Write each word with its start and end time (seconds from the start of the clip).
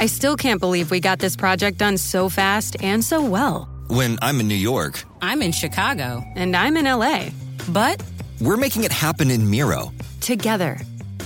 I 0.00 0.06
still 0.06 0.36
can't 0.36 0.60
believe 0.60 0.92
we 0.92 1.00
got 1.00 1.18
this 1.18 1.34
project 1.34 1.78
done 1.78 1.98
so 1.98 2.28
fast 2.28 2.76
and 2.80 3.04
so 3.04 3.24
well. 3.24 3.68
When 3.88 4.16
I'm 4.22 4.38
in 4.38 4.46
New 4.46 4.54
York, 4.54 5.02
I'm 5.20 5.42
in 5.42 5.50
Chicago. 5.50 6.22
And 6.36 6.54
I'm 6.54 6.76
in 6.76 6.84
LA. 6.84 7.30
But 7.70 8.00
we're 8.40 8.56
making 8.56 8.84
it 8.84 8.92
happen 8.92 9.28
in 9.28 9.50
Miro. 9.50 9.92
Together. 10.20 10.78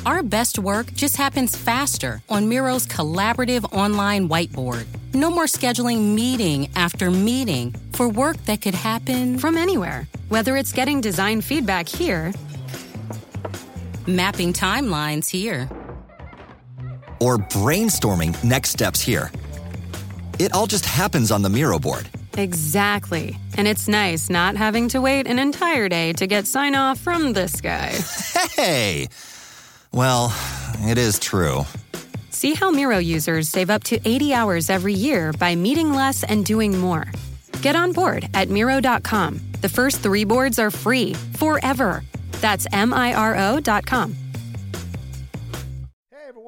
Our 0.06 0.22
best 0.22 0.58
work 0.58 0.90
just 0.94 1.18
happens 1.18 1.54
faster 1.54 2.22
on 2.30 2.48
Miro's 2.48 2.86
collaborative 2.86 3.70
online 3.74 4.28
whiteboard. 4.30 4.86
No 5.12 5.30
more 5.30 5.44
scheduling 5.44 6.14
meeting 6.14 6.70
after 6.74 7.10
meeting 7.10 7.74
for 7.92 8.08
work 8.08 8.38
that 8.46 8.62
could 8.62 8.74
happen 8.74 9.38
from 9.38 9.58
anywhere. 9.58 10.08
Whether 10.30 10.56
it's 10.56 10.72
getting 10.72 11.02
design 11.02 11.42
feedback 11.42 11.88
here, 11.88 12.32
mapping 14.06 14.54
timelines 14.54 15.28
here 15.28 15.68
or 17.22 17.38
brainstorming 17.38 18.42
next 18.42 18.70
steps 18.70 19.00
here. 19.00 19.30
It 20.40 20.52
all 20.52 20.66
just 20.66 20.84
happens 20.84 21.30
on 21.30 21.42
the 21.42 21.48
Miro 21.48 21.78
board. 21.78 22.08
Exactly. 22.36 23.38
And 23.56 23.68
it's 23.68 23.86
nice 23.86 24.28
not 24.28 24.56
having 24.56 24.88
to 24.88 25.00
wait 25.00 25.28
an 25.28 25.38
entire 25.38 25.88
day 25.88 26.12
to 26.14 26.26
get 26.26 26.48
sign 26.48 26.74
off 26.74 26.98
from 26.98 27.32
this 27.32 27.60
guy. 27.60 27.92
Hey! 28.56 29.08
Well, 29.92 30.34
it 30.80 30.98
is 30.98 31.18
true. 31.18 31.64
See 32.30 32.54
how 32.54 32.70
Miro 32.70 32.98
users 32.98 33.48
save 33.48 33.70
up 33.70 33.84
to 33.84 34.00
80 34.04 34.34
hours 34.34 34.68
every 34.70 34.94
year 34.94 35.32
by 35.32 35.54
meeting 35.54 35.92
less 35.92 36.24
and 36.24 36.44
doing 36.44 36.76
more. 36.76 37.06
Get 37.62 37.76
on 37.76 37.92
board 37.92 38.28
at 38.34 38.48
Miro.com. 38.48 39.40
The 39.60 39.68
first 39.68 40.00
three 40.00 40.24
boards 40.24 40.58
are 40.58 40.70
free 40.70 41.14
forever. 41.34 42.02
That's 42.40 42.66
M 42.72 42.92
I 42.92 43.14
R 43.14 43.36
O.com 43.36 44.21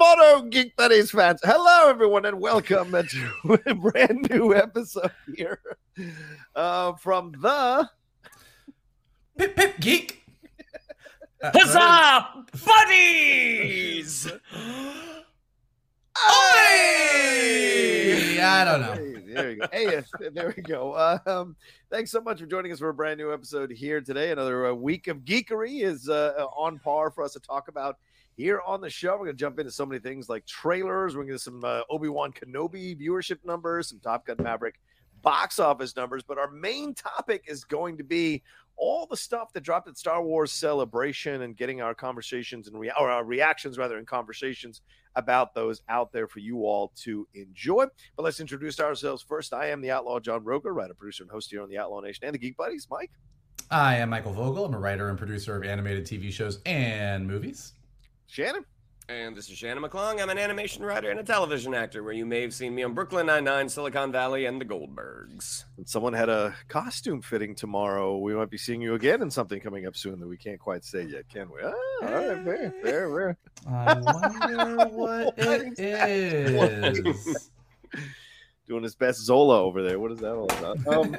Moto 0.00 0.42
Geek 0.48 0.74
Buddies 0.76 1.10
fans. 1.10 1.40
Hello, 1.44 1.90
everyone, 1.90 2.24
and 2.24 2.40
welcome 2.40 2.90
to 2.90 3.60
a 3.66 3.74
brand 3.74 4.30
new 4.30 4.54
episode 4.54 5.10
here 5.36 5.60
uh, 6.56 6.94
from 6.94 7.32
the 7.32 7.86
Pip 9.36 9.54
Pip 9.54 9.78
Geek. 9.78 10.22
Huzzah, 11.42 12.46
buddies! 12.64 14.32
Hey! 16.16 17.60
I 18.42 18.64
don't 18.64 18.80
know. 18.80 18.94
There 19.34 19.48
we 19.48 19.56
go. 19.56 19.66
Hey, 19.70 20.02
there 20.32 20.54
we 20.56 20.62
go. 20.62 21.20
Um, 21.26 21.56
thanks 21.90 22.10
so 22.10 22.22
much 22.22 22.40
for 22.40 22.46
joining 22.46 22.72
us 22.72 22.78
for 22.78 22.88
a 22.88 22.94
brand 22.94 23.18
new 23.18 23.34
episode 23.34 23.70
here 23.70 24.00
today. 24.00 24.32
Another 24.32 24.68
uh, 24.68 24.72
week 24.72 25.08
of 25.08 25.26
geekery 25.26 25.82
is 25.82 26.08
uh, 26.08 26.46
on 26.56 26.78
par 26.78 27.10
for 27.10 27.22
us 27.22 27.34
to 27.34 27.40
talk 27.40 27.68
about 27.68 27.98
here 28.40 28.60
on 28.66 28.80
the 28.80 28.90
show. 28.90 29.12
We're 29.12 29.26
going 29.26 29.36
to 29.36 29.40
jump 29.40 29.58
into 29.58 29.70
so 29.70 29.86
many 29.86 30.00
things 30.00 30.28
like 30.28 30.46
trailers. 30.46 31.14
We're 31.14 31.22
going 31.22 31.28
to 31.28 31.34
get 31.34 31.40
some 31.40 31.62
uh, 31.64 31.82
Obi 31.90 32.08
Wan 32.08 32.32
Kenobi 32.32 32.98
viewership 32.98 33.44
numbers, 33.44 33.88
some 33.88 34.00
Top 34.00 34.26
Gun 34.26 34.38
Maverick 34.42 34.80
box 35.22 35.58
office 35.58 35.94
numbers. 35.94 36.22
But 36.22 36.38
our 36.38 36.50
main 36.50 36.94
topic 36.94 37.44
is 37.46 37.64
going 37.64 37.98
to 37.98 38.04
be 38.04 38.42
all 38.76 39.06
the 39.06 39.16
stuff 39.16 39.52
that 39.52 39.62
dropped 39.62 39.88
at 39.88 39.98
Star 39.98 40.22
Wars 40.22 40.52
Celebration 40.52 41.42
and 41.42 41.54
getting 41.54 41.82
our 41.82 41.94
conversations 41.94 42.66
and 42.66 42.80
rea- 42.80 42.92
our 42.96 43.22
reactions 43.24 43.76
rather 43.76 43.98
in 43.98 44.06
conversations 44.06 44.80
about 45.16 45.54
those 45.54 45.82
out 45.90 46.12
there 46.12 46.26
for 46.26 46.38
you 46.38 46.64
all 46.64 46.92
to 47.02 47.28
enjoy. 47.34 47.84
But 48.16 48.22
let's 48.22 48.40
introduce 48.40 48.80
ourselves 48.80 49.22
first. 49.22 49.52
I 49.52 49.66
am 49.66 49.82
the 49.82 49.90
Outlaw 49.90 50.18
John 50.18 50.44
Rocha, 50.44 50.72
writer, 50.72 50.94
producer, 50.94 51.24
and 51.24 51.30
host 51.30 51.50
here 51.50 51.62
on 51.62 51.68
the 51.68 51.76
Outlaw 51.76 52.00
Nation 52.00 52.24
and 52.24 52.34
the 52.34 52.38
Geek 52.38 52.56
Buddies. 52.56 52.86
Mike. 52.90 53.10
I 53.70 53.96
am 53.96 54.08
Michael 54.08 54.32
Vogel. 54.32 54.64
I'm 54.64 54.74
a 54.74 54.78
writer 54.78 55.10
and 55.10 55.18
producer 55.18 55.56
of 55.56 55.64
animated 55.64 56.06
TV 56.06 56.32
shows 56.32 56.60
and 56.64 57.26
movies. 57.26 57.74
Shannon. 58.30 58.64
And 59.08 59.36
this 59.36 59.50
is 59.50 59.58
Shannon 59.58 59.82
McClung. 59.82 60.22
I'm 60.22 60.30
an 60.30 60.38
animation 60.38 60.84
writer 60.84 61.10
and 61.10 61.18
a 61.18 61.24
television 61.24 61.74
actor 61.74 62.04
where 62.04 62.12
you 62.12 62.24
may 62.24 62.42
have 62.42 62.54
seen 62.54 62.76
me 62.76 62.84
on 62.84 62.94
Brooklyn 62.94 63.26
Nine-Nine, 63.26 63.68
Silicon 63.68 64.12
Valley, 64.12 64.44
and 64.44 64.60
The 64.60 64.64
Goldbergs. 64.64 65.64
Someone 65.84 66.12
had 66.12 66.28
a 66.28 66.54
costume 66.68 67.20
fitting 67.22 67.56
tomorrow. 67.56 68.18
We 68.18 68.34
might 68.34 68.50
be 68.50 68.56
seeing 68.56 68.80
you 68.80 68.94
again 68.94 69.20
in 69.20 69.28
something 69.28 69.58
coming 69.60 69.84
up 69.84 69.96
soon 69.96 70.20
that 70.20 70.28
we 70.28 70.36
can't 70.36 70.60
quite 70.60 70.84
say 70.84 71.02
yet, 71.02 71.28
can 71.28 71.50
we? 71.50 71.60
Ah, 71.60 71.72
all 72.02 72.12
right, 72.12 72.44
fair, 72.44 72.72
fair, 72.84 73.08
fair. 73.10 73.36
I 73.68 74.00
wonder 74.00 74.86
what 74.90 75.34
it 75.38 75.76
is. 75.76 77.50
Doing 78.70 78.84
his 78.84 78.94
best 78.94 79.18
Zola 79.18 79.60
over 79.60 79.82
there. 79.82 79.98
What 79.98 80.12
is 80.12 80.20
that 80.20 80.32
all 80.32 80.44
about? 80.44 80.78
Um, 80.86 81.16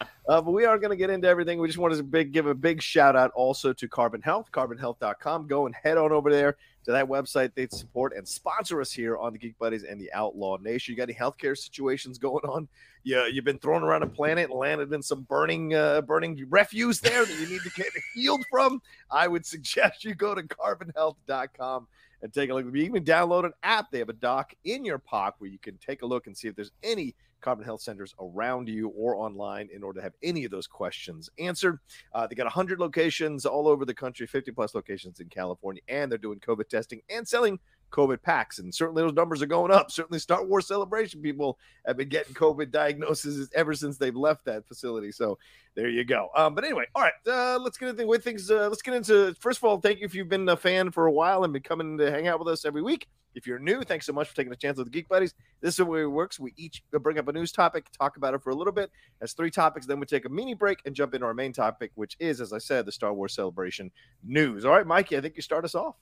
Uh, 0.30 0.40
but 0.40 0.52
we 0.52 0.64
are 0.64 0.78
going 0.78 0.90
to 0.90 0.96
get 0.96 1.10
into 1.10 1.26
everything. 1.26 1.58
We 1.58 1.66
just 1.66 1.78
want 1.78 1.92
to 1.92 2.02
big, 2.04 2.30
give 2.30 2.46
a 2.46 2.54
big 2.54 2.80
shout 2.80 3.16
out 3.16 3.32
also 3.32 3.72
to 3.72 3.88
Carbon 3.88 4.22
Health, 4.22 4.48
carbonhealth.com. 4.52 5.48
Go 5.48 5.66
and 5.66 5.74
head 5.74 5.98
on 5.98 6.12
over 6.12 6.30
there 6.30 6.56
to 6.84 6.92
that 6.92 7.06
website. 7.06 7.54
they'd 7.54 7.72
support 7.72 8.14
and 8.16 8.26
sponsor 8.26 8.80
us 8.80 8.92
here 8.92 9.16
on 9.16 9.32
the 9.32 9.38
Geek 9.38 9.58
Buddies 9.58 9.84
and 9.84 10.00
the 10.00 10.12
Outlaw 10.12 10.56
Nation. 10.56 10.92
You 10.92 10.96
got 10.96 11.04
any 11.04 11.14
healthcare 11.14 11.56
situations 11.56 12.18
going 12.18 12.44
on? 12.44 12.68
Yeah, 13.02 13.26
you've 13.26 13.44
been 13.44 13.58
thrown 13.58 13.82
around 13.82 14.02
a 14.02 14.06
planet 14.06 14.50
and 14.50 14.58
landed 14.58 14.92
in 14.92 15.02
some 15.02 15.22
burning, 15.22 15.74
uh, 15.74 16.02
burning 16.02 16.46
refuse 16.50 17.00
there 17.00 17.24
that 17.24 17.40
you 17.40 17.46
need 17.46 17.62
to 17.62 17.70
get 17.70 17.88
healed 18.14 18.44
from. 18.50 18.80
I 19.10 19.28
would 19.28 19.46
suggest 19.46 20.04
you 20.04 20.14
go 20.14 20.34
to 20.34 20.42
carbonhealth.com 20.42 21.86
and 22.22 22.32
take 22.32 22.50
a 22.50 22.54
look. 22.54 22.66
You 22.66 22.82
even 22.82 23.04
download 23.04 23.44
an 23.44 23.52
app. 23.62 23.90
They 23.90 23.98
have 23.98 24.10
a 24.10 24.14
doc 24.14 24.52
in 24.64 24.84
your 24.84 24.98
pocket 24.98 25.40
where 25.40 25.50
you 25.50 25.58
can 25.58 25.78
take 25.78 26.02
a 26.02 26.06
look 26.06 26.26
and 26.26 26.36
see 26.36 26.48
if 26.48 26.56
there's 26.56 26.72
any 26.82 27.14
Carbon 27.40 27.64
Health 27.64 27.82
Centers 27.82 28.14
around 28.20 28.68
you 28.68 28.88
or 28.88 29.16
online 29.16 29.68
in 29.72 29.82
order 29.82 30.00
to 30.00 30.04
have 30.04 30.14
any 30.22 30.44
of 30.44 30.50
those 30.50 30.66
questions 30.66 31.28
answered. 31.38 31.78
Uh, 32.12 32.26
they 32.26 32.34
got 32.34 32.44
100 32.44 32.78
locations 32.78 33.46
all 33.46 33.68
over 33.68 33.84
the 33.84 33.94
country, 33.94 34.26
50 34.26 34.52
plus 34.52 34.74
locations 34.74 35.20
in 35.20 35.28
California, 35.28 35.82
and 35.88 36.10
they're 36.10 36.18
doing 36.18 36.40
COVID 36.40 36.68
testing 36.68 37.00
and 37.08 37.26
selling 37.26 37.58
COVID 37.90 38.22
packs, 38.22 38.58
and 38.58 38.74
certainly 38.74 39.02
those 39.02 39.14
numbers 39.14 39.42
are 39.42 39.46
going 39.46 39.72
up. 39.72 39.90
Certainly, 39.90 40.20
Star 40.20 40.44
Wars 40.44 40.66
Celebration 40.66 41.20
people 41.20 41.58
have 41.86 41.96
been 41.96 42.08
getting 42.08 42.34
COVID 42.34 42.70
diagnoses 42.70 43.50
ever 43.54 43.74
since 43.74 43.98
they've 43.98 44.16
left 44.16 44.44
that 44.46 44.66
facility. 44.66 45.12
So 45.12 45.38
there 45.74 45.88
you 45.88 46.04
go. 46.04 46.28
Um, 46.36 46.54
but 46.54 46.64
anyway, 46.64 46.84
all 46.94 47.02
right, 47.02 47.12
uh, 47.26 47.58
let's 47.60 47.78
get 47.78 47.88
into 47.88 48.06
with 48.06 48.24
things. 48.24 48.50
Uh, 48.50 48.68
let's 48.68 48.82
get 48.82 48.94
into 48.94 49.34
first 49.40 49.58
of 49.58 49.64
all, 49.64 49.80
thank 49.80 50.00
you 50.00 50.04
if 50.04 50.14
you've 50.14 50.28
been 50.28 50.48
a 50.48 50.56
fan 50.56 50.90
for 50.90 51.06
a 51.06 51.12
while 51.12 51.44
and 51.44 51.52
been 51.52 51.62
coming 51.62 51.98
to 51.98 52.10
hang 52.10 52.28
out 52.28 52.38
with 52.38 52.48
us 52.48 52.64
every 52.64 52.82
week. 52.82 53.06
If 53.34 53.46
you're 53.46 53.60
new, 53.60 53.82
thanks 53.82 54.06
so 54.06 54.12
much 54.12 54.28
for 54.28 54.34
taking 54.34 54.52
a 54.52 54.56
chance 54.56 54.76
with 54.78 54.88
the 54.88 54.90
Geek 54.90 55.08
Buddies. 55.08 55.34
This 55.60 55.74
is 55.74 55.76
the 55.76 55.84
way 55.84 56.02
it 56.02 56.06
works. 56.06 56.40
We 56.40 56.52
each 56.56 56.82
bring 56.90 57.18
up 57.18 57.28
a 57.28 57.32
news 57.32 57.52
topic, 57.52 57.86
talk 57.96 58.16
about 58.16 58.34
it 58.34 58.42
for 58.42 58.50
a 58.50 58.54
little 58.54 58.72
bit. 58.72 58.90
That's 59.20 59.34
three 59.34 59.50
topics. 59.50 59.86
Then 59.86 60.00
we 60.00 60.06
take 60.06 60.24
a 60.24 60.28
mini 60.28 60.54
break 60.54 60.80
and 60.84 60.94
jump 60.94 61.14
into 61.14 61.26
our 61.26 61.34
main 61.34 61.52
topic, 61.52 61.92
which 61.94 62.16
is, 62.18 62.40
as 62.40 62.52
I 62.52 62.58
said, 62.58 62.86
the 62.86 62.92
Star 62.92 63.14
Wars 63.14 63.34
Celebration 63.34 63.90
news. 64.24 64.64
All 64.64 64.72
right, 64.72 64.86
Mikey, 64.86 65.16
I 65.16 65.20
think 65.20 65.36
you 65.36 65.42
start 65.42 65.64
us 65.64 65.76
off. 65.76 65.94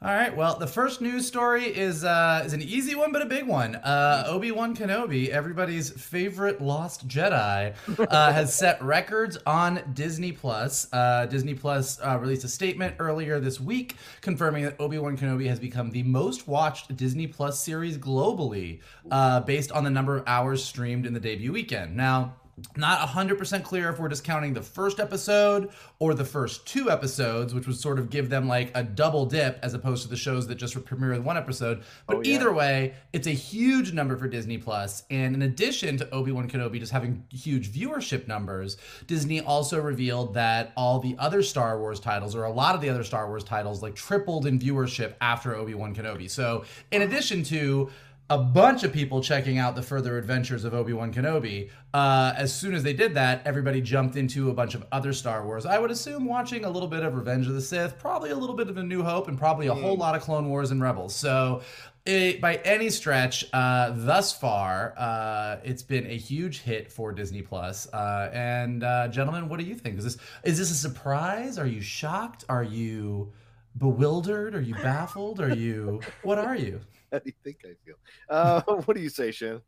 All 0.00 0.14
right. 0.14 0.36
Well, 0.36 0.56
the 0.56 0.66
first 0.68 1.00
news 1.00 1.26
story 1.26 1.64
is 1.64 2.04
uh, 2.04 2.44
is 2.46 2.52
an 2.52 2.62
easy 2.62 2.94
one, 2.94 3.10
but 3.10 3.20
a 3.20 3.26
big 3.26 3.48
one. 3.48 3.74
Uh, 3.74 4.22
Obi 4.28 4.52
Wan 4.52 4.76
Kenobi, 4.76 5.28
everybody's 5.28 5.90
favorite 5.90 6.60
Lost 6.60 7.08
Jedi, 7.08 7.74
uh, 7.98 8.32
has 8.32 8.54
set 8.54 8.80
records 8.80 9.38
on 9.44 9.82
Disney 9.94 10.30
Plus. 10.30 10.86
Uh, 10.92 11.26
Disney 11.26 11.54
Plus 11.54 11.98
uh, 12.00 12.16
released 12.20 12.44
a 12.44 12.48
statement 12.48 12.94
earlier 13.00 13.40
this 13.40 13.60
week 13.60 13.96
confirming 14.20 14.62
that 14.62 14.76
Obi 14.78 14.98
Wan 14.98 15.18
Kenobi 15.18 15.48
has 15.48 15.58
become 15.58 15.90
the 15.90 16.04
most 16.04 16.46
watched 16.46 16.96
Disney 16.96 17.26
Plus 17.26 17.60
series 17.60 17.98
globally, 17.98 18.78
uh, 19.10 19.40
based 19.40 19.72
on 19.72 19.82
the 19.82 19.90
number 19.90 20.16
of 20.16 20.22
hours 20.28 20.62
streamed 20.62 21.06
in 21.06 21.12
the 21.12 21.20
debut 21.20 21.52
weekend. 21.52 21.96
Now. 21.96 22.36
Not 22.76 23.06
100% 23.08 23.62
clear 23.64 23.88
if 23.90 23.98
we're 23.98 24.08
just 24.08 24.24
counting 24.24 24.52
the 24.54 24.62
first 24.62 25.00
episode 25.00 25.70
or 25.98 26.14
the 26.14 26.24
first 26.24 26.66
two 26.66 26.90
episodes, 26.90 27.54
which 27.54 27.66
would 27.66 27.76
sort 27.76 27.98
of 27.98 28.10
give 28.10 28.30
them 28.30 28.48
like 28.48 28.70
a 28.74 28.82
double 28.82 29.26
dip 29.26 29.58
as 29.62 29.74
opposed 29.74 30.02
to 30.04 30.08
the 30.08 30.16
shows 30.16 30.46
that 30.48 30.54
just 30.56 30.82
premiere 30.84 31.12
with 31.12 31.22
one 31.22 31.36
episode. 31.36 31.82
But 32.06 32.16
Oh, 32.16 32.22
yeah. 32.22 32.34
either 32.34 32.52
way, 32.52 32.94
it's 33.12 33.26
a 33.26 33.32
huge 33.32 33.92
number 33.92 34.16
for 34.16 34.28
Disney 34.28 34.58
Plus. 34.58 35.04
And 35.10 35.34
in 35.34 35.42
addition 35.42 35.96
to 35.98 36.10
Obi 36.10 36.32
Wan 36.32 36.48
Kenobi 36.48 36.78
just 36.78 36.92
having 36.92 37.24
huge 37.30 37.70
viewership 37.72 38.26
numbers, 38.28 38.76
Disney 39.06 39.40
also 39.40 39.80
revealed 39.80 40.34
that 40.34 40.72
all 40.76 40.98
the 41.00 41.16
other 41.18 41.42
Star 41.42 41.78
Wars 41.78 42.00
titles, 42.00 42.34
or 42.34 42.44
a 42.44 42.50
lot 42.52 42.74
of 42.74 42.80
the 42.80 42.88
other 42.88 43.04
Star 43.04 43.28
Wars 43.28 43.44
titles, 43.44 43.82
like 43.82 43.94
tripled 43.94 44.46
in 44.46 44.58
viewership 44.58 45.14
after 45.20 45.54
Obi 45.54 45.74
Wan 45.74 45.94
Kenobi. 45.94 46.30
So 46.30 46.64
in 46.90 47.02
addition 47.02 47.42
to 47.44 47.90
a 48.30 48.36
bunch 48.36 48.84
of 48.84 48.92
people 48.92 49.22
checking 49.22 49.56
out 49.56 49.74
the 49.74 49.82
further 49.82 50.18
adventures 50.18 50.64
of 50.64 50.74
Obi-Wan 50.74 51.12
Kenobi. 51.12 51.70
Uh, 51.94 52.34
as 52.36 52.54
soon 52.54 52.74
as 52.74 52.82
they 52.82 52.92
did 52.92 53.14
that, 53.14 53.40
everybody 53.46 53.80
jumped 53.80 54.16
into 54.16 54.50
a 54.50 54.52
bunch 54.52 54.74
of 54.74 54.84
other 54.92 55.14
Star 55.14 55.46
Wars. 55.46 55.64
I 55.64 55.78
would 55.78 55.90
assume 55.90 56.26
watching 56.26 56.66
a 56.66 56.70
little 56.70 56.88
bit 56.88 57.02
of 57.02 57.14
Revenge 57.14 57.46
of 57.46 57.54
the 57.54 57.62
Sith, 57.62 57.98
probably 57.98 58.30
a 58.30 58.36
little 58.36 58.54
bit 58.54 58.68
of 58.68 58.76
A 58.76 58.82
New 58.82 59.02
Hope, 59.02 59.28
and 59.28 59.38
probably 59.38 59.68
a 59.68 59.74
whole 59.74 59.96
lot 59.96 60.14
of 60.14 60.20
Clone 60.20 60.50
Wars 60.50 60.70
and 60.70 60.82
Rebels. 60.82 61.14
So, 61.14 61.62
it, 62.04 62.40
by 62.40 62.56
any 62.56 62.90
stretch, 62.90 63.46
uh, 63.52 63.92
thus 63.94 64.32
far, 64.32 64.94
uh, 64.96 65.56
it's 65.62 65.82
been 65.82 66.06
a 66.06 66.16
huge 66.16 66.60
hit 66.60 66.90
for 66.90 67.12
Disney 67.12 67.42
Plus. 67.42 67.86
Uh, 67.92 68.30
and 68.32 68.82
uh, 68.82 69.08
gentlemen, 69.08 69.48
what 69.48 69.58
do 69.58 69.64
you 69.64 69.74
think? 69.74 69.98
Is 69.98 70.04
this 70.04 70.16
is 70.44 70.58
this 70.58 70.70
a 70.70 70.74
surprise? 70.74 71.58
Are 71.58 71.66
you 71.66 71.80
shocked? 71.80 72.44
Are 72.48 72.62
you 72.62 73.32
bewildered? 73.76 74.54
Are 74.54 74.60
you 74.60 74.74
baffled? 74.74 75.40
Are 75.40 75.54
you 75.54 76.00
what 76.22 76.38
are 76.38 76.56
you? 76.56 76.80
How 77.12 77.18
do 77.18 77.24
you 77.26 77.32
think 77.44 77.58
I 77.64 77.74
feel? 77.84 77.96
Uh, 78.28 78.60
what 78.84 78.96
do 78.96 79.02
you 79.02 79.08
say, 79.10 79.30
Shan? 79.30 79.60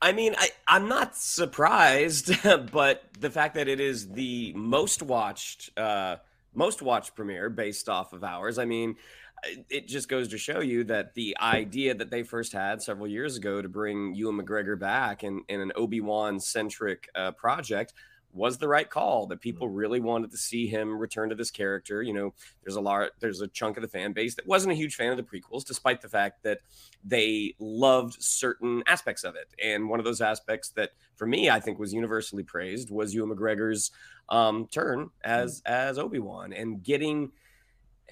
I 0.00 0.12
mean, 0.12 0.34
I, 0.36 0.50
I'm 0.66 0.88
not 0.88 1.16
surprised, 1.16 2.32
but 2.72 3.04
the 3.18 3.30
fact 3.30 3.54
that 3.54 3.68
it 3.68 3.80
is 3.80 4.08
the 4.10 4.52
most 4.54 5.02
watched, 5.02 5.70
uh, 5.78 6.16
most 6.54 6.82
watched 6.82 7.14
premiere 7.14 7.48
based 7.48 7.88
off 7.88 8.12
of 8.12 8.24
ours. 8.24 8.58
I 8.58 8.64
mean, 8.64 8.96
it- 9.44 9.66
it 9.70 9.88
just 9.88 10.08
goes 10.08 10.28
to 10.28 10.38
show 10.38 10.60
you 10.60 10.84
that 10.84 11.14
the 11.14 11.36
idea 11.40 11.94
that 11.94 12.10
they 12.10 12.22
first 12.22 12.52
had 12.52 12.82
several 12.82 13.08
years 13.08 13.36
ago 13.36 13.60
to 13.62 13.68
bring 13.68 14.14
Ewan 14.14 14.38
McGregor 14.40 14.78
back 14.78 15.24
in, 15.24 15.42
in 15.48 15.60
an 15.60 15.72
Obi 15.74 16.00
Wan 16.00 16.38
centric 16.38 17.08
uh, 17.14 17.32
project 17.32 17.92
was 18.32 18.58
the 18.58 18.68
right 18.68 18.88
call. 18.88 19.26
That 19.26 19.40
people 19.40 19.68
really 19.68 20.00
wanted 20.00 20.30
to 20.30 20.36
see 20.36 20.66
him 20.66 20.96
return 20.98 21.28
to 21.28 21.34
this 21.34 21.50
character. 21.50 22.02
You 22.02 22.12
know, 22.12 22.34
there's 22.62 22.76
a 22.76 22.80
lot, 22.80 23.10
there's 23.20 23.40
a 23.40 23.48
chunk 23.48 23.76
of 23.76 23.82
the 23.82 23.88
fan 23.88 24.12
base 24.12 24.34
that 24.36 24.46
wasn't 24.46 24.72
a 24.72 24.76
huge 24.76 24.94
fan 24.94 25.10
of 25.10 25.16
the 25.16 25.22
prequels, 25.22 25.64
despite 25.64 26.00
the 26.00 26.08
fact 26.08 26.42
that 26.42 26.60
they 27.04 27.54
loved 27.58 28.22
certain 28.22 28.82
aspects 28.86 29.24
of 29.24 29.34
it. 29.34 29.48
And 29.62 29.88
one 29.88 29.98
of 29.98 30.04
those 30.04 30.20
aspects 30.20 30.70
that, 30.70 30.90
for 31.16 31.26
me, 31.26 31.50
I 31.50 31.60
think 31.60 31.78
was 31.78 31.92
universally 31.92 32.42
praised 32.42 32.90
was 32.90 33.14
Ewan 33.14 33.36
McGregor's 33.36 33.90
um, 34.28 34.66
turn 34.68 35.10
as 35.22 35.62
as 35.66 35.98
Obi 35.98 36.18
Wan 36.18 36.52
and 36.52 36.82
getting 36.82 37.32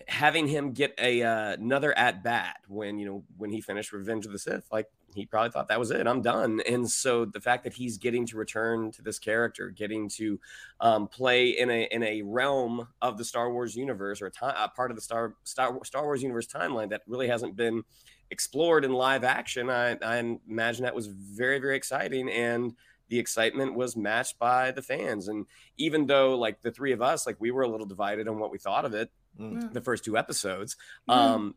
having 0.09 0.47
him 0.47 0.73
get 0.73 0.95
a 0.99 1.23
uh, 1.23 1.53
another 1.53 1.97
at 1.97 2.23
bat 2.23 2.57
when 2.69 2.99
you 2.99 3.07
know 3.07 3.25
when 3.37 3.51
he 3.51 3.61
finished 3.61 3.93
Revenge 3.93 4.27
of 4.27 4.33
the 4.33 4.39
Sith, 4.39 4.67
like 4.73 4.87
he 5.15 5.27
probably 5.27 5.51
thought 5.51 5.69
that 5.69 5.79
was 5.79 5.91
it, 5.91 6.07
I'm 6.07 6.23
done. 6.23 6.61
And 6.69 6.89
so 6.91 7.25
the 7.25 7.41
fact 7.41 7.65
that 7.65 7.73
he's 7.75 7.99
getting 7.99 8.27
to 8.27 8.37
return 8.37 8.91
to 8.93 9.03
this 9.03 9.19
character, 9.19 9.71
getting 9.71 10.09
to 10.11 10.39
um, 10.81 11.09
play 11.09 11.49
in 11.51 11.71
a 11.71 11.89
in 11.91 12.03
a 12.03 12.23
realm 12.23 12.89
of 13.03 13.19
the 13.19 13.25
Star 13.25 13.53
Wars 13.53 13.75
universe 13.77 14.23
or 14.23 14.27
a, 14.27 14.31
ti- 14.31 14.39
a 14.43 14.69
part 14.69 14.91
of 14.91 14.97
the 14.97 15.03
Star 15.03 15.35
Star 15.45 15.79
Star 15.85 16.05
Wars 16.05 16.23
universe 16.23 16.47
timeline 16.47 16.91
that 16.91 17.03
really 17.07 17.29
hasn't 17.29 17.57
been 17.57 17.83
explored 18.31 18.85
in 18.85 18.93
live 18.93 19.25
action, 19.25 19.69
I, 19.69 19.97
I 20.03 20.39
imagine 20.49 20.85
that 20.85 20.95
was 20.95 21.07
very 21.09 21.59
very 21.59 21.77
exciting 21.77 22.29
and. 22.31 22.75
The 23.09 23.19
excitement 23.19 23.75
was 23.75 23.97
matched 23.97 24.39
by 24.39 24.71
the 24.71 24.83
fans, 24.83 25.27
and 25.27 25.47
even 25.77 26.07
though, 26.07 26.39
like 26.39 26.63
the 26.63 26.71
three 26.71 26.93
of 26.93 27.03
us, 27.03 27.27
like 27.27 27.35
we 27.41 27.51
were 27.51 27.63
a 27.63 27.69
little 27.69 27.85
divided 27.85 28.29
on 28.29 28.39
what 28.39 28.53
we 28.53 28.59
thought 28.59 28.85
of 28.85 28.95
it, 28.95 29.11
Mm. 29.41 29.73
the 29.73 29.81
first 29.81 30.05
two 30.05 30.17
episodes. 30.17 30.77
Um, 31.09 31.57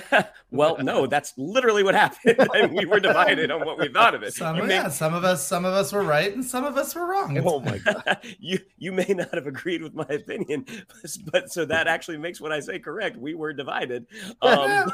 well, 0.50 0.78
no, 0.78 1.06
that's 1.06 1.32
literally 1.36 1.82
what 1.82 1.94
happened. 1.94 2.36
and 2.54 2.72
we 2.72 2.84
were 2.86 3.00
divided 3.00 3.50
on 3.50 3.64
what 3.64 3.78
we 3.78 3.88
thought 3.88 4.14
of 4.14 4.22
it. 4.22 4.34
Some, 4.34 4.56
You 4.56 4.62
may- 4.64 4.74
yeah, 4.74 4.88
some 4.88 5.14
of 5.14 5.24
us, 5.24 5.46
some 5.46 5.64
of 5.64 5.74
us 5.74 5.92
were 5.92 6.02
right, 6.02 6.34
and 6.34 6.44
some 6.44 6.64
of 6.64 6.76
us 6.76 6.94
were 6.94 7.06
wrong. 7.06 7.36
It's- 7.36 7.52
Oh 7.52 7.60
my 7.60 7.78
god! 7.78 8.18
you 8.38 8.58
you 8.78 8.92
may 8.92 9.06
not 9.08 9.34
have 9.34 9.46
agreed 9.46 9.82
with 9.82 9.94
my 9.94 10.06
opinion, 10.08 10.64
but 11.32 11.52
so 11.52 11.64
that 11.64 11.86
actually 11.88 12.18
makes 12.18 12.40
what 12.40 12.52
I 12.52 12.60
say 12.60 12.78
correct. 12.78 13.16
We 13.16 13.34
were 13.34 13.52
divided. 13.52 14.06
Um, 14.40 14.92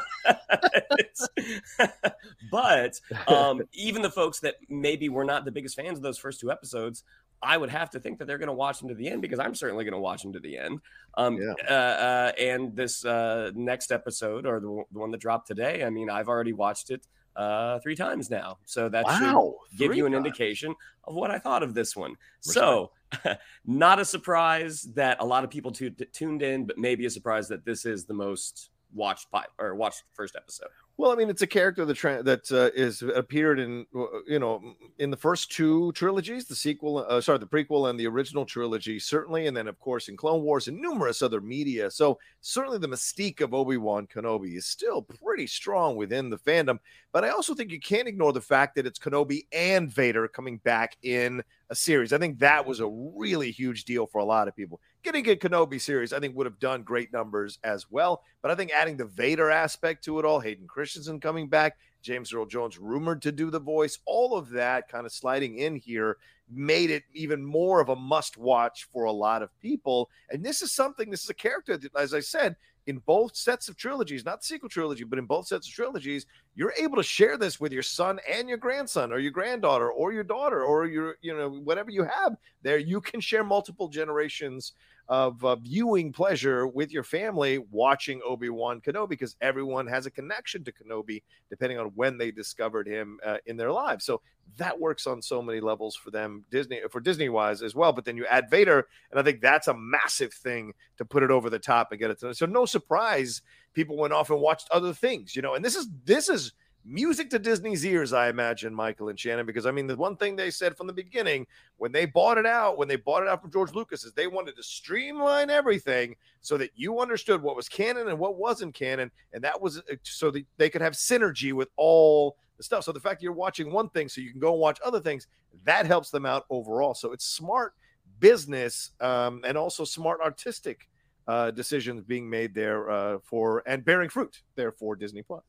but 2.51 2.99
um, 3.27 3.61
even 3.73 4.01
the 4.01 4.11
folks 4.11 4.39
that 4.39 4.55
maybe 4.69 5.09
were 5.09 5.23
not 5.25 5.45
the 5.45 5.51
biggest 5.51 5.75
fans 5.75 5.97
of 5.97 6.03
those 6.03 6.17
first 6.17 6.39
two 6.39 6.51
episodes, 6.51 7.03
I 7.41 7.57
would 7.57 7.69
have 7.69 7.89
to 7.91 7.99
think 7.99 8.19
that 8.19 8.25
they're 8.25 8.37
going 8.37 8.47
to 8.47 8.53
watch 8.53 8.79
them 8.79 8.89
to 8.89 8.95
the 8.95 9.07
end 9.07 9.21
because 9.21 9.39
I'm 9.39 9.55
certainly 9.55 9.85
going 9.85 9.93
to 9.93 9.99
watch 9.99 10.21
them 10.23 10.33
to 10.33 10.39
the 10.39 10.57
end. 10.57 10.79
Um, 11.17 11.37
Yeah. 11.37 11.53
uh, 11.69 11.73
uh, 11.73 12.31
and 12.39 12.75
this 12.75 13.05
uh, 13.05 13.51
next 13.55 13.91
episode 13.91 14.45
or 14.45 14.59
the, 14.59 14.69
one- 14.69 14.85
the 14.91 14.99
one 14.99 15.11
that 15.11 15.21
dropped 15.21 15.47
today, 15.47 15.83
I 15.83 15.89
mean, 15.89 16.09
I've 16.09 16.27
already 16.27 16.53
watched 16.53 16.91
it 16.91 17.05
uh, 17.35 17.79
three 17.79 17.95
times 17.95 18.29
now, 18.29 18.57
so 18.65 18.89
that 18.89 19.05
should 19.17 19.77
give 19.77 19.95
you 19.95 20.05
an 20.05 20.11
times. 20.11 20.25
indication 20.25 20.75
of 21.05 21.13
what 21.15 21.31
I 21.31 21.39
thought 21.39 21.63
of 21.63 21.73
this 21.73 21.95
one. 21.95 22.15
So, 22.41 22.91
not 23.65 23.99
a 23.99 24.05
surprise 24.05 24.81
that 24.95 25.17
a 25.21 25.25
lot 25.25 25.43
of 25.45 25.49
people 25.49 25.71
tu- 25.71 25.89
tuned 25.91 26.41
in, 26.41 26.65
but 26.65 26.77
maybe 26.77 27.05
a 27.05 27.09
surprise 27.09 27.47
that 27.47 27.63
this 27.63 27.85
is 27.85 28.03
the 28.05 28.13
most 28.13 28.69
watched 28.93 29.31
by 29.31 29.45
or 29.57 29.73
watched 29.75 30.03
first 30.13 30.35
episode. 30.35 30.67
Well, 30.99 31.13
I 31.13 31.15
mean, 31.15 31.29
it's 31.29 31.43
a 31.43 31.47
character 31.47 31.85
that 31.85 32.25
that 32.25 32.51
uh, 32.51 32.71
is 32.75 33.01
appeared 33.01 33.57
in 33.57 33.85
uh, 33.95 34.21
you 34.27 34.37
know 34.37 34.75
in 34.97 35.09
the 35.09 35.15
first 35.15 35.49
two 35.49 35.93
trilogies, 35.93 36.45
the 36.45 36.55
sequel, 36.57 37.05
uh, 37.07 37.21
sorry, 37.21 37.37
the 37.37 37.45
prequel 37.45 37.89
and 37.89 37.97
the 37.97 38.05
original 38.05 38.45
trilogy, 38.45 38.99
certainly, 38.99 39.47
and 39.47 39.55
then 39.55 39.69
of 39.69 39.79
course 39.79 40.09
in 40.09 40.17
Clone 40.17 40.43
Wars 40.43 40.67
and 40.67 40.77
numerous 40.77 41.21
other 41.21 41.39
media. 41.39 41.89
So 41.89 42.19
certainly 42.41 42.79
the 42.79 42.89
mystique 42.89 43.39
of 43.39 43.53
Obi 43.53 43.77
Wan 43.77 44.07
Kenobi 44.07 44.57
is 44.57 44.65
still 44.65 45.01
pretty 45.01 45.47
strong 45.47 45.95
within 45.95 46.29
the 46.29 46.37
fandom. 46.37 46.79
But 47.13 47.23
I 47.23 47.29
also 47.29 47.55
think 47.55 47.71
you 47.71 47.79
can't 47.79 48.09
ignore 48.09 48.33
the 48.33 48.41
fact 48.41 48.75
that 48.75 48.85
it's 48.85 48.99
Kenobi 48.99 49.47
and 49.53 49.89
Vader 49.89 50.27
coming 50.27 50.57
back 50.65 50.97
in 51.03 51.41
a 51.69 51.75
series. 51.75 52.11
I 52.11 52.17
think 52.17 52.39
that 52.39 52.65
was 52.65 52.81
a 52.81 52.87
really 52.89 53.51
huge 53.51 53.85
deal 53.85 54.05
for 54.05 54.19
a 54.19 54.25
lot 54.25 54.49
of 54.49 54.55
people. 54.55 54.81
Getting 55.01 55.29
a 55.29 55.35
Kenobi 55.35 55.79
series, 55.79 56.11
I 56.11 56.19
think, 56.19 56.35
would 56.35 56.45
have 56.45 56.59
done 56.59 56.83
great 56.83 57.13
numbers 57.13 57.57
as 57.63 57.89
well. 57.89 58.23
But 58.41 58.51
I 58.51 58.55
think 58.55 58.71
adding 58.71 58.97
the 58.97 59.05
Vader 59.05 59.49
aspect 59.49 60.03
to 60.05 60.19
it 60.19 60.25
all, 60.25 60.41
Hayden 60.41 60.67
Christensen 60.67 61.21
coming 61.21 61.47
back, 61.47 61.77
James 62.01 62.33
Earl 62.33 62.45
Jones 62.45 62.77
rumored 62.77 63.21
to 63.21 63.31
do 63.31 63.49
the 63.49 63.59
voice, 63.59 63.99
all 64.05 64.37
of 64.37 64.49
that 64.49 64.89
kind 64.89 65.05
of 65.05 65.13
sliding 65.13 65.57
in 65.57 65.75
here 65.75 66.17
made 66.49 66.89
it 66.89 67.03
even 67.13 67.43
more 67.43 67.79
of 67.79 67.89
a 67.89 67.95
must 67.95 68.37
watch 68.37 68.87
for 68.91 69.05
a 69.05 69.11
lot 69.11 69.41
of 69.41 69.57
people. 69.61 70.09
And 70.29 70.43
this 70.43 70.61
is 70.61 70.71
something, 70.71 71.09
this 71.09 71.23
is 71.23 71.29
a 71.29 71.35
character 71.35 71.77
that, 71.77 71.95
as 71.95 72.13
I 72.13 72.19
said, 72.19 72.55
in 72.89 72.97
both 73.05 73.35
sets 73.35 73.69
of 73.69 73.77
trilogies, 73.77 74.25
not 74.25 74.41
the 74.41 74.47
sequel 74.47 74.67
trilogy, 74.67 75.03
but 75.03 75.19
in 75.19 75.25
both 75.25 75.45
sets 75.45 75.67
of 75.67 75.73
trilogies, 75.73 76.25
you're 76.55 76.73
able 76.77 76.97
to 76.97 77.03
share 77.03 77.37
this 77.37 77.59
with 77.59 77.71
your 77.71 77.83
son 77.83 78.19
and 78.27 78.49
your 78.49 78.57
grandson 78.57 79.13
or 79.13 79.19
your 79.19 79.31
granddaughter 79.31 79.91
or 79.91 80.11
your 80.11 80.23
daughter 80.23 80.63
or 80.63 80.87
your, 80.87 81.15
you 81.21 81.37
know, 81.37 81.49
whatever 81.49 81.91
you 81.91 82.03
have 82.03 82.35
there. 82.63 82.79
You 82.79 82.99
can 82.99 83.19
share 83.19 83.43
multiple 83.43 83.89
generations 83.89 84.73
of 85.09 85.43
uh, 85.43 85.55
viewing 85.55 86.13
pleasure 86.13 86.67
with 86.67 86.91
your 86.91 87.03
family 87.03 87.57
watching 87.71 88.21
Obi 88.23 88.49
Wan 88.49 88.79
Kenobi 88.79 89.09
because 89.09 89.35
everyone 89.41 89.87
has 89.87 90.05
a 90.05 90.11
connection 90.11 90.63
to 90.63 90.71
Kenobi 90.71 91.23
depending 91.49 91.79
on 91.79 91.87
when 91.95 92.19
they 92.19 92.29
discovered 92.29 92.87
him 92.87 93.19
uh, 93.25 93.37
in 93.47 93.57
their 93.57 93.71
lives. 93.71 94.05
So 94.05 94.21
that 94.57 94.79
works 94.79 95.07
on 95.07 95.21
so 95.21 95.41
many 95.41 95.61
levels 95.61 95.95
for 95.95 96.11
them, 96.11 96.45
Disney 96.51 96.81
for 96.91 97.01
Disney 97.01 97.27
wise 97.27 97.63
as 97.63 97.73
well. 97.73 97.91
But 97.91 98.05
then 98.05 98.17
you 98.17 98.25
add 98.27 98.51
Vader, 98.51 98.87
and 99.09 99.19
I 99.19 99.23
think 99.23 99.41
that's 99.41 99.67
a 99.67 99.73
massive 99.73 100.33
thing 100.33 100.73
to 100.97 101.05
put 101.05 101.23
it 101.23 101.31
over 101.31 101.49
the 101.49 101.59
top 101.59 101.91
and 101.91 101.99
get 101.99 102.11
it 102.11 102.19
to. 102.19 102.33
So 102.35 102.45
no 102.45 102.65
surprise, 102.65 103.41
people 103.73 103.97
went 103.97 104.13
off 104.13 104.29
and 104.29 104.39
watched 104.39 104.69
other 104.69 104.93
things, 104.93 105.35
you 105.35 105.41
know. 105.41 105.55
And 105.55 105.65
this 105.65 105.75
is 105.75 105.87
this 106.05 106.29
is 106.29 106.53
music 106.85 107.29
to 107.29 107.39
Disney's 107.39 107.85
ears, 107.85 108.13
I 108.13 108.29
imagine, 108.29 108.73
Michael 108.73 109.09
and 109.09 109.19
Shannon, 109.19 109.45
because 109.45 109.65
I 109.65 109.71
mean, 109.71 109.87
the 109.87 109.95
one 109.95 110.15
thing 110.15 110.35
they 110.35 110.49
said 110.49 110.77
from 110.77 110.87
the 110.87 110.93
beginning 110.93 111.45
when 111.77 111.91
they 111.91 112.05
bought 112.05 112.37
it 112.37 112.45
out, 112.45 112.77
when 112.77 112.87
they 112.87 112.95
bought 112.95 113.23
it 113.23 113.29
out 113.29 113.41
from 113.41 113.51
George 113.51 113.73
Lucas, 113.73 114.03
is 114.03 114.13
they 114.13 114.27
wanted 114.27 114.55
to 114.55 114.63
streamline 114.63 115.49
everything 115.49 116.15
so 116.41 116.57
that 116.57 116.71
you 116.75 116.99
understood 116.99 117.41
what 117.41 117.55
was 117.55 117.69
canon 117.69 118.07
and 118.07 118.17
what 118.17 118.37
wasn't 118.37 118.73
canon. 118.73 119.11
And 119.33 119.43
that 119.43 119.59
was 119.59 119.79
uh, 119.79 119.95
so 120.03 120.31
that 120.31 120.45
they 120.57 120.69
could 120.69 120.81
have 120.81 120.93
synergy 120.93 121.53
with 121.53 121.69
all 121.75 122.37
the 122.57 122.63
stuff. 122.63 122.83
So 122.83 122.91
the 122.91 122.99
fact 122.99 123.19
that 123.19 123.23
you're 123.23 123.33
watching 123.33 123.71
one 123.71 123.89
thing 123.89 124.09
so 124.09 124.21
you 124.21 124.31
can 124.31 124.39
go 124.39 124.51
and 124.53 124.61
watch 124.61 124.79
other 124.83 124.99
things, 124.99 125.27
that 125.65 125.85
helps 125.85 126.09
them 126.09 126.25
out 126.25 126.45
overall. 126.49 126.93
So 126.93 127.11
it's 127.11 127.25
smart 127.25 127.73
business 128.19 128.91
um, 128.99 129.41
and 129.45 129.57
also 129.57 129.83
smart 129.83 130.21
artistic 130.21 130.87
uh, 131.27 131.51
decisions 131.51 132.01
being 132.01 132.29
made 132.29 132.53
there 132.53 132.89
uh, 132.89 133.19
for 133.23 133.61
and 133.67 133.85
bearing 133.85 134.09
fruit 134.09 134.41
there 134.55 134.71
for 134.71 134.95
Disney 134.95 135.21
Plus. 135.21 135.43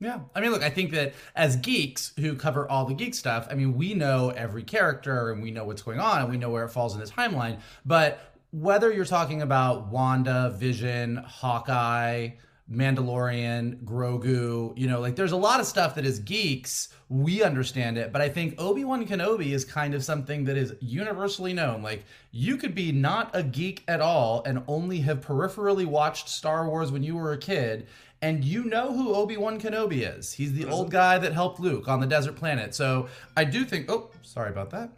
Yeah. 0.00 0.20
I 0.34 0.40
mean, 0.40 0.50
look, 0.50 0.62
I 0.62 0.70
think 0.70 0.92
that 0.92 1.12
as 1.36 1.56
geeks 1.56 2.12
who 2.18 2.34
cover 2.34 2.68
all 2.68 2.86
the 2.86 2.94
geek 2.94 3.14
stuff, 3.14 3.46
I 3.50 3.54
mean, 3.54 3.76
we 3.76 3.92
know 3.92 4.30
every 4.30 4.62
character 4.62 5.30
and 5.30 5.42
we 5.42 5.50
know 5.50 5.64
what's 5.64 5.82
going 5.82 6.00
on 6.00 6.22
and 6.22 6.30
we 6.30 6.38
know 6.38 6.48
where 6.48 6.64
it 6.64 6.70
falls 6.70 6.94
in 6.94 7.00
the 7.00 7.06
timeline. 7.06 7.60
But 7.84 8.34
whether 8.50 8.90
you're 8.90 9.04
talking 9.04 9.42
about 9.42 9.92
WandaVision, 9.92 11.22
Hawkeye, 11.24 12.30
Mandalorian, 12.72 13.82
Grogu, 13.82 14.78
you 14.78 14.86
know, 14.86 15.00
like 15.00 15.16
there's 15.16 15.32
a 15.32 15.36
lot 15.36 15.60
of 15.60 15.66
stuff 15.66 15.96
that 15.96 16.06
as 16.06 16.20
geeks, 16.20 16.88
we 17.08 17.42
understand 17.42 17.98
it. 17.98 18.12
But 18.12 18.22
I 18.22 18.28
think 18.28 18.54
Obi 18.58 18.84
Wan 18.84 19.06
Kenobi 19.06 19.52
is 19.52 19.64
kind 19.64 19.92
of 19.92 20.04
something 20.04 20.44
that 20.44 20.56
is 20.56 20.74
universally 20.80 21.52
known. 21.52 21.82
Like 21.82 22.04
you 22.30 22.56
could 22.56 22.74
be 22.74 22.92
not 22.92 23.30
a 23.34 23.42
geek 23.42 23.82
at 23.88 24.00
all 24.00 24.42
and 24.46 24.62
only 24.68 25.00
have 25.00 25.20
peripherally 25.20 25.84
watched 25.84 26.28
Star 26.28 26.68
Wars 26.68 26.92
when 26.92 27.02
you 27.02 27.16
were 27.16 27.32
a 27.32 27.38
kid 27.38 27.88
and 28.22 28.44
you 28.44 28.64
know 28.64 28.92
who 28.92 29.14
Obi-Wan 29.14 29.58
Kenobi 29.60 30.18
is. 30.18 30.32
He's 30.32 30.52
the 30.52 30.66
old 30.66 30.90
guy 30.90 31.18
that 31.18 31.32
helped 31.32 31.60
Luke 31.60 31.88
on 31.88 32.00
the 32.00 32.06
desert 32.06 32.36
planet. 32.36 32.74
So 32.74 33.08
I 33.36 33.44
do 33.44 33.64
think 33.64 33.90
oh, 33.90 34.10
sorry 34.22 34.50
about 34.50 34.70
that. 34.70 34.92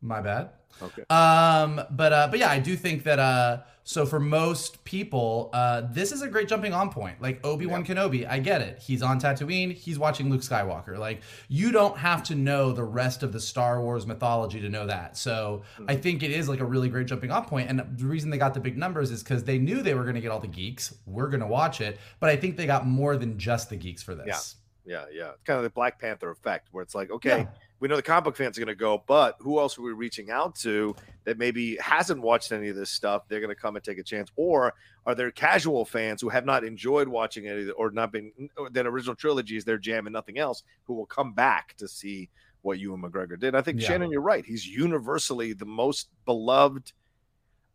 My 0.00 0.20
bad. 0.20 0.50
Okay. 0.82 1.02
Um, 1.08 1.80
but 1.90 2.12
uh, 2.12 2.28
but 2.30 2.38
yeah, 2.38 2.50
I 2.50 2.58
do 2.58 2.76
think 2.76 3.04
that 3.04 3.18
uh, 3.18 3.60
so 3.86 4.06
for 4.06 4.18
most 4.18 4.82
people, 4.84 5.50
uh, 5.52 5.82
this 5.90 6.10
is 6.10 6.22
a 6.22 6.28
great 6.28 6.48
jumping 6.48 6.72
on 6.72 6.90
point. 6.90 7.20
Like 7.20 7.44
Obi 7.46 7.66
Wan 7.66 7.84
yeah. 7.84 7.94
Kenobi, 7.94 8.28
I 8.28 8.38
get 8.38 8.62
it. 8.62 8.78
He's 8.78 9.02
on 9.02 9.20
Tatooine. 9.20 9.74
He's 9.74 9.98
watching 9.98 10.30
Luke 10.30 10.40
Skywalker. 10.40 10.98
Like 10.98 11.20
you 11.48 11.70
don't 11.70 11.98
have 11.98 12.22
to 12.24 12.34
know 12.34 12.72
the 12.72 12.82
rest 12.82 13.22
of 13.22 13.32
the 13.32 13.40
Star 13.40 13.82
Wars 13.82 14.06
mythology 14.06 14.58
to 14.62 14.70
know 14.70 14.86
that. 14.86 15.18
So 15.18 15.64
mm-hmm. 15.74 15.90
I 15.90 15.96
think 15.96 16.22
it 16.22 16.30
is 16.30 16.48
like 16.48 16.60
a 16.60 16.64
really 16.64 16.88
great 16.88 17.06
jumping 17.06 17.30
off 17.30 17.46
point. 17.46 17.68
And 17.68 17.78
the 17.78 18.06
reason 18.06 18.30
they 18.30 18.38
got 18.38 18.54
the 18.54 18.60
big 18.60 18.78
numbers 18.78 19.10
is 19.10 19.22
because 19.22 19.44
they 19.44 19.58
knew 19.58 19.82
they 19.82 19.94
were 19.94 20.04
going 20.04 20.14
to 20.14 20.22
get 20.22 20.30
all 20.30 20.40
the 20.40 20.46
geeks. 20.46 20.94
We're 21.04 21.28
going 21.28 21.40
to 21.40 21.46
watch 21.46 21.82
it, 21.82 21.98
but 22.20 22.30
I 22.30 22.36
think 22.36 22.56
they 22.56 22.66
got 22.66 22.86
more 22.86 23.18
than 23.18 23.38
just 23.38 23.68
the 23.68 23.76
geeks 23.76 24.02
for 24.02 24.14
this. 24.14 24.26
Yeah. 24.26 24.38
Yeah, 24.86 25.04
yeah. 25.10 25.30
It's 25.30 25.44
kind 25.44 25.56
of 25.56 25.62
the 25.62 25.70
Black 25.70 25.98
Panther 25.98 26.30
effect 26.30 26.68
where 26.70 26.82
it's 26.82 26.94
like, 26.94 27.10
okay, 27.10 27.38
yeah 27.38 27.46
we 27.84 27.88
know 27.88 27.96
the 27.96 28.02
comic 28.02 28.24
book 28.24 28.34
fans 28.34 28.56
are 28.56 28.62
going 28.62 28.74
to 28.74 28.74
go, 28.74 29.04
but 29.06 29.36
who 29.40 29.60
else 29.60 29.78
are 29.78 29.82
we 29.82 29.92
reaching 29.92 30.30
out 30.30 30.54
to 30.54 30.96
that 31.24 31.36
maybe 31.36 31.76
hasn't 31.76 32.18
watched 32.18 32.50
any 32.50 32.70
of 32.70 32.76
this 32.76 32.88
stuff? 32.88 33.28
They're 33.28 33.40
going 33.40 33.54
to 33.54 33.60
come 33.60 33.76
and 33.76 33.84
take 33.84 33.98
a 33.98 34.02
chance, 34.02 34.30
or 34.36 34.72
are 35.04 35.14
there 35.14 35.30
casual 35.30 35.84
fans 35.84 36.22
who 36.22 36.30
have 36.30 36.46
not 36.46 36.64
enjoyed 36.64 37.08
watching 37.08 37.46
any 37.46 37.68
or 37.68 37.90
not 37.90 38.10
been 38.10 38.32
that 38.70 38.86
original 38.86 39.14
trilogy 39.14 39.58
is 39.58 39.66
their 39.66 39.76
jam 39.76 40.06
and 40.06 40.14
nothing 40.14 40.38
else, 40.38 40.62
who 40.84 40.94
will 40.94 41.04
come 41.04 41.34
back 41.34 41.74
to 41.76 41.86
see 41.86 42.30
what 42.62 42.78
Ewan 42.78 43.02
McGregor 43.02 43.38
did? 43.38 43.54
I 43.54 43.60
think 43.60 43.82
yeah. 43.82 43.88
Shannon, 43.88 44.10
you're 44.10 44.22
right. 44.22 44.46
He's 44.46 44.66
universally 44.66 45.52
the 45.52 45.66
most 45.66 46.08
beloved 46.24 46.90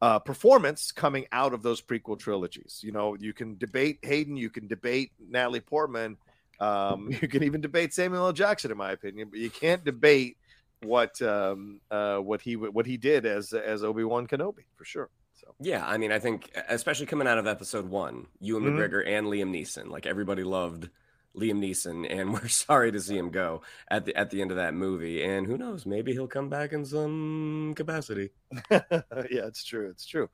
uh, 0.01 0.17
performance 0.17 0.91
coming 0.91 1.27
out 1.31 1.53
of 1.53 1.61
those 1.61 1.83
prequel 1.83 2.17
trilogies. 2.17 2.79
You 2.81 2.93
know, 2.93 3.15
you 3.19 3.31
can 3.31 3.59
debate 3.59 3.99
Hayden, 4.01 4.37
you 4.37 4.49
can 4.49 4.65
debate 4.65 5.11
Natalie 5.19 5.59
Portman 5.59 6.17
um, 6.59 7.09
you 7.21 7.27
can 7.27 7.43
even 7.43 7.61
debate 7.61 7.93
Samuel 7.93 8.27
L. 8.27 8.33
Jackson, 8.33 8.71
in 8.71 8.77
my 8.77 8.91
opinion, 8.91 9.29
but 9.29 9.39
you 9.39 9.49
can't 9.49 9.83
debate 9.83 10.37
what 10.83 11.21
um, 11.21 11.81
uh, 11.91 12.17
what 12.17 12.41
he 12.41 12.55
what 12.55 12.85
he 12.85 12.97
did 12.97 13.25
as 13.25 13.53
as 13.53 13.83
Obi 13.83 14.03
Wan 14.03 14.27
Kenobi 14.27 14.65
for 14.75 14.85
sure. 14.85 15.09
So 15.33 15.53
yeah, 15.59 15.85
I 15.85 15.97
mean, 15.97 16.11
I 16.11 16.19
think 16.19 16.51
especially 16.67 17.05
coming 17.05 17.27
out 17.27 17.37
of 17.37 17.47
Episode 17.47 17.89
One, 17.89 18.27
Ewan 18.39 18.63
mm-hmm. 18.63 18.77
McGregor 18.77 19.07
and 19.07 19.27
Liam 19.27 19.51
Neeson, 19.51 19.89
like 19.89 20.05
everybody 20.05 20.43
loved 20.43 20.89
Liam 21.37 21.59
Neeson, 21.59 22.07
and 22.09 22.33
we're 22.33 22.47
sorry 22.49 22.91
to 22.91 22.99
see 22.99 23.17
him 23.17 23.29
go 23.29 23.61
at 23.89 24.05
the 24.05 24.15
at 24.15 24.29
the 24.29 24.41
end 24.41 24.51
of 24.51 24.57
that 24.57 24.73
movie. 24.73 25.23
And 25.23 25.45
who 25.45 25.57
knows, 25.57 25.85
maybe 25.85 26.11
he'll 26.11 26.27
come 26.27 26.49
back 26.49 26.73
in 26.73 26.85
some 26.85 27.73
capacity. 27.75 28.31
yeah, 28.71 28.79
it's 29.29 29.63
true. 29.63 29.89
It's 29.89 30.05
true. 30.05 30.29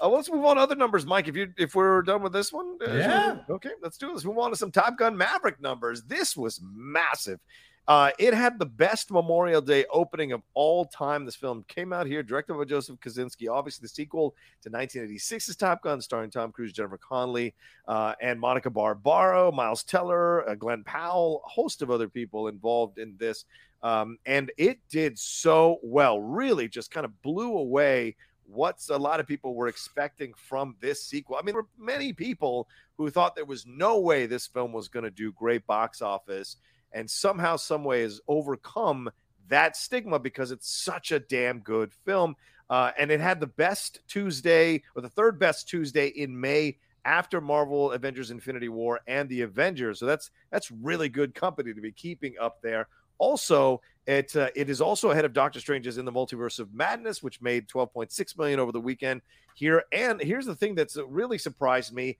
Uh, 0.00 0.08
let's 0.08 0.30
move 0.30 0.44
on 0.44 0.56
to 0.56 0.62
other 0.62 0.76
numbers, 0.76 1.06
Mike. 1.06 1.28
If 1.28 1.36
you 1.36 1.52
if 1.56 1.74
we're 1.74 2.02
done 2.02 2.22
with 2.22 2.32
this 2.32 2.52
one, 2.52 2.78
uh, 2.86 2.92
yeah. 2.92 3.38
Okay, 3.50 3.70
let's 3.82 3.98
do 3.98 4.12
this. 4.12 4.24
Move 4.24 4.38
on 4.38 4.50
to 4.50 4.56
some 4.56 4.70
Top 4.70 4.98
Gun 4.98 5.16
Maverick 5.16 5.60
numbers. 5.60 6.02
This 6.02 6.36
was 6.36 6.60
massive. 6.62 7.40
Uh, 7.88 8.10
it 8.18 8.34
had 8.34 8.58
the 8.58 8.66
best 8.66 9.10
Memorial 9.10 9.62
Day 9.62 9.86
opening 9.90 10.32
of 10.32 10.42
all 10.52 10.84
time. 10.84 11.24
This 11.24 11.34
film 11.34 11.64
came 11.68 11.90
out 11.90 12.06
here, 12.06 12.22
directed 12.22 12.52
by 12.52 12.64
Joseph 12.64 13.00
Kosinski. 13.00 13.50
Obviously, 13.50 13.82
the 13.82 13.88
sequel 13.88 14.34
to 14.60 14.68
1986's 14.68 15.56
Top 15.56 15.82
Gun, 15.82 16.02
starring 16.02 16.28
Tom 16.28 16.52
Cruise, 16.52 16.74
Jennifer 16.74 16.98
Connelly, 16.98 17.54
uh, 17.86 18.12
and 18.20 18.38
Monica 18.38 18.68
Barbaro, 18.68 19.50
Miles 19.52 19.84
Teller, 19.84 20.46
uh, 20.46 20.54
Glen 20.54 20.84
Powell, 20.84 21.40
a 21.46 21.48
host 21.48 21.80
of 21.80 21.90
other 21.90 22.10
people 22.10 22.48
involved 22.48 22.98
in 22.98 23.16
this. 23.16 23.46
Um, 23.82 24.18
and 24.26 24.52
it 24.58 24.80
did 24.90 25.18
so 25.18 25.78
well, 25.82 26.20
really 26.20 26.68
just 26.68 26.90
kind 26.90 27.06
of 27.06 27.22
blew 27.22 27.56
away 27.56 28.16
what 28.44 28.76
a 28.90 28.98
lot 28.98 29.18
of 29.18 29.26
people 29.26 29.54
were 29.54 29.68
expecting 29.68 30.34
from 30.36 30.76
this 30.80 31.04
sequel. 31.06 31.36
I 31.36 31.42
mean, 31.42 31.54
there 31.54 31.62
were 31.62 31.68
many 31.78 32.12
people 32.12 32.68
who 32.98 33.08
thought 33.08 33.34
there 33.34 33.46
was 33.46 33.64
no 33.66 33.98
way 33.98 34.26
this 34.26 34.46
film 34.46 34.72
was 34.72 34.88
going 34.88 35.04
to 35.04 35.10
do 35.10 35.32
great 35.32 35.66
box 35.66 36.02
office 36.02 36.56
and 36.92 37.08
somehow, 37.08 37.56
some 37.56 37.84
way, 37.84 38.02
has 38.02 38.20
overcome 38.28 39.10
that 39.48 39.76
stigma 39.76 40.18
because 40.18 40.50
it's 40.50 40.70
such 40.70 41.12
a 41.12 41.20
damn 41.20 41.60
good 41.60 41.92
film. 42.04 42.34
Uh, 42.70 42.92
and 42.98 43.10
it 43.10 43.20
had 43.20 43.40
the 43.40 43.46
best 43.46 44.00
Tuesday 44.08 44.82
or 44.94 45.02
the 45.02 45.08
third 45.08 45.38
best 45.38 45.68
Tuesday 45.68 46.08
in 46.08 46.38
May 46.38 46.76
after 47.04 47.40
Marvel 47.40 47.92
Avengers 47.92 48.30
Infinity 48.30 48.68
War 48.68 49.00
and 49.06 49.28
the 49.28 49.40
Avengers. 49.42 49.98
So 49.98 50.06
that's 50.06 50.30
that's 50.50 50.70
really 50.70 51.08
good 51.08 51.34
company 51.34 51.72
to 51.72 51.80
be 51.80 51.92
keeping 51.92 52.34
up 52.38 52.60
there. 52.62 52.88
Also, 53.16 53.80
it 54.06 54.34
uh, 54.36 54.50
it 54.54 54.68
is 54.68 54.80
also 54.80 55.10
ahead 55.10 55.24
of 55.24 55.32
Doctor 55.32 55.60
Strange's 55.60 55.98
in 55.98 56.04
the 56.04 56.12
Multiverse 56.12 56.58
of 56.58 56.72
Madness, 56.74 57.22
which 57.22 57.40
made 57.40 57.68
12.6 57.68 58.38
million 58.38 58.60
over 58.60 58.72
the 58.72 58.80
weekend 58.80 59.22
here. 59.54 59.84
And 59.92 60.20
here's 60.20 60.46
the 60.46 60.54
thing 60.54 60.74
that's 60.74 60.98
really 61.08 61.38
surprised 61.38 61.94
me: 61.94 62.18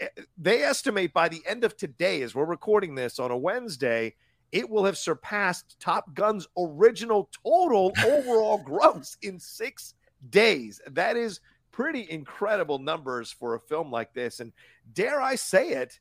Eh, 0.00 0.08
they 0.36 0.62
estimate 0.62 1.12
by 1.12 1.28
the 1.28 1.42
end 1.46 1.64
of 1.64 1.76
today, 1.76 2.22
as 2.22 2.34
we're 2.34 2.44
recording 2.44 2.94
this 2.94 3.18
on 3.18 3.30
a 3.30 3.36
Wednesday, 3.36 4.14
it 4.52 4.68
will 4.68 4.84
have 4.84 4.98
surpassed 4.98 5.78
Top 5.80 6.14
Gun's 6.14 6.46
original 6.56 7.30
total 7.44 7.92
overall 8.04 8.58
gross 8.64 9.16
in 9.22 9.38
six 9.38 9.94
days. 10.30 10.80
That 10.88 11.16
is 11.16 11.40
pretty 11.72 12.06
incredible 12.10 12.78
numbers 12.78 13.30
for 13.30 13.54
a 13.54 13.60
film 13.60 13.90
like 13.90 14.14
this. 14.14 14.40
And 14.40 14.52
dare 14.92 15.20
I 15.20 15.34
say 15.34 15.70
it, 15.70 15.98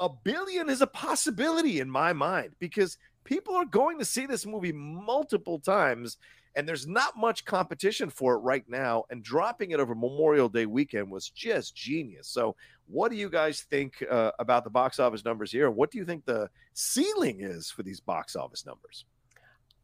a 0.00 0.08
billion 0.08 0.68
is 0.68 0.82
a 0.82 0.86
possibility 0.86 1.80
in 1.80 1.88
my 1.88 2.12
mind 2.12 2.50
because 2.58 2.98
people 3.24 3.54
are 3.54 3.64
going 3.64 3.98
to 3.98 4.04
see 4.04 4.26
this 4.26 4.44
movie 4.44 4.72
multiple 4.72 5.58
times 5.60 6.18
and 6.58 6.68
there's 6.68 6.88
not 6.88 7.16
much 7.16 7.44
competition 7.44 8.10
for 8.10 8.34
it 8.34 8.38
right 8.38 8.68
now. 8.68 9.04
And 9.10 9.22
dropping 9.22 9.70
it 9.70 9.78
over 9.78 9.94
Memorial 9.94 10.48
Day 10.48 10.66
weekend 10.66 11.08
was 11.08 11.30
just 11.30 11.76
genius. 11.76 12.26
So, 12.26 12.56
what 12.88 13.12
do 13.12 13.16
you 13.16 13.30
guys 13.30 13.60
think 13.60 14.04
uh, 14.10 14.32
about 14.40 14.64
the 14.64 14.70
box 14.70 14.98
office 14.98 15.24
numbers 15.24 15.52
here? 15.52 15.70
What 15.70 15.92
do 15.92 15.98
you 15.98 16.04
think 16.04 16.24
the 16.24 16.50
ceiling 16.74 17.42
is 17.42 17.70
for 17.70 17.84
these 17.84 18.00
box 18.00 18.34
office 18.34 18.66
numbers? 18.66 19.04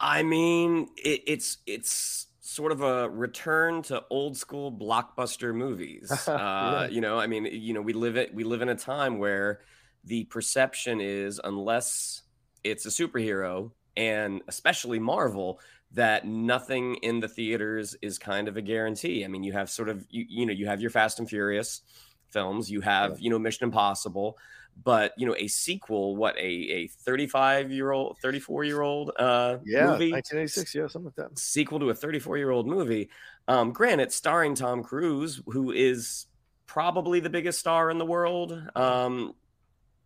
I 0.01 0.25
mean, 0.25 0.89
it, 0.97 1.23
it's 1.29 1.59
it's 1.65 2.27
sort 2.41 2.73
of 2.73 2.83
a 2.83 3.09
return 3.09 3.83
to 3.83 4.03
old 4.11 4.37
school 4.37 4.73
blockbuster 4.73 5.55
movies. 5.55 6.11
Uh. 6.29 6.89
You 6.91 7.01
know, 7.01 7.21
I 7.21 7.29
mean, 7.29 7.45
you 7.45 7.73
know, 7.73 7.83
we 7.83 7.93
live 7.93 8.17
it. 8.17 8.35
We 8.35 8.43
live 8.43 8.63
in 8.63 8.69
a 8.69 8.75
time 8.75 9.19
where 9.19 9.61
the 10.03 10.25
perception 10.25 11.01
is 11.01 11.41
unless 11.43 12.23
it's 12.65 12.85
a 12.85 12.89
superhero 12.89 13.71
and 13.97 14.43
especially 14.49 14.99
Marvel, 14.99 15.61
that 15.95 16.27
nothing 16.27 16.97
in 16.97 17.21
the 17.21 17.29
theaters 17.29 17.97
is 18.03 18.19
kind 18.19 18.49
of 18.49 18.57
a 18.57 18.63
guarantee. 18.63 19.25
I 19.25 19.29
mean, 19.29 19.45
you 19.45 19.53
have 19.53 19.71
sort 19.71 19.89
of 19.89 20.07
you, 20.11 20.27
you 20.29 20.47
know 20.47 20.53
you 20.53 20.67
have 20.67 20.81
your 20.81 20.91
Fast 20.91 21.19
and 21.19 21.29
Furious 21.29 21.83
films. 22.31 22.71
You 22.71 22.81
have, 22.83 23.21
you 23.21 23.31
know, 23.31 23.39
Mission 23.39 23.65
Impossible, 23.65 24.37
but 24.83 25.13
you 25.17 25.27
know, 25.27 25.37
a 25.37 25.49
sequel, 25.49 26.17
what 26.17 26.37
a 26.37 26.41
a 26.41 26.89
35 26.89 27.71
year 27.73 27.93
old, 27.93 28.19
34 28.21 28.65
year 28.65 28.81
old 28.83 29.13
uh 29.19 29.59
Yeah, 29.65 29.87
movie 29.87 30.11
1986. 30.11 30.75
Yeah, 30.75 30.87
something 30.87 31.07
like 31.07 31.17
that. 31.17 31.31
sequel 31.37 31.81
to 31.81 31.91
a 31.91 31.95
34 31.95 32.39
year 32.39 32.51
old 32.51 32.67
movie. 32.67 33.11
Um, 33.49 33.73
granted, 33.73 34.13
starring 34.13 34.55
Tom 34.55 34.83
Cruise, 34.83 35.41
who 35.47 35.73
is 35.73 36.27
probably 36.67 37.21
the 37.21 37.31
biggest 37.31 37.59
star 37.59 37.91
in 37.91 37.99
the 37.99 38.07
world. 38.07 38.53
Um, 38.75 39.35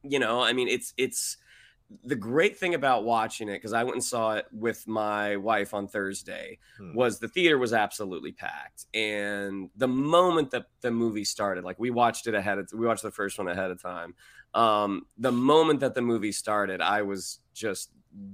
you 0.03 0.19
know, 0.19 0.41
I 0.43 0.53
mean, 0.53 0.69
it's 0.69 0.95
it's 0.97 1.37
the 2.05 2.17
great 2.17 2.59
thing 2.59 2.75
about 2.75 3.05
watching 3.05 3.49
it 3.49 3.55
because 3.55 3.73
I 3.73 3.83
went 3.83 3.97
and 3.97 4.05
saw 4.05 4.35
it 4.35 4.47
with 4.53 4.87
my 4.87 5.37
wife 5.37 5.73
on 5.73 5.89
Thursday 5.89 6.59
Hmm. 6.77 6.95
was 6.95 7.19
the 7.19 7.29
theater 7.29 7.57
was 7.59 7.73
absolutely 7.73 8.33
packed, 8.33 8.87
and 8.95 9.71
the 9.77 9.89
moment 9.89 10.51
that 10.51 10.67
the 10.83 10.91
movie 10.91 11.25
started, 11.25 11.65
like 11.65 11.79
we 11.79 11.91
watched 11.91 12.27
it 12.27 12.35
ahead 12.35 12.59
of 12.59 12.69
we 12.75 12.87
watched 12.87 13.03
the 13.03 13.11
first 13.11 13.39
one 13.39 13.49
ahead 13.49 13.71
of 13.71 13.81
time. 13.81 14.15
Um, 14.55 15.07
the 15.17 15.33
moment 15.33 15.81
that 15.81 15.95
the 15.95 16.03
movie 16.03 16.33
started, 16.33 16.81
I 16.81 17.03
was 17.03 17.41
just 17.55 17.91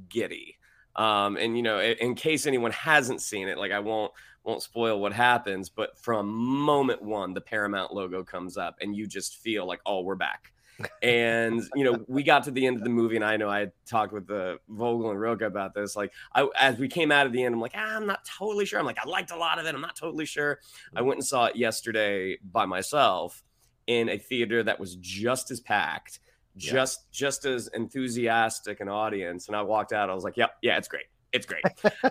giddy. 0.08 0.56
Um, 0.96 1.36
and 1.36 1.56
you 1.56 1.62
know, 1.62 1.80
in, 1.80 1.96
in 1.98 2.14
case 2.14 2.46
anyone 2.46 2.70
hasn't 2.72 3.20
seen 3.20 3.48
it, 3.48 3.58
like 3.58 3.72
I 3.72 3.80
won't 3.80 4.12
won't 4.44 4.62
spoil 4.62 5.00
what 5.00 5.12
happens, 5.12 5.68
but 5.70 5.96
from 5.98 6.26
moment 6.28 7.02
one, 7.02 7.34
the 7.34 7.40
Paramount 7.40 7.94
logo 7.94 8.22
comes 8.24 8.56
up, 8.56 8.76
and 8.80 8.94
you 8.94 9.06
just 9.06 9.36
feel 9.38 9.66
like, 9.66 9.80
oh, 9.86 10.02
we're 10.02 10.16
back. 10.16 10.52
And 11.02 11.62
you 11.74 11.84
know, 11.84 12.04
we 12.08 12.22
got 12.22 12.44
to 12.44 12.50
the 12.50 12.66
end 12.66 12.76
of 12.78 12.84
the 12.84 12.90
movie, 12.90 13.16
and 13.16 13.24
I 13.24 13.36
know 13.36 13.48
I 13.48 13.60
had 13.60 13.72
talked 13.86 14.12
with 14.12 14.26
the 14.26 14.58
Vogel 14.68 15.10
and 15.10 15.20
Rocha 15.20 15.46
about 15.46 15.74
this. 15.74 15.94
Like, 15.96 16.12
I 16.34 16.48
as 16.58 16.78
we 16.78 16.88
came 16.88 17.12
out 17.12 17.26
of 17.26 17.32
the 17.32 17.42
end, 17.44 17.54
I'm 17.54 17.60
like, 17.60 17.74
ah, 17.76 17.96
I'm 17.96 18.06
not 18.06 18.24
totally 18.24 18.64
sure. 18.66 18.78
I'm 18.78 18.86
like, 18.86 18.98
I 19.04 19.08
liked 19.08 19.30
a 19.30 19.36
lot 19.36 19.58
of 19.58 19.66
it. 19.66 19.74
I'm 19.74 19.80
not 19.80 19.96
totally 19.96 20.26
sure. 20.26 20.60
I 20.96 21.02
went 21.02 21.18
and 21.18 21.26
saw 21.26 21.46
it 21.46 21.56
yesterday 21.56 22.38
by 22.42 22.66
myself 22.66 23.42
in 23.86 24.08
a 24.08 24.18
theater 24.18 24.62
that 24.62 24.80
was 24.80 24.96
just 24.96 25.50
as 25.50 25.60
packed, 25.60 26.20
Yeah. 26.56 26.72
just 26.72 27.10
just 27.12 27.44
as 27.44 27.68
enthusiastic 27.68 28.80
an 28.80 28.88
audience. 28.88 29.46
And 29.48 29.56
I 29.56 29.62
walked 29.62 29.92
out, 29.92 30.10
I 30.10 30.14
was 30.14 30.24
like, 30.24 30.36
Yep, 30.36 30.56
yeah, 30.62 30.76
it's 30.78 30.88
great. 30.88 31.06
It's 31.34 31.44
great. 31.46 31.64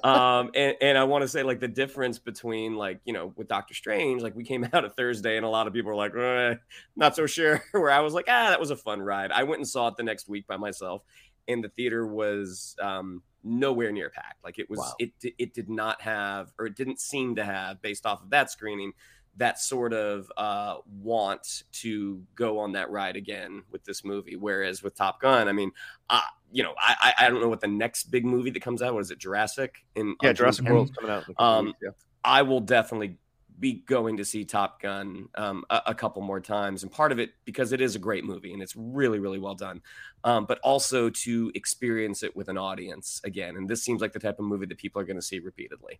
um, 0.04 0.52
and, 0.54 0.76
and 0.82 0.98
I 0.98 1.06
want 1.06 1.22
to 1.24 1.28
say 1.28 1.42
like 1.44 1.60
the 1.62 1.68
difference 1.68 2.20
between 2.20 2.76
like, 2.76 3.00
you 3.06 3.14
know, 3.14 3.34
with 3.38 3.48
Doctor 3.48 3.74
Strange, 3.74 4.22
like 4.22 4.36
we 4.36 4.44
came 4.44 4.68
out 4.74 4.84
of 4.86 4.96
Thursday 4.96 5.38
and 5.38 5.46
a 5.46 5.50
lot 5.50 5.66
of 5.66 5.74
people 5.74 5.90
were 5.90 5.96
like, 5.96 6.14
eh, 6.16 6.56
not 6.96 7.16
so 7.16 7.26
sure. 7.26 7.64
Where 7.72 7.90
I 7.90 8.02
was 8.02 8.14
like, 8.14 8.26
ah, 8.28 8.50
that 8.50 8.60
was 8.60 8.70
a 8.70 8.76
fun 8.76 9.02
ride. 9.02 9.32
I 9.32 9.44
went 9.44 9.60
and 9.60 9.68
saw 9.68 9.88
it 9.88 9.96
the 9.98 10.04
next 10.04 10.28
week 10.28 10.46
by 10.46 10.58
myself, 10.58 11.04
and 11.48 11.64
the 11.64 11.70
theater 11.70 12.06
was 12.06 12.76
um 12.82 13.24
nowhere 13.46 13.92
near 13.92 14.10
packed. 14.10 14.44
Like 14.44 14.60
it 14.60 14.70
was 14.70 14.80
Wow. 14.80 14.94
it 15.00 15.12
it 15.40 15.54
did 15.54 15.70
not 15.70 16.02
have 16.02 16.52
or 16.60 16.66
it 16.66 16.76
didn't 16.76 17.00
seem 17.00 17.36
to 17.38 17.46
have, 17.46 17.82
based 17.82 18.06
off 18.06 18.22
of 18.24 18.30
that 18.32 18.52
screening, 18.52 18.94
that 19.38 19.60
sort 19.60 19.94
of 19.94 20.32
uh, 20.38 20.78
want 21.02 21.64
to 21.72 22.22
go 22.36 22.60
on 22.60 22.72
that 22.74 22.90
ride 22.92 23.16
again 23.16 23.64
with 23.72 23.84
this 23.84 24.04
movie. 24.06 24.36
Whereas 24.36 24.84
with 24.84 24.96
Top 24.96 25.20
Gun, 25.22 25.48
I 25.48 25.52
mean, 25.52 25.72
uh, 26.10 26.22
you 26.52 26.62
know, 26.62 26.74
I, 26.78 27.14
I 27.18 27.30
don't 27.30 27.42
know 27.42 27.50
what 27.50 27.62
the 27.62 27.68
next 27.68 28.12
big 28.12 28.26
movie 28.26 28.52
that 28.52 28.62
comes 28.62 28.82
out. 28.82 28.94
What 28.94 29.02
is 29.02 29.10
it, 29.12 29.18
Jurassic? 29.18 29.84
In 29.96 30.16
Yeah, 30.22 30.34
Jurassic 30.34 30.66
10th? 30.66 30.72
World's 30.72 30.92
coming 30.92 31.12
out. 31.12 31.24
In 31.28 31.32
a 31.32 31.36
couple 31.36 31.46
Um, 31.46 31.74
yeah. 31.82 31.90
I 32.24 32.44
will 32.44 32.60
definitely 32.60 33.18
be 33.64 33.74
going 33.74 34.18
to 34.18 34.26
see 34.26 34.44
Top 34.44 34.82
Gun 34.82 35.30
um, 35.36 35.64
a, 35.70 35.82
a 35.88 35.96
couple 35.96 36.22
more 36.22 36.42
times, 36.42 36.84
and 36.84 36.92
part 36.92 37.12
of 37.12 37.18
it 37.18 37.32
because 37.46 37.72
it 37.72 37.80
is 37.80 37.96
a 37.96 38.00
great 38.00 38.26
movie 38.26 38.54
and 38.54 38.62
it's 38.62 38.76
really, 38.76 39.20
really 39.20 39.40
well 39.40 39.56
done, 39.56 39.82
um, 40.26 40.46
but 40.46 40.60
also 40.60 41.10
to 41.10 41.52
experience 41.56 42.24
it 42.24 42.36
with 42.36 42.50
an 42.50 42.58
audience 42.58 43.22
again. 43.24 43.56
And 43.56 43.70
this 43.70 43.82
seems 43.82 44.02
like 44.02 44.12
the 44.12 44.20
type 44.20 44.38
of 44.38 44.46
movie 44.46 44.66
that 44.66 44.78
people 44.78 45.02
are 45.02 45.06
going 45.06 45.16
to 45.16 45.22
see 45.22 45.40
repeatedly. 45.40 46.00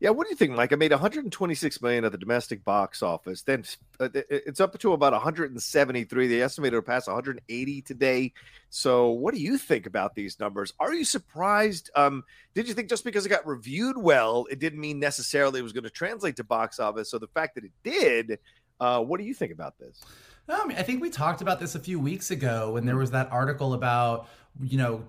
Yeah, 0.00 0.10
what 0.10 0.26
do 0.26 0.30
you 0.30 0.36
think, 0.36 0.52
Mike? 0.52 0.72
I 0.72 0.76
made 0.76 0.90
126 0.90 1.82
million 1.82 2.04
at 2.04 2.12
the 2.12 2.18
domestic 2.18 2.64
box 2.64 3.02
office. 3.02 3.42
Then 3.42 3.64
uh, 4.00 4.08
it's 4.14 4.60
up 4.60 4.78
to 4.78 4.92
about 4.94 5.12
173. 5.12 6.26
They 6.26 6.42
estimated 6.42 6.72
it'll 6.72 6.82
pass 6.82 7.06
180 7.06 7.82
today. 7.82 8.32
So, 8.74 9.10
what 9.10 9.34
do 9.34 9.40
you 9.40 9.58
think 9.58 9.84
about 9.84 10.14
these 10.14 10.40
numbers? 10.40 10.72
Are 10.80 10.94
you 10.94 11.04
surprised? 11.04 11.90
Um, 11.94 12.24
did 12.54 12.66
you 12.66 12.72
think 12.72 12.88
just 12.88 13.04
because 13.04 13.26
it 13.26 13.28
got 13.28 13.46
reviewed 13.46 13.98
well, 13.98 14.46
it 14.50 14.60
didn't 14.60 14.80
mean 14.80 14.98
necessarily 14.98 15.60
it 15.60 15.62
was 15.62 15.74
going 15.74 15.84
to 15.84 15.90
translate 15.90 16.36
to 16.36 16.44
box 16.44 16.80
office? 16.80 17.10
So, 17.10 17.18
the 17.18 17.26
fact 17.28 17.54
that 17.56 17.64
it 17.64 17.72
did, 17.84 18.38
uh, 18.80 19.02
what 19.02 19.20
do 19.20 19.26
you 19.26 19.34
think 19.34 19.52
about 19.52 19.78
this? 19.78 20.02
I 20.48 20.66
mean, 20.66 20.78
I 20.78 20.82
think 20.82 21.02
we 21.02 21.10
talked 21.10 21.42
about 21.42 21.60
this 21.60 21.74
a 21.74 21.78
few 21.78 22.00
weeks 22.00 22.30
ago 22.30 22.72
when 22.72 22.86
there 22.86 22.96
was 22.96 23.10
that 23.10 23.30
article 23.30 23.74
about, 23.74 24.28
you 24.62 24.78
know, 24.78 25.04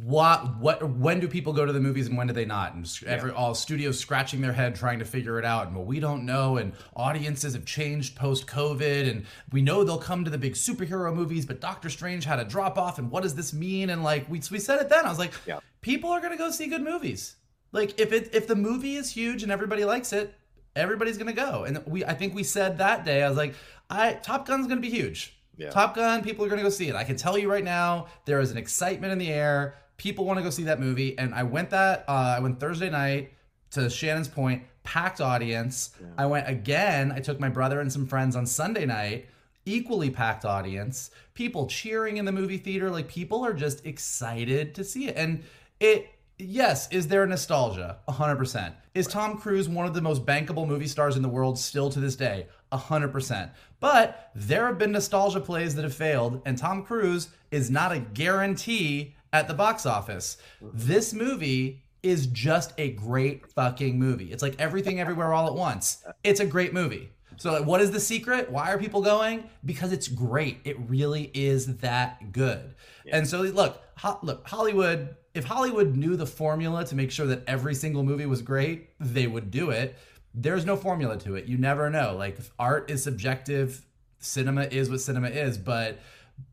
what 0.00 0.56
what 0.58 0.88
when 0.88 1.20
do 1.20 1.28
people 1.28 1.52
go 1.52 1.66
to 1.66 1.72
the 1.72 1.80
movies 1.80 2.06
and 2.06 2.16
when 2.16 2.26
do 2.26 2.32
they 2.32 2.46
not? 2.46 2.72
And 2.74 2.88
every 3.06 3.30
all 3.30 3.54
studios 3.54 3.98
scratching 3.98 4.40
their 4.40 4.52
head 4.52 4.74
trying 4.74 5.00
to 5.00 5.04
figure 5.04 5.38
it 5.38 5.44
out. 5.44 5.66
And 5.66 5.76
well, 5.76 5.84
we 5.84 6.00
don't 6.00 6.24
know. 6.24 6.56
And 6.56 6.72
audiences 6.96 7.52
have 7.52 7.66
changed 7.66 8.16
post 8.16 8.46
COVID, 8.46 9.10
and 9.10 9.26
we 9.52 9.60
know 9.60 9.84
they'll 9.84 9.98
come 9.98 10.24
to 10.24 10.30
the 10.30 10.38
big 10.38 10.54
superhero 10.54 11.14
movies, 11.14 11.44
but 11.44 11.60
Doctor 11.60 11.90
Strange 11.90 12.24
had 12.24 12.38
a 12.38 12.44
drop 12.44 12.78
off. 12.78 12.98
And 12.98 13.10
what 13.10 13.22
does 13.22 13.34
this 13.34 13.52
mean? 13.52 13.90
And 13.90 14.02
like 14.02 14.28
we 14.30 14.40
we 14.50 14.58
said 14.58 14.80
it 14.80 14.88
then. 14.88 15.04
I 15.04 15.10
was 15.10 15.18
like, 15.18 15.32
Yeah. 15.46 15.60
people 15.82 16.08
are 16.10 16.20
gonna 16.20 16.38
go 16.38 16.50
see 16.50 16.68
good 16.68 16.82
movies. 16.82 17.36
Like 17.72 18.00
if 18.00 18.12
it 18.12 18.30
if 18.34 18.46
the 18.46 18.56
movie 18.56 18.96
is 18.96 19.10
huge 19.10 19.42
and 19.42 19.52
everybody 19.52 19.84
likes 19.84 20.14
it, 20.14 20.32
everybody's 20.74 21.18
gonna 21.18 21.34
go. 21.34 21.64
And 21.64 21.84
we 21.86 22.02
I 22.02 22.14
think 22.14 22.34
we 22.34 22.44
said 22.44 22.78
that 22.78 23.04
day, 23.04 23.22
I 23.22 23.28
was 23.28 23.36
like, 23.36 23.54
I 23.90 24.14
Top 24.14 24.46
Gun's 24.46 24.68
gonna 24.68 24.80
be 24.80 24.90
huge. 24.90 25.36
Yeah. 25.58 25.68
Top 25.68 25.94
Gun, 25.94 26.22
people 26.22 26.46
are 26.46 26.48
gonna 26.48 26.62
go 26.62 26.70
see 26.70 26.88
it. 26.88 26.94
I 26.94 27.04
can 27.04 27.16
tell 27.16 27.36
you 27.36 27.50
right 27.50 27.62
now, 27.62 28.06
there 28.24 28.40
is 28.40 28.50
an 28.50 28.56
excitement 28.56 29.12
in 29.12 29.18
the 29.18 29.28
air. 29.30 29.74
People 30.02 30.24
want 30.24 30.36
to 30.36 30.42
go 30.42 30.50
see 30.50 30.64
that 30.64 30.80
movie. 30.80 31.16
And 31.16 31.32
I 31.32 31.44
went 31.44 31.70
that 31.70 32.04
uh, 32.08 32.34
I 32.36 32.40
went 32.40 32.58
Thursday 32.58 32.90
night 32.90 33.34
to 33.70 33.88
Shannon's 33.88 34.26
Point, 34.26 34.64
packed 34.82 35.20
audience. 35.20 35.90
I 36.18 36.26
went 36.26 36.48
again. 36.48 37.12
I 37.12 37.20
took 37.20 37.38
my 37.38 37.48
brother 37.48 37.80
and 37.80 37.92
some 37.92 38.08
friends 38.08 38.34
on 38.34 38.44
Sunday 38.44 38.84
night, 38.84 39.28
equally 39.64 40.10
packed 40.10 40.44
audience. 40.44 41.12
People 41.34 41.68
cheering 41.68 42.16
in 42.16 42.24
the 42.24 42.32
movie 42.32 42.58
theater. 42.58 42.90
Like 42.90 43.06
people 43.06 43.44
are 43.44 43.54
just 43.54 43.86
excited 43.86 44.74
to 44.74 44.82
see 44.82 45.06
it. 45.06 45.16
And 45.16 45.44
it 45.78 46.08
yes, 46.36 46.88
is 46.90 47.06
there 47.06 47.24
nostalgia? 47.24 47.98
100%. 48.08 48.72
Is 48.96 49.06
Tom 49.06 49.38
Cruise 49.38 49.68
one 49.68 49.86
of 49.86 49.94
the 49.94 50.00
most 50.00 50.26
bankable 50.26 50.66
movie 50.66 50.88
stars 50.88 51.14
in 51.14 51.22
the 51.22 51.28
world 51.28 51.60
still 51.60 51.90
to 51.90 52.00
this 52.00 52.16
day? 52.16 52.48
100%. 52.72 53.50
But 53.78 54.32
there 54.34 54.66
have 54.66 54.78
been 54.78 54.90
nostalgia 54.90 55.38
plays 55.38 55.76
that 55.76 55.84
have 55.84 55.94
failed, 55.94 56.42
and 56.44 56.58
Tom 56.58 56.82
Cruise 56.82 57.28
is 57.52 57.70
not 57.70 57.92
a 57.92 58.00
guarantee 58.00 59.14
at 59.32 59.48
the 59.48 59.54
box 59.54 59.86
office. 59.86 60.36
This 60.60 61.12
movie 61.12 61.82
is 62.02 62.26
just 62.26 62.72
a 62.78 62.90
great 62.92 63.46
fucking 63.52 63.98
movie. 63.98 64.32
It's 64.32 64.42
like 64.42 64.56
everything 64.60 65.00
everywhere 65.00 65.32
all 65.32 65.46
at 65.46 65.54
once. 65.54 66.04
It's 66.24 66.40
a 66.40 66.46
great 66.46 66.74
movie. 66.74 67.10
So 67.36 67.52
like 67.52 67.64
what 67.64 67.80
is 67.80 67.90
the 67.90 68.00
secret? 68.00 68.50
Why 68.50 68.72
are 68.72 68.78
people 68.78 69.00
going? 69.02 69.44
Because 69.64 69.92
it's 69.92 70.08
great. 70.08 70.60
It 70.64 70.78
really 70.88 71.30
is 71.34 71.78
that 71.78 72.32
good. 72.32 72.74
And 73.10 73.26
so 73.26 73.40
look, 73.40 73.80
ho- 73.96 74.18
look, 74.22 74.46
Hollywood, 74.46 75.16
if 75.34 75.44
Hollywood 75.44 75.96
knew 75.96 76.16
the 76.16 76.26
formula 76.26 76.84
to 76.84 76.94
make 76.94 77.10
sure 77.10 77.26
that 77.26 77.42
every 77.46 77.74
single 77.74 78.02
movie 78.02 78.26
was 78.26 78.42
great, 78.42 78.90
they 79.00 79.26
would 79.26 79.50
do 79.50 79.70
it. 79.70 79.96
There's 80.34 80.64
no 80.64 80.76
formula 80.76 81.16
to 81.18 81.36
it. 81.36 81.46
You 81.46 81.56
never 81.56 81.88
know. 81.88 82.16
Like 82.16 82.38
art 82.58 82.90
is 82.90 83.02
subjective, 83.02 83.84
cinema 84.18 84.64
is 84.64 84.90
what 84.90 85.00
cinema 85.00 85.28
is, 85.28 85.56
but 85.58 85.98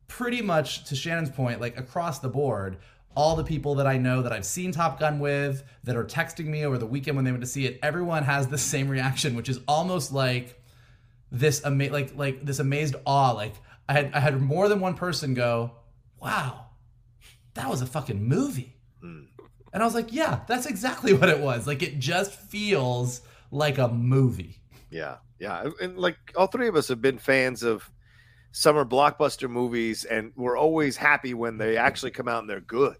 pretty 0.10 0.42
much 0.42 0.84
to 0.86 0.96
Shannon's 0.96 1.30
point, 1.30 1.62
like 1.62 1.80
across 1.80 2.20
the 2.20 2.28
board, 2.28 2.78
all 3.16 3.38
the 3.38 3.44
people 3.46 3.76
that 3.76 3.88
I 3.88 3.98
know 3.98 4.22
that 4.24 4.34
I've 4.34 4.46
seen 4.46 4.72
Top 4.74 5.00
Gun 5.00 5.20
with 5.20 5.64
that 5.86 5.96
are 5.96 6.04
texting 6.04 6.46
me 6.48 6.66
over 6.66 6.78
the 6.78 6.86
weekend 6.86 7.16
when 7.16 7.24
they 7.24 7.32
went 7.32 7.42
to 7.44 7.48
see 7.50 7.66
it, 7.66 7.80
everyone 7.82 8.24
has 8.24 8.48
the 8.48 8.58
same 8.58 8.90
reaction, 8.90 9.36
which 9.36 9.48
is 9.48 9.60
almost 9.68 10.12
like 10.12 10.62
this 11.32 11.64
ama- 11.64 11.90
like 11.90 12.16
like 12.18 12.44
this 12.46 12.60
amazed 12.60 12.96
awe. 13.06 13.32
Like 13.32 13.54
I 13.88 13.94
had 13.94 14.12
I 14.14 14.20
had 14.20 14.42
more 14.42 14.68
than 14.68 14.80
one 14.80 14.96
person 14.96 15.34
go, 15.34 15.72
"Wow, 16.20 16.66
that 17.54 17.70
was 17.70 17.82
a 17.82 17.86
fucking 17.86 18.24
movie," 18.28 18.76
hmm. 19.00 19.22
and 19.74 19.82
I 19.82 19.86
was 19.86 19.96
like, 19.96 20.12
"Yeah, 20.12 20.42
that's 20.48 20.66
exactly 20.66 21.14
what 21.20 21.30
it 21.30 21.40
was. 21.40 21.68
Like 21.68 21.82
it 21.84 22.00
just 22.00 22.34
feels 22.34 23.22
like 23.52 23.78
a 23.78 23.88
movie." 23.88 24.58
Yeah, 24.90 25.18
yeah, 25.40 25.62
and- 25.64 25.74
and 25.82 25.98
like 25.98 26.18
all 26.36 26.48
three 26.48 26.68
of 26.68 26.76
us 26.76 26.88
have 26.88 27.02
been 27.02 27.18
fans 27.20 27.64
of 27.64 27.90
summer 28.52 28.86
blockbuster 28.86 29.50
movies, 29.50 30.06
and 30.06 30.32
we're 30.36 30.58
always 30.58 30.98
happy 30.98 31.34
when 31.34 31.58
they 31.58 31.78
actually 31.78 32.12
come 32.12 32.28
out 32.28 32.42
and 32.42 32.50
they're 32.50 32.62
good. 32.62 32.96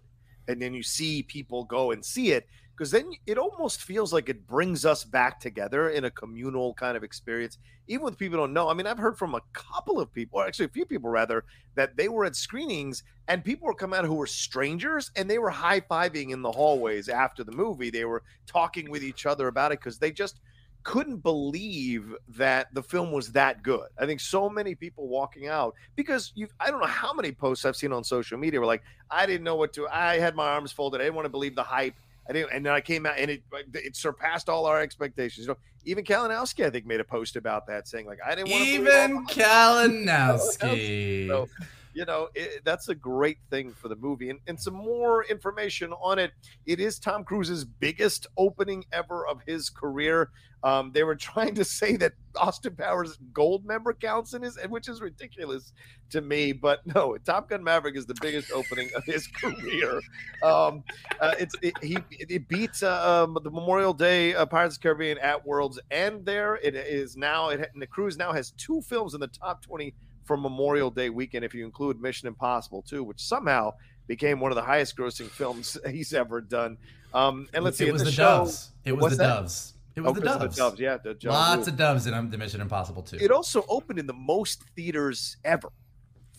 And 0.48 0.60
then 0.60 0.74
you 0.74 0.82
see 0.82 1.22
people 1.22 1.64
go 1.64 1.90
and 1.92 2.04
see 2.04 2.32
it 2.32 2.46
because 2.80 2.92
then 2.92 3.10
it 3.26 3.36
almost 3.36 3.82
feels 3.82 4.10
like 4.10 4.30
it 4.30 4.46
brings 4.46 4.86
us 4.86 5.04
back 5.04 5.38
together 5.38 5.90
in 5.90 6.06
a 6.06 6.10
communal 6.10 6.72
kind 6.72 6.96
of 6.96 7.04
experience, 7.04 7.58
even 7.88 8.06
with 8.06 8.16
people 8.16 8.38
don't 8.38 8.54
know. 8.54 8.70
I 8.70 8.74
mean, 8.74 8.86
I've 8.86 8.96
heard 8.96 9.18
from 9.18 9.34
a 9.34 9.42
couple 9.52 10.00
of 10.00 10.10
people, 10.14 10.40
or 10.40 10.46
actually 10.46 10.64
a 10.64 10.70
few 10.70 10.86
people 10.86 11.10
rather, 11.10 11.44
that 11.74 11.98
they 11.98 12.08
were 12.08 12.24
at 12.24 12.34
screenings 12.34 13.02
and 13.28 13.44
people 13.44 13.66
were 13.66 13.74
coming 13.74 13.98
out 13.98 14.06
who 14.06 14.14
were 14.14 14.26
strangers 14.26 15.10
and 15.14 15.28
they 15.28 15.38
were 15.38 15.50
high 15.50 15.80
fiving 15.80 16.30
in 16.30 16.40
the 16.40 16.50
hallways 16.50 17.10
after 17.10 17.44
the 17.44 17.52
movie. 17.52 17.90
They 17.90 18.06
were 18.06 18.22
talking 18.46 18.90
with 18.90 19.04
each 19.04 19.26
other 19.26 19.48
about 19.48 19.72
it 19.72 19.80
because 19.80 19.98
they 19.98 20.10
just 20.10 20.40
couldn't 20.82 21.18
believe 21.18 22.14
that 22.28 22.72
the 22.74 22.82
film 22.82 23.12
was 23.12 23.32
that 23.32 23.62
good. 23.62 23.88
I 23.98 24.06
think 24.06 24.20
so 24.20 24.48
many 24.48 24.74
people 24.74 25.08
walking 25.08 25.48
out 25.48 25.74
because 25.96 26.32
you 26.34 26.48
I 26.58 26.70
don't 26.70 26.80
know 26.80 26.86
how 26.86 27.12
many 27.12 27.32
posts 27.32 27.64
I've 27.64 27.76
seen 27.76 27.92
on 27.92 28.04
social 28.04 28.38
media 28.38 28.60
were 28.60 28.66
like, 28.66 28.82
I 29.10 29.26
didn't 29.26 29.44
know 29.44 29.56
what 29.56 29.72
to 29.74 29.86
I 29.88 30.18
had 30.18 30.34
my 30.34 30.46
arms 30.48 30.72
folded. 30.72 31.00
I 31.00 31.04
didn't 31.04 31.16
want 31.16 31.26
to 31.26 31.30
believe 31.30 31.54
the 31.54 31.62
hype. 31.62 31.94
I 32.28 32.32
didn't 32.32 32.52
and 32.52 32.64
then 32.64 32.72
I 32.72 32.80
came 32.80 33.06
out 33.06 33.18
and 33.18 33.30
it 33.30 33.42
it 33.74 33.96
surpassed 33.96 34.48
all 34.48 34.66
our 34.66 34.80
expectations. 34.80 35.46
You 35.46 35.52
know, 35.52 35.58
even 35.84 36.04
Kalinowski, 36.04 36.64
I 36.64 36.70
think, 36.70 36.86
made 36.86 37.00
a 37.00 37.04
post 37.04 37.36
about 37.36 37.66
that, 37.66 37.88
saying 37.88 38.06
like, 38.06 38.18
"I 38.24 38.34
didn't 38.34 38.50
want 38.50 38.64
to." 38.64 38.70
Even 38.70 39.26
Kalinowski. 39.30 41.28
so, 41.28 41.48
you 41.94 42.04
know, 42.04 42.28
it, 42.34 42.62
that's 42.64 42.88
a 42.88 42.94
great 42.94 43.38
thing 43.50 43.72
for 43.72 43.88
the 43.88 43.96
movie. 43.96 44.30
And, 44.30 44.38
and 44.46 44.60
some 44.60 44.74
more 44.74 45.24
information 45.24 45.92
on 45.94 46.18
it. 46.18 46.32
It 46.66 46.80
is 46.80 46.98
Tom 46.98 47.24
Cruise's 47.24 47.64
biggest 47.64 48.26
opening 48.36 48.84
ever 48.92 49.26
of 49.26 49.40
his 49.46 49.70
career. 49.70 50.30
Um, 50.62 50.92
they 50.92 51.02
were 51.02 51.16
trying 51.30 51.54
to 51.56 51.64
say 51.64 51.96
that 51.96 52.12
Austin 52.36 52.74
Powers 52.76 53.18
Goldmember 53.32 53.98
counts 53.98 54.34
in 54.34 54.42
his, 54.42 54.58
which 54.68 54.88
is 54.88 55.00
ridiculous 55.00 55.72
to 56.10 56.20
me. 56.20 56.52
But 56.52 56.86
no, 56.94 57.16
Top 57.18 57.48
Gun 57.48 57.62
Maverick 57.62 57.96
is 57.96 58.06
the 58.06 58.16
biggest 58.20 58.52
opening 58.52 58.90
of 58.94 59.04
his 59.04 59.26
career. 59.40 60.00
Um, 60.42 60.84
uh, 61.20 61.34
it's 61.38 61.54
it, 61.62 61.74
he 61.82 61.98
it 62.10 62.48
beats 62.48 62.82
uh, 62.82 63.24
um, 63.24 63.36
the 63.42 63.50
Memorial 63.50 63.92
Day 63.92 64.34
uh, 64.34 64.46
Pirates 64.46 64.76
of 64.76 64.82
the 64.82 64.88
Caribbean 64.88 65.18
at 65.18 65.44
World's 65.44 65.80
End. 65.90 66.24
There, 66.24 66.56
it 66.56 66.74
is 66.74 67.16
now. 67.16 67.48
It 67.48 67.70
and 67.72 67.82
the 67.82 67.86
cruise 67.86 68.16
now 68.16 68.32
has 68.32 68.52
two 68.52 68.80
films 68.82 69.14
in 69.14 69.20
the 69.20 69.28
top 69.28 69.62
twenty 69.62 69.94
for 70.24 70.36
Memorial 70.36 70.90
Day 70.90 71.10
weekend, 71.10 71.44
if 71.44 71.54
you 71.54 71.64
include 71.64 72.00
Mission 72.00 72.28
Impossible 72.28 72.82
too, 72.82 73.02
which 73.02 73.20
somehow 73.20 73.72
became 74.06 74.40
one 74.40 74.52
of 74.52 74.56
the 74.56 74.62
highest 74.62 74.96
grossing 74.96 75.28
films 75.28 75.76
he's 75.88 76.12
ever 76.12 76.40
done. 76.40 76.76
Um, 77.12 77.48
and 77.52 77.64
let's 77.64 77.78
see, 77.78 77.88
it 77.88 77.92
was 77.92 78.02
the, 78.02 78.06
the, 78.06 78.12
show, 78.12 78.22
doves. 78.22 78.70
It 78.84 78.96
was 78.96 79.16
the 79.16 79.24
that? 79.24 79.40
doves. 79.40 79.74
It 79.96 80.02
was 80.02 80.10
Oh, 80.10 80.14
the 80.14 80.20
'cause 80.22 80.34
of 80.36 80.40
doves. 80.42 80.56
doves. 80.56 80.80
Yeah, 80.80 80.96
the 80.98 81.16
Lots 81.24 81.66
Woo. 81.66 81.72
of 81.72 81.76
doves 81.78 82.06
in 82.06 82.14
um, 82.14 82.30
the 82.30 82.38
Mission 82.38 82.60
Impossible 82.60 83.02
too. 83.02 83.18
It 83.20 83.30
also 83.30 83.64
opened 83.68 83.98
in 83.98 84.06
the 84.06 84.12
most 84.14 84.62
theaters 84.76 85.36
ever. 85.44 85.70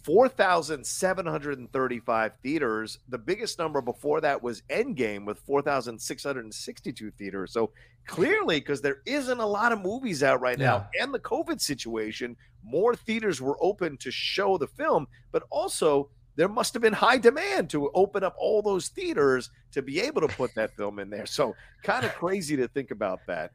4,735 0.03 2.31
theaters. 2.41 2.99
The 3.09 3.17
biggest 3.17 3.59
number 3.59 3.81
before 3.81 4.21
that 4.21 4.41
was 4.41 4.61
Endgame 4.69 5.25
with 5.25 5.39
4,662 5.39 7.11
theaters. 7.11 7.53
So 7.53 7.71
clearly, 8.07 8.59
because 8.59 8.81
there 8.81 9.01
isn't 9.05 9.39
a 9.39 9.45
lot 9.45 9.71
of 9.71 9.81
movies 9.81 10.23
out 10.23 10.41
right 10.41 10.57
now 10.57 10.87
and 10.99 11.13
the 11.13 11.19
COVID 11.19 11.61
situation, 11.61 12.35
more 12.63 12.95
theaters 12.95 13.41
were 13.41 13.57
open 13.63 13.97
to 13.97 14.11
show 14.11 14.57
the 14.57 14.67
film, 14.67 15.07
but 15.31 15.43
also 15.51 16.09
there 16.35 16.47
must 16.49 16.73
have 16.73 16.81
been 16.81 16.93
high 16.93 17.17
demand 17.17 17.69
to 17.71 17.89
open 17.93 18.23
up 18.23 18.35
all 18.37 18.61
those 18.61 18.87
theaters 18.89 19.49
to 19.71 19.81
be 19.81 19.99
able 20.01 20.21
to 20.21 20.27
put 20.27 20.53
that 20.55 20.71
film 20.77 20.99
in 20.99 21.09
there. 21.09 21.25
So 21.25 21.55
kind 21.83 22.05
of 22.05 22.13
crazy 22.13 22.55
to 22.57 22.67
think 22.67 22.91
about 22.91 23.19
that. 23.27 23.51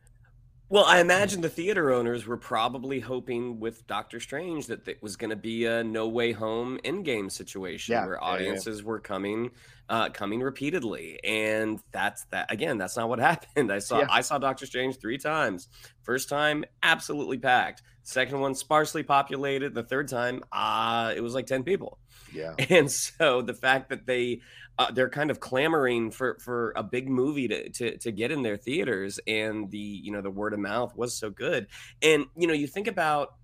Well, 0.69 0.85
I 0.85 0.99
imagine 0.99 1.43
the 1.43 1.49
theater 1.49 1.93
owners 1.93 2.27
were 2.27 2.37
probably 2.37 2.99
hoping 2.99 3.61
with 3.61 3.87
Doctor 3.87 4.19
Strange 4.19 4.67
that 4.67 4.89
it 4.89 5.01
was 5.01 5.15
going 5.15 5.31
to 5.31 5.37
be 5.37 5.65
a 5.67 5.85
no 5.85 6.09
way 6.09 6.33
home 6.33 6.81
endgame 6.85 7.31
situation 7.31 7.93
Yeah, 7.93 8.05
where 8.05 8.15
yeah, 8.15 8.21
yeah. 8.21 8.33
audiences 8.35 8.83
were 8.83 8.99
coming 8.99 9.53
uh 9.89 10.09
coming 10.09 10.41
repeatedly 10.41 11.21
and 11.23 11.79
that's 11.93 12.25
that 12.33 12.51
again 12.51 12.77
that's 12.77 12.97
not 12.97 13.09
what 13.09 13.19
happened 13.31 13.71
i 13.73 13.79
saw 13.79 14.01
Yeah. 14.01 14.09
i 14.11 14.21
saw 14.21 14.37
doctor 14.37 14.67
strange 14.67 14.99
three 14.99 15.17
times 15.17 15.69
first 16.03 16.29
time 16.29 16.65
absolutely 16.83 17.39
packed 17.39 17.83
second 18.09 18.39
one 18.41 18.55
sparsely 18.55 19.03
populated 19.03 19.75
the 19.75 19.83
third 19.83 20.07
time 20.09 20.41
uh 20.53 21.13
it 21.17 21.21
was 21.21 21.35
like 21.35 21.45
10 21.47 21.65
people 21.65 21.99
Yeah. 22.33 22.55
and 22.71 22.91
so 22.91 23.43
the 23.43 23.53
fact 23.55 23.89
that 23.91 24.07
they 24.07 24.41
uh, 24.79 24.91
they're 24.93 25.09
kind 25.11 25.31
of 25.31 25.41
clamoring 25.41 26.11
for 26.13 26.39
for 26.41 26.73
a 26.77 26.83
big 26.83 27.09
movie 27.09 27.49
to, 27.49 27.69
to 27.71 27.97
to 27.99 28.13
get 28.13 28.31
in 28.31 28.43
their 28.43 28.57
theaters 28.57 29.19
and 29.27 29.71
the 29.71 29.79
you 29.79 30.13
know 30.13 30.21
the 30.23 30.31
word 30.31 30.53
of 30.53 30.61
mouth 30.61 30.95
was 30.97 31.17
so 31.19 31.31
good 31.31 31.67
and 32.03 32.27
you 32.37 32.47
know 32.47 32.55
you 32.55 32.67
think 32.67 32.87
about 32.87 33.35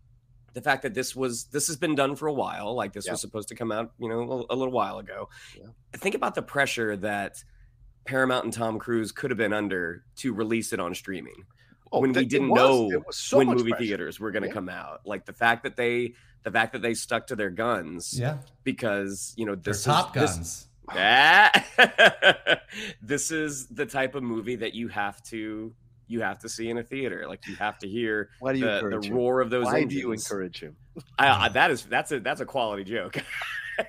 the 0.54 0.60
fact 0.60 0.82
that 0.82 0.92
this 0.94 1.16
was 1.16 1.44
this 1.46 1.66
has 1.66 1.76
been 1.76 1.94
done 1.94 2.14
for 2.14 2.28
a 2.28 2.32
while 2.32 2.74
like 2.76 2.92
this 2.92 3.06
Yeah. 3.06 3.12
was 3.12 3.20
supposed 3.20 3.48
to 3.48 3.54
come 3.54 3.72
out 3.72 3.92
you 3.98 4.08
know 4.08 4.46
a, 4.48 4.54
a 4.54 4.56
little 4.56 4.72
while 4.72 4.98
ago 4.98 5.28
Yeah. 5.58 5.68
think 5.96 6.14
about 6.14 6.34
the 6.36 6.42
pressure 6.42 6.96
that 6.98 7.42
paramount 8.04 8.44
and 8.44 8.52
tom 8.52 8.78
cruise 8.78 9.10
could 9.10 9.30
have 9.30 9.38
been 9.38 9.52
under 9.54 10.04
to 10.16 10.32
release 10.34 10.72
it 10.72 10.78
on 10.80 10.94
streaming 10.94 11.46
Oh, 11.92 12.00
when 12.00 12.12
we 12.12 12.24
didn't 12.24 12.48
was- 12.48 12.58
know 12.58 13.04
so 13.10 13.38
when 13.38 13.48
movie 13.48 13.70
pressure. 13.70 13.84
theaters 13.84 14.18
were 14.20 14.30
going 14.30 14.42
to 14.42 14.48
Yeah. 14.48 14.54
come 14.54 14.68
out 14.68 15.00
like 15.06 15.24
the 15.26 15.32
fact 15.32 15.62
that 15.64 15.76
they 15.76 16.14
the 16.42 16.50
fact 16.50 16.72
that 16.72 16.82
they 16.82 16.94
stuck 16.94 17.26
to 17.28 17.36
their 17.36 17.50
guns 17.50 18.18
yeah, 18.18 18.38
because 18.64 19.34
you 19.36 19.44
know 19.46 19.54
they're 19.54 19.72
this 19.72 19.78
is- 19.80 19.84
top 19.84 20.14
this- 20.14 20.34
guns. 20.34 20.68
Ah, 20.90 21.50
this 23.02 23.30
is 23.30 23.66
the 23.68 23.86
type 23.86 24.14
of 24.14 24.22
movie 24.22 24.56
that 24.56 24.74
you 24.74 24.88
have 24.88 25.22
to 25.24 25.72
you 26.08 26.20
have 26.20 26.38
to 26.40 26.48
see 26.48 26.68
in 26.68 26.76
a 26.78 26.82
theater. 26.82 27.24
Like 27.28 27.46
you 27.46 27.54
have 27.56 27.78
to 27.78 27.88
hear 27.88 28.30
Why 28.40 28.52
do 28.52 28.58
you 28.58 28.64
the, 28.66 28.74
encourage 28.76 29.02
the 29.04 29.08
him? 29.10 29.16
roar 29.16 29.40
of 29.40 29.48
those 29.50 29.64
Why 29.66 29.76
engines. 29.76 29.92
do 29.94 29.98
you 30.00 30.12
encourage 30.12 30.60
him? 30.60 30.76
I, 31.18 31.46
I, 31.46 31.48
that 31.50 31.70
is 31.70 31.84
that's 31.84 32.10
a 32.12 32.20
that's 32.20 32.40
a 32.40 32.44
quality 32.44 32.84
joke. 32.84 33.16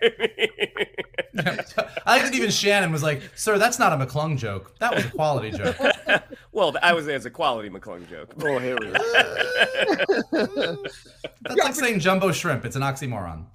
I 2.05 2.19
think 2.19 2.35
even 2.35 2.49
Shannon 2.49 2.91
was 2.91 3.03
like, 3.03 3.21
"Sir, 3.35 3.57
that's 3.57 3.79
not 3.79 3.91
a 3.93 4.05
McClung 4.05 4.37
joke. 4.37 4.77
That 4.79 4.95
was 4.95 5.05
a 5.05 5.09
quality 5.09 5.51
joke." 5.51 5.75
well, 6.51 6.75
I 6.81 6.93
was 6.93 7.07
as 7.07 7.25
a 7.25 7.29
quality 7.29 7.69
McClung 7.69 8.07
joke. 8.09 8.33
Oh, 8.41 8.59
here 8.59 8.77
we 8.79 8.91
go. 8.91 8.93
That's 11.41 11.59
like 11.59 11.75
saying 11.75 11.99
jumbo 11.99 12.31
shrimp. 12.31 12.65
It's 12.65 12.75
an 12.75 12.81
oxymoron. 12.81 13.45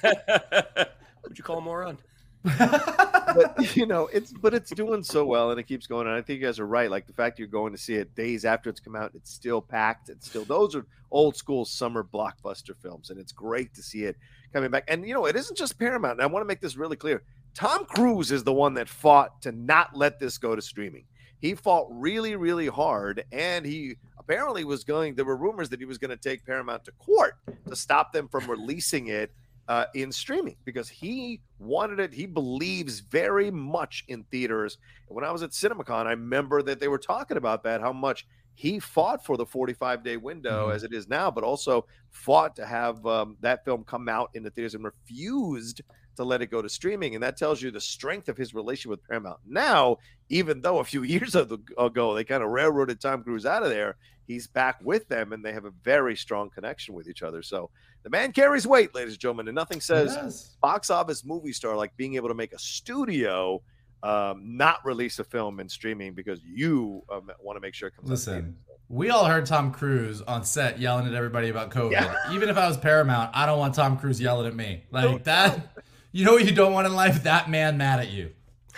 What 0.00 0.94
would 1.24 1.38
you 1.38 1.44
call 1.44 1.58
a 1.58 1.60
moron? 1.60 1.98
But 2.46 3.56
you 3.76 3.86
know, 3.86 4.08
it's 4.12 4.32
but 4.32 4.54
it's 4.54 4.70
doing 4.70 5.02
so 5.02 5.24
well 5.24 5.50
and 5.50 5.60
it 5.60 5.64
keeps 5.64 5.86
going. 5.86 6.06
And 6.06 6.16
I 6.16 6.22
think 6.22 6.40
you 6.40 6.46
guys 6.46 6.58
are 6.58 6.66
right. 6.66 6.90
Like 6.90 7.06
the 7.06 7.12
fact 7.12 7.38
you're 7.38 7.48
going 7.48 7.72
to 7.72 7.78
see 7.78 7.94
it 7.94 8.14
days 8.14 8.44
after 8.44 8.70
it's 8.70 8.80
come 8.80 8.96
out, 8.96 9.12
it's 9.14 9.30
still 9.30 9.60
packed. 9.60 10.08
It's 10.08 10.28
still 10.28 10.44
those 10.44 10.74
are 10.74 10.86
old 11.10 11.36
school 11.36 11.64
summer 11.64 12.04
blockbuster 12.04 12.76
films, 12.80 13.10
and 13.10 13.18
it's 13.18 13.32
great 13.32 13.74
to 13.74 13.82
see 13.82 14.04
it 14.04 14.16
coming 14.52 14.70
back. 14.70 14.84
And 14.88 15.06
you 15.06 15.14
know, 15.14 15.26
it 15.26 15.36
isn't 15.36 15.56
just 15.56 15.78
Paramount. 15.78 16.14
And 16.14 16.22
I 16.22 16.26
want 16.26 16.42
to 16.42 16.46
make 16.46 16.60
this 16.60 16.76
really 16.76 16.96
clear. 16.96 17.22
Tom 17.54 17.86
Cruise 17.86 18.32
is 18.32 18.44
the 18.44 18.52
one 18.52 18.74
that 18.74 18.88
fought 18.88 19.40
to 19.42 19.52
not 19.52 19.96
let 19.96 20.18
this 20.18 20.36
go 20.36 20.54
to 20.54 20.62
streaming. 20.62 21.04
He 21.38 21.54
fought 21.54 21.86
really, 21.90 22.36
really 22.36 22.66
hard, 22.66 23.24
and 23.30 23.64
he 23.64 23.96
apparently 24.18 24.64
was 24.64 24.84
going. 24.84 25.14
There 25.14 25.24
were 25.24 25.36
rumors 25.36 25.68
that 25.70 25.80
he 25.80 25.86
was 25.86 25.98
going 25.98 26.10
to 26.10 26.16
take 26.16 26.44
Paramount 26.44 26.84
to 26.84 26.92
court 26.92 27.36
to 27.68 27.76
stop 27.76 28.12
them 28.12 28.28
from 28.28 28.50
releasing 28.50 29.08
it 29.08 29.32
uh, 29.68 29.86
in 29.94 30.12
streaming 30.12 30.56
because 30.64 30.88
he 30.88 31.40
wanted 31.58 31.98
it. 32.00 32.12
He 32.12 32.26
believes 32.26 33.00
very 33.00 33.50
much 33.50 34.04
in 34.08 34.24
theaters. 34.24 34.78
And 35.08 35.16
when 35.16 35.24
I 35.24 35.32
was 35.32 35.42
at 35.42 35.50
CinemaCon, 35.50 36.06
I 36.06 36.10
remember 36.10 36.62
that 36.62 36.78
they 36.80 36.88
were 36.88 36.98
talking 36.98 37.36
about 37.36 37.62
that, 37.64 37.80
how 37.80 37.92
much 37.92 38.26
he 38.54 38.78
fought 38.78 39.24
for 39.24 39.36
the 39.36 39.44
45 39.44 40.02
day 40.02 40.16
window 40.16 40.68
Mhm. 40.68 40.74
as 40.74 40.82
it 40.82 40.92
is 40.94 41.08
now, 41.08 41.30
but 41.30 41.44
also 41.44 41.86
fought 42.10 42.56
to 42.56 42.64
have 42.64 43.04
um, 43.06 43.36
that 43.40 43.64
film 43.64 43.84
come 43.84 44.08
out 44.08 44.30
in 44.34 44.42
the 44.42 44.50
theaters 44.50 44.74
and 44.74 44.84
refused 44.84 45.82
to 46.16 46.24
let 46.24 46.40
it 46.40 46.46
go 46.50 46.62
to 46.62 46.68
streaming. 46.68 47.14
And 47.14 47.22
that 47.22 47.36
tells 47.36 47.60
you 47.60 47.70
the 47.70 47.80
strength 47.80 48.30
of 48.30 48.38
his 48.38 48.54
relationship 48.54 48.90
with 48.90 49.04
Paramount. 49.04 49.40
Now, 49.44 49.98
even 50.30 50.62
though 50.62 50.78
a 50.78 50.84
few 50.84 51.02
years 51.14 51.34
ago 51.34 52.14
they 52.14 52.24
kind 52.24 52.42
of 52.42 52.48
railroaded 52.50 53.00
Tom 53.00 53.22
Cruise 53.22 53.44
out 53.44 53.62
of 53.62 53.68
there, 53.68 53.96
he's 54.26 54.46
back 54.46 54.76
with 54.82 55.08
them 55.08 55.32
and 55.32 55.44
they 55.44 55.52
have 55.52 55.64
a 55.64 55.72
very 55.82 56.16
strong 56.16 56.50
connection 56.50 56.94
with 56.94 57.08
each 57.08 57.22
other. 57.22 57.42
So 57.42 57.70
the 58.02 58.10
man 58.10 58.32
carries 58.32 58.66
weight, 58.66 58.94
ladies 58.94 59.14
and 59.14 59.20
gentlemen, 59.20 59.48
and 59.48 59.54
nothing 59.54 59.80
says 59.80 60.14
Yes. 60.14 60.56
box 60.60 60.90
office 60.90 61.24
movie 61.24 61.52
star 61.52 61.76
like 61.76 61.96
being 61.96 62.14
able 62.16 62.28
to 62.28 62.34
make 62.34 62.52
a 62.52 62.58
studio 62.58 63.62
um, 64.02 64.42
not 64.56 64.84
release 64.84 65.18
a 65.18 65.24
film 65.24 65.58
in 65.58 65.68
streaming 65.68 66.12
because 66.14 66.40
you 66.44 67.02
um, 67.10 67.30
want 67.40 67.56
to 67.56 67.60
make 67.60 67.74
sure 67.74 67.88
it 67.88 67.96
comes 67.96 68.08
out. 68.08 68.12
Listen, 68.12 68.56
we 68.88 69.10
all 69.10 69.24
heard 69.24 69.46
Tom 69.46 69.72
Cruise 69.72 70.22
on 70.22 70.44
set 70.44 70.78
yelling 70.78 71.06
at 71.06 71.14
everybody 71.14 71.48
about 71.48 71.70
COVID. 71.70 71.92
Yeah. 71.92 72.14
Even 72.32 72.48
if 72.48 72.56
I 72.56 72.68
was 72.68 72.76
Paramount, 72.76 73.30
I 73.34 73.46
don't 73.46 73.58
want 73.58 73.74
Tom 73.74 73.98
Cruise 73.98 74.20
yelling 74.20 74.46
at 74.46 74.54
me 74.54 74.84
like 74.92 75.24
that. 75.24 75.74
You 76.12 76.24
know 76.24 76.32
what 76.32 76.44
you 76.44 76.52
don't 76.52 76.72
want 76.72 76.86
in 76.86 76.94
life? 76.94 77.24
That 77.24 77.50
man 77.50 77.76
mad 77.78 78.00
at 78.00 78.10
you. 78.10 78.32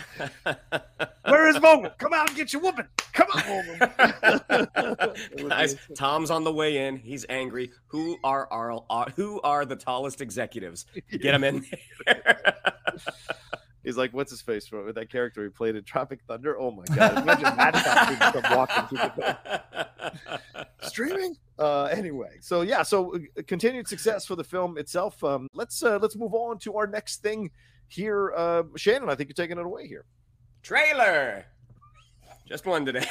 Where 1.25 1.49
is 1.49 1.57
Vogel? 1.59 1.91
Come 1.99 2.13
out 2.13 2.29
and 2.29 2.37
get 2.37 2.53
your 2.53 2.63
whooping. 2.63 2.87
Come 3.13 3.29
on, 3.35 3.43
Vogel. 4.49 5.49
Guys, 5.49 5.77
Tom's 5.97 6.31
on 6.31 6.45
the 6.45 6.53
way 6.53 6.87
in. 6.87 6.97
He's 6.97 7.27
angry. 7.29 7.71
Who 7.89 8.19
are 8.25 8.49
our, 8.51 8.83
are 8.91 9.11
who 9.17 9.41
are 9.43 9.65
the 9.65 9.77
tallest 9.77 10.21
executives? 10.21 10.87
Get 11.11 11.35
him 11.35 11.45
in. 11.45 11.65
He's 13.85 13.97
like, 13.97 14.13
what's 14.13 14.31
his 14.31 14.43
face 14.43 14.67
from 14.67 14.93
that 14.93 15.11
character 15.11 15.43
he 15.43 15.49
played 15.49 15.75
in 15.75 15.83
Tropic 15.83 16.21
Thunder? 16.29 16.59
Oh 16.59 16.71
my 16.71 16.85
god! 16.95 17.23
Imagine 17.23 17.45
that 17.45 17.73
costume 17.73 18.43
come 18.43 18.57
walking 18.59 18.87
through 18.89 18.99
the 18.99 19.13
door. 19.17 20.67
streaming. 20.83 21.37
Uh, 21.59 21.85
anyway, 21.85 22.37
so 22.41 22.61
yeah, 22.61 22.83
so 22.83 23.15
uh, 23.15 23.19
continued 23.47 23.89
success 23.89 24.27
for 24.27 24.37
the 24.37 24.45
film 24.45 24.77
itself. 24.79 25.23
Um, 25.25 25.49
let's 25.55 25.83
uh, 25.83 25.99
let's 26.03 26.17
move 26.17 26.35
on 26.35 26.59
to 26.61 26.77
our 26.77 26.87
next 26.87 27.23
thing 27.23 27.51
here. 27.89 28.33
Uh, 28.37 28.63
Shannon, 28.77 29.09
I 29.09 29.15
think 29.15 29.29
you're 29.31 29.35
taking 29.47 29.59
it 29.59 29.65
away 29.67 29.87
here. 29.89 30.05
Trailer. 30.63 31.45
Just 32.47 32.65
one 32.67 32.85
today. 32.87 33.05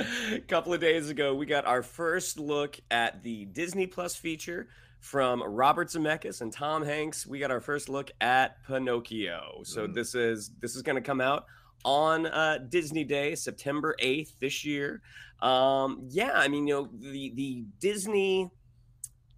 A 0.00 0.40
couple 0.48 0.74
of 0.74 0.80
days 0.80 1.08
ago, 1.10 1.34
we 1.34 1.46
got 1.46 1.64
our 1.66 1.82
first 1.82 2.38
look 2.38 2.78
at 2.90 3.22
the 3.22 3.44
Disney 3.46 3.86
Plus 3.86 4.14
feature 4.16 4.68
from 5.00 5.42
Robert 5.42 5.88
Zemeckis 5.88 6.40
and 6.40 6.52
Tom 6.52 6.84
Hanks. 6.84 7.26
We 7.26 7.38
got 7.38 7.50
our 7.50 7.60
first 7.60 7.88
look 7.88 8.10
at 8.20 8.62
Pinocchio. 8.66 9.60
So 9.64 9.86
Mm. 9.86 9.94
this 9.94 10.14
is 10.14 10.50
this 10.60 10.74
is 10.74 10.82
going 10.82 10.96
to 10.96 11.02
come 11.02 11.20
out 11.20 11.44
on 11.84 12.26
uh, 12.26 12.58
Disney 12.68 13.04
Day, 13.04 13.34
September 13.36 13.94
eighth 14.00 14.38
this 14.40 14.64
year. 14.64 15.00
Um, 15.40 16.02
yeah, 16.10 16.32
I 16.34 16.48
mean, 16.48 16.66
you 16.66 16.74
know, 16.74 16.88
the 17.12 17.32
the 17.34 17.64
Disney 17.78 18.50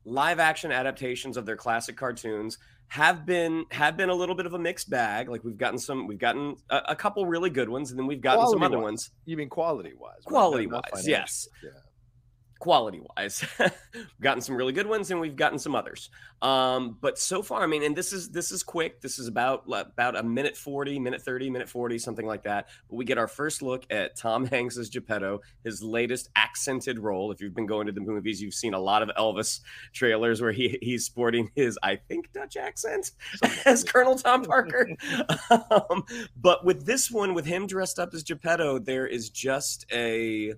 live 0.05 0.39
action 0.39 0.73
adaptations 0.73 1.37
of 1.37 1.45
their 1.45 1.57
classic 1.57 1.97
cartoons 1.97 2.57
have 2.89 3.27
been 3.27 3.67
have 3.71 3.97
been 3.97 4.09
a 4.09 4.15
little 4.15 4.35
bit 4.35 4.47
of 4.47 4.55
a 4.55 4.59
mixed 4.59 4.91
bag. 4.91 5.29
Like 5.29 5.45
we've 5.45 5.59
gotten 5.59 5.79
some, 5.79 6.07
we've 6.07 6.19
gotten 6.19 6.57
a, 6.71 6.81
a 6.89 6.97
couple 6.97 7.27
really 7.27 7.51
good 7.51 7.69
ones, 7.69 7.91
and 7.91 7.99
then 7.99 8.07
we've 8.07 8.21
gotten 8.21 8.41
some 8.51 8.63
other 8.63 8.79
ones. 8.79 9.11
You 9.27 9.37
mean 9.37 9.49
quality 9.49 9.93
wise? 9.99 10.23
Quality 10.25 10.67
wise, 10.67 11.07
yes. 11.07 11.49
Yeah. 11.63 11.71
Quality 12.59 13.01
wise 13.17 13.45
we've 13.59 14.21
gotten 14.21 14.41
some 14.41 14.57
really 14.57 14.73
good 14.73 14.87
ones 14.87 15.11
and 15.11 15.21
we've 15.21 15.37
gotten 15.37 15.59
some 15.59 15.75
others. 15.75 16.11
Um 16.43 16.97
but 17.01 17.19
so 17.19 17.43
far 17.43 17.63
i 17.63 17.67
mean 17.67 17.83
and 17.83 17.97
this 17.97 18.13
is 18.13 18.31
this 18.31 18.53
is 18.53 18.63
quick. 18.63 19.01
This 19.01 19.19
is 19.19 19.29
about 19.29 19.65
about 19.67 20.17
a 20.17 20.23
minute 20.23 20.57
40 20.57 20.99
minute 20.99 21.23
30 21.23 21.51
minute 21.51 21.69
40 21.69 21.99
something 21.99 22.27
like 22.27 22.45
that. 22.45 22.69
But 22.89 22.97
we 22.97 23.05
get 23.05 23.19
our 23.19 23.29
first 23.29 23.63
look 23.63 23.85
at 23.91 24.17
tom 24.17 24.47
hanks's 24.53 24.89
geppetto 24.89 25.41
his 25.65 25.83
latest 25.83 26.31
accented 26.37 26.99
role. 26.99 27.31
If 27.33 27.41
you've 27.41 27.55
been 27.55 27.67
going 27.67 27.87
to 27.87 27.93
the 27.93 28.01
movies 28.01 28.41
you've 28.41 28.55
seen 28.55 28.75
a 28.75 28.81
lot 28.81 29.03
of 29.03 29.11
elvis 29.17 29.61
trailers 29.93 30.41
where 30.41 30.53
he 30.53 30.79
he's 30.83 31.05
sporting 31.05 31.51
his 31.55 31.79
i 31.83 31.97
think 31.97 32.33
dutch 32.33 32.57
accent 32.57 33.13
as 33.65 33.85
colonel 33.85 34.17
tom 34.17 34.45
parker. 34.45 34.89
um, 35.51 36.05
but 36.37 36.65
with 36.65 36.87
this 36.87 37.11
one 37.11 37.35
with 37.35 37.47
him 37.47 37.67
dressed 37.67 37.99
up 37.99 38.15
as 38.15 38.23
geppetto 38.23 38.79
there 38.79 39.07
is 39.07 39.31
just 39.31 39.87
a 39.93 40.55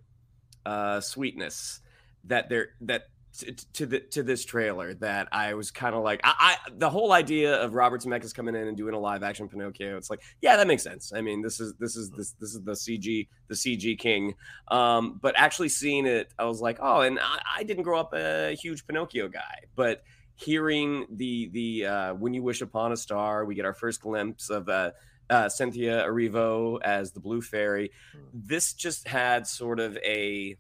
uh, 0.67 1.01
sweetness 1.01 1.81
that 2.25 2.49
there 2.49 2.69
that 2.83 3.05
to, 3.39 3.53
to 3.75 3.87
the 3.87 4.01
to 4.01 4.23
this 4.23 4.45
trailer 4.45 4.95
that 4.95 5.29
I 5.31 5.55
was 5.55 5.71
kind 5.71 5.95
of 5.95 6.03
like 6.03 6.21
I, 6.25 6.57
I 6.67 6.71
the 6.77 6.91
whole 6.91 7.13
idea 7.13 7.55
of 7.63 7.75
Robert 7.75 8.03
Zemeckis 8.03 8.35
coming 8.35 8.55
in 8.55 8.67
and 8.67 8.77
doing 8.77 8.95
a 8.95 8.99
live 8.99 9.23
action 9.23 9.49
Pinocchio 9.49 9.97
it's 9.97 10.11
like 10.11 10.21
yeah 10.41 10.57
that 10.57 10.67
makes 10.67 10.83
sense. 10.83 11.13
I 11.15 11.21
mean 11.21 11.41
this 11.41 11.61
is 11.61 11.75
this 11.79 11.97
is 11.97 12.11
this 12.11 12.33
this 12.41 12.55
is 12.55 12.63
the 12.63 12.73
CG 12.73 13.29
the 13.49 13.55
CG 13.55 13.99
king. 13.99 14.35
Um 14.69 15.19
but 15.23 15.35
actually 15.39 15.69
seeing 15.69 16.07
it 16.07 16.33
I 16.39 16.45
was 16.45 16.61
like 16.61 16.79
oh 16.81 17.03
and 17.03 17.19
I, 17.21 17.39
I 17.59 17.63
didn't 17.63 17.85
grow 17.85 18.01
up 18.01 18.13
a 18.15 18.57
huge 18.61 18.87
Pinocchio 18.87 19.29
guy 19.29 19.61
but 19.77 20.03
hearing 20.35 21.07
the 21.11 21.51
the 21.53 21.87
uh, 21.87 22.15
when 22.15 22.35
you 22.35 22.43
wish 22.43 22.63
upon 22.63 22.93
a 22.93 22.97
star 22.97 23.45
we 23.45 23.55
get 23.55 23.65
our 23.65 23.75
first 23.75 24.01
glimpse 24.01 24.51
of 24.51 24.69
uh, 24.69 24.91
uh, 25.29 25.49
Cynthia 25.49 26.05
Erivo 26.07 26.81
as 26.83 27.13
the 27.13 27.21
Blue 27.21 27.41
Fairy. 27.41 27.93
This 28.35 28.73
just 28.73 29.07
had 29.07 29.47
sort 29.47 29.79
of 29.79 29.97
a 29.99 30.57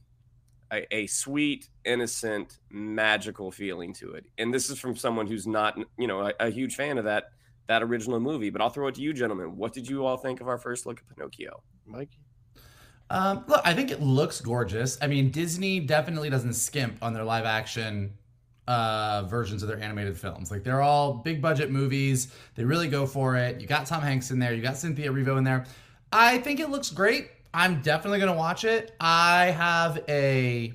a, 0.72 0.94
a, 0.94 1.06
sweet, 1.06 1.68
innocent, 1.84 2.58
magical 2.70 3.50
feeling 3.50 3.92
to 3.94 4.12
it. 4.12 4.24
And 4.38 4.52
this 4.52 4.70
is 4.70 4.78
from 4.78 4.96
someone 4.96 5.26
who's 5.26 5.46
not, 5.46 5.78
you 5.98 6.06
know, 6.06 6.26
a, 6.26 6.32
a, 6.40 6.50
huge 6.50 6.76
fan 6.76 6.98
of 6.98 7.04
that 7.04 7.30
that 7.66 7.82
original 7.82 8.20
movie. 8.20 8.50
But 8.50 8.60
I'll 8.60 8.70
throw 8.70 8.88
it 8.88 8.94
to 8.96 9.00
you, 9.00 9.12
gentlemen. 9.12 9.56
What 9.56 9.72
did 9.72 9.88
you 9.88 10.04
all 10.04 10.16
think 10.16 10.40
of 10.40 10.48
our 10.48 10.58
first 10.58 10.86
look 10.86 11.00
at 11.00 11.16
Pinocchio, 11.16 11.62
Mike? 11.86 12.10
Um, 13.10 13.44
look, 13.48 13.60
I 13.64 13.74
think 13.74 13.90
it 13.90 14.00
looks 14.00 14.40
gorgeous. 14.40 14.96
I 15.02 15.08
mean, 15.08 15.30
Disney 15.30 15.80
definitely 15.80 16.30
doesn't 16.30 16.54
skimp 16.54 17.02
on 17.02 17.12
their 17.12 17.24
live 17.24 17.44
action 17.44 18.12
uh, 18.68 19.24
versions 19.24 19.62
of 19.62 19.68
their 19.68 19.80
animated 19.80 20.16
films. 20.16 20.50
Like 20.50 20.62
they're 20.62 20.80
all 20.80 21.14
big 21.14 21.42
budget 21.42 21.72
movies. 21.72 22.32
They 22.54 22.64
really 22.64 22.88
go 22.88 23.06
for 23.06 23.36
it. 23.36 23.60
You 23.60 23.66
got 23.66 23.86
Tom 23.86 24.00
Hanks 24.00 24.30
in 24.30 24.38
there. 24.38 24.54
You 24.54 24.62
got 24.62 24.76
Cynthia 24.76 25.10
Erivo 25.10 25.38
in 25.38 25.44
there. 25.44 25.66
I 26.12 26.38
think 26.38 26.60
it 26.60 26.70
looks 26.70 26.90
great. 26.90 27.30
I'm 27.52 27.80
definitely 27.82 28.18
going 28.20 28.32
to 28.32 28.38
watch 28.38 28.64
it. 28.64 28.94
I 29.00 29.46
have 29.46 30.02
a 30.08 30.72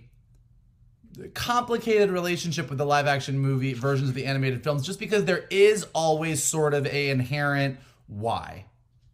complicated 1.34 2.10
relationship 2.10 2.70
with 2.70 2.78
the 2.78 2.86
live 2.86 3.08
action 3.08 3.40
movie 3.40 3.74
versions 3.74 4.10
of 4.10 4.16
the 4.16 4.26
animated 4.26 4.64
films 4.64 4.86
just 4.86 5.00
because 5.00 5.26
there 5.26 5.46
is 5.50 5.86
always 5.94 6.44
sort 6.44 6.74
of 6.74 6.86
a 6.88 7.10
inherent 7.10 7.78
why. 8.08 8.66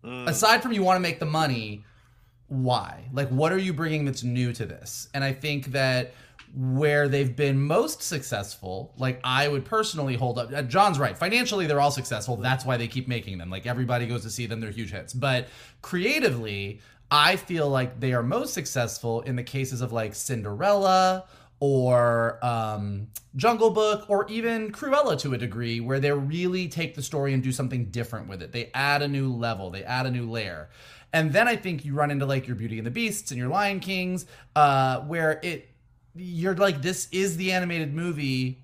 Mm. 0.04 0.28
Aside 0.28 0.63
from 0.63 0.74
you 0.74 0.82
want 0.82 0.95
to 0.95 1.02
make 1.02 1.19
the 1.19 1.26
money, 1.26 1.84
why? 2.47 3.06
Like 3.13 3.30
what 3.30 3.52
are 3.52 3.58
you 3.58 3.74
bringing 3.74 4.06
that's 4.06 4.24
new 4.24 4.52
to 4.54 4.65
this? 4.65 5.10
And 5.13 5.24
I 5.24 5.34
think 5.34 5.67
that 5.67 6.13
where 6.54 7.08
they've 7.08 7.34
been 7.34 7.62
most 7.62 8.02
successful, 8.02 8.93
like 8.97 9.21
I 9.24 9.47
would 9.47 9.63
personally 9.63 10.15
hold 10.15 10.38
up. 10.38 10.52
Uh, 10.52 10.62
John's 10.63 11.00
right. 11.00 11.17
Financially, 11.17 11.65
they're 11.65 11.80
all 11.80 11.91
successful. 11.91 12.36
That's 12.36 12.65
why 12.65 12.78
they 12.78 12.88
keep 12.88 13.08
making 13.08 13.38
them. 13.38 13.50
Like 13.50 13.65
everybody 13.65 14.06
goes 14.06 14.24
to 14.24 14.30
see 14.30 14.47
them. 14.47 14.60
They're 14.60 14.71
huge 14.71 14.91
hits. 14.91 15.13
But 15.13 15.47
creatively, 15.82 16.82
I 17.12 17.36
feel 17.36 17.67
like 17.69 18.00
they 18.00 18.13
are 18.13 18.24
most 18.24 18.54
successful 18.54 19.19
in 19.21 19.36
the 19.36 19.43
cases 19.43 19.82
of 19.82 19.91
like 19.91 20.15
Cinderella 20.15 21.26
or 21.60 22.43
um, 22.43 23.08
Jungle 23.36 23.69
Book 23.69 24.06
or 24.10 24.26
even 24.30 24.71
Cruella 24.71 25.19
to 25.19 25.34
a 25.34 25.38
degree, 25.38 25.82
where 25.82 26.00
they 26.00 26.12
really 26.12 26.69
take 26.69 26.95
the 26.95 27.04
story 27.04 27.34
and 27.34 27.43
do 27.43 27.52
something 27.52 27.86
different 27.86 28.30
with 28.30 28.41
it. 28.41 28.54
They 28.54 28.71
add 28.74 29.02
a 29.02 29.08
new 29.10 29.32
level, 29.32 29.69
they 29.69 29.84
add 29.84 30.06
a 30.06 30.12
new 30.12 30.30
layer. 30.30 30.69
And 31.13 31.34
then 31.34 31.50
I 31.50 31.58
think 31.58 31.84
you 31.84 31.93
run 31.93 32.10
into 32.10 32.26
like 32.26 32.47
your 32.47 32.56
Beauty 32.56 32.78
and 32.78 32.88
the 32.88 32.91
Beasts 32.91 33.32
and 33.32 33.38
your 33.38 33.50
Lion 33.50 33.82
Kings, 33.82 34.26
uh, 34.56 35.02
where 35.02 35.39
it 35.43 35.67
you're 36.15 36.56
like, 36.56 36.82
this 36.82 37.10
is 37.12 37.38
the 37.38 37.52
animated 37.52 37.93
movie, 37.93 38.63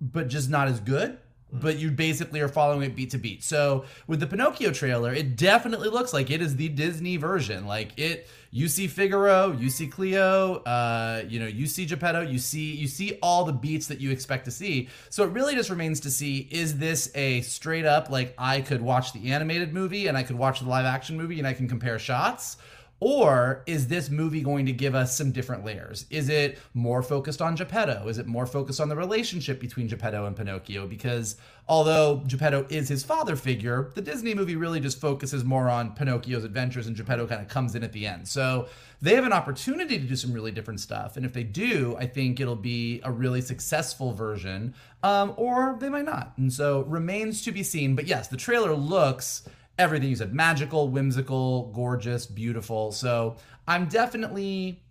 but 0.00 0.28
just 0.28 0.48
not 0.48 0.68
as 0.68 0.80
good 0.80 1.18
but 1.60 1.78
you 1.78 1.90
basically 1.90 2.40
are 2.40 2.48
following 2.48 2.82
it 2.82 2.94
beat 2.94 3.10
to 3.10 3.18
beat. 3.18 3.42
So 3.42 3.84
with 4.06 4.20
the 4.20 4.26
Pinocchio 4.26 4.72
trailer, 4.72 5.12
it 5.12 5.36
definitely 5.36 5.88
looks 5.88 6.12
like 6.12 6.30
it 6.30 6.40
is 6.40 6.56
the 6.56 6.68
Disney 6.68 7.16
version. 7.16 7.66
Like 7.66 7.92
it, 7.96 8.28
you 8.50 8.68
see 8.68 8.86
Figaro, 8.86 9.52
you 9.52 9.68
see 9.68 9.86
Cleo, 9.86 10.56
uh, 10.64 11.24
you 11.28 11.38
know, 11.38 11.46
you 11.46 11.66
see 11.66 11.86
Geppetto, 11.86 12.22
you 12.22 12.38
see 12.38 12.74
you 12.74 12.88
see 12.88 13.18
all 13.22 13.44
the 13.44 13.52
beats 13.52 13.86
that 13.88 14.00
you 14.00 14.10
expect 14.10 14.44
to 14.46 14.50
see. 14.50 14.88
So 15.10 15.24
it 15.24 15.30
really 15.30 15.54
just 15.54 15.70
remains 15.70 16.00
to 16.00 16.10
see: 16.10 16.48
is 16.50 16.78
this 16.78 17.10
a 17.14 17.40
straight 17.42 17.84
up 17.84 18.10
like 18.10 18.34
I 18.38 18.60
could 18.60 18.80
watch 18.80 19.12
the 19.12 19.32
animated 19.32 19.74
movie 19.74 20.06
and 20.06 20.16
I 20.16 20.22
could 20.22 20.36
watch 20.36 20.60
the 20.60 20.68
live 20.68 20.86
action 20.86 21.16
movie 21.16 21.38
and 21.38 21.46
I 21.46 21.52
can 21.52 21.68
compare 21.68 21.98
shots? 21.98 22.56
Or 22.98 23.62
is 23.66 23.88
this 23.88 24.08
movie 24.08 24.40
going 24.40 24.64
to 24.66 24.72
give 24.72 24.94
us 24.94 25.16
some 25.16 25.30
different 25.30 25.64
layers? 25.64 26.06
Is 26.08 26.30
it 26.30 26.58
more 26.72 27.02
focused 27.02 27.42
on 27.42 27.54
Geppetto? 27.54 28.08
Is 28.08 28.16
it 28.16 28.26
more 28.26 28.46
focused 28.46 28.80
on 28.80 28.88
the 28.88 28.96
relationship 28.96 29.60
between 29.60 29.86
Geppetto 29.86 30.24
and 30.24 30.34
Pinocchio? 30.34 30.86
Because 30.86 31.36
although 31.68 32.22
Geppetto 32.26 32.66
is 32.70 32.88
his 32.88 33.04
father 33.04 33.36
figure, 33.36 33.90
the 33.94 34.00
Disney 34.00 34.34
movie 34.34 34.56
really 34.56 34.80
just 34.80 34.98
focuses 34.98 35.44
more 35.44 35.68
on 35.68 35.94
Pinocchio's 35.94 36.44
adventures 36.44 36.86
and 36.86 36.96
Geppetto 36.96 37.26
kind 37.26 37.42
of 37.42 37.48
comes 37.48 37.74
in 37.74 37.84
at 37.84 37.92
the 37.92 38.06
end. 38.06 38.26
So 38.26 38.68
they 39.02 39.14
have 39.14 39.24
an 39.24 39.32
opportunity 39.32 39.98
to 39.98 40.04
do 40.04 40.16
some 40.16 40.32
really 40.32 40.50
different 40.50 40.80
stuff. 40.80 41.18
And 41.18 41.26
if 41.26 41.34
they 41.34 41.42
do, 41.42 41.96
I 41.98 42.06
think 42.06 42.40
it'll 42.40 42.56
be 42.56 43.02
a 43.04 43.12
really 43.12 43.42
successful 43.42 44.14
version, 44.14 44.74
um, 45.02 45.34
or 45.36 45.76
they 45.78 45.90
might 45.90 46.06
not. 46.06 46.32
And 46.38 46.50
so 46.50 46.82
remains 46.84 47.42
to 47.42 47.52
be 47.52 47.62
seen. 47.62 47.94
But 47.94 48.06
yes, 48.06 48.28
the 48.28 48.38
trailer 48.38 48.74
looks 48.74 49.42
everything 49.78 50.08
you 50.08 50.16
said 50.16 50.32
magical, 50.34 50.88
whimsical, 50.88 51.72
gorgeous, 51.74 52.26
beautiful. 52.26 52.92
So 52.92 53.36
I'm 53.66 53.86
definitely 53.86 54.82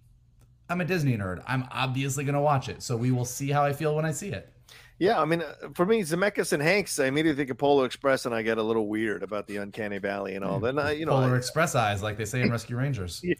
I'm 0.70 0.82
a 0.82 0.86
Disney 0.86 1.18
nerd. 1.18 1.44
I'm 1.48 1.68
obviously 1.72 2.24
going 2.24 2.36
to 2.36 2.42
watch 2.42 2.70
it. 2.70 2.82
So 2.82 2.98
we 2.98 3.12
will 3.12 3.26
see 3.26 3.52
how 3.52 3.64
I 3.64 3.74
feel 3.74 3.96
when 3.96 4.06
I 4.06 4.12
see 4.12 4.30
it. 4.30 4.52
Yeah, 4.98 5.22
I 5.22 5.26
mean, 5.26 5.42
uh, 5.42 5.54
for 5.74 5.86
me, 5.86 6.02
Zemeckis 6.04 6.54
and 6.54 6.64
Hanks, 6.64 6.98
I 7.02 7.08
immediately 7.08 7.42
think 7.42 7.50
of 7.52 7.58
Polar 7.58 7.86
Express, 7.86 8.26
and 8.26 8.34
I 8.34 8.42
get 8.44 8.58
a 8.58 8.64
little 8.64 8.88
weird 8.88 9.24
about 9.24 9.46
the 9.46 9.58
Uncanny 9.58 9.98
Valley 9.98 10.36
and 10.36 10.46
all. 10.46 10.62
Then, 10.62 10.80
I, 10.80 10.92
you 10.92 11.06
know, 11.06 11.12
Polar 11.12 11.36
I, 11.36 11.38
Express 11.38 11.76
eyes, 11.76 12.02
like 12.02 12.18
they 12.18 12.24
say 12.24 12.42
in 12.42 12.50
Rescue 12.50 12.78
Rangers. 12.78 13.22
and 13.26 13.36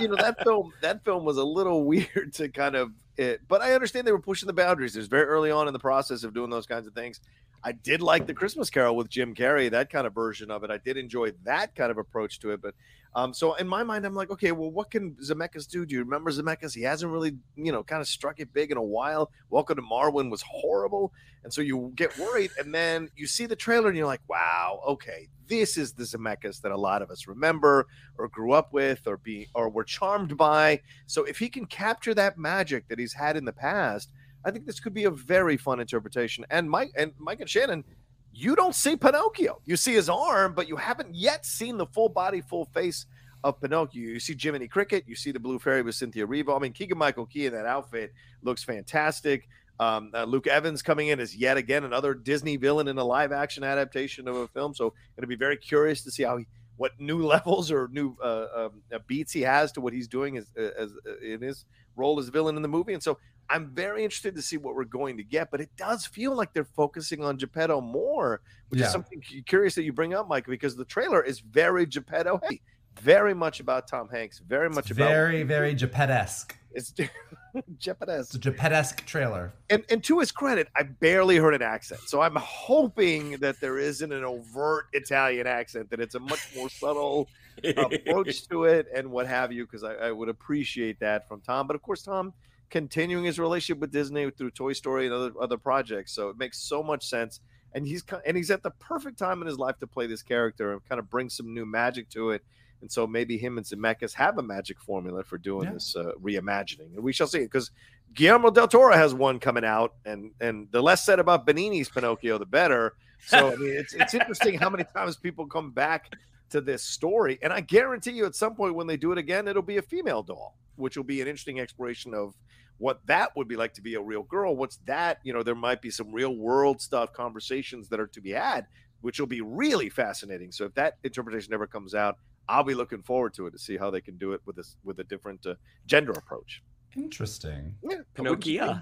you 0.00 0.06
know 0.06 0.14
that 0.14 0.36
film, 0.44 0.72
that 0.82 1.04
film 1.04 1.24
was 1.24 1.36
a 1.36 1.42
little 1.42 1.82
weird 1.86 2.32
to 2.34 2.48
kind 2.48 2.76
of. 2.76 2.92
It, 3.16 3.42
but 3.46 3.62
I 3.62 3.74
understand 3.74 4.06
they 4.06 4.12
were 4.12 4.18
pushing 4.18 4.46
the 4.46 4.52
boundaries. 4.52 4.96
Was 4.96 5.06
very 5.06 5.24
early 5.24 5.50
on 5.50 5.66
in 5.68 5.72
the 5.72 5.78
process 5.78 6.24
of 6.24 6.34
doing 6.34 6.50
those 6.50 6.66
kinds 6.66 6.86
of 6.86 6.94
things. 6.94 7.20
I 7.66 7.72
did 7.72 8.02
like 8.02 8.26
the 8.26 8.34
Christmas 8.34 8.68
Carol 8.68 8.94
with 8.94 9.08
Jim 9.08 9.34
Carrey, 9.34 9.70
that 9.70 9.88
kind 9.88 10.06
of 10.06 10.14
version 10.14 10.50
of 10.50 10.64
it. 10.64 10.70
I 10.70 10.76
did 10.76 10.98
enjoy 10.98 11.32
that 11.44 11.74
kind 11.74 11.90
of 11.90 11.96
approach 11.96 12.38
to 12.40 12.50
it. 12.50 12.60
But 12.60 12.74
um, 13.14 13.32
so 13.32 13.54
in 13.54 13.66
my 13.66 13.82
mind, 13.82 14.04
I'm 14.04 14.14
like, 14.14 14.30
okay, 14.30 14.52
well, 14.52 14.70
what 14.70 14.90
can 14.90 15.12
Zemeckis 15.12 15.66
do? 15.68 15.86
Do 15.86 15.94
you 15.94 16.00
remember 16.00 16.30
Zemeckis? 16.30 16.74
He 16.74 16.82
hasn't 16.82 17.10
really, 17.10 17.36
you 17.56 17.72
know, 17.72 17.82
kind 17.82 18.02
of 18.02 18.08
struck 18.08 18.40
it 18.40 18.52
big 18.52 18.70
in 18.70 18.76
a 18.76 18.82
while. 18.82 19.30
Welcome 19.48 19.76
to 19.76 19.82
Marwen 19.82 20.30
was 20.30 20.42
horrible, 20.42 21.12
and 21.42 21.52
so 21.52 21.60
you 21.60 21.92
get 21.94 22.18
worried, 22.18 22.50
and 22.58 22.74
then 22.74 23.08
you 23.16 23.26
see 23.26 23.46
the 23.46 23.56
trailer, 23.56 23.88
and 23.88 23.96
you're 23.96 24.06
like, 24.06 24.22
wow, 24.28 24.80
okay, 24.86 25.28
this 25.46 25.76
is 25.76 25.92
the 25.92 26.04
Zemeckis 26.04 26.60
that 26.62 26.72
a 26.72 26.76
lot 26.76 27.02
of 27.02 27.10
us 27.10 27.26
remember 27.26 27.86
or 28.18 28.28
grew 28.28 28.52
up 28.52 28.72
with 28.72 29.06
or 29.06 29.18
be 29.18 29.48
or 29.54 29.68
were 29.68 29.84
charmed 29.84 30.36
by. 30.36 30.80
So 31.06 31.24
if 31.24 31.38
he 31.38 31.48
can 31.48 31.66
capture 31.66 32.14
that 32.14 32.38
magic 32.38 32.88
that 32.88 32.98
he's 33.04 33.12
had 33.12 33.36
in 33.36 33.44
the 33.44 33.52
past 33.52 34.10
I 34.44 34.50
think 34.50 34.66
this 34.66 34.80
could 34.80 34.94
be 34.94 35.04
a 35.04 35.10
very 35.10 35.56
fun 35.56 35.80
interpretation. 35.80 36.44
And 36.50 36.68
Mike 36.70 36.92
and 36.96 37.12
Mike 37.18 37.40
and 37.40 37.48
Shannon, 37.48 37.84
you 38.32 38.54
don't 38.54 38.74
see 38.74 38.96
Pinocchio. 38.96 39.60
You 39.64 39.76
see 39.76 39.94
his 39.94 40.08
arm, 40.08 40.54
but 40.54 40.68
you 40.68 40.76
haven't 40.76 41.14
yet 41.14 41.46
seen 41.46 41.78
the 41.78 41.86
full 41.86 42.08
body, 42.08 42.40
full 42.42 42.66
face 42.66 43.06
of 43.42 43.60
Pinocchio. 43.60 44.02
You 44.02 44.20
see 44.20 44.36
Jiminy 44.38 44.68
Cricket, 44.68 45.04
you 45.06 45.16
see 45.16 45.32
the 45.32 45.40
Blue 45.40 45.58
Fairy 45.58 45.82
with 45.82 45.94
Cynthia 45.94 46.26
Erivo. 46.26 46.56
I 46.56 46.58
mean, 46.58 46.72
Keegan 46.72 46.98
Michael 46.98 47.26
Key 47.26 47.46
in 47.46 47.52
that 47.54 47.66
outfit 47.66 48.12
looks 48.42 48.62
fantastic. 48.62 49.48
Um, 49.80 50.12
uh, 50.14 50.24
Luke 50.24 50.46
Evans 50.46 50.82
coming 50.82 51.08
in 51.08 51.18
as 51.18 51.34
yet 51.34 51.56
again 51.56 51.82
another 51.82 52.14
Disney 52.14 52.56
villain 52.56 52.86
in 52.86 52.96
a 52.96 53.04
live 53.04 53.32
action 53.32 53.64
adaptation 53.64 54.28
of 54.28 54.36
a 54.36 54.46
film. 54.48 54.72
So, 54.72 54.90
going 54.90 55.22
to 55.22 55.26
be 55.26 55.36
very 55.36 55.56
curious 55.56 56.04
to 56.04 56.12
see 56.12 56.22
how 56.22 56.36
he, 56.36 56.46
what 56.76 56.92
new 56.98 57.24
levels 57.26 57.70
or 57.70 57.88
new 57.88 58.16
uh, 58.22 58.46
um, 58.54 58.82
uh, 58.92 58.98
beats 59.06 59.32
he 59.32 59.42
has 59.42 59.72
to 59.72 59.80
what 59.80 59.92
he's 59.92 60.08
doing 60.08 60.36
as, 60.36 60.46
as 60.56 60.92
uh, 61.06 61.18
in 61.20 61.40
his 61.40 61.64
role 61.96 62.18
as 62.18 62.28
villain 62.28 62.56
in 62.56 62.62
the 62.62 62.68
movie. 62.68 62.92
And 62.92 63.02
so, 63.02 63.18
I'm 63.50 63.70
very 63.74 64.04
interested 64.04 64.34
to 64.36 64.42
see 64.42 64.56
what 64.56 64.74
we're 64.74 64.84
going 64.84 65.16
to 65.18 65.22
get, 65.22 65.50
but 65.50 65.60
it 65.60 65.70
does 65.76 66.06
feel 66.06 66.34
like 66.34 66.52
they're 66.52 66.64
focusing 66.64 67.22
on 67.22 67.36
Geppetto 67.36 67.80
more, 67.80 68.40
which 68.68 68.80
yeah. 68.80 68.86
is 68.86 68.92
something 68.92 69.22
curious 69.46 69.74
that 69.74 69.82
you 69.82 69.92
bring 69.92 70.14
up, 70.14 70.28
Mike, 70.28 70.46
because 70.46 70.76
the 70.76 70.84
trailer 70.84 71.22
is 71.22 71.40
very 71.40 71.86
Geppetto 71.86 72.40
heavy, 72.42 72.62
very 73.00 73.34
much 73.34 73.60
about 73.60 73.86
Tom 73.86 74.08
Hanks, 74.08 74.38
very 74.38 74.70
much 74.70 74.90
it's 74.90 74.92
about 74.92 75.08
very, 75.10 75.42
very 75.42 75.74
Geppetto-esque. 75.74 76.56
It's 76.74 76.92
Jeopardesque. 77.78 78.34
It's 78.34 78.34
a 78.34 78.38
Jeopardesque 78.38 79.04
trailer. 79.06 79.52
And 79.70 79.84
and 79.90 80.02
to 80.04 80.20
his 80.20 80.32
credit, 80.32 80.68
I 80.76 80.82
barely 80.82 81.36
heard 81.36 81.54
an 81.54 81.62
accent. 81.62 82.00
So 82.06 82.20
I'm 82.20 82.36
hoping 82.36 83.32
that 83.38 83.60
there 83.60 83.78
isn't 83.78 84.12
an 84.12 84.24
overt 84.24 84.86
Italian 84.92 85.46
accent, 85.46 85.90
that 85.90 86.00
it's 86.00 86.14
a 86.14 86.20
much 86.20 86.54
more 86.56 86.68
subtle 86.68 87.28
approach 87.62 88.48
to 88.48 88.64
it 88.64 88.86
and 88.94 89.10
what 89.10 89.26
have 89.26 89.52
you, 89.52 89.64
because 89.64 89.84
I, 89.84 89.94
I 89.94 90.12
would 90.12 90.28
appreciate 90.28 91.00
that 91.00 91.28
from 91.28 91.40
Tom. 91.40 91.66
But 91.66 91.76
of 91.76 91.82
course, 91.82 92.02
Tom 92.02 92.32
continuing 92.70 93.24
his 93.24 93.38
relationship 93.38 93.80
with 93.80 93.92
Disney 93.92 94.28
through 94.30 94.50
Toy 94.50 94.72
Story 94.72 95.06
and 95.06 95.14
other 95.14 95.32
other 95.40 95.58
projects. 95.58 96.12
So 96.12 96.28
it 96.28 96.38
makes 96.38 96.58
so 96.58 96.82
much 96.82 97.06
sense. 97.06 97.40
And 97.72 97.86
he's 97.86 98.04
and 98.26 98.36
he's 98.36 98.50
at 98.50 98.62
the 98.62 98.70
perfect 98.72 99.18
time 99.18 99.40
in 99.40 99.46
his 99.46 99.58
life 99.58 99.78
to 99.78 99.86
play 99.86 100.06
this 100.06 100.22
character 100.22 100.72
and 100.72 100.84
kind 100.88 100.98
of 100.98 101.10
bring 101.10 101.30
some 101.30 101.54
new 101.54 101.66
magic 101.66 102.08
to 102.10 102.30
it. 102.30 102.44
And 102.84 102.92
so 102.92 103.06
maybe 103.06 103.38
him 103.38 103.56
and 103.56 103.64
Zemeckis 103.64 104.12
have 104.12 104.36
a 104.36 104.42
magic 104.42 104.78
formula 104.78 105.24
for 105.24 105.38
doing 105.38 105.64
Yeah. 105.68 105.72
this 105.72 105.96
uh, 105.96 106.12
reimagining, 106.22 106.94
and 106.94 107.02
we 107.02 107.14
shall 107.14 107.26
see. 107.26 107.38
Because 107.38 107.70
Guillermo 108.12 108.50
del 108.50 108.68
Toro 108.68 108.94
has 108.94 109.14
one 109.14 109.40
coming 109.40 109.64
out, 109.64 109.94
and 110.04 110.32
and 110.38 110.68
the 110.70 110.82
less 110.82 111.02
said 111.02 111.18
about 111.18 111.46
Benigni's 111.46 111.88
Pinocchio, 111.88 112.36
the 112.36 112.44
better. 112.44 112.92
So 113.26 113.52
I 113.52 113.56
mean, 113.56 113.74
it's 113.74 113.94
it's 113.94 114.12
interesting 114.12 114.58
how 114.58 114.68
many 114.68 114.84
times 114.84 115.16
people 115.16 115.46
come 115.46 115.70
back 115.70 116.12
to 116.50 116.60
this 116.60 116.82
story, 116.84 117.38
and 117.42 117.54
I 117.54 117.62
guarantee 117.62 118.10
you, 118.10 118.26
at 118.26 118.34
some 118.34 118.54
point 118.54 118.74
when 118.74 118.86
they 118.86 118.98
do 118.98 119.12
it 119.12 119.18
again, 119.18 119.48
it'll 119.48 119.62
be 119.62 119.78
a 119.78 119.82
female 119.82 120.22
doll, 120.22 120.58
which 120.76 120.94
will 120.98 121.04
be 121.04 121.22
an 121.22 121.26
interesting 121.26 121.58
exploration 121.60 122.12
of 122.12 122.34
what 122.76 123.00
that 123.06 123.34
would 123.34 123.48
be 123.48 123.56
like 123.56 123.72
to 123.72 123.80
be 123.80 123.94
a 123.94 124.00
real 124.02 124.24
girl. 124.24 124.54
What's 124.54 124.76
that? 124.84 125.20
You 125.22 125.32
know, 125.32 125.42
there 125.42 125.54
might 125.54 125.80
be 125.80 125.90
some 125.90 126.12
real 126.12 126.36
world 126.36 126.82
stuff, 126.82 127.14
conversations 127.14 127.88
that 127.88 127.98
are 127.98 128.08
to 128.08 128.20
be 128.20 128.32
had, 128.32 128.66
which 129.00 129.18
will 129.18 129.26
be 129.26 129.40
really 129.40 129.88
fascinating. 129.88 130.52
So 130.52 130.66
if 130.66 130.74
that 130.74 130.98
interpretation 131.02 131.54
ever 131.54 131.66
comes 131.66 131.94
out, 131.94 132.18
I'll 132.48 132.64
be 132.64 132.74
looking 132.74 133.02
forward 133.02 133.34
to 133.34 133.46
it 133.46 133.52
to 133.52 133.58
see 133.58 133.76
how 133.76 133.90
they 133.90 134.00
can 134.00 134.16
do 134.18 134.32
it 134.32 134.40
with 134.44 134.56
this 134.56 134.76
with 134.84 134.98
a 135.00 135.04
different 135.04 135.44
uh, 135.46 135.54
gender 135.86 136.12
approach. 136.12 136.62
Interesting. 136.96 137.74
Yeah, 137.82 137.98
Pinocchio. 138.14 138.80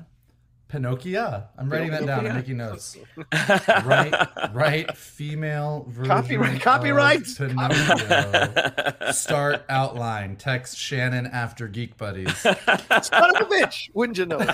Pinocchio. 0.68 1.44
I'm 1.58 1.68
writing 1.70 1.90
that 1.90 2.06
down. 2.06 2.26
I'm 2.26 2.34
making 2.34 2.56
notes. 2.56 2.96
right. 3.32 3.84
Right, 3.84 4.14
right. 4.54 4.96
Female 4.96 5.84
version. 5.88 6.10
Copyright- 6.10 6.56
of 6.56 6.62
copyright. 6.62 7.24
Pinocchio. 7.36 9.12
Start 9.12 9.64
outline. 9.68 10.36
Text 10.36 10.76
Shannon 10.78 11.26
after 11.26 11.68
Geek 11.68 11.96
Buddies. 11.98 12.34
Son 12.38 12.56
of 12.56 12.66
a 12.66 13.44
bitch, 13.50 13.90
wouldn't 13.94 14.16
you 14.18 14.24
know? 14.26 14.38
it? 14.40 14.48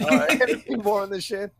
All 0.00 0.18
right, 0.18 0.40
anything 0.40 0.78
more 0.82 1.02
on 1.02 1.10
this 1.10 1.24
shit? 1.24 1.52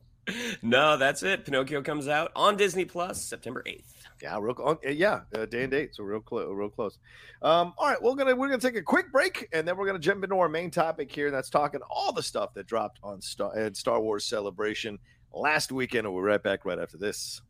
No, 0.63 0.97
that's 0.97 1.23
it. 1.23 1.45
Pinocchio 1.45 1.83
comes 1.83 2.09
out 2.09 2.33
on 2.35 2.57
Disney 2.57 2.85
Plus 2.85 3.23
September 3.23 3.63
8th. 3.67 3.93
Yeah, 4.23 4.39
real 4.41 4.55
on, 4.63 4.79
uh, 4.87 4.91
yeah, 4.91 5.21
uh, 5.37 5.45
day 5.45 5.63
and 5.65 5.71
date, 5.71 5.95
so 5.95 6.05
real 6.05 6.21
close, 6.21 6.47
real 6.51 6.71
close. 6.71 6.99
Um, 7.43 7.75
all 7.77 7.89
right, 7.89 8.01
we're 8.01 8.15
gonna 8.15 8.35
we're 8.35 8.49
gonna 8.49 8.61
take 8.61 8.77
a 8.77 8.83
quick 8.83 9.13
break, 9.13 9.49
and 9.53 9.69
then 9.69 9.77
we're 9.77 9.87
gonna 9.87 9.99
jump 9.99 10.25
into 10.25 10.37
our 10.37 10.49
main 10.49 10.71
topic 10.71 11.13
here, 11.13 11.27
and 11.27 11.35
that's 11.35 11.51
talking 11.51 11.81
all 11.91 12.13
the 12.13 12.23
stuff 12.23 12.55
that 12.55 12.67
dropped 12.67 12.99
on 13.03 13.21
Star 13.21 13.55
at 13.55 13.77
Star 13.77 14.01
Wars 14.01 14.25
Celebration 14.25 14.99
last 15.33 15.73
weekend. 15.73 16.07
And 16.07 16.15
we'll 16.15 16.23
be 16.23 16.29
right 16.29 16.43
back 16.43 16.65
right 16.65 16.79
after 16.79 16.97
this. 16.97 17.43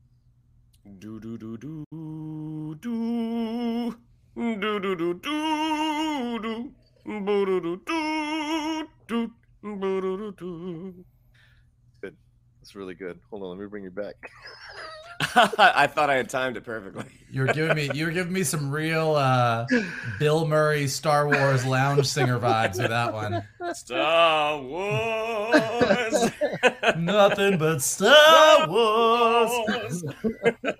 Do 0.99 1.21
do 1.21 1.39
do 1.39 1.57
do 1.57 1.85
do 1.93 2.75
do 2.81 3.97
do 4.37 4.81
do 4.81 4.81
do 4.81 5.15
do 5.15 6.39
do 6.41 6.73
boo 7.05 7.47
do 7.47 7.61
do 7.61 7.81
do 7.87 8.89
do 9.07 9.31
boo 9.63 10.01
do 10.01 10.33
do 10.33 11.05
do. 12.73 12.75
Good, 12.75 12.75
that's 12.75 12.75
really 12.75 12.95
good. 12.95 13.19
Hold 13.31 13.43
on, 13.43 13.51
let 13.51 13.59
me 13.59 13.67
bring 13.67 13.85
you 13.85 13.91
back. 13.91 14.31
I 15.37 15.87
thought 15.87 16.11
I 16.11 16.17
had 16.17 16.29
timed 16.29 16.57
it 16.57 16.65
perfectly. 16.65 17.05
You're 17.31 17.47
giving 17.47 17.77
me 17.77 17.91
you're 17.95 18.11
giving 18.11 18.33
me 18.33 18.43
some 18.43 18.71
real 18.71 19.15
uh, 19.15 19.67
Bill 20.19 20.47
Murray 20.47 20.89
Star 20.89 21.29
Wars 21.29 21.65
lounge 21.65 22.07
singer 22.07 22.39
vibes 22.39 22.79
with 22.79 22.91
that 22.91 23.13
one. 23.13 23.45
Star 23.75 24.61
Wars. 24.61 26.31
Nothing 26.99 27.59
but 27.59 27.83
Star 27.83 28.69
Wars. 28.69 30.05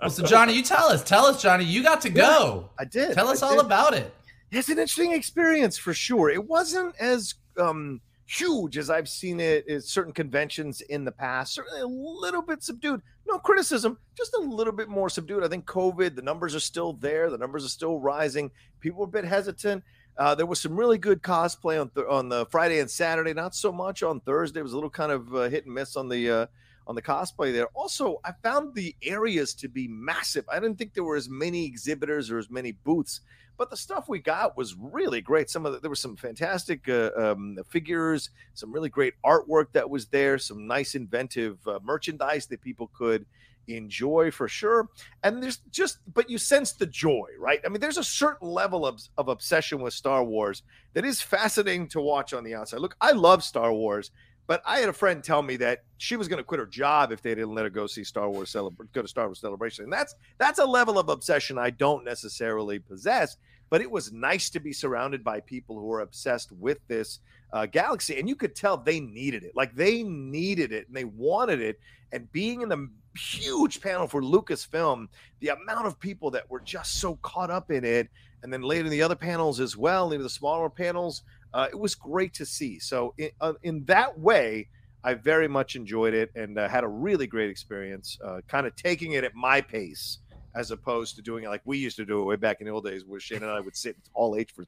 Well, 0.00 0.10
so 0.10 0.24
Johnny, 0.24 0.54
you 0.54 0.62
tell 0.62 0.86
us. 0.86 1.04
Tell 1.04 1.26
us, 1.26 1.42
Johnny. 1.42 1.62
You 1.62 1.82
got 1.82 2.00
to 2.02 2.08
go. 2.08 2.70
I 2.78 2.86
did. 2.86 3.12
Tell 3.12 3.28
us 3.28 3.42
I 3.42 3.48
all 3.48 3.56
did. 3.56 3.66
about 3.66 3.92
it. 3.92 4.14
it's 4.50 4.68
an 4.70 4.78
interesting 4.78 5.12
experience 5.12 5.76
for 5.76 5.92
sure. 5.92 6.30
It 6.30 6.48
wasn't 6.48 6.94
as 6.98 7.34
um, 7.58 8.00
huge 8.30 8.78
as 8.78 8.90
I've 8.90 9.08
seen 9.08 9.40
it 9.40 9.68
at 9.68 9.82
certain 9.82 10.12
conventions 10.12 10.80
in 10.82 11.04
the 11.04 11.12
past. 11.12 11.54
Certainly 11.54 11.80
a 11.80 11.86
little 11.86 12.42
bit 12.42 12.62
subdued. 12.62 13.02
No 13.26 13.38
criticism, 13.38 13.98
just 14.16 14.34
a 14.34 14.40
little 14.40 14.72
bit 14.72 14.88
more 14.88 15.08
subdued. 15.08 15.42
I 15.44 15.48
think 15.48 15.66
COVID, 15.66 16.14
the 16.14 16.22
numbers 16.22 16.54
are 16.54 16.60
still 16.60 16.92
there. 16.92 17.28
The 17.28 17.38
numbers 17.38 17.64
are 17.64 17.70
still 17.70 17.98
rising. 17.98 18.50
People 18.80 19.02
are 19.02 19.04
a 19.04 19.08
bit 19.08 19.24
hesitant. 19.24 19.82
Uh, 20.16 20.34
there 20.34 20.46
was 20.46 20.60
some 20.60 20.76
really 20.76 20.98
good 20.98 21.22
cosplay 21.22 21.80
on 21.80 21.88
th- 21.90 22.06
on 22.08 22.28
the 22.28 22.46
Friday 22.46 22.78
and 22.80 22.90
Saturday. 22.90 23.32
Not 23.32 23.54
so 23.54 23.72
much 23.72 24.02
on 24.02 24.20
Thursday. 24.20 24.60
It 24.60 24.64
was 24.64 24.72
a 24.72 24.76
little 24.76 24.90
kind 24.90 25.12
of 25.12 25.34
uh, 25.34 25.48
hit 25.48 25.64
and 25.64 25.74
miss 25.74 25.96
on 25.96 26.08
the 26.08 26.30
uh, 26.30 26.46
on 26.90 26.96
the 26.96 27.00
cosplay 27.00 27.52
there. 27.52 27.68
Also, 27.72 28.20
I 28.24 28.32
found 28.42 28.74
the 28.74 28.96
areas 29.00 29.54
to 29.54 29.68
be 29.68 29.86
massive. 29.86 30.44
I 30.52 30.58
didn't 30.58 30.76
think 30.76 30.92
there 30.92 31.04
were 31.04 31.14
as 31.14 31.28
many 31.28 31.64
exhibitors 31.64 32.32
or 32.32 32.38
as 32.38 32.50
many 32.50 32.72
booths, 32.72 33.20
but 33.56 33.70
the 33.70 33.76
stuff 33.76 34.08
we 34.08 34.18
got 34.18 34.56
was 34.56 34.74
really 34.74 35.20
great. 35.20 35.48
Some 35.50 35.64
of 35.64 35.72
the, 35.72 35.78
there 35.78 35.88
were 35.88 35.94
some 35.94 36.16
fantastic 36.16 36.88
uh, 36.88 37.12
um, 37.16 37.56
figures, 37.68 38.30
some 38.54 38.72
really 38.72 38.88
great 38.88 39.14
artwork 39.24 39.66
that 39.70 39.88
was 39.88 40.06
there, 40.06 40.36
some 40.36 40.66
nice 40.66 40.96
inventive 40.96 41.58
uh, 41.68 41.78
merchandise 41.84 42.48
that 42.48 42.60
people 42.60 42.90
could 42.92 43.24
enjoy 43.68 44.32
for 44.32 44.48
sure. 44.48 44.88
And 45.22 45.40
there's 45.40 45.58
just, 45.70 45.98
but 46.12 46.28
you 46.28 46.38
sense 46.38 46.72
the 46.72 46.86
joy, 46.86 47.28
right? 47.38 47.60
I 47.64 47.68
mean, 47.68 47.80
there's 47.80 47.98
a 47.98 48.02
certain 48.02 48.48
level 48.48 48.84
of, 48.84 49.00
of 49.16 49.28
obsession 49.28 49.80
with 49.80 49.94
Star 49.94 50.24
Wars 50.24 50.64
that 50.94 51.04
is 51.04 51.22
fascinating 51.22 51.86
to 51.90 52.00
watch 52.00 52.32
on 52.32 52.42
the 52.42 52.56
outside. 52.56 52.80
Look, 52.80 52.96
I 53.00 53.12
love 53.12 53.44
Star 53.44 53.72
Wars. 53.72 54.10
But 54.50 54.62
I 54.66 54.80
had 54.80 54.88
a 54.88 54.92
friend 54.92 55.22
tell 55.22 55.42
me 55.42 55.54
that 55.58 55.84
she 55.98 56.16
was 56.16 56.26
going 56.26 56.38
to 56.38 56.42
quit 56.42 56.58
her 56.58 56.66
job 56.66 57.12
if 57.12 57.22
they 57.22 57.36
didn't 57.36 57.54
let 57.54 57.62
her 57.62 57.70
go 57.70 57.86
see 57.86 58.02
Star 58.02 58.28
Wars 58.28 58.50
celebration, 58.50 58.90
go 58.92 59.02
to 59.02 59.06
Star 59.06 59.26
Wars 59.26 59.38
celebration, 59.38 59.84
and 59.84 59.92
that's 59.92 60.16
that's 60.38 60.58
a 60.58 60.64
level 60.64 60.98
of 60.98 61.08
obsession 61.08 61.56
I 61.56 61.70
don't 61.70 62.04
necessarily 62.04 62.80
possess. 62.80 63.36
But 63.68 63.80
it 63.80 63.88
was 63.88 64.10
nice 64.10 64.50
to 64.50 64.58
be 64.58 64.72
surrounded 64.72 65.22
by 65.22 65.38
people 65.38 65.78
who 65.78 65.92
are 65.92 66.00
obsessed 66.00 66.50
with 66.50 66.78
this 66.88 67.20
uh, 67.52 67.66
galaxy, 67.66 68.18
and 68.18 68.28
you 68.28 68.34
could 68.34 68.56
tell 68.56 68.76
they 68.76 68.98
needed 68.98 69.44
it. 69.44 69.52
Like 69.54 69.72
they 69.76 70.02
needed 70.02 70.72
it 70.72 70.88
and 70.88 70.96
they 70.96 71.04
wanted 71.04 71.60
it. 71.60 71.78
And 72.10 72.32
being 72.32 72.62
in 72.62 72.68
the 72.68 72.90
huge 73.16 73.80
panel 73.80 74.08
for 74.08 74.20
Lucasfilm, 74.20 75.06
the 75.38 75.50
amount 75.50 75.86
of 75.86 76.00
people 76.00 76.28
that 76.32 76.50
were 76.50 76.58
just 76.58 76.94
so 76.94 77.14
caught 77.22 77.52
up 77.52 77.70
in 77.70 77.84
it, 77.84 78.08
and 78.42 78.52
then 78.52 78.62
later 78.62 78.86
in 78.86 78.90
the 78.90 79.02
other 79.02 79.14
panels 79.14 79.60
as 79.60 79.76
well, 79.76 80.12
even 80.12 80.24
the 80.24 80.28
smaller 80.28 80.68
panels, 80.68 81.22
uh, 81.54 81.68
it 81.70 81.78
was 81.78 81.94
great 81.94 82.34
to 82.34 82.46
see. 82.46 82.78
So 82.78 83.14
in, 83.18 83.30
uh, 83.40 83.54
in 83.62 83.84
that 83.86 84.18
way, 84.18 84.68
I 85.02 85.14
very 85.14 85.48
much 85.48 85.76
enjoyed 85.76 86.14
it 86.14 86.30
and 86.34 86.58
uh, 86.58 86.68
had 86.68 86.84
a 86.84 86.88
really 86.88 87.26
great 87.26 87.50
experience, 87.50 88.18
uh, 88.24 88.40
kind 88.48 88.66
of 88.66 88.76
taking 88.76 89.12
it 89.12 89.24
at 89.24 89.34
my 89.34 89.60
pace 89.60 90.18
as 90.54 90.70
opposed 90.70 91.16
to 91.16 91.22
doing 91.22 91.44
it 91.44 91.48
like 91.48 91.62
we 91.64 91.78
used 91.78 91.96
to 91.96 92.04
do 92.04 92.20
it 92.20 92.24
way 92.24 92.36
back 92.36 92.60
in 92.60 92.66
the 92.66 92.72
old 92.72 92.84
days, 92.84 93.04
where 93.04 93.20
Shane 93.20 93.42
and 93.42 93.50
I 93.50 93.60
would 93.60 93.76
sit 93.76 93.96
Hall 94.12 94.36
H 94.36 94.50
for 94.52 94.64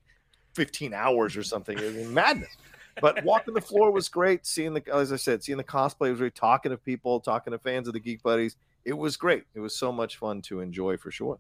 15 0.55 0.95
hours 0.95 1.37
or 1.37 1.43
something. 1.43 1.77
It 1.79 1.95
was 1.95 2.09
madness. 2.09 2.57
But 3.01 3.25
walking 3.25 3.55
the 3.55 3.61
floor 3.61 3.91
was 3.91 4.09
great. 4.09 4.47
Seeing 4.47 4.75
the, 4.75 4.83
as 4.93 5.13
I 5.13 5.17
said, 5.17 5.43
seeing 5.43 5.59
the 5.59 5.65
cosplay 5.65 6.11
was 6.11 6.19
great. 6.19 6.35
Talking 6.35 6.71
to 6.71 6.77
people, 6.77 7.21
talking 7.21 7.53
to 7.53 7.59
fans 7.59 7.89
of 7.89 7.95
the 7.95 8.01
Geek 8.01 8.23
Buddies, 8.23 8.57
it 8.85 8.93
was 8.97 9.17
great. 9.17 9.45
It 9.55 9.61
was 9.61 9.75
so 9.75 9.93
much 9.93 10.17
fun 10.17 10.43
to 10.43 10.61
enjoy 10.61 10.97
for 10.97 11.11
sure. 11.11 11.39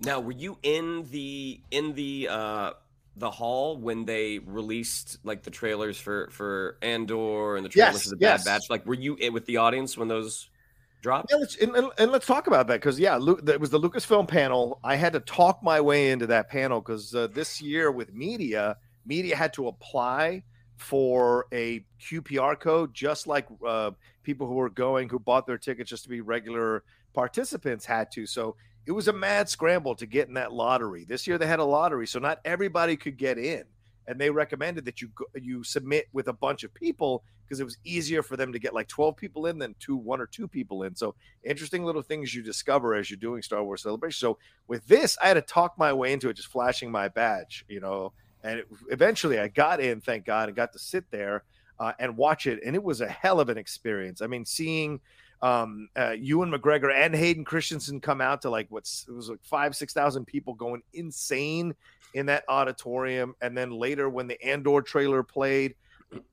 Now, 0.00 0.20
were 0.20 0.32
you 0.32 0.58
in 0.62 1.06
the 1.10 1.60
in 1.70 1.94
the 1.94 2.28
uh 2.28 2.72
the 3.16 3.30
hall 3.30 3.76
when 3.76 4.04
they 4.04 4.38
released 4.38 5.18
like 5.22 5.42
the 5.42 5.50
trailers 5.50 5.98
for 5.98 6.28
for 6.30 6.78
Andor 6.82 7.56
and 7.56 7.64
the 7.64 7.68
trailers 7.68 7.94
Yes, 7.94 8.02
for 8.04 8.10
the 8.10 8.16
yes. 8.20 8.44
Bad 8.44 8.50
Batch? 8.50 8.70
Like, 8.70 8.86
were 8.86 8.94
you 8.94 9.16
with 9.32 9.44
the 9.46 9.58
audience 9.58 9.98
when 9.98 10.08
those 10.08 10.48
dropped? 11.02 11.30
Yeah, 11.30 11.38
let's, 11.38 11.56
and, 11.56 11.90
and, 11.98 12.10
let's 12.10 12.26
talk 12.26 12.46
about 12.46 12.66
that 12.68 12.80
because 12.80 12.98
yeah, 12.98 13.16
Lu 13.16 13.36
that 13.42 13.60
was 13.60 13.70
the 13.70 13.80
Lucasfilm 13.80 14.26
panel. 14.26 14.80
I 14.82 14.96
had 14.96 15.12
to 15.12 15.20
talk 15.20 15.62
my 15.62 15.80
way 15.80 16.10
into 16.10 16.26
that 16.28 16.48
panel 16.48 16.80
because 16.80 17.14
uh, 17.14 17.28
this 17.28 17.60
year 17.60 17.90
with 17.92 18.14
media, 18.14 18.78
media 19.04 19.36
had 19.36 19.52
to 19.54 19.68
apply 19.68 20.42
for 20.76 21.46
a 21.52 21.84
QPR 22.00 22.58
code, 22.58 22.94
just 22.94 23.26
like 23.26 23.46
uh, 23.66 23.90
people 24.22 24.46
who 24.46 24.54
were 24.54 24.70
going 24.70 25.08
who 25.08 25.18
bought 25.18 25.46
their 25.46 25.58
tickets 25.58 25.90
just 25.90 26.04
to 26.04 26.08
be 26.08 26.20
regular 26.20 26.82
participants 27.12 27.84
had 27.84 28.10
to. 28.12 28.26
So 28.26 28.56
it 28.86 28.92
was 28.92 29.08
a 29.08 29.12
mad 29.12 29.48
scramble 29.48 29.94
to 29.96 30.06
get 30.06 30.28
in 30.28 30.34
that 30.34 30.52
lottery. 30.52 31.04
This 31.04 31.26
year 31.26 31.38
they 31.38 31.46
had 31.46 31.60
a 31.60 31.64
lottery, 31.64 32.06
so 32.06 32.18
not 32.18 32.40
everybody 32.44 32.96
could 32.96 33.16
get 33.16 33.38
in, 33.38 33.64
and 34.06 34.20
they 34.20 34.30
recommended 34.30 34.84
that 34.86 35.00
you 35.00 35.10
you 35.34 35.62
submit 35.62 36.08
with 36.12 36.28
a 36.28 36.32
bunch 36.32 36.64
of 36.64 36.74
people 36.74 37.22
because 37.52 37.60
it 37.60 37.64
was 37.64 37.76
easier 37.84 38.22
for 38.22 38.36
them 38.36 38.52
to 38.52 38.58
get 38.58 38.72
like 38.72 38.88
12 38.88 39.14
people 39.14 39.46
in 39.46 39.58
than 39.58 39.74
two 39.78 39.96
one 39.96 40.20
or 40.20 40.26
two 40.26 40.48
people 40.48 40.84
in. 40.84 40.96
So 40.96 41.14
interesting 41.44 41.84
little 41.84 42.02
things 42.02 42.34
you 42.34 42.42
discover 42.42 42.94
as 42.94 43.10
you're 43.10 43.18
doing 43.18 43.42
Star 43.42 43.62
Wars 43.62 43.82
Celebration. 43.82 44.18
So 44.18 44.38
with 44.68 44.86
this, 44.86 45.18
I 45.22 45.28
had 45.28 45.34
to 45.34 45.42
talk 45.42 45.76
my 45.76 45.92
way 45.92 46.12
into 46.12 46.28
it, 46.28 46.34
just 46.34 46.48
flashing 46.48 46.90
my 46.90 47.08
badge, 47.08 47.64
you 47.68 47.80
know. 47.80 48.12
And 48.42 48.60
it, 48.60 48.68
eventually, 48.90 49.38
I 49.38 49.48
got 49.48 49.80
in, 49.80 50.00
thank 50.00 50.24
God, 50.24 50.48
and 50.48 50.56
got 50.56 50.72
to 50.72 50.78
sit 50.78 51.04
there 51.10 51.44
uh, 51.78 51.92
and 51.98 52.16
watch 52.16 52.46
it. 52.46 52.58
And 52.64 52.74
it 52.74 52.82
was 52.82 53.00
a 53.00 53.08
hell 53.08 53.38
of 53.38 53.48
an 53.48 53.58
experience. 53.58 54.22
I 54.22 54.26
mean, 54.26 54.44
seeing 54.44 55.00
um, 55.42 55.88
uh, 55.96 56.12
Ewan 56.12 56.52
McGregor 56.52 56.94
and 56.94 57.14
Hayden 57.14 57.44
Christensen 57.44 58.00
come 58.00 58.20
out 58.20 58.42
to 58.42 58.50
like 58.50 58.68
what's 58.70 59.04
it 59.08 59.12
was 59.12 59.28
like 59.28 59.42
five 59.42 59.74
six 59.74 59.92
thousand 59.92 60.24
people 60.24 60.54
going 60.54 60.82
insane 60.94 61.74
in 62.14 62.26
that 62.26 62.44
auditorium, 62.48 63.34
and 63.40 63.56
then 63.56 63.70
later 63.70 64.08
when 64.08 64.28
the 64.28 64.40
Andor 64.42 64.82
trailer 64.82 65.22
played, 65.22 65.74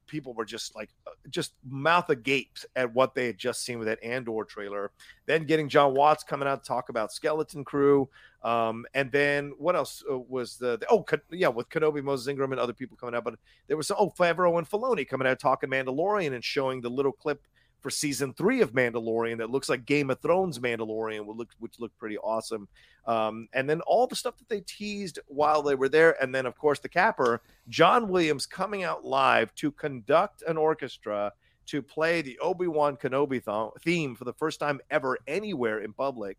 people 0.05 0.33
were 0.33 0.45
just 0.45 0.75
like 0.75 0.89
uh, 1.07 1.11
just 1.29 1.53
mouth 1.67 2.09
agape 2.09 2.57
at 2.75 2.93
what 2.93 3.15
they 3.15 3.25
had 3.27 3.37
just 3.37 3.63
seen 3.63 3.79
with 3.79 3.87
that 3.87 4.03
Andor 4.03 4.43
trailer. 4.43 4.91
Then 5.25 5.45
getting 5.45 5.69
Jon 5.69 5.95
Watts 5.95 6.23
coming 6.23 6.47
out 6.47 6.63
to 6.63 6.67
talk 6.67 6.89
about 6.89 7.11
Skeleton 7.11 7.63
Crew, 7.63 8.09
um, 8.43 8.85
and 8.93 9.11
then 9.11 9.53
what 9.57 9.75
else 9.75 10.03
uh, 10.11 10.19
was 10.19 10.57
the, 10.57 10.77
the 10.77 10.85
oh 10.91 11.03
yeah 11.31 11.47
with 11.47 11.69
Kenobi, 11.69 12.03
Moses 12.03 12.27
Ingram, 12.27 12.51
and 12.51 12.61
other 12.61 12.73
people 12.73 12.95
coming 12.95 13.15
out. 13.15 13.23
But 13.23 13.35
there 13.67 13.77
was 13.77 13.89
oh 13.89 14.11
Favreau 14.11 14.59
and 14.59 14.69
Filoni 14.69 15.07
coming 15.07 15.27
out 15.27 15.39
talking 15.39 15.71
Mandalorian 15.71 16.33
and 16.33 16.43
showing 16.43 16.81
the 16.81 16.89
little 16.89 17.11
clip 17.11 17.41
for 17.81 17.89
season 17.89 18.33
three 18.33 18.61
of 18.61 18.73
Mandalorian 18.73 19.37
that 19.37 19.49
looks 19.49 19.69
like 19.69 19.85
Game 19.85 20.09
of 20.09 20.19
Thrones 20.19 20.59
Mandalorian, 20.59 21.25
which 21.25 21.37
looked, 21.37 21.55
which 21.59 21.79
looked 21.79 21.97
pretty 21.97 22.17
awesome. 22.17 22.67
Um, 23.05 23.47
and 23.53 23.69
then 23.69 23.81
all 23.81 24.07
the 24.07 24.15
stuff 24.15 24.37
that 24.37 24.49
they 24.49 24.61
teased 24.61 25.19
while 25.27 25.61
they 25.61 25.75
were 25.75 25.89
there. 25.89 26.21
And 26.21 26.33
then, 26.33 26.45
of 26.45 26.57
course, 26.57 26.79
the 26.79 26.89
capper, 26.89 27.41
John 27.67 28.09
Williams 28.09 28.45
coming 28.45 28.83
out 28.83 29.05
live 29.05 29.53
to 29.55 29.71
conduct 29.71 30.43
an 30.43 30.57
orchestra 30.57 31.33
to 31.67 31.81
play 31.81 32.21
the 32.21 32.37
Obi 32.39 32.67
Wan 32.67 32.97
Kenobi 32.97 33.43
th- 33.43 33.83
theme 33.83 34.15
for 34.15 34.25
the 34.25 34.33
first 34.33 34.59
time 34.59 34.79
ever 34.89 35.17
anywhere 35.27 35.79
in 35.79 35.93
public. 35.93 36.37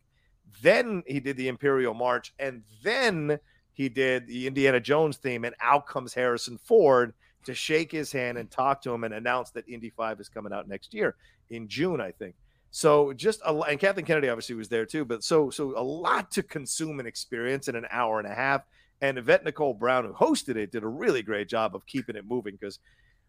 Then 0.63 1.03
he 1.07 1.21
did 1.21 1.37
the 1.37 1.49
Imperial 1.49 1.95
March. 1.95 2.35
And 2.39 2.63
then 2.83 3.39
he 3.73 3.89
did 3.89 4.27
the 4.27 4.47
Indiana 4.47 4.81
Jones 4.81 5.17
theme. 5.17 5.45
And 5.45 5.55
out 5.61 5.87
comes 5.87 6.13
Harrison 6.13 6.59
Ford 6.59 7.15
to 7.45 7.55
shake 7.55 7.91
his 7.91 8.13
hand 8.13 8.39
and 8.39 8.51
talk 8.51 8.83
to 8.83 8.93
him 8.93 9.05
and 9.05 9.15
announce 9.15 9.51
that 9.51 9.69
Indy 9.69 9.91
5 9.91 10.21
is 10.21 10.29
coming 10.29 10.53
out 10.53 10.69
next 10.69 10.95
year 10.95 11.17
in 11.51 11.69
June, 11.69 12.01
I 12.01 12.13
think. 12.13 12.35
So 12.71 13.13
just 13.13 13.41
a 13.45 13.53
and 13.53 13.81
Kathleen 13.81 14.07
Kennedy 14.07 14.29
obviously 14.29 14.55
was 14.55 14.69
there 14.69 14.87
too, 14.87 15.05
but 15.05 15.25
so 15.25 15.51
so 15.51 15.77
a 15.77 15.83
lot 15.83 16.31
to 16.33 16.43
consume 16.43 17.01
and 17.01 17.09
experience 17.09 17.67
in 17.67 17.75
an 17.75 17.87
hour 17.91 18.21
and 18.21 18.31
a 18.31 18.35
half. 18.35 18.63
And 19.03 19.19
Yvette 19.19 19.45
Nicole 19.45 19.75
Brown, 19.75 20.05
who 20.05 20.13
hosted 20.13 20.57
it, 20.57 20.71
did 20.71 20.85
a 20.85 20.89
really 20.89 21.23
great 21.23 21.49
job 21.49 21.75
of 21.75 21.87
keeping 21.87 22.17
it 22.17 22.27
moving 22.29 22.55
because 22.55 22.79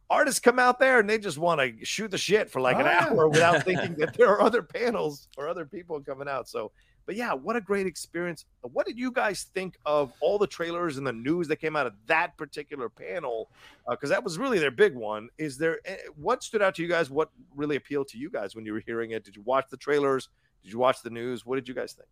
artists 0.09 0.39
come 0.39 0.59
out 0.59 0.79
there 0.79 0.99
and 0.99 1.09
they 1.09 1.17
just 1.17 1.37
want 1.37 1.61
to 1.61 1.85
shoot 1.85 2.11
the 2.11 2.17
shit 2.17 2.51
for 2.51 2.59
like 2.59 2.75
an 2.75 2.85
oh, 2.85 2.89
hour 2.89 3.29
without 3.29 3.63
thinking 3.65 3.95
that 3.95 4.13
there 4.13 4.27
are 4.27 4.41
other 4.41 4.61
panels 4.61 5.29
or 5.37 5.47
other 5.47 5.65
people 5.65 5.99
coming 6.01 6.27
out. 6.27 6.49
So 6.49 6.71
but 7.05 7.15
yeah, 7.15 7.33
what 7.33 7.55
a 7.55 7.61
great 7.61 7.87
experience. 7.87 8.45
What 8.61 8.85
did 8.85 8.97
you 8.97 9.11
guys 9.11 9.47
think 9.53 9.77
of 9.85 10.13
all 10.21 10.37
the 10.37 10.47
trailers 10.47 10.97
and 10.97 11.05
the 11.05 11.13
news 11.13 11.47
that 11.47 11.57
came 11.57 11.75
out 11.75 11.87
of 11.87 11.93
that 12.07 12.37
particular 12.37 12.89
panel? 12.89 13.49
Because 13.89 14.11
uh, 14.11 14.15
that 14.15 14.23
was 14.23 14.37
really 14.37 14.59
their 14.59 14.71
big 14.71 14.95
one. 14.95 15.29
Is 15.37 15.57
there 15.57 15.79
eh, 15.85 15.97
what 16.15 16.43
stood 16.43 16.61
out 16.61 16.75
to 16.75 16.81
you 16.81 16.87
guys? 16.87 17.09
What 17.09 17.29
really 17.55 17.75
appealed 17.75 18.07
to 18.09 18.17
you 18.17 18.29
guys 18.29 18.55
when 18.55 18.65
you 18.65 18.73
were 18.73 18.83
hearing 18.85 19.11
it? 19.11 19.23
Did 19.23 19.35
you 19.35 19.41
watch 19.43 19.65
the 19.69 19.77
trailers? 19.77 20.29
Did 20.63 20.71
you 20.71 20.79
watch 20.79 21.01
the 21.01 21.09
news? 21.09 21.45
What 21.45 21.55
did 21.55 21.67
you 21.67 21.73
guys 21.73 21.93
think? 21.93 22.07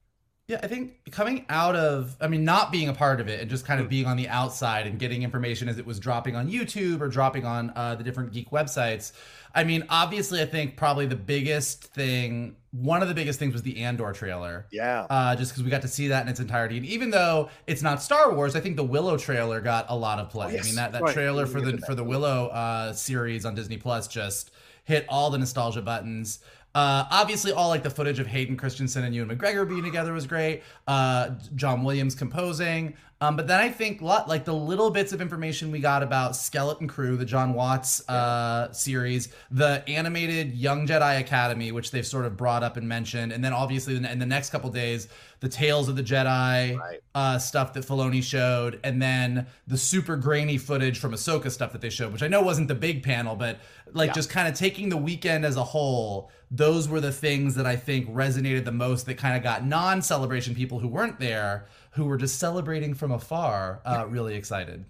Yeah, 0.50 0.60
I 0.64 0.68
think 0.68 1.12
coming 1.12 1.46
out 1.48 1.76
of, 1.76 2.18
I 2.20 2.28
mean, 2.28 2.44
not 2.44 2.72
being 2.72 2.90
a 2.90 2.94
part 2.94 3.22
of 3.22 3.28
it 3.28 3.40
and 3.40 3.48
just 3.48 3.68
kind 3.68 3.80
of 3.80 3.86
mm. 3.86 3.92
being 3.92 4.06
on 4.08 4.18
the 4.18 4.28
outside 4.30 4.88
and 4.88 4.98
getting 4.98 5.22
information 5.22 5.70
as 5.70 5.78
it 5.78 5.86
was 5.86 6.00
dropping 6.00 6.36
on 6.36 6.50
YouTube 6.50 7.02
or 7.02 7.08
dropping 7.08 7.46
on 7.46 7.72
uh, 7.76 7.94
the 7.94 8.04
different 8.04 8.34
geek 8.34 8.50
websites. 8.50 9.12
I 9.54 9.64
mean, 9.64 9.86
obviously, 9.90 10.42
I 10.42 10.46
think 10.46 10.76
probably 10.76 11.06
the 11.06 11.16
biggest 11.16 11.84
thing, 11.94 12.56
one 12.72 13.04
of 13.04 13.08
the 13.08 13.14
biggest 13.14 13.38
things 13.38 13.54
was 13.54 13.62
the 13.62 13.84
Andor 13.84 14.12
trailer. 14.12 14.66
Yeah. 14.72 15.06
Uh, 15.08 15.36
just 15.36 15.52
because 15.52 15.64
we 15.64 15.70
got 15.70 15.84
to 15.84 15.88
see 15.88 16.08
that 16.08 16.24
in 16.24 16.30
its 16.30 16.40
entirety. 16.40 16.78
And 16.78 16.86
even 16.88 17.12
though 17.12 17.52
it's 17.68 17.84
not 17.84 18.02
Star 18.02 18.34
Wars, 18.34 18.56
I 18.56 18.60
think 18.60 18.76
the 18.76 18.84
Willow 18.84 19.18
trailer 19.18 19.62
got 19.62 19.86
a 19.90 19.96
lot 19.96 20.18
of 20.18 20.32
play. 20.32 20.48
Oh, 20.48 20.50
yes. 20.50 20.64
I 20.64 20.66
mean, 20.66 20.76
that, 20.78 20.94
that 20.94 21.04
right. 21.04 21.14
trailer 21.14 21.46
for 21.46 21.62
the 21.62 21.78
for 21.78 21.94
the 21.94 22.04
Willow 22.04 22.48
uh, 22.48 22.94
series 22.94 23.46
on 23.46 23.54
Disney 23.54 23.78
Plus 23.78 24.08
just 24.08 24.50
hit 24.84 25.06
all 25.10 25.30
the 25.30 25.38
nostalgia 25.38 25.84
buttons. 25.84 26.40
Uh, 26.76 27.06
obviously, 27.10 27.52
all 27.52 27.70
like 27.70 27.84
the 27.84 27.90
footage 27.90 28.20
of 28.20 28.28
Hayden 28.28 28.56
Christensen 28.56 29.04
and 29.04 29.14
Ewan 29.16 29.36
McGregor 29.36 29.68
being 29.68 29.84
together 29.84 30.14
was 30.14 30.28
great. 30.28 30.64
Uh, 30.88 31.32
John 31.56 31.84
Williams 31.84 32.16
composing. 32.16 32.96
Um, 33.22 33.36
but 33.36 33.48
then 33.48 33.60
I 33.60 33.70
think 33.70 34.02
lot 34.02 34.30
like 34.30 34.46
the 34.46 34.54
little 34.54 34.92
bits 34.92 35.12
of 35.12 35.20
information 35.20 35.72
we 35.72 35.80
got 35.80 36.04
about 36.04 36.38
Skeleton 36.38 36.88
Crew, 36.88 37.18
the 37.18 37.26
Jon 37.26 37.54
Watts 37.54 38.08
uh, 38.08 38.72
series, 38.72 39.28
the 39.52 39.84
animated 39.90 40.54
Young 40.54 40.88
Jedi 40.88 41.20
Academy, 41.20 41.74
which 41.74 41.92
they've 41.92 42.08
sort 42.08 42.26
of 42.26 42.38
brought 42.38 42.64
up 42.64 42.78
and 42.78 42.88
mentioned, 42.88 43.34
and 43.34 43.44
then 43.44 43.52
obviously 43.52 43.98
in 43.98 44.20
the 44.20 44.26
next 44.26 44.52
couple 44.52 44.70
days, 44.70 45.10
the 45.40 45.50
Tales 45.50 45.88
of 45.88 45.96
the 45.96 46.04
Jedi 46.04 46.78
right. 46.78 47.00
uh, 47.16 47.38
stuff 47.38 47.74
that 47.74 47.86
Filoni 47.86 48.22
showed, 48.22 48.80
and 48.84 49.02
then 49.02 49.48
the 49.68 49.78
super 49.78 50.16
grainy 50.16 50.58
footage 50.58 51.00
from 51.00 51.14
Ahsoka 51.14 51.50
stuff 51.50 51.72
that 51.72 51.82
they 51.82 51.90
showed, 51.90 52.12
which 52.12 52.24
I 52.24 52.28
know 52.28 52.42
wasn't 52.42 52.68
the 52.68 52.76
big 52.76 53.04
panel, 53.04 53.36
but 53.36 53.60
like 53.94 54.08
yeah. 54.08 54.14
just 54.14 54.30
kind 54.30 54.48
of 54.48 54.54
taking 54.54 54.90
the 54.90 54.98
weekend 54.98 55.46
as 55.46 55.56
a 55.56 55.64
whole, 55.64 56.30
those 56.52 56.90
were 56.90 57.00
the 57.00 57.12
things 57.12 57.56
that 57.56 57.66
I 57.66 57.76
think 57.76 58.10
resonated 58.10 58.66
the 58.66 58.72
most. 58.72 59.06
That 59.06 59.18
kind 59.18 59.38
of 59.38 59.44
got 59.44 59.66
non-celebration 59.66 60.56
people 60.56 60.80
who 60.80 60.88
weren't 60.88 61.20
there 61.20 61.68
who 61.92 62.06
were 62.06 62.18
just 62.18 62.40
celebrating 62.40 62.94
from 62.94 63.12
afar, 63.12 63.82
uh, 63.86 64.06
really 64.08 64.36
excited. 64.36 64.86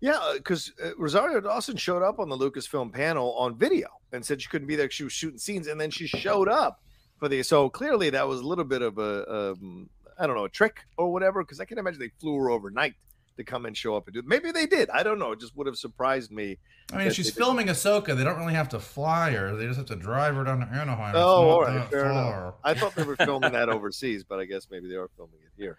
Yeah, 0.00 0.32
because 0.34 0.72
uh, 0.84 0.90
Rosario 0.98 1.40
Dawson 1.40 1.76
showed 1.76 2.02
up 2.02 2.18
on 2.18 2.28
the 2.28 2.36
Lucasfilm 2.36 2.92
panel 2.92 3.32
on 3.34 3.56
video 3.56 3.88
and 4.12 4.24
said 4.24 4.42
she 4.42 4.48
couldn't 4.48 4.66
be 4.66 4.76
there. 4.76 4.86
Because 4.86 4.96
she 4.96 5.04
was 5.04 5.12
shooting 5.12 5.38
scenes, 5.38 5.66
and 5.66 5.80
then 5.80 5.90
she 5.90 6.06
showed 6.06 6.48
up 6.48 6.82
for 7.24 7.28
the. 7.28 7.42
So 7.42 7.68
clearly, 7.68 8.10
that 8.10 8.28
was 8.28 8.40
a 8.40 8.46
little 8.46 8.64
bit 8.64 8.82
of 8.82 8.98
a, 8.98 9.52
um, 9.52 9.88
I 10.18 10.26
don't 10.26 10.36
know, 10.36 10.44
a 10.44 10.50
trick 10.50 10.80
or 10.96 11.12
whatever. 11.12 11.42
Because 11.42 11.60
I 11.60 11.64
can 11.64 11.78
imagine 11.78 12.00
they 12.00 12.10
flew 12.20 12.36
her 12.36 12.50
overnight 12.50 12.94
to 13.36 13.44
come 13.44 13.66
and 13.66 13.76
show 13.76 13.96
up 13.96 14.06
and 14.06 14.14
do. 14.14 14.22
Maybe 14.24 14.52
they 14.52 14.66
did. 14.66 14.90
I 14.90 15.02
don't 15.02 15.18
know. 15.18 15.32
It 15.32 15.40
just 15.40 15.56
would 15.56 15.66
have 15.66 15.76
surprised 15.76 16.30
me. 16.30 16.58
I 16.92 16.98
mean, 16.98 17.10
she's 17.10 17.30
filming 17.30 17.66
did. 17.66 17.74
Ahsoka. 17.74 18.16
They 18.16 18.24
don't 18.24 18.38
really 18.38 18.54
have 18.54 18.68
to 18.70 18.78
fly 18.78 19.30
her. 19.32 19.56
They 19.56 19.66
just 19.66 19.78
have 19.78 19.86
to 19.86 19.96
drive 19.96 20.34
her 20.36 20.44
down 20.44 20.60
to 20.60 20.66
Anaheim. 20.66 21.14
Oh, 21.16 21.48
all 21.48 21.62
right, 21.62 21.88
fair 21.90 22.04
far. 22.04 22.10
enough. 22.10 22.54
I 22.62 22.74
thought 22.74 22.94
they 22.94 23.02
were 23.02 23.16
filming 23.16 23.52
that 23.52 23.68
overseas, 23.68 24.22
but 24.22 24.38
I 24.38 24.44
guess 24.44 24.68
maybe 24.70 24.88
they 24.88 24.96
are 24.96 25.08
filming 25.16 25.40
it 25.44 25.52
here. 25.56 25.78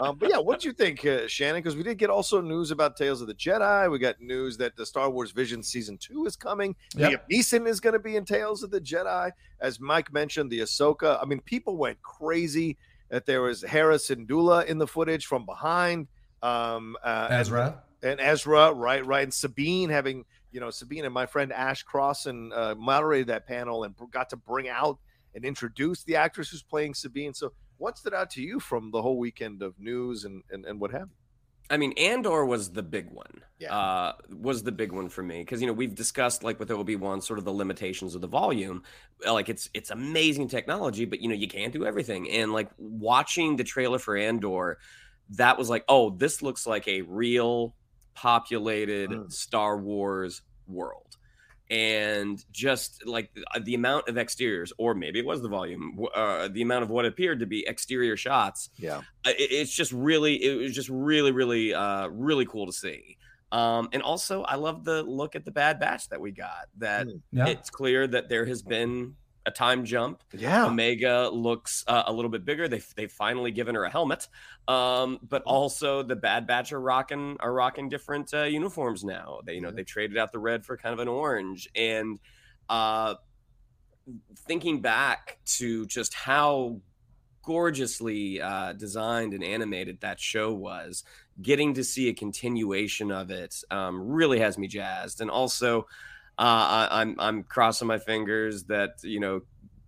Um, 0.00 0.16
but 0.16 0.30
yeah, 0.30 0.38
what 0.38 0.60
do 0.60 0.68
you 0.68 0.74
think, 0.74 1.04
uh, 1.04 1.26
Shannon? 1.26 1.60
Because 1.62 1.76
we 1.76 1.82
did 1.82 1.98
get 1.98 2.10
also 2.10 2.40
news 2.40 2.70
about 2.70 2.96
Tales 2.96 3.20
of 3.20 3.26
the 3.26 3.34
Jedi. 3.34 3.90
We 3.90 3.98
got 3.98 4.20
news 4.20 4.56
that 4.58 4.76
the 4.76 4.86
Star 4.86 5.10
Wars 5.10 5.32
Vision 5.32 5.62
season 5.62 5.98
two 5.98 6.24
is 6.26 6.36
coming. 6.36 6.76
Yep. 6.96 7.10
Liam 7.10 7.18
Neeson 7.30 7.68
is 7.68 7.80
going 7.80 7.94
to 7.94 7.98
be 7.98 8.16
in 8.16 8.24
Tales 8.24 8.62
of 8.62 8.70
the 8.70 8.80
Jedi, 8.80 9.32
as 9.60 9.80
Mike 9.80 10.12
mentioned. 10.12 10.50
The 10.50 10.60
Ahsoka. 10.60 11.18
I 11.20 11.26
mean, 11.26 11.40
people 11.40 11.76
went 11.76 12.00
crazy 12.02 12.76
that 13.10 13.26
there 13.26 13.42
was 13.42 13.62
Hera 13.62 13.96
Syndulla 13.96 14.64
in 14.66 14.78
the 14.78 14.86
footage 14.86 15.26
from 15.26 15.44
behind. 15.44 16.08
Um, 16.44 16.96
uh, 17.02 17.28
Ezra 17.30 17.82
and, 18.02 18.12
and, 18.12 18.20
Ezra, 18.20 18.72
right, 18.72 19.04
right, 19.04 19.22
and 19.22 19.32
Sabine 19.32 19.88
having 19.88 20.24
you 20.52 20.60
know 20.60 20.70
Sabine 20.70 21.04
and 21.04 21.14
my 21.14 21.26
friend 21.26 21.52
Ash 21.52 21.82
Crossan 21.82 22.52
uh, 22.52 22.74
moderated 22.76 23.28
that 23.28 23.46
panel 23.46 23.84
and 23.84 23.94
got 24.10 24.30
to 24.30 24.36
bring 24.36 24.68
out 24.68 24.98
and 25.34 25.44
introduce 25.44 26.04
the 26.04 26.16
actress 26.16 26.50
who's 26.50 26.62
playing 26.62 26.94
Sabine. 26.94 27.32
So, 27.32 27.52
what 27.78 27.98
stood 27.98 28.14
out 28.14 28.30
to 28.30 28.42
you 28.42 28.60
from 28.60 28.90
the 28.90 29.00
whole 29.00 29.18
weekend 29.18 29.62
of 29.62 29.78
news 29.78 30.24
and 30.24 30.42
and, 30.50 30.64
and 30.66 30.80
what 30.80 30.90
have 30.90 31.08
you? 31.08 31.16
I 31.70 31.78
mean, 31.78 31.92
Andor 31.92 32.44
was 32.44 32.72
the 32.72 32.82
big 32.82 33.10
one. 33.10 33.42
Yeah. 33.58 33.74
Uh, 33.74 34.12
was 34.30 34.62
the 34.62 34.72
big 34.72 34.92
one 34.92 35.08
for 35.08 35.22
me 35.22 35.38
because 35.38 35.62
you 35.62 35.66
know 35.66 35.72
we've 35.72 35.94
discussed 35.94 36.44
like 36.44 36.60
with 36.60 36.70
Obi 36.70 36.96
Wan 36.96 37.22
sort 37.22 37.38
of 37.38 37.46
the 37.46 37.52
limitations 37.52 38.14
of 38.14 38.20
the 38.20 38.26
volume. 38.26 38.82
Like 39.26 39.48
it's 39.48 39.70
it's 39.72 39.90
amazing 39.90 40.48
technology, 40.48 41.06
but 41.06 41.20
you 41.20 41.28
know 41.28 41.34
you 41.34 41.48
can't 41.48 41.72
do 41.72 41.86
everything. 41.86 42.30
And 42.30 42.52
like 42.52 42.68
watching 42.76 43.56
the 43.56 43.64
trailer 43.64 43.98
for 43.98 44.16
Andor, 44.16 44.78
that 45.30 45.58
was 45.58 45.70
like, 45.70 45.84
oh, 45.88 46.10
this 46.10 46.42
looks 46.42 46.66
like 46.66 46.86
a 46.88 47.02
real 47.02 47.74
populated 48.14 49.10
mm. 49.10 49.32
Star 49.32 49.78
Wars 49.78 50.42
world. 50.66 51.16
And 51.70 52.44
just 52.52 53.06
like 53.06 53.32
the, 53.34 53.60
the, 53.60 53.74
amount 53.74 54.08
of 54.08 54.18
exteriors, 54.18 54.72
or 54.76 54.94
maybe 54.94 55.18
it 55.18 55.24
was 55.24 55.40
the 55.40 55.48
volume, 55.48 55.98
uh, 56.14 56.48
the 56.48 56.60
amount 56.60 56.82
of 56.82 56.90
what 56.90 57.06
appeared 57.06 57.40
to 57.40 57.46
be 57.46 57.66
exterior 57.66 58.18
shots. 58.18 58.68
Yeah, 58.76 59.00
it, 59.24 59.36
it's 59.38 59.72
just 59.72 59.90
really, 59.90 60.44
it 60.44 60.56
was 60.56 60.74
just 60.74 60.90
really, 60.90 61.32
really, 61.32 61.72
uh, 61.72 62.08
really 62.08 62.44
cool 62.44 62.66
to 62.66 62.72
see. 62.72 63.16
Um, 63.50 63.88
and 63.92 64.02
also, 64.02 64.42
I 64.42 64.56
love 64.56 64.84
the 64.84 65.02
look 65.04 65.36
at 65.36 65.46
the 65.46 65.50
Bad 65.50 65.80
Batch 65.80 66.10
that 66.10 66.20
we 66.20 66.32
got. 66.32 66.66
That 66.78 67.06
mm, 67.06 67.20
yeah. 67.32 67.46
it's 67.46 67.70
clear 67.70 68.06
that 68.08 68.28
there 68.28 68.44
has 68.44 68.62
been 68.62 69.14
a 69.46 69.50
time 69.50 69.84
jump. 69.84 70.22
Yeah. 70.32 70.66
Omega 70.66 71.28
looks 71.32 71.84
uh, 71.86 72.04
a 72.06 72.12
little 72.12 72.30
bit 72.30 72.44
bigger. 72.44 72.68
They 72.68 72.82
they've 72.96 73.10
finally 73.10 73.50
given 73.50 73.74
her 73.74 73.84
a 73.84 73.90
helmet. 73.90 74.28
Um, 74.66 75.18
but 75.28 75.44
mm. 75.44 75.50
also 75.50 76.02
the 76.02 76.16
Bad 76.16 76.46
Batch 76.46 76.72
are 76.72 76.80
rocking 76.80 77.36
are 77.40 77.52
rocking 77.52 77.88
different 77.88 78.32
uh, 78.32 78.44
uniforms 78.44 79.04
now. 79.04 79.40
They 79.44 79.54
you 79.54 79.60
know 79.60 79.70
they 79.70 79.84
traded 79.84 80.16
out 80.16 80.32
the 80.32 80.38
red 80.38 80.64
for 80.64 80.76
kind 80.76 80.92
of 80.92 80.98
an 81.00 81.08
orange 81.08 81.68
and 81.74 82.18
uh, 82.68 83.14
thinking 84.46 84.80
back 84.80 85.38
to 85.44 85.86
just 85.86 86.14
how 86.14 86.80
gorgeously 87.42 88.40
uh, 88.40 88.72
designed 88.72 89.34
and 89.34 89.44
animated 89.44 90.00
that 90.00 90.18
show 90.18 90.52
was 90.52 91.04
getting 91.42 91.74
to 91.74 91.84
see 91.84 92.08
a 92.08 92.14
continuation 92.14 93.10
of 93.10 93.30
it 93.30 93.54
um, 93.70 94.00
really 94.00 94.38
has 94.38 94.56
me 94.56 94.66
jazzed 94.66 95.20
and 95.20 95.30
also 95.30 95.86
uh, 96.38 96.88
I, 96.90 97.02
am 97.02 97.10
I'm, 97.10 97.20
I'm 97.20 97.42
crossing 97.44 97.88
my 97.88 97.98
fingers 97.98 98.64
that 98.64 99.02
you 99.02 99.20
know 99.20 99.42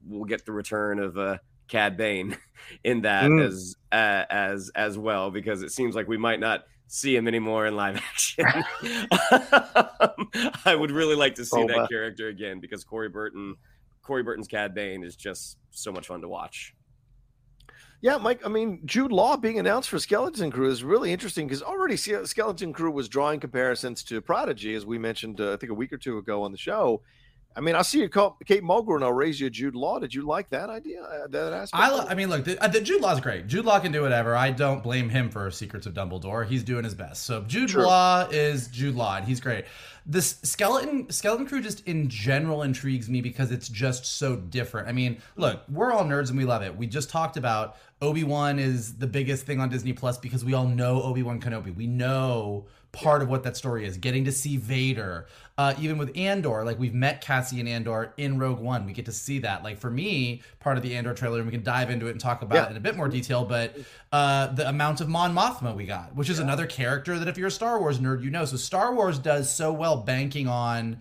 we'll 0.07 0.24
get 0.24 0.44
the 0.44 0.53
return 0.53 0.99
of 0.99 1.18
uh, 1.18 1.38
Cad 1.68 1.97
Bane 1.97 2.36
in 2.84 3.03
that 3.03 3.24
mm. 3.24 3.44
as 3.44 3.76
uh, 3.92 4.24
as 4.30 4.70
as 4.74 4.99
well 4.99 5.30
because 5.30 5.62
it 5.62 5.70
seems 5.72 5.94
like 5.94 6.09
we 6.09 6.16
might 6.16 6.40
not 6.40 6.64
see 6.88 7.16
him 7.16 7.26
anymore 7.26 7.66
in 7.66 7.76
live 7.76 7.97
action. 8.11 8.44
I 10.64 10.74
would 10.74 10.90
really 10.90 11.16
like 11.16 11.34
to 11.36 11.44
see 11.44 11.62
oh, 11.62 11.66
that 11.66 11.88
character 11.88 12.28
again 12.28 12.61
because 12.61 12.84
Corey 12.84 13.09
Burton 13.09 13.57
Corey 14.03 14.22
Burton's 14.22 14.49
Cad 14.49 14.74
Bane 14.74 15.03
is 15.03 15.16
just 15.16 15.59
so 15.70 15.92
much 15.92 16.07
fun 16.07 16.20
to 16.20 16.28
watch. 16.28 16.74
Yeah, 18.03 18.18
Mike. 18.18 18.42
I 18.44 18.49
mean, 18.49 18.80
Jude 18.84 19.11
Law 19.11 19.36
being 19.36 19.59
announced 19.59 19.88
for 19.88 19.99
Skeleton 19.99 20.51
Crew 20.51 20.70
is 20.70 20.84
really 20.84 21.12
interesting 21.12 21.47
because 21.47 21.62
already 21.62 21.97
Skeleton 21.97 22.72
Crew 22.72 22.90
was 22.90 23.09
drawing 23.09 23.40
comparisons 23.40 24.05
to 24.05 24.20
Prodigy, 24.20 24.74
as 24.74 24.84
we 24.84 24.99
mentioned, 24.99 25.40
uh, 25.40 25.55
I 25.55 25.57
think 25.57 25.70
a 25.72 25.74
week 25.74 25.92
or 25.92 25.99
two 25.99 26.18
ago 26.18 26.42
on 26.42 26.53
the 26.53 26.59
show. 26.59 27.03
I 27.57 27.61
mean, 27.61 27.74
I 27.74 27.80
see 27.80 28.00
you 28.00 28.09
call 28.11 28.36
Kate 28.44 28.62
Mulgrew 28.62 28.96
and 28.96 29.04
I'll 29.04 29.14
raise 29.14 29.40
you 29.40 29.48
Jude 29.48 29.74
Law. 29.74 29.98
Did 29.98 30.12
you 30.12 30.26
like 30.26 30.50
that 30.50 30.68
idea? 30.68 31.02
Uh, 31.02 31.26
that 31.28 31.54
aspect? 31.54 31.82
I, 31.82 32.07
I 32.11 32.14
mean, 32.14 32.28
look, 32.28 32.44
the, 32.44 32.62
uh, 32.62 32.68
the 32.68 32.82
Jude 32.82 33.00
Law's 33.00 33.18
great. 33.18 33.46
Jude 33.46 33.64
Law 33.64 33.80
can 33.80 33.92
do 33.92 34.02
whatever. 34.02 34.36
I 34.36 34.50
don't 34.50 34.82
blame 34.82 35.09
him 35.09 35.30
for 35.30 35.50
Secrets 35.50 35.86
of 35.86 35.94
Dumbledore. 35.94 36.46
He's 36.46 36.62
doing 36.62 36.84
his 36.84 36.94
best. 36.94 37.22
So 37.22 37.42
Jude 37.44 37.70
True. 37.70 37.84
Law 37.86 38.28
is 38.30 38.68
Jude 38.68 38.94
Law, 38.94 39.16
and 39.16 39.24
he's 39.24 39.40
great. 39.40 39.64
This 40.04 40.38
skeleton 40.42 41.11
skeleton 41.11 41.46
crew 41.46 41.61
just 41.61 41.84
in 41.88 42.09
general 42.09 42.62
intrigues 42.62 43.09
me 43.09 43.22
because 43.22 43.50
it's 43.50 43.68
just 43.68 44.04
so 44.04 44.36
different. 44.36 44.86
I 44.86 44.92
mean, 44.92 45.20
look, 45.36 45.62
we're 45.68 45.92
all 45.92 46.04
nerds 46.04 46.28
and 46.28 46.38
we 46.38 46.44
love 46.44 46.62
it. 46.62 46.76
We 46.76 46.86
just 46.86 47.11
talked 47.11 47.36
about 47.36 47.76
Obi 48.02 48.22
Wan 48.22 48.59
is 48.59 48.98
the 48.98 49.07
biggest 49.07 49.46
thing 49.46 49.59
on 49.59 49.68
Disney 49.68 49.94
Plus 49.94 50.18
because 50.18 50.44
we 50.44 50.54
all 50.54 50.66
know 50.68 51.02
Obi 51.02 51.22
Wan 51.22 51.40
Kenobi. 51.40 51.74
We 51.74 51.86
know 51.88 52.66
part 52.92 53.20
of 53.22 53.28
what 53.28 53.42
that 53.44 53.57
story 53.57 53.84
is. 53.86 53.96
Getting 53.96 54.24
to 54.24 54.32
see 54.32 54.57
Vader, 54.57 55.26
uh, 55.59 55.72
even 55.80 55.96
with 55.96 56.14
Andor, 56.16 56.64
like 56.64 56.78
we've 56.78 56.94
met 56.94 57.22
Cassian 57.22 57.66
Andor 57.66 58.12
in 58.18 58.38
Rogue 58.38 58.61
One. 58.61 58.84
We 58.84 58.92
get 58.92 59.07
to 59.07 59.12
see 59.12 59.38
that. 59.38 59.64
Like 59.64 59.78
for 59.78 59.90
me, 59.90 60.42
part 60.61 60.76
of 60.76 60.82
the 60.82 60.94
Andor 60.94 61.14
trailer, 61.14 61.38
and 61.38 61.46
we 61.46 61.52
can 61.52 61.62
dive 61.62 61.88
into 61.88 62.09
it 62.09 62.11
and 62.11 62.20
talk 62.20 62.42
about 62.42 62.57
yeah. 62.57 62.66
it 62.66 62.70
in 62.72 62.76
a 62.76 62.80
bit 62.80 62.94
more 62.94 63.09
detail. 63.09 63.44
But 63.46 63.74
uh, 64.12 64.48
the 64.48 64.68
amount 64.68 65.00
of 65.00 65.09
Mon 65.09 65.34
Mothma 65.34 65.74
we 65.74 65.86
got, 65.86 66.14
which 66.14 66.28
is 66.28 66.38
yeah. 66.38 66.44
another 66.44 66.66
character 66.66 67.18
that 67.18 67.26
if 67.26 67.38
you're 67.38 67.48
a 67.48 67.50
Star 67.50 67.80
Wars 67.80 67.98
nerd, 67.98 68.22
you 68.22 68.30
know. 68.30 68.44
So 68.44 68.59
Star 68.59 68.94
Wars 68.94 69.18
does 69.18 69.52
so 69.52 69.72
well 69.72 69.96
banking 69.96 70.46
on 70.46 70.98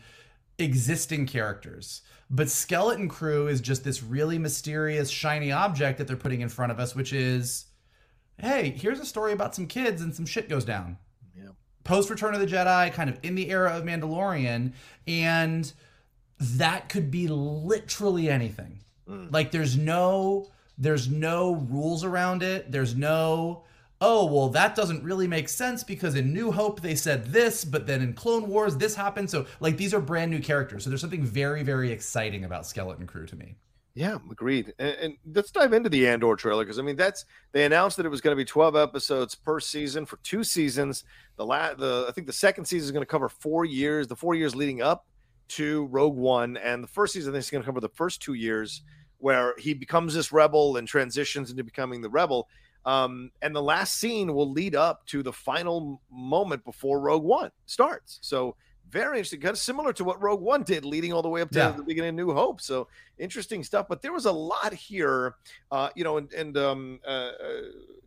existing 0.57 1.27
characters. 1.27 2.01
But 2.29 2.49
Skeleton 2.49 3.09
Crew 3.09 3.47
is 3.47 3.59
just 3.59 3.83
this 3.83 4.01
really 4.01 4.39
mysterious, 4.39 5.09
shiny 5.09 5.51
object 5.51 5.97
that 5.97 6.07
they're 6.07 6.15
putting 6.15 6.41
in 6.41 6.49
front 6.49 6.71
of 6.71 6.79
us, 6.79 6.95
which 6.95 7.11
is, 7.13 7.65
hey, 8.39 8.69
here's 8.69 8.99
a 8.99 9.05
story 9.05 9.33
about 9.33 9.53
some 9.53 9.67
kids 9.67 10.01
and 10.01 10.15
some 10.15 10.25
shit 10.25 10.49
goes 10.49 10.65
down 10.65 10.97
post 11.85 12.09
Return 12.09 12.33
of 12.33 12.41
the 12.41 12.47
Jedi, 12.47 12.91
kind 12.91 13.09
of 13.09 13.17
in 13.23 13.35
the 13.35 13.49
era 13.49 13.77
of 13.77 13.85
Mandalorian, 13.85 14.73
and 15.07 15.71
that 16.39 16.89
could 16.89 17.09
be 17.09 17.29
literally 17.29 18.29
anything. 18.29 18.79
Mm. 19.07 19.31
Like 19.31 19.51
there's 19.51 19.77
no 19.77 20.51
there's 20.77 21.07
no 21.07 21.55
rules 21.69 22.03
around 22.03 22.43
it. 22.43 22.69
There's 22.69 22.95
no 22.95 23.63
oh 24.01 24.25
well 24.25 24.49
that 24.49 24.75
doesn't 24.75 25.03
really 25.03 25.27
make 25.27 25.47
sense 25.47 25.83
because 25.83 26.15
in 26.15 26.33
New 26.33 26.51
Hope 26.51 26.81
they 26.81 26.95
said 26.95 27.27
this, 27.27 27.63
but 27.63 27.87
then 27.87 28.01
in 28.01 28.13
Clone 28.13 28.49
Wars 28.49 28.75
this 28.75 28.95
happened. 28.95 29.29
So 29.29 29.45
like 29.61 29.77
these 29.77 29.93
are 29.93 30.01
brand 30.01 30.31
new 30.31 30.41
characters. 30.41 30.83
So 30.83 30.89
there's 30.89 31.01
something 31.01 31.23
very 31.23 31.63
very 31.63 31.91
exciting 31.91 32.43
about 32.43 32.67
Skeleton 32.67 33.07
Crew 33.07 33.27
to 33.27 33.35
me. 33.35 33.55
Yeah, 33.95 34.17
agreed. 34.29 34.73
And, 34.77 34.95
and, 34.95 35.17
let's 35.33 35.51
dive 35.51 35.71
into 35.71 35.87
the 35.87 36.05
Andor 36.05 36.35
trailer 36.35 36.65
because 36.65 36.79
I 36.79 36.81
mean 36.81 36.97
that's 36.97 37.23
they 37.53 37.63
announced 37.63 37.95
that 37.95 38.05
it 38.05 38.09
was 38.09 38.19
going 38.19 38.33
to 38.33 38.39
be 38.39 38.43
12 38.43 38.75
episodes 38.75 39.35
per 39.35 39.61
season 39.61 40.05
for 40.05 40.17
two 40.17 40.43
seasons. 40.43 41.05
The 41.37 41.45
la- 41.45 41.73
the 41.73 42.05
I 42.07 42.11
think 42.11 42.27
the 42.27 42.33
second 42.33 42.65
season 42.65 42.85
is 42.85 42.91
going 42.91 43.03
to 43.03 43.09
cover 43.09 43.29
four 43.29 43.63
years, 43.63 44.09
the 44.09 44.15
four 44.15 44.35
years 44.35 44.53
leading 44.53 44.81
up 44.81 45.05
to 45.47 45.85
Rogue 45.85 46.17
One, 46.17 46.57
and 46.57 46.83
the 46.83 46.87
first 46.89 47.13
season 47.13 47.33
is 47.35 47.49
going 47.49 47.63
to 47.63 47.65
cover 47.65 47.79
the 47.79 47.87
first 47.87 48.21
two 48.21 48.33
years 48.33 48.81
where 49.19 49.55
he 49.57 49.73
becomes 49.73 50.13
this 50.13 50.33
rebel 50.33 50.75
and 50.75 50.87
transitions 50.87 51.49
into 51.49 51.63
becoming 51.63 52.01
the 52.01 52.09
rebel. 52.09 52.49
Um, 52.83 53.31
and 53.41 53.55
the 53.55 53.63
last 53.63 53.97
scene 53.97 54.33
will 54.33 54.51
lead 54.51 54.75
up 54.75 55.05
to 55.07 55.23
the 55.23 55.33
final 55.33 56.01
moment 56.11 56.65
before 56.65 56.99
Rogue 56.99 57.23
One 57.23 57.49
starts. 57.65 58.19
So 58.21 58.57
very 58.89 59.17
interesting, 59.17 59.41
kind 59.41 59.53
of 59.53 59.57
similar 59.57 59.91
to 59.93 60.03
what 60.03 60.21
Rogue 60.21 60.41
One 60.41 60.63
did, 60.63 60.85
leading 60.85 61.11
all 61.11 61.21
the 61.21 61.29
way 61.29 61.41
up 61.41 61.49
to 61.51 61.59
yeah. 61.59 61.71
the 61.71 61.83
beginning 61.83 62.09
of 62.09 62.15
New 62.15 62.33
Hope. 62.33 62.61
So 62.61 62.87
interesting 63.17 63.63
stuff. 63.63 63.87
But 63.89 64.01
there 64.01 64.13
was 64.13 64.25
a 64.25 64.31
lot 64.31 64.73
here, 64.73 65.35
uh, 65.71 65.89
you 65.95 66.03
know, 66.03 66.17
and, 66.17 66.31
and 66.33 66.57
um, 66.57 66.99
uh, 67.05 67.09
uh, 67.09 67.31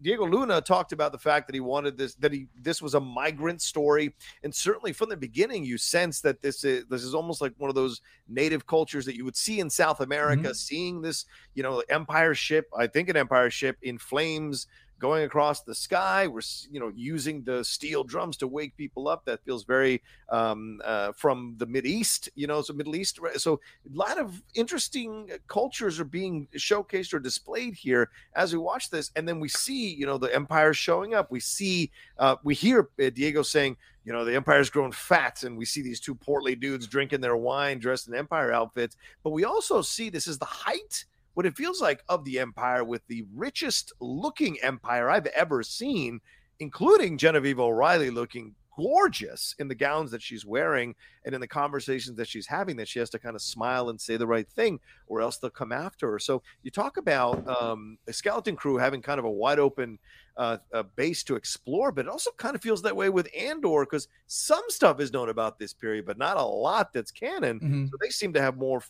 Diego 0.01 0.27
Luna 0.27 0.61
talked 0.61 0.93
about 0.93 1.13
the 1.13 1.19
fact 1.19 1.47
that 1.49 1.55
he 1.55 1.61
wanted 1.61 1.97
this, 1.97 2.15
that 2.17 2.33
he 2.33 2.47
this 2.57 2.81
was 2.81 2.95
a 2.95 3.01
migrant 3.01 3.61
story, 3.61 4.15
and 4.43 4.55
certainly 4.55 4.93
from 4.93 5.09
the 5.09 5.17
beginning, 5.17 5.65
you 5.65 5.79
sense 5.79 6.21
that 6.21 6.41
this 6.41 6.65
is 6.65 6.87
this 6.87 7.03
is 7.03 7.15
almost 7.15 7.41
like 7.41 7.53
one 7.59 7.69
of 7.69 7.75
those 7.75 8.01
native 8.29 8.67
cultures 8.67 9.05
that 9.07 9.17
you 9.17 9.25
would 9.25 9.37
see 9.37 9.61
in 9.61 9.69
South 9.69 10.01
America, 10.01 10.43
mm-hmm. 10.43 10.53
seeing 10.53 11.03
this, 11.03 11.25
you 11.55 11.63
know, 11.63 11.83
Empire 11.89 12.35
ship. 12.35 12.69
I 12.77 12.87
think 12.87 13.09
an 13.09 13.17
Empire 13.17 13.51
ship 13.51 13.77
in 13.83 13.99
flames 13.99 14.67
going 14.99 15.25
across 15.25 15.63
the 15.63 15.75
sky. 15.75 16.27
We're 16.27 16.41
you 16.71 16.81
know 16.81 16.93
using 16.95 17.43
the 17.43 17.65
steel 17.65 18.05
drums 18.05 18.37
to 18.39 18.49
wake 18.49 18.77
people 18.77 19.09
up. 19.09 19.25
That 19.25 19.45
feels 19.45 19.65
very 19.65 20.03
um, 20.29 20.81
uh, 20.85 21.13
from 21.13 21.55
the 21.59 21.67
Mid 21.67 21.87
East, 21.87 22.29
you 22.35 22.47
know, 22.47 22.63
so 22.63 22.73
Middle 22.73 22.97
East. 22.97 23.19
So 23.37 23.55
a 23.55 23.97
lot 23.97 24.19
of 24.19 24.43
interesting 24.55 25.31
cultures 25.47 26.01
are 26.01 26.05
being 26.05 26.49
showcased 26.57 27.15
or 27.15 27.21
displayed 27.21 27.75
here 27.75 28.11
as 28.35 28.53
we 28.53 28.59
watch 28.59 28.91
this, 28.91 29.11
and 29.17 29.29
then 29.29 29.41
we 29.41 29.49
see 29.49 29.95
you 29.95 30.07
know 30.07 30.19
the 30.19 30.35
empire 30.35 30.75
showing 30.75 31.15
up. 31.15 31.31
We 31.31 31.41
see 31.41 31.91
uh, 32.19 32.37
we 32.43 32.55
hear 32.55 32.89
uh, 33.03 33.11
Diego 33.11 33.43
saying. 33.43 33.77
You 34.05 34.15
know, 34.15 34.25
the 34.25 34.35
empire's 34.35 34.71
grown 34.71 34.91
fat, 34.91 35.43
and 35.43 35.59
we 35.59 35.67
see 35.67 35.83
these 35.83 36.01
two 36.01 36.15
portly 36.15 36.55
dudes 36.55 36.87
drinking 36.87 37.21
their 37.21 37.37
wine 37.37 37.79
dressed 37.79 38.09
in 38.09 38.15
empire 38.15 38.51
outfits. 38.51 38.97
But 39.23 39.33
we 39.33 39.45
also 39.45 39.83
see 39.83 40.09
this 40.09 40.27
is 40.27 40.39
the 40.39 40.47
height 40.47 41.05
what 41.39 41.47
it 41.47 41.57
feels 41.57 41.81
like 41.81 42.03
of 42.09 42.25
the 42.25 42.37
empire 42.41 42.83
with 42.83 43.07
the 43.07 43.25
richest 43.33 43.93
looking 44.01 44.59
empire 44.61 45.09
I've 45.09 45.27
ever 45.27 45.63
seen, 45.63 46.19
including 46.59 47.17
Genevieve 47.17 47.61
O'Reilly 47.61 48.11
looking 48.11 48.57
gorgeous 48.77 49.55
in 49.61 49.69
the 49.69 49.75
gowns 49.77 50.11
that 50.11 50.21
she's 50.21 50.45
wearing 50.45 50.97
and 51.25 51.37
in 51.37 51.41
the 51.41 51.47
conversations 51.47 52.17
that 52.17 52.27
she's 52.27 52.49
having 52.49 52.77
that 52.77 52.89
she 52.89 52.99
has 52.99 53.11
to 53.11 53.21
kind 53.21 53.37
of 53.37 53.43
smile 53.43 53.89
and 53.89 54.01
say 54.01 54.17
the 54.17 54.27
right 54.27 54.49
thing 54.49 54.81
or 55.07 55.21
else 55.21 55.37
they'll 55.39 55.51
come 55.51 55.73
after 55.73 56.11
her 56.11 56.19
so 56.19 56.43
you 56.63 56.71
talk 56.71 56.97
about 56.97 57.47
um, 57.49 57.99
a 58.07 58.13
skeleton 58.13 58.55
crew 58.55 58.77
having 58.77 59.03
kind 59.03 59.19
of 59.19 59.25
a 59.25 59.31
wide 59.31 59.59
open 59.59 59.99
uh, 60.37 60.59
a 60.73 60.85
base 60.85 61.25
to 61.25 61.35
explore 61.35 61.91
but 61.91 62.07
it 62.07 62.09
also 62.09 62.31
kind 62.37 62.55
of 62.55 62.63
feels 62.63 62.81
that 62.83 62.95
way 62.95 63.09
with 63.09 63.29
andor 63.37 63.85
because 63.85 64.07
some 64.29 64.63
stuff 64.69 65.01
is 65.01 65.13
known 65.13 65.29
about 65.29 65.59
this 65.59 65.73
period 65.73 66.07
but 66.07 66.17
not 66.17 66.37
a 66.37 66.43
lot 66.43 66.93
that's 66.93 67.11
canon 67.11 67.59
mm-hmm. 67.59 67.87
so 67.87 67.93
they 68.01 68.11
seem 68.11 68.33
to 68.33 68.41
have 68.41 68.57
more 68.57 68.81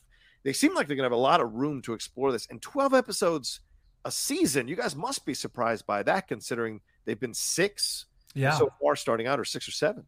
they 0.43 0.53
seem 0.53 0.75
like 0.75 0.87
they're 0.87 0.97
going 0.97 1.09
to 1.09 1.13
have 1.15 1.19
a 1.19 1.23
lot 1.23 1.41
of 1.41 1.55
room 1.55 1.83
to 1.83 1.93
explore 1.93 2.33
this. 2.33 2.47
And 2.51 2.61
12 2.63 2.95
episodes 2.95 3.61
a 4.05 4.11
season, 4.11 4.69
you 4.69 4.77
guys 4.77 4.97
must 4.97 5.25
be 5.25 5.35
surprised 5.35 5.87
by 5.87 6.03
that, 6.05 6.29
considering 6.29 6.81
they've 7.05 7.21
been 7.21 7.35
six 7.35 8.07
yeah. 8.35 8.53
so 8.53 8.71
far 8.81 8.97
starting 8.97 9.27
out, 9.27 9.41
or 9.41 9.45
six 9.45 9.69
or 9.69 9.73
seven. 9.73 10.05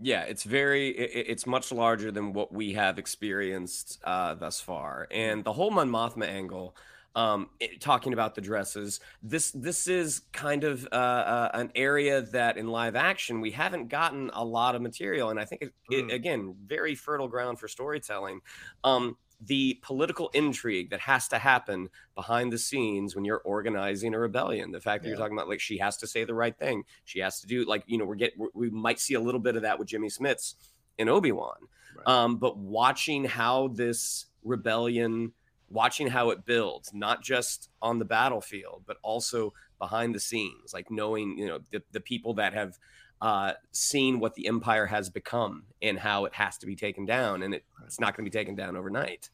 Yeah, 0.00 0.22
it's 0.22 0.44
very, 0.44 0.88
it, 0.88 1.26
it's 1.28 1.46
much 1.46 1.70
larger 1.70 2.10
than 2.10 2.32
what 2.32 2.52
we 2.52 2.72
have 2.72 2.98
experienced 2.98 4.00
uh, 4.04 4.34
thus 4.34 4.60
far. 4.60 5.06
And 5.10 5.44
the 5.44 5.52
whole 5.52 5.70
Mon 5.70 5.88
Mothma 5.88 6.26
angle, 6.26 6.76
um, 7.14 7.50
it, 7.60 7.80
talking 7.80 8.12
about 8.12 8.34
the 8.34 8.40
dresses, 8.40 9.00
this 9.22 9.50
this 9.50 9.86
is 9.86 10.22
kind 10.32 10.64
of 10.64 10.86
uh, 10.92 10.96
uh, 10.96 11.50
an 11.54 11.70
area 11.74 12.22
that 12.22 12.56
in 12.56 12.68
live 12.68 12.96
action 12.96 13.40
we 13.40 13.50
haven't 13.50 13.88
gotten 13.88 14.30
a 14.32 14.44
lot 14.44 14.74
of 14.74 14.82
material, 14.82 15.28
and 15.30 15.38
I 15.38 15.44
think 15.44 15.62
it, 15.62 15.72
mm. 15.90 16.10
it, 16.10 16.14
again 16.14 16.54
very 16.64 16.94
fertile 16.94 17.28
ground 17.28 17.58
for 17.58 17.68
storytelling. 17.68 18.40
Um, 18.82 19.16
the 19.44 19.78
political 19.82 20.28
intrigue 20.34 20.90
that 20.90 21.00
has 21.00 21.26
to 21.28 21.38
happen 21.38 21.88
behind 22.14 22.52
the 22.52 22.58
scenes 22.58 23.16
when 23.16 23.24
you're 23.24 23.40
organizing 23.40 24.14
a 24.14 24.18
rebellion. 24.18 24.70
The 24.70 24.80
fact 24.80 25.02
that 25.02 25.08
yeah. 25.08 25.12
you're 25.12 25.20
talking 25.20 25.36
about 25.36 25.48
like 25.48 25.60
she 25.60 25.78
has 25.78 25.96
to 25.98 26.06
say 26.06 26.24
the 26.24 26.34
right 26.34 26.56
thing, 26.56 26.84
she 27.04 27.18
has 27.20 27.40
to 27.40 27.46
do 27.46 27.64
like 27.64 27.82
you 27.86 27.98
know 27.98 28.04
we're 28.04 28.14
get 28.14 28.34
we 28.54 28.70
might 28.70 29.00
see 29.00 29.14
a 29.14 29.20
little 29.20 29.40
bit 29.40 29.56
of 29.56 29.62
that 29.62 29.78
with 29.78 29.88
Jimmy 29.88 30.08
Smits 30.08 30.54
in 30.98 31.08
Obi 31.08 31.32
Wan, 31.32 31.56
right. 31.96 32.06
um, 32.06 32.36
but 32.36 32.56
watching 32.56 33.24
how 33.24 33.68
this 33.68 34.26
rebellion, 34.44 35.32
watching 35.68 36.06
how 36.06 36.30
it 36.30 36.44
builds, 36.44 36.92
not 36.94 37.22
just 37.22 37.70
on 37.80 37.98
the 37.98 38.04
battlefield, 38.04 38.82
but 38.86 38.98
also 39.02 39.52
behind 39.78 40.14
the 40.14 40.20
scenes, 40.20 40.72
like 40.72 40.90
knowing 40.90 41.36
you 41.36 41.46
know 41.46 41.58
the 41.70 41.82
the 41.90 42.00
people 42.00 42.34
that 42.34 42.54
have 42.54 42.78
uh, 43.22 43.52
seen 43.70 44.18
what 44.18 44.34
the 44.34 44.48
empire 44.48 44.86
has 44.86 45.08
become 45.08 45.62
and 45.80 46.00
how 46.00 46.24
it 46.24 46.34
has 46.34 46.58
to 46.58 46.66
be 46.66 46.74
taken 46.74 47.06
down, 47.06 47.44
and 47.44 47.54
it, 47.54 47.64
it's 47.84 48.00
not 48.00 48.16
going 48.16 48.24
to 48.24 48.30
be 48.30 48.36
taken 48.36 48.56
down 48.56 48.76
overnight. 48.76 49.30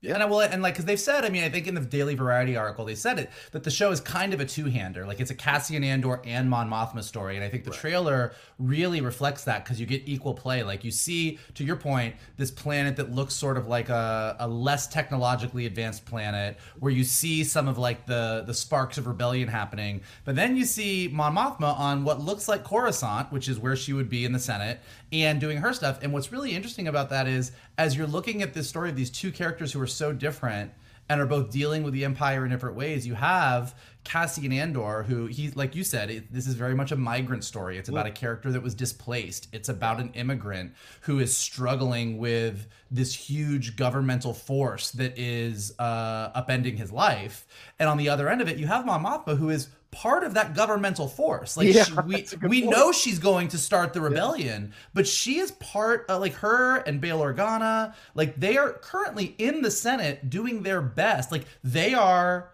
Yeah. 0.00 0.14
And 0.14 0.22
I 0.22 0.26
will, 0.26 0.40
and 0.40 0.62
like, 0.62 0.74
because 0.74 0.84
they've 0.84 1.00
said, 1.00 1.24
I 1.24 1.28
mean, 1.28 1.42
I 1.42 1.48
think 1.48 1.66
in 1.66 1.74
the 1.74 1.80
Daily 1.80 2.14
Variety 2.14 2.56
article, 2.56 2.84
they 2.84 2.94
said 2.94 3.18
it 3.18 3.30
that 3.50 3.64
the 3.64 3.70
show 3.70 3.90
is 3.90 4.00
kind 4.00 4.32
of 4.32 4.38
a 4.38 4.44
two 4.44 4.66
hander. 4.66 5.04
Like, 5.04 5.18
it's 5.18 5.32
a 5.32 5.34
Cassian 5.34 5.82
Andor 5.82 6.20
and 6.24 6.48
Mon 6.48 6.70
Mothma 6.70 7.02
story. 7.02 7.34
And 7.34 7.44
I 7.44 7.48
think 7.48 7.64
the 7.64 7.72
right. 7.72 7.80
trailer 7.80 8.32
really 8.60 9.00
reflects 9.00 9.42
that 9.44 9.64
because 9.64 9.80
you 9.80 9.86
get 9.86 10.02
equal 10.06 10.34
play. 10.34 10.62
Like, 10.62 10.84
you 10.84 10.92
see, 10.92 11.40
to 11.54 11.64
your 11.64 11.74
point, 11.74 12.14
this 12.36 12.52
planet 12.52 12.94
that 12.96 13.12
looks 13.12 13.34
sort 13.34 13.56
of 13.56 13.66
like 13.66 13.88
a, 13.88 14.36
a 14.38 14.46
less 14.46 14.86
technologically 14.86 15.66
advanced 15.66 16.06
planet 16.06 16.58
where 16.78 16.92
you 16.92 17.02
see 17.02 17.42
some 17.42 17.66
of 17.66 17.76
like 17.76 18.06
the, 18.06 18.44
the 18.46 18.54
sparks 18.54 18.98
of 18.98 19.08
rebellion 19.08 19.48
happening. 19.48 20.02
But 20.24 20.36
then 20.36 20.56
you 20.56 20.64
see 20.64 21.10
Mon 21.12 21.34
Mothma 21.34 21.76
on 21.76 22.04
what 22.04 22.20
looks 22.20 22.46
like 22.46 22.62
Coruscant, 22.62 23.32
which 23.32 23.48
is 23.48 23.58
where 23.58 23.74
she 23.74 23.92
would 23.92 24.08
be 24.08 24.24
in 24.24 24.30
the 24.30 24.38
Senate, 24.38 24.80
and 25.12 25.40
doing 25.40 25.58
her 25.58 25.72
stuff. 25.72 25.98
And 26.02 26.12
what's 26.12 26.32
really 26.32 26.54
interesting 26.54 26.88
about 26.88 27.10
that 27.10 27.26
is 27.26 27.52
as 27.76 27.96
you're 27.96 28.06
looking 28.06 28.42
at 28.42 28.54
this 28.54 28.68
story 28.68 28.90
of 28.90 28.96
these 28.96 29.10
two 29.10 29.32
characters 29.32 29.72
who 29.72 29.80
are 29.80 29.86
so 29.86 30.12
different 30.12 30.72
and 31.08 31.20
are 31.20 31.26
both 31.26 31.50
dealing 31.50 31.82
with 31.82 31.94
the 31.94 32.04
Empire 32.04 32.44
in 32.44 32.50
different 32.50 32.76
ways. 32.76 33.06
You 33.06 33.14
have 33.14 33.74
Cassian 34.04 34.52
Andor, 34.52 35.04
who 35.04 35.26
he's 35.26 35.56
like 35.56 35.74
you 35.74 35.84
said, 35.84 36.10
it, 36.10 36.32
this 36.32 36.46
is 36.46 36.54
very 36.54 36.74
much 36.74 36.92
a 36.92 36.96
migrant 36.96 37.44
story. 37.44 37.78
It's 37.78 37.88
about 37.88 38.06
a 38.06 38.10
character 38.10 38.50
that 38.52 38.62
was 38.62 38.74
displaced. 38.74 39.48
It's 39.52 39.68
about 39.68 40.00
an 40.00 40.12
immigrant 40.14 40.74
who 41.02 41.18
is 41.18 41.34
struggling 41.36 42.18
with 42.18 42.66
this 42.90 43.14
huge 43.14 43.76
governmental 43.76 44.34
force 44.34 44.90
that 44.92 45.18
is 45.18 45.74
uh, 45.78 46.30
upending 46.40 46.76
his 46.76 46.92
life. 46.92 47.46
And 47.78 47.88
on 47.88 47.96
the 47.96 48.08
other 48.08 48.28
end 48.28 48.40
of 48.40 48.48
it, 48.48 48.58
you 48.58 48.66
have 48.66 48.84
Mon 48.84 49.02
Mothma, 49.02 49.36
who 49.36 49.50
is 49.50 49.68
part 49.90 50.24
of 50.24 50.34
that 50.34 50.54
governmental 50.54 51.08
force. 51.08 51.56
Like 51.56 51.72
Yeah, 51.72 51.84
she, 51.84 51.92
we 51.92 52.16
that's 52.16 52.32
a 52.32 52.36
good 52.36 52.50
we 52.50 52.62
point. 52.62 52.76
know 52.76 52.92
she's 52.92 53.18
going 53.18 53.48
to 53.48 53.58
start 53.58 53.92
the 53.92 54.00
rebellion, 54.00 54.72
but 54.94 55.06
she 55.06 55.38
is 55.38 55.50
part. 55.52 56.06
Uh, 56.08 56.18
like 56.18 56.34
her 56.34 56.76
and 56.78 57.00
Bail 57.00 57.20
Organa, 57.20 57.94
like 58.14 58.38
they 58.38 58.56
are 58.56 58.72
currently 58.72 59.34
in 59.38 59.62
the 59.62 59.70
Senate 59.70 60.28
doing 60.30 60.62
their 60.62 60.82
best. 60.82 61.32
Like 61.32 61.44
they 61.64 61.94
are 61.94 62.50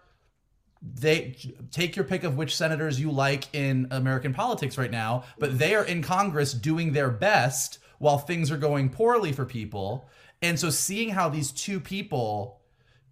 they 0.81 1.35
take 1.71 1.95
your 1.95 2.05
pick 2.05 2.23
of 2.23 2.37
which 2.37 2.55
senators 2.55 2.99
you 2.99 3.11
like 3.11 3.53
in 3.53 3.87
American 3.91 4.33
politics 4.33 4.77
right 4.77 4.91
now, 4.91 5.23
but 5.39 5.57
they 5.57 5.75
are 5.75 5.85
in 5.85 6.01
Congress 6.01 6.53
doing 6.53 6.93
their 6.93 7.09
best 7.09 7.79
while 7.97 8.17
things 8.17 8.51
are 8.51 8.57
going 8.57 8.89
poorly 8.89 9.31
for 9.31 9.45
people. 9.45 10.07
And 10.41 10.59
so 10.59 10.69
seeing 10.69 11.09
how 11.09 11.29
these 11.29 11.51
two 11.51 11.79
people 11.79 12.59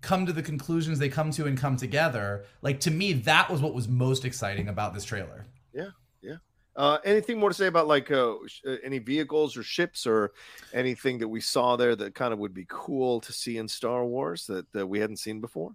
come 0.03 0.25
to 0.27 0.33
the 0.33 0.43
conclusions 0.43 0.99
they 0.99 1.09
come 1.09 1.31
to 1.31 1.47
and 1.47 1.57
come 1.57 1.75
together, 1.75 2.45
like 2.61 2.79
to 2.81 2.91
me, 2.91 3.13
that 3.13 3.49
was 3.49 3.61
what 3.61 3.73
was 3.73 3.87
most 3.87 4.25
exciting 4.25 4.67
about 4.67 4.93
this 4.93 5.03
trailer. 5.05 5.47
Yeah, 5.73 5.89
yeah. 6.21 6.35
Uh, 6.75 6.97
anything 7.05 7.39
more 7.39 7.49
to 7.49 7.55
say 7.55 7.65
about 7.67 7.87
like 7.87 8.11
uh, 8.11 8.33
uh, 8.67 8.75
any 8.83 8.99
vehicles 8.99 9.57
or 9.57 9.63
ships 9.63 10.05
or 10.05 10.33
anything 10.73 11.17
that 11.19 11.27
we 11.27 11.39
saw 11.39 11.75
there 11.75 11.95
that 11.95 12.13
kind 12.13 12.33
of 12.33 12.37
would 12.39 12.53
be 12.53 12.65
cool 12.67 13.19
to 13.21 13.31
see 13.33 13.57
in 13.57 13.67
Star 13.67 14.05
Wars 14.05 14.45
that, 14.47 14.71
that 14.73 14.85
we 14.85 14.99
hadn't 14.99 15.17
seen 15.17 15.39
before, 15.39 15.71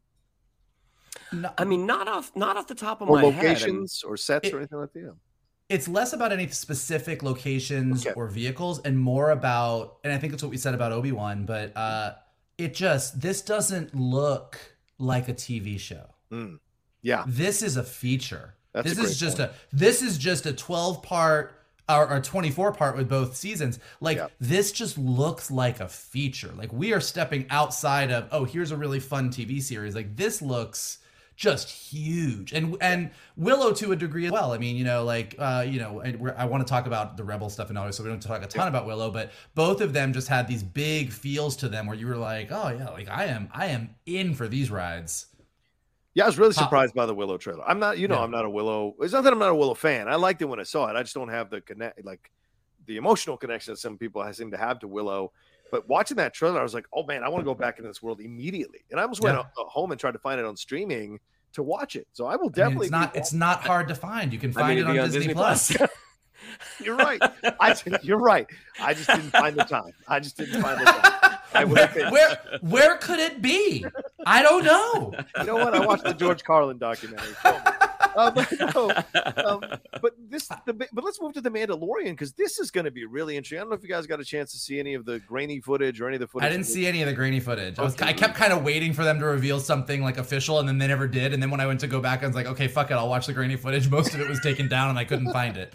No, 1.33 1.51
I 1.59 1.65
mean, 1.65 1.87
not 1.87 2.07
off 2.07 2.31
not 2.37 2.57
off 2.57 2.67
the 2.67 2.75
top 2.75 3.01
of 3.01 3.09
or 3.09 3.17
my 3.21 3.25
head. 3.31 3.43
Locations 3.45 4.03
or 4.05 4.17
sets 4.17 4.49
It- 4.49 4.55
or 4.55 4.59
anything 4.59 4.79
like 4.79 4.93
that? 4.93 5.17
It's 5.71 5.87
less 5.87 6.15
about 6.15 6.33
any 6.33 6.49
specific 6.49 7.23
locations 7.23 8.07
Okay. 8.07 8.15
or 8.15 8.29
vehicles 8.29 8.81
and 8.87 8.99
more 8.99 9.31
about 9.33 9.99
and 10.03 10.11
i 10.13 10.17
think 10.19 10.33
it's 10.33 10.43
what 10.43 10.49
we 10.49 10.57
said 10.57 10.73
about 10.75 10.93
obi-wan 10.93 11.45
but 11.45 11.77
uh 11.77 12.15
it 12.59 12.75
just 12.75 13.21
this 13.21 13.41
doesn't 13.43 13.95
look 13.95 14.59
like 14.99 15.29
a 15.29 15.35
tv 15.35 15.79
show 15.79 16.05
Mm. 16.31 16.59
Yeah, 17.01 17.25
this 17.27 17.63
is 17.63 17.77
a 17.79 17.83
feature 17.85 18.55
That's 18.75 18.89
this 18.91 18.99
great 18.99 19.09
is 19.11 19.19
just 19.19 19.39
point. 19.39 19.51
a 19.51 19.77
this 19.77 20.03
is 20.03 20.19
just 20.19 20.45
a 20.45 20.53
12 20.53 21.03
part 21.03 21.55
or, 21.89 22.07
or 22.11 22.21
24 22.21 22.73
part 22.73 22.97
with 22.99 23.09
both 23.09 23.35
seasons 23.37 23.79
like 24.01 24.19
Yeah. 24.19 24.27
this 24.41 24.73
just 24.73 24.99
looks 24.99 25.51
like 25.51 25.81
a 25.81 25.89
feature 25.89 26.53
like 26.55 26.71
we 26.73 26.93
are 26.93 27.01
stepping 27.01 27.47
outside 27.49 28.11
of 28.11 28.29
oh 28.31 28.45
here's 28.45 28.73
a 28.73 28.77
really 28.77 29.01
fun 29.01 29.31
tv 29.31 29.63
series 29.63 29.95
like 29.95 30.17
this 30.17 30.43
looks 30.43 30.99
just 31.39 31.71
huge 31.71 32.53
and 32.53 32.77
and 32.81 33.11
willow 33.37 33.73
to 33.73 33.93
a 33.93 33.97
degree 33.97 34.27
as 34.27 34.33
well 34.33 34.53
i 34.53 34.59
mean 34.59 34.77
you 34.77 34.83
know 34.83 35.05
like 35.05 35.37
uh 35.39 35.65
you 35.65 35.79
know 35.79 36.01
and 36.01 36.19
we're, 36.19 36.35
i 36.37 36.45
want 36.45 36.67
to 36.67 36.69
talk 36.69 36.87
about 36.87 37.17
the 37.17 37.23
rebel 37.23 37.49
stuff 37.49 37.69
and 37.69 37.79
all 37.79 37.91
so 37.93 38.03
we 38.03 38.09
don't 38.09 38.21
talk 38.21 38.43
a 38.43 38.47
ton 38.49 38.67
about 38.67 38.87
willow 38.87 39.09
but 39.09 39.31
both 39.55 39.81
of 39.81 39.93
them 39.93 40.13
just 40.13 40.27
had 40.27 40.49
these 40.49 40.65
big 40.65 41.13
feels 41.13 41.55
to 41.55 41.69
them 41.69 41.87
where 41.87 41.97
you 41.97 42.09
were 42.09 42.17
like 42.17 42.49
oh 42.51 42.71
yeah 42.77 42.89
like 42.91 43.09
i 43.09 43.25
am 43.27 43.49
i 43.55 43.67
am 43.67 43.95
in 44.05 44.35
for 44.35 44.49
these 44.49 44.69
rides 44.69 45.27
Yeah, 46.15 46.25
I 46.25 46.27
was 46.27 46.39
really 46.39 46.55
surprised 46.55 46.95
by 46.95 47.07
the 47.07 47.15
Willow 47.15 47.39
trailer. 47.39 47.63
I'm 47.65 47.79
not, 47.79 47.99
you 47.99 48.09
know, 48.09 48.17
Yeah. 48.17 48.25
I'm 48.25 48.33
not 48.33 48.45
a 48.45 48.51
Willow. 48.51 48.97
It's 48.99 49.13
not 49.13 49.23
that 49.23 49.33
I'm 49.33 49.39
not 49.39 49.51
a 49.51 49.55
Willow 49.55 49.75
fan. 49.75 50.09
I 50.09 50.17
liked 50.17 50.43
it 50.43 50.47
when 50.47 50.59
I 50.59 50.65
saw 50.65 50.89
it. 50.89 50.97
I 50.97 51.03
just 51.03 51.15
don't 51.15 51.29
have 51.29 51.49
the 51.51 51.61
connect, 51.61 52.05
like 52.05 52.33
the 52.87 52.97
emotional 52.97 53.37
connection 53.37 53.73
that 53.73 53.79
some 53.79 53.97
people 53.97 54.21
seem 54.33 54.51
to 54.51 54.57
have 54.57 54.81
to 54.81 54.89
Willow. 54.89 55.31
But 55.71 55.89
watching 55.89 56.17
that 56.19 56.35
trailer, 56.35 56.59
I 56.61 56.63
was 56.63 56.75
like, 56.75 56.87
oh 56.93 57.05
man, 57.05 57.23
I 57.25 57.29
want 57.29 57.41
to 57.43 57.45
go 57.45 57.55
back 57.55 57.79
into 57.79 57.89
this 57.89 58.03
world 58.03 58.21
immediately. 58.21 58.81
And 58.91 58.99
I 58.99 59.03
almost 59.03 59.23
went 59.23 59.37
Yeah. 59.37 59.45
home 59.57 59.91
and 59.93 60.01
tried 60.01 60.13
to 60.13 60.19
find 60.19 60.39
it 60.41 60.47
on 60.47 60.57
streaming 60.57 61.21
to 61.55 61.63
watch 61.63 61.97
it. 61.97 62.07
So 62.13 62.27
I 62.27 62.37
will 62.37 62.43
I 62.43 62.43
mean, 62.45 62.53
definitely. 62.53 62.87
it's 62.87 62.91
not 62.93 63.17
it's 63.17 63.33
not 63.33 63.61
hard 63.63 63.89
to 63.89 63.95
find 63.95 64.33
you 64.33 64.39
can 64.39 64.51
I 64.51 64.61
find 64.61 64.69
mean, 64.69 64.79
it 64.79 64.91
on, 64.91 64.99
on 64.99 65.05
disney, 65.07 65.19
Disney 65.21 65.35
plus, 65.35 65.77
Plus. 65.77 65.91
You're 66.83 66.97
right. 66.97 67.21
I, 67.61 67.75
you're 68.03 68.19
right. 68.19 68.47
I 68.81 68.95
just 68.95 69.09
didn't 69.09 69.31
find 69.31 69.57
the 69.57 69.65
time. 69.65 69.93
I 70.07 70.21
just 70.21 70.37
didn't 70.37 70.63
find 70.63 70.81
the 70.81 70.85
time. 70.93 71.08
I 71.55 71.65
would 71.65 71.79
have 71.79 71.95
been. 71.95 72.11
where 72.11 72.39
where 72.61 72.97
could 72.97 73.19
it 73.19 73.41
be 73.41 73.85
i 74.27 74.43
don't 74.43 74.65
know 74.65 75.15
You 75.39 75.45
know 75.45 75.57
what? 75.57 75.75
I 75.75 75.85
watched 75.85 76.05
the 76.05 76.15
George 76.15 76.43
Carlin 76.43 76.79
documentary. 76.79 77.35
Show. 77.43 77.61
Uh, 78.17 78.31
but, 78.33 78.53
no, 78.75 78.91
um, 79.45 79.61
but 80.03 80.15
this, 80.29 80.49
the, 80.67 80.73
but 80.73 81.05
let's 81.05 81.21
move 81.21 81.33
to 81.35 81.41
the 81.41 81.51
Mandalorian 81.51 82.11
because 82.11 82.33
this 82.33 82.59
is 82.59 82.71
going 82.71 82.85
to 82.85 82.91
be 82.91 83.05
really 83.05 83.37
interesting. 83.37 83.59
I 83.59 83.61
don't 83.61 83.71
know 83.71 83.77
if 83.77 83.83
you 83.83 83.89
guys 83.89 84.07
got 84.07 84.19
a 84.19 84.25
chance 84.25 84.51
to 84.53 84.59
see 84.59 84.81
any 84.81 84.95
of 84.95 85.05
the 85.05 85.21
grainy 85.21 85.61
footage 85.61 86.01
or 86.01 86.09
any 86.09 86.17
of 86.17 86.21
the 86.21 86.27
footage. 86.27 86.47
I 86.47 86.51
didn't 86.51 86.67
see 86.67 86.87
any 86.87 87.03
of 87.03 87.09
the 87.09 87.15
grainy 87.15 87.39
footage. 87.39 87.79
I 87.79 87.83
was 87.83 88.01
I 88.03 88.13
kept 88.13 88.35
kind 88.35 88.53
of 88.53 88.65
waiting 88.65 88.93
for 88.93 89.05
them 89.05 89.21
to 89.21 89.27
reveal 89.27 89.61
something 89.61 90.03
like 90.03 90.19
official, 90.19 90.59
and 90.59 90.69
then 90.69 90.79
they 90.79 90.89
never 90.89 91.07
did. 91.07 91.33
And 91.33 91.41
then 91.43 91.51
when 91.51 91.61
I 91.61 91.67
went 91.67 91.81
to 91.81 91.87
go 91.87 92.01
back, 92.01 92.25
I 92.25 92.27
was 92.27 92.35
like, 92.35 92.47
okay, 92.47 92.67
fuck 92.67 92.91
it, 92.91 92.95
I'll 92.95 93.09
watch 93.09 93.27
the 93.27 93.33
grainy 93.33 93.57
footage. 93.57 93.89
Most 93.89 94.15
of 94.15 94.21
it 94.21 94.29
was 94.29 94.41
taken 94.41 94.69
down, 94.69 94.91
and 94.91 94.99
I 94.99 95.05
couldn't 95.05 95.33
find 95.33 95.57
it. 95.57 95.73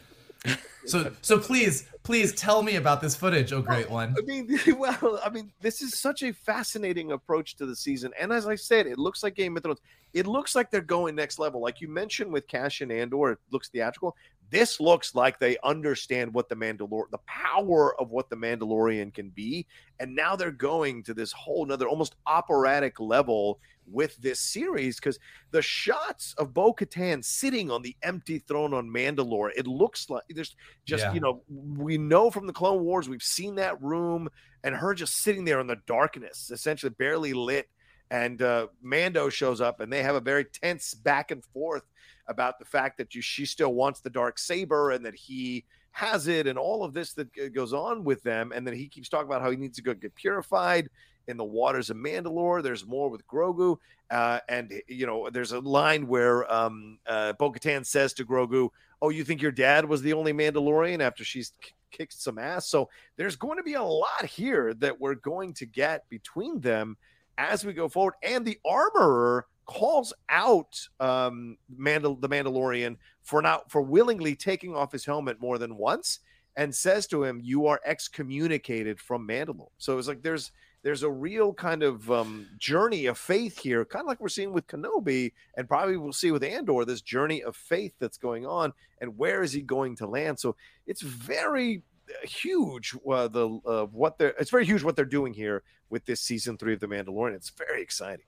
So 0.86 1.12
so 1.22 1.40
please 1.40 1.88
please 2.04 2.34
tell 2.34 2.62
me 2.62 2.76
about 2.76 3.02
this 3.02 3.16
footage, 3.16 3.54
oh 3.54 3.62
great 3.62 3.90
one. 3.90 4.16
I 4.18 4.22
mean, 4.22 4.60
well, 4.78 5.20
I 5.24 5.30
mean, 5.30 5.52
this 5.62 5.82
is 5.82 5.98
such 5.98 6.24
a 6.24 6.34
fascinating 6.34 7.12
approach 7.14 7.56
to 7.58 7.66
the 7.66 7.76
season. 7.76 8.12
And 8.20 8.34
as 8.34 8.46
I 8.48 8.56
said, 8.56 8.88
it 8.88 9.00
looks 9.00 9.24
like 9.24 9.36
Game 9.36 9.56
of 9.56 9.64
Thrones. 9.64 9.80
It 10.14 10.28
looks 10.28 10.56
like 10.56 10.70
they're 10.70 10.82
going 10.82 11.16
next 11.16 11.40
level. 11.40 11.62
Like 11.62 11.82
you 11.82 11.88
mentioned 11.88 12.32
with 12.32 12.48
Cassian 12.48 12.92
Andor, 12.92 13.32
it 13.32 13.40
looks 13.52 13.70
theatrical. 13.70 14.16
This 14.52 14.80
looks 14.80 15.16
like 15.16 15.40
they 15.40 15.58
understand 15.64 16.32
what 16.32 16.50
the 16.50 16.56
Mandalorian, 16.56 17.10
the 17.10 17.18
power 17.26 18.00
of 18.00 18.12
what 18.12 18.30
the 18.30 18.36
Mandalorian 18.36 19.14
can 19.14 19.30
be. 19.30 19.66
And 20.00 20.16
now 20.16 20.36
they're 20.36 20.52
going 20.52 21.02
to 21.04 21.14
this 21.14 21.32
whole 21.32 21.66
nother 21.66 21.88
almost 21.88 22.16
operatic 22.28 23.00
level 23.00 23.60
with 23.92 24.16
this 24.18 24.40
series 24.40 24.98
because 24.98 25.20
the 25.52 25.62
shots 25.62 26.34
of 26.38 26.54
Bo 26.54 26.74
Katan 26.74 27.24
sitting 27.24 27.70
on 27.72 27.82
the 27.82 27.96
empty 28.04 28.40
throne 28.40 28.74
on 28.74 28.90
Mandalore, 28.90 29.52
it 29.56 29.68
looks 29.68 30.10
like 30.10 30.24
there's 30.30 30.56
just, 30.86 31.04
Yeah. 31.04 31.14
you 31.14 31.20
know, 31.20 31.44
we 31.50 31.98
know 31.98 32.32
from 32.32 32.48
the 32.48 32.54
Clone 32.54 32.84
Wars, 32.84 33.10
we've 33.10 33.22
seen 33.22 33.56
that 33.56 33.82
room 33.82 34.30
and 34.64 34.76
her 34.76 34.94
just 34.94 35.18
sitting 35.18 35.46
there 35.46 35.60
in 35.60 35.68
the 35.68 35.80
darkness, 35.88 36.50
essentially 36.52 36.92
barely 36.98 37.34
lit. 37.34 37.70
And 38.12 38.42
uh, 38.42 38.68
Mando 38.82 39.30
shows 39.30 39.60
up 39.60 39.80
and 39.80 39.92
they 39.92 40.04
have 40.04 40.16
a 40.16 40.22
very 40.22 40.46
tense 40.46 40.94
back 40.94 41.32
and 41.32 41.44
forth 41.46 41.84
about 42.28 42.60
the 42.60 42.66
fact 42.66 42.98
that 42.98 43.16
you, 43.16 43.22
she 43.22 43.46
still 43.46 43.74
wants 43.74 44.00
the 44.00 44.10
dark 44.10 44.38
saber 44.38 44.92
and 44.92 45.06
that 45.06 45.16
he 45.16 45.66
has 45.92 46.28
it 46.28 46.48
and 46.48 46.58
all 46.58 46.84
of 46.84 46.94
this 46.94 47.14
that 47.14 47.54
goes 47.54 47.74
on 47.74 48.04
with 48.04 48.24
them. 48.24 48.52
And 48.54 48.66
then 48.66 48.74
he 48.76 48.88
keeps 48.88 49.10
talking 49.10 49.28
about 49.28 49.42
how 49.42 49.52
he 49.52 49.58
needs 49.58 49.78
to 49.78 49.84
go 49.84 49.94
get 49.94 50.16
purified 50.16 50.90
in 51.28 51.38
the 51.38 51.44
waters 51.44 51.90
of 51.90 51.98
Mandalore. 51.98 52.62
There's 52.62 52.86
more 52.86 53.10
with 53.10 53.26
Grogu. 53.28 53.78
Uh, 54.10 54.40
and, 54.50 54.74
you 54.88 55.06
know, 55.06 55.30
there's 55.30 55.52
a 55.52 55.60
line 55.60 56.08
where 56.08 56.52
um, 56.54 57.00
uh, 57.08 57.34
Bo 57.34 57.52
Katan 57.52 57.86
says 57.86 58.14
to 58.14 58.26
Grogu, 58.26 58.70
Oh, 59.02 59.10
you 59.10 59.24
think 59.24 59.42
your 59.42 59.52
dad 59.52 59.86
was 59.86 60.02
the 60.02 60.14
only 60.14 60.32
Mandalorian 60.32 61.02
after 61.02 61.26
she's 61.26 61.54
k- 61.62 61.74
kicked 61.92 62.14
some 62.14 62.38
ass? 62.38 62.68
So 62.68 62.90
there's 63.18 63.36
going 63.36 63.58
to 63.58 63.64
be 63.64 63.74
a 63.74 63.84
lot 63.84 64.26
here 64.26 64.74
that 64.76 65.00
we're 65.00 65.16
going 65.16 65.54
to 65.56 65.66
get 65.66 66.08
between 66.10 66.62
them 66.62 66.98
as 67.38 67.66
we 67.66 67.74
go 67.74 67.90
forward. 67.90 68.14
And 68.24 68.46
the 68.46 68.60
armorer 68.66 69.48
calls 69.66 70.14
out 70.28 70.78
um 71.00 71.58
Mandal- 71.74 72.20
the 72.20 72.28
Mandalorian 72.28 72.98
for 73.22 73.42
not 73.42 73.72
for 73.72 73.82
willingly 73.82 74.36
taking 74.36 74.76
off 74.76 74.92
his 74.92 75.06
helmet 75.06 75.40
more 75.40 75.58
than 75.58 75.78
once 75.78 76.20
and 76.56 76.74
says 76.74 77.08
to 77.08 77.24
him, 77.24 77.40
You 77.44 77.68
are 77.68 77.82
excommunicated 77.86 79.00
from 79.00 79.28
Mandalore. 79.28 79.72
So 79.78 79.98
it's 79.98 80.08
like 80.08 80.22
there's 80.22 80.52
there's 80.84 81.04
a 81.04 81.10
real 81.10 81.54
kind 81.54 81.82
of 81.82 82.12
um, 82.12 82.48
journey 82.58 83.06
of 83.06 83.18
faith 83.18 83.58
here, 83.58 83.86
kind 83.86 84.04
of 84.04 84.08
like 84.08 84.20
we're 84.20 84.28
seeing 84.28 84.52
with 84.52 84.68
Kenobi, 84.68 85.32
and 85.56 85.68
probably 85.68 85.98
we'll 85.98 86.12
see 86.12 86.32
with 86.32 86.44
Andor, 86.44 86.86
this 86.86 87.02
journey 87.02 87.42
of 87.42 87.56
faith 87.56 87.94
that's 88.00 88.18
going 88.18 88.46
on, 88.46 88.74
and 89.00 89.18
where 89.18 89.42
is 89.42 89.54
he 89.54 89.62
going 89.62 89.96
to 89.98 90.08
land? 90.08 90.40
So 90.40 90.56
it's 90.86 91.02
very 91.02 91.84
uh, 92.10 92.28
huge. 92.28 92.96
Uh, 93.10 93.30
the 93.30 93.60
uh, 93.66 93.86
what 93.86 94.18
they're 94.18 94.36
it's 94.38 94.52
very 94.52 94.66
huge 94.66 94.84
what 94.84 94.98
they're 94.98 95.06
doing 95.06 95.34
here 95.34 95.64
with 95.90 96.06
this 96.06 96.20
season 96.20 96.58
three 96.58 96.74
of 96.74 96.82
The 96.82 96.88
Mandalorian. 96.88 97.36
It's 97.36 97.50
very 97.50 97.82
exciting. 97.82 98.26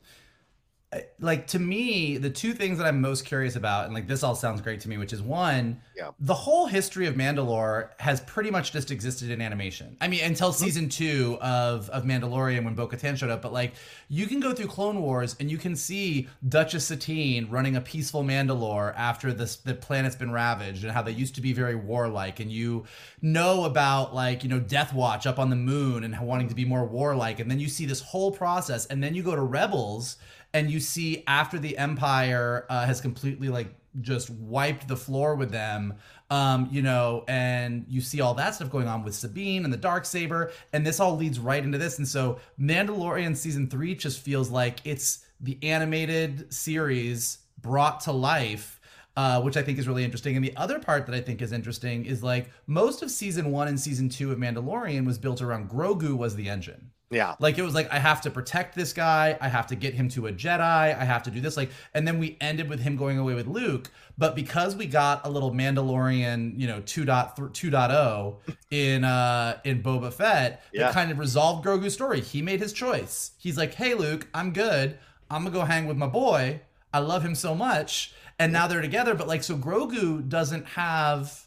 Like 1.19 1.47
to 1.47 1.59
me 1.59 2.17
the 2.17 2.29
two 2.29 2.53
things 2.53 2.77
that 2.77 2.85
i'm 2.85 3.01
most 3.01 3.25
curious 3.25 3.55
about 3.55 3.85
and 3.85 3.93
like 3.93 4.07
this 4.07 4.23
all 4.23 4.35
sounds 4.35 4.61
great 4.61 4.79
to 4.79 4.89
me 4.89 4.97
which 4.97 5.13
is 5.13 5.21
one 5.21 5.81
Yeah. 5.95 6.11
the 6.19 6.33
whole 6.33 6.65
history 6.65 7.07
of 7.07 7.15
mandalore 7.15 7.89
has 7.99 8.21
pretty 8.21 8.51
much 8.51 8.71
just 8.71 8.91
existed 8.91 9.29
in 9.29 9.41
animation 9.41 9.97
i 10.01 10.07
mean 10.07 10.23
until 10.23 10.51
mm-hmm. 10.51 10.63
season 10.63 10.89
two 10.89 11.37
of 11.41 11.89
of 11.89 12.03
mandalorian 12.03 12.63
when 12.63 12.75
bo-katan 12.75 13.17
showed 13.17 13.29
up 13.29 13.41
but 13.41 13.53
like 13.53 13.73
you 14.09 14.27
can 14.27 14.39
go 14.39 14.53
through 14.53 14.67
clone 14.67 15.01
wars 15.01 15.35
and 15.39 15.49
you 15.49 15.57
can 15.57 15.75
see 15.75 16.27
duchess 16.47 16.85
satine 16.85 17.47
running 17.49 17.75
a 17.75 17.81
peaceful 17.81 18.23
mandalore 18.23 18.93
after 18.95 19.33
this 19.33 19.57
the 19.57 19.73
planet's 19.73 20.15
been 20.15 20.31
ravaged 20.31 20.83
and 20.83 20.93
how 20.93 21.01
they 21.01 21.11
used 21.11 21.35
to 21.35 21.41
be 21.41 21.53
very 21.53 21.75
warlike 21.75 22.39
and 22.39 22.51
you 22.51 22.85
know 23.21 23.65
about 23.65 24.13
like 24.13 24.43
you 24.43 24.49
know 24.49 24.59
death 24.59 24.93
watch 24.93 25.25
up 25.25 25.39
on 25.39 25.49
the 25.49 25.55
moon 25.55 26.03
and 26.03 26.19
wanting 26.19 26.47
to 26.47 26.55
be 26.55 26.65
more 26.65 26.85
warlike 26.85 27.39
and 27.39 27.49
then 27.49 27.59
you 27.59 27.67
see 27.67 27.85
this 27.85 28.01
whole 28.01 28.31
process 28.31 28.85
and 28.87 29.03
then 29.03 29.15
you 29.15 29.23
go 29.23 29.35
to 29.35 29.41
rebels 29.41 30.17
and 30.56 30.72
you 30.72 30.80
see 30.80 31.22
after 31.28 31.60
the 31.60 31.78
empire 31.78 32.66
uh, 32.70 32.86
has 32.86 33.01
completely 33.01 33.49
like 33.49 33.68
just 33.99 34.30
wiped 34.30 34.88
the 34.88 34.95
floor 34.95 35.36
with 35.36 35.51
them 35.51 35.93
um 36.30 36.68
you 36.72 36.82
know 36.82 37.24
and 37.28 37.86
you 37.88 38.01
see 38.01 38.22
all 38.22 38.34
that 38.34 38.56
stuff 38.56 38.70
going 38.70 38.88
on 38.88 39.03
with 39.03 39.14
sabine 39.14 39.64
and 39.64 39.74
the 39.74 39.78
dark 39.78 40.06
saber 40.06 40.51
and 40.74 40.86
this 40.86 40.99
all 40.99 41.16
leads 41.16 41.39
right 41.39 41.64
into 41.64 41.78
this 41.78 41.97
and 41.97 42.08
so 42.08 42.39
mandalorian 42.60 43.36
season 43.36 43.70
three 43.70 43.93
just 43.93 44.20
feels 44.20 44.49
like 44.49 44.80
it's 44.86 45.26
the 45.41 45.58
animated 45.62 46.51
series 46.51 47.39
brought 47.62 47.99
to 47.99 48.12
life 48.12 48.80
uh, 49.18 49.41
which 49.41 49.56
I 49.56 49.62
think 49.62 49.80
is 49.80 49.88
really 49.88 50.03
interesting. 50.03 50.36
And 50.36 50.43
the 50.43 50.53
other 50.58 50.78
part 50.78 51.06
that 51.06 51.16
I 51.16 51.22
think 51.22 51.41
is 51.41 51.53
interesting 51.53 52.06
is 52.06 52.22
like 52.22 52.49
most 52.68 53.01
of 53.01 53.10
season 53.10 53.49
one 53.49 53.70
and 53.70 53.80
season 53.80 54.10
two 54.10 54.34
of 54.34 54.38
Mandalorian 54.38 55.06
was 55.06 55.18
built 55.18 55.41
around 55.41 55.70
Grogu 55.70 56.18
was 56.18 56.36
the 56.36 56.49
engine. 56.49 56.91
Yeah. 57.16 57.36
Like 57.39 57.57
it 57.57 57.61
was 57.63 57.74
like 57.74 57.91
I 57.91 57.99
have 57.99 58.22
to 58.22 58.30
protect 58.30 58.76
this 58.76 58.91
guy, 58.93 59.38
I 59.39 59.47
have 59.47 59.68
to 59.68 59.76
get 59.76 59.93
him 59.93 60.09
to 60.09 60.28
a 60.28 60.34
Jedi, 60.34 60.59
I 60.61 61.03
have 61.05 61.24
to 61.24 61.32
do 61.32 61.39
this 61.41 61.55
like 61.57 61.70
and 61.93 62.05
then 62.07 62.20
we 62.20 62.38
ended 62.41 62.70
with 62.70 62.82
him 62.82 62.95
going 62.97 63.18
away 63.18 63.34
with 63.34 63.47
Luke, 63.47 63.89
but 64.18 64.36
because 64.36 64.76
we 64.76 64.86
got 64.86 65.26
a 65.26 65.30
little 65.30 65.51
Mandalorian, 65.51 66.59
you 66.59 66.68
know, 66.68 66.82
2.0 66.82 68.36
in 68.72 69.03
uh 69.03 69.57
in 69.63 69.82
Boba 69.82 70.11
Fett, 70.13 70.63
Yeah. 70.74 70.89
it 70.89 70.93
kind 70.93 71.11
of 71.11 71.20
resolved 71.20 71.66
Grogu's 71.66 71.93
story. 71.93 72.22
He 72.22 72.41
made 72.41 72.59
his 72.59 72.74
choice. 72.74 73.32
He's 73.38 73.57
like, 73.57 73.74
"Hey 73.74 73.93
Luke, 73.93 74.28
I'm 74.34 74.53
good. 74.53 74.97
I'm 75.30 75.41
going 75.43 75.53
to 75.53 75.59
go 75.59 75.66
hang 75.66 75.88
with 75.88 75.97
my 75.97 76.07
boy. 76.07 76.61
I 76.93 76.99
love 76.99 77.24
him 77.24 77.36
so 77.36 77.55
much." 77.55 78.13
And 78.38 78.51
now 78.51 78.68
they're 78.68 78.82
together, 78.82 79.16
but 79.16 79.28
like 79.28 79.43
so 79.43 79.55
Grogu 79.57 80.28
doesn't 80.28 80.66
have 80.68 81.44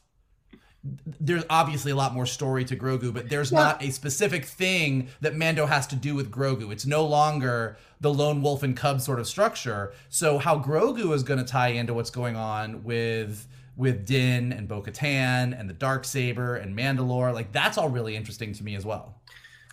there's 1.20 1.44
obviously 1.50 1.90
a 1.90 1.96
lot 1.96 2.14
more 2.14 2.26
story 2.26 2.64
to 2.64 2.76
Grogu, 2.76 3.12
but 3.12 3.28
there's 3.28 3.50
not 3.50 3.82
a 3.82 3.90
specific 3.90 4.44
thing 4.44 5.08
that 5.20 5.36
Mando 5.36 5.66
has 5.66 5.86
to 5.88 5.96
do 5.96 6.14
with 6.14 6.30
Grogu. 6.30 6.72
It's 6.72 6.86
no 6.86 7.04
longer 7.04 7.76
the 8.00 8.12
lone 8.12 8.42
wolf 8.42 8.62
and 8.62 8.76
cub 8.76 9.00
sort 9.00 9.18
of 9.18 9.26
structure. 9.26 9.92
So 10.08 10.38
how 10.38 10.58
Grogu 10.58 11.12
is 11.12 11.22
going 11.22 11.40
to 11.40 11.44
tie 11.44 11.68
into 11.68 11.94
what's 11.94 12.10
going 12.10 12.36
on 12.36 12.84
with 12.84 13.46
with 13.76 14.04
Din 14.04 14.52
and 14.52 14.66
Bo-Katan 14.66 15.58
and 15.58 15.70
the 15.70 15.74
dark 15.74 16.04
saber 16.04 16.56
and 16.56 16.76
Mandalore, 16.76 17.32
like 17.32 17.52
that's 17.52 17.78
all 17.78 17.88
really 17.88 18.16
interesting 18.16 18.52
to 18.54 18.64
me 18.64 18.74
as 18.74 18.84
well. 18.84 19.14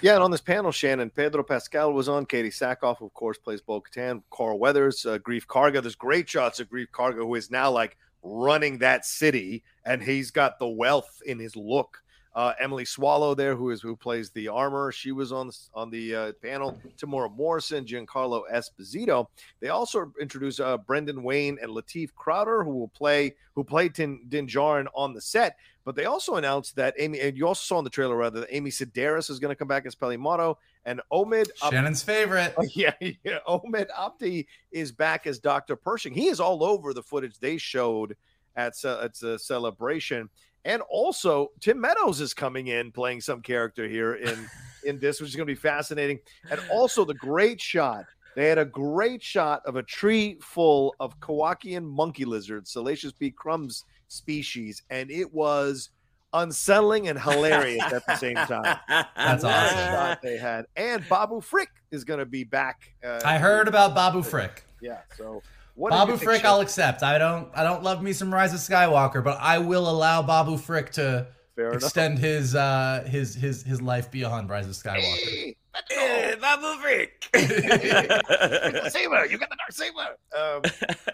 Yeah, 0.02 0.14
and 0.14 0.24
on 0.24 0.30
this 0.30 0.42
panel, 0.42 0.72
Shannon, 0.72 1.10
Pedro 1.10 1.42
Pascal 1.42 1.92
was 1.94 2.08
on. 2.08 2.26
Katee 2.26 2.50
Sackhoff, 2.50 3.02
of 3.02 3.14
course, 3.14 3.38
plays 3.38 3.62
Bo 3.62 3.82
Katan. 3.82 4.22
Carl 4.30 4.60
Weathers, 4.60 5.06
uh, 5.06 5.18
Greef 5.20 5.48
Karga. 5.48 5.82
There's 5.82 5.96
great 5.96 6.30
shots 6.30 6.60
of 6.60 6.70
Greef 6.70 6.90
Karga, 6.92 7.18
who 7.18 7.34
is 7.36 7.50
now 7.50 7.72
like 7.72 7.98
running 8.26 8.80
that 8.80 9.06
city, 9.06 9.64
and 9.86 10.02
he's 10.02 10.32
got 10.32 10.60
the 10.60 10.68
wealth 10.68 11.22
in 11.26 11.40
his 11.40 11.56
look. 11.56 12.04
Uh, 12.36 12.54
Emily 12.60 12.84
Swallow 12.84 13.34
there, 13.34 13.56
who 13.56 13.70
is 13.70 13.82
who 13.82 13.96
plays 13.96 14.30
the 14.32 14.50
armor. 14.50 14.92
She 14.92 15.14
was 15.14 15.32
on 15.32 15.48
the, 15.48 15.58
on 15.74 15.90
the 15.90 16.16
uh, 16.16 16.32
panel. 16.42 16.78
Temuera 16.98 17.34
Morrison, 17.34 17.86
Giancarlo 17.86 18.44
Esposito. 18.54 19.28
They 19.62 19.70
also 19.70 20.12
introduced 20.20 20.60
uh, 20.60 20.78
Brendan 20.78 21.24
Wayne 21.24 21.58
and 21.62 21.72
Lateef 21.72 22.14
Crowder, 22.14 22.64
who 22.66 22.72
will 22.72 22.90
play 22.90 23.36
who 23.54 23.64
played 23.64 23.94
Din, 23.94 24.26
Din 24.28 24.48
Djarin 24.48 24.88
on 24.94 25.14
the 25.14 25.22
set. 25.22 25.56
But 25.86 25.96
they 25.96 26.06
also 26.06 26.36
announced 26.36 26.76
that 26.76 26.96
Amy, 26.98 27.22
and 27.22 27.38
you 27.38 27.48
also 27.48 27.64
saw 27.64 27.78
in 27.78 27.84
the 27.84 27.92
trailer 27.92 28.18
rather, 28.18 28.42
that 28.42 28.50
Amy 28.54 28.72
Sedaris 28.72 29.30
is 29.30 29.40
going 29.40 29.52
to 29.52 29.56
come 29.56 29.68
back 29.68 29.86
as 29.86 29.96
Peli 29.96 30.18
Motto, 30.18 30.58
and 30.84 31.00
Omid 31.14 31.48
Shannon's 31.70 32.04
favorite. 32.04 32.54
Oh, 32.58 32.64
yeah, 32.74 32.94
yeah. 33.00 33.38
Omid 33.48 33.88
Abtahi 33.98 34.48
is 34.72 34.92
back 34.92 35.28
as 35.28 35.40
Dr. 35.40 35.76
Pershing. 35.76 36.14
He 36.14 36.28
is 36.28 36.40
all 36.40 36.64
over 36.64 36.94
the 36.94 37.04
footage 37.04 37.38
they 37.40 37.58
showed 37.58 38.18
at 38.56 38.76
ce- 38.76 38.86
at 38.86 39.14
the 39.20 39.38
celebration. 39.38 40.30
And 40.66 40.82
also, 40.90 41.52
Tim 41.62 41.80
Meadows 41.80 42.20
is 42.20 42.34
coming 42.34 42.68
in 42.68 42.92
playing 42.92 43.22
some 43.22 43.42
character 43.42 43.88
here 43.88 44.16
in 44.16 44.48
in 44.86 45.00
this, 45.00 45.20
which 45.22 45.30
is 45.30 45.36
going 45.36 45.48
to 45.48 45.52
be 45.52 45.60
fascinating. 45.60 46.20
And 46.52 46.60
also, 46.72 47.06
the 47.06 47.14
great 47.16 47.62
shot. 47.62 48.06
They 48.36 48.50
had 48.50 48.58
a 48.58 48.66
great 48.66 49.24
shot 49.24 49.62
of 49.66 49.78
a 49.78 49.84
tree 49.84 50.38
full 50.42 50.94
of 51.00 51.18
Kowakian 51.22 51.84
monkey 51.86 52.26
lizards, 52.26 52.70
Salacious 52.72 53.14
B. 53.14 53.32
Crumb's 53.32 53.86
species, 54.10 54.84
and 54.90 55.10
it 55.10 55.34
was 55.34 55.90
unsettling 56.34 57.08
and 57.08 57.18
hilarious 57.18 57.82
at 57.94 58.06
the 58.06 58.16
same 58.18 58.36
time. 58.36 58.78
That's 58.90 59.42
What 59.44 59.54
a 59.54 59.56
awesome. 59.56 59.78
shot 59.78 60.22
they 60.22 60.38
had. 60.38 60.66
And 60.76 61.08
Babu 61.08 61.40
Frick 61.40 61.70
is 61.92 62.04
going 62.04 62.20
to 62.20 62.26
be 62.26 62.44
back. 62.44 62.94
Uh, 63.02 63.22
I 63.24 63.38
heard 63.38 63.70
about 63.70 63.96
Babu 63.96 64.22
Frick. 64.32 64.66
Yeah. 64.82 65.00
So 65.18 65.42
what 65.76 65.92
Babu 65.92 66.18
Frick, 66.18 66.44
I'll 66.46 66.62
accept. 66.62 67.04
I 67.04 67.18
don't, 67.18 67.50
I 67.54 67.64
don't 67.64 67.84
love 67.84 68.02
me 68.02 68.12
some 68.14 68.34
Rise 68.34 68.54
of 68.54 68.60
Skywalker, 68.60 69.24
but 69.24 69.38
I 69.40 69.60
will 69.60 69.90
allow 69.90 70.22
Babu 70.24 70.58
Frick 70.58 70.92
to 70.94 71.28
Fair 71.56 71.70
enough. 71.70 71.84
extend 71.84 72.20
his, 72.20 72.56
uh, 72.56 73.06
his, 73.08 73.36
his, 73.36 73.64
his 73.64 73.82
life 73.82 74.10
beyond 74.12 74.50
Rise 74.50 74.68
of 74.68 74.74
Skywalker. 74.74 75.02
Hey, 75.02 75.56
Eh, 75.92 76.36
Babu 76.36 76.82
Frick. 76.82 77.28
go. 77.34 78.90
saber, 78.90 79.26
you 79.26 79.38
got 79.38 79.50
the 79.50 79.58
dark 79.58 79.72
saber. 79.72 80.18
Um, 80.38 80.62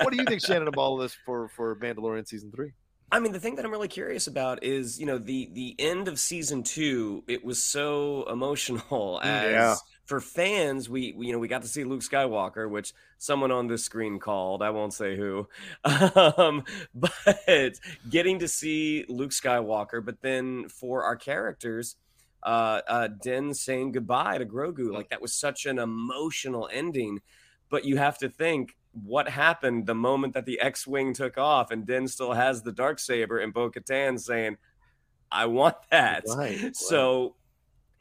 what 0.01 0.11
do 0.11 0.17
you 0.17 0.25
think, 0.25 0.41
Shannon, 0.41 0.67
of 0.67 0.77
all 0.77 0.95
of 0.95 1.01
this 1.01 1.17
for 1.25 1.47
for 1.49 1.75
Mandalorian 1.77 2.27
season 2.27 2.51
three? 2.51 2.71
I 3.11 3.19
mean, 3.19 3.31
the 3.31 3.39
thing 3.39 3.55
that 3.55 3.65
I'm 3.65 3.71
really 3.71 3.87
curious 3.87 4.27
about 4.27 4.63
is, 4.63 4.99
you 4.99 5.05
know, 5.07 5.17
the 5.17 5.49
the 5.53 5.75
end 5.79 6.07
of 6.07 6.19
season 6.19 6.61
two. 6.61 7.23
It 7.27 7.43
was 7.43 7.63
so 7.63 8.23
emotional 8.31 9.19
as 9.23 9.51
Yeah. 9.51 9.75
For 10.11 10.19
fans. 10.19 10.89
We, 10.89 11.13
we, 11.13 11.27
you 11.27 11.31
know, 11.31 11.39
we 11.39 11.47
got 11.47 11.61
to 11.61 11.69
see 11.69 11.85
Luke 11.85 12.01
Skywalker, 12.01 12.69
which 12.69 12.93
someone 13.17 13.49
on 13.49 13.67
this 13.67 13.85
screen 13.85 14.19
called. 14.19 14.61
I 14.61 14.69
won't 14.69 14.93
say 14.93 15.15
who, 15.15 15.47
um, 15.85 16.65
but 16.93 17.79
getting 18.09 18.39
to 18.39 18.47
see 18.49 19.05
Luke 19.07 19.31
Skywalker. 19.31 20.03
But 20.03 20.21
then 20.21 20.67
for 20.67 21.05
our 21.05 21.15
characters, 21.15 21.95
uh, 22.43 22.81
uh, 22.89 23.07
Din 23.07 23.53
saying 23.53 23.93
goodbye 23.93 24.37
to 24.39 24.45
Grogu, 24.45 24.91
like 24.91 25.11
that 25.11 25.21
was 25.21 25.33
such 25.33 25.65
an 25.65 25.79
emotional 25.79 26.69
ending. 26.73 27.21
But 27.69 27.85
you 27.85 27.95
have 27.95 28.17
to 28.17 28.27
think 28.27 28.75
what 28.91 29.29
happened 29.29 29.85
the 29.85 29.95
moment 29.95 30.33
that 30.33 30.45
the 30.45 30.59
X-wing 30.59 31.13
took 31.13 31.37
off, 31.37 31.71
and 31.71 31.87
Den 31.87 32.09
still 32.09 32.33
has 32.33 32.63
the 32.63 32.73
dark 32.73 32.99
saber, 32.99 33.39
and 33.39 33.53
Bo-Katan 33.53 34.19
saying, 34.19 34.57
"I 35.31 35.45
want 35.45 35.77
that." 35.89 36.25
Right. 36.27 36.75
So 36.75 37.35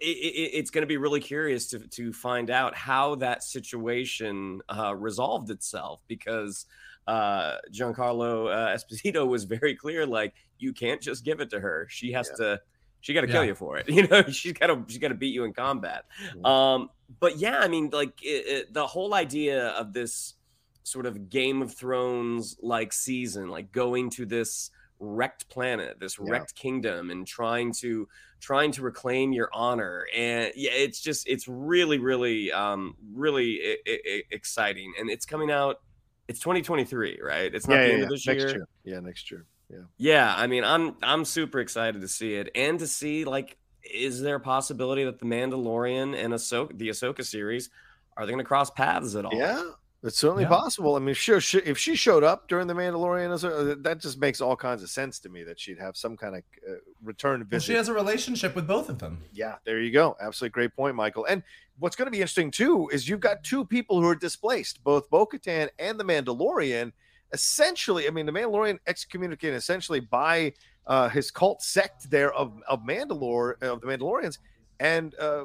it, 0.00 0.06
it, 0.06 0.50
it's 0.54 0.70
going 0.70 0.82
to 0.82 0.86
be 0.86 0.96
really 0.96 1.20
curious 1.20 1.66
to 1.68 1.80
to 1.80 2.12
find 2.12 2.50
out 2.50 2.74
how 2.74 3.14
that 3.16 3.42
situation 3.42 4.60
uh, 4.68 4.94
resolved 4.94 5.50
itself 5.50 6.00
because 6.08 6.66
uh, 7.06 7.56
Giancarlo 7.72 8.52
uh, 8.52 8.76
Esposito 8.76 9.26
was 9.26 9.44
very 9.44 9.74
clear, 9.74 10.06
like 10.06 10.34
you 10.58 10.72
can't 10.72 11.00
just 11.00 11.24
give 11.24 11.40
it 11.40 11.50
to 11.50 11.60
her; 11.60 11.86
she 11.88 12.12
has 12.12 12.30
to. 12.38 12.60
She 13.02 13.14
got 13.14 13.22
to 13.22 13.26
kill 13.28 13.42
Yeah. 13.42 13.48
you 13.48 13.54
for 13.54 13.78
it, 13.78 13.88
you 13.96 14.06
know. 14.06 14.22
She's 14.24 14.52
got 14.52 14.66
to 14.66 14.84
she's 14.86 14.98
got 14.98 15.08
to 15.08 15.14
beat 15.14 15.32
you 15.34 15.44
in 15.44 15.52
combat. 15.54 16.04
Um, 16.44 16.90
but 17.18 17.38
yeah, 17.38 17.58
I 17.58 17.68
mean, 17.68 17.88
like 17.92 18.22
it, 18.22 18.46
it, 18.46 18.74
the 18.74 18.86
whole 18.86 19.14
idea 19.14 19.68
of 19.68 19.92
this 19.94 20.34
sort 20.82 21.06
of 21.06 21.30
Game 21.30 21.62
of 21.62 21.74
Thrones 21.74 22.56
like 22.62 22.92
season, 22.92 23.48
like 23.48 23.72
going 23.72 24.10
to 24.10 24.26
this 24.26 24.70
wrecked 24.98 25.48
planet, 25.48 25.98
this 25.98 26.18
Yeah. 26.18 26.30
wrecked 26.30 26.54
kingdom, 26.54 27.10
and 27.10 27.26
trying 27.26 27.72
to 27.80 28.06
trying 28.40 28.72
to 28.72 28.82
reclaim 28.82 29.32
your 29.32 29.50
honor, 29.52 30.06
and 30.14 30.52
yeah, 30.56 30.70
it's 30.72 31.00
just 31.00 31.28
it's 31.28 31.46
really, 31.46 31.98
really, 31.98 32.50
um, 32.52 32.96
really 33.12 33.60
I- 33.86 34.00
I- 34.06 34.22
exciting, 34.30 34.94
and 34.98 35.10
it's 35.10 35.26
coming 35.26 35.50
out. 35.50 35.80
It's 36.28 36.40
2023, 36.40 37.20
right? 37.22 37.54
It's 37.54 37.66
not 37.66 37.74
yeah, 37.74 37.80
the 37.80 37.86
yeah, 37.86 37.92
end 37.92 37.98
yeah. 38.00 38.04
of 38.04 38.10
this 38.10 38.26
next 38.26 38.42
year. 38.42 38.50
year. 38.50 38.68
Yeah, 38.84 39.00
next 39.00 39.30
year. 39.30 39.46
Yeah. 39.70 39.78
Yeah, 39.98 40.34
I 40.36 40.46
mean, 40.46 40.64
I'm 40.64 40.96
I'm 41.02 41.24
super 41.24 41.60
excited 41.60 42.00
to 42.00 42.08
see 42.08 42.34
it 42.34 42.50
and 42.54 42.78
to 42.80 42.86
see 42.86 43.24
like, 43.24 43.56
is 43.82 44.20
there 44.20 44.36
a 44.36 44.40
possibility 44.40 45.04
that 45.04 45.18
the 45.18 45.26
Mandalorian 45.26 46.16
and 46.16 46.34
Ahsoka, 46.34 46.76
the 46.76 46.88
Ahsoka 46.88 47.24
series, 47.24 47.70
are 48.16 48.26
they 48.26 48.32
going 48.32 48.44
to 48.44 48.48
cross 48.48 48.70
paths 48.70 49.14
at 49.14 49.24
all? 49.24 49.34
Yeah, 49.34 49.62
it's 50.02 50.18
certainly 50.18 50.44
Yeah. 50.44 50.48
possible. 50.48 50.96
I 50.96 50.98
mean, 50.98 51.14
sure, 51.14 51.40
she, 51.40 51.58
if 51.58 51.76
she 51.78 51.94
showed 51.94 52.24
up 52.24 52.48
during 52.48 52.66
the 52.66 52.74
Mandalorian, 52.74 53.32
a- 53.44 53.74
that 53.76 53.98
just 54.00 54.18
makes 54.18 54.40
all 54.40 54.56
kinds 54.56 54.82
of 54.82 54.88
sense 54.90 55.18
to 55.20 55.28
me 55.28 55.42
that 55.44 55.60
she'd 55.60 55.78
have 55.78 55.96
some 55.96 56.16
kind 56.16 56.36
of 56.36 56.42
uh, 56.68 56.74
return 57.02 57.40
Well, 57.40 57.48
visit. 57.50 57.66
she 57.66 57.74
has 57.74 57.88
a 57.88 57.92
relationship 57.92 58.54
with 58.54 58.66
both 58.66 58.88
of 58.88 58.98
them. 58.98 59.22
Yeah, 59.32 59.56
there 59.64 59.80
you 59.80 59.90
go. 59.92 60.16
Absolutely 60.20 60.52
great 60.54 60.74
point, 60.74 60.96
Michael. 60.96 61.26
And 61.26 61.42
what's 61.78 61.96
going 61.96 62.06
to 62.06 62.10
be 62.12 62.18
interesting 62.18 62.50
too 62.50 62.88
is 62.92 63.08
you've 63.08 63.20
got 63.20 63.42
two 63.44 63.64
people 63.64 64.00
who 64.00 64.08
are 64.08 64.14
displaced, 64.14 64.82
both 64.84 65.08
Bo 65.10 65.26
Katan 65.26 65.68
and 65.78 65.98
the 66.00 66.04
Mandalorian. 66.04 66.92
Essentially, 67.32 68.06
I 68.08 68.10
mean, 68.10 68.26
the 68.26 68.32
Mandalorian 68.32 68.78
excommunicated 68.86 69.54
essentially 69.56 70.00
by 70.00 70.52
uh, 70.86 71.08
his 71.08 71.30
cult 71.30 71.62
sect 71.62 72.10
there 72.10 72.32
of, 72.32 72.60
of 72.68 72.80
Mandalore, 72.84 73.62
of 73.62 73.80
the 73.80 73.86
Mandalorians, 73.86 74.38
and 74.80 75.14
uh, 75.20 75.44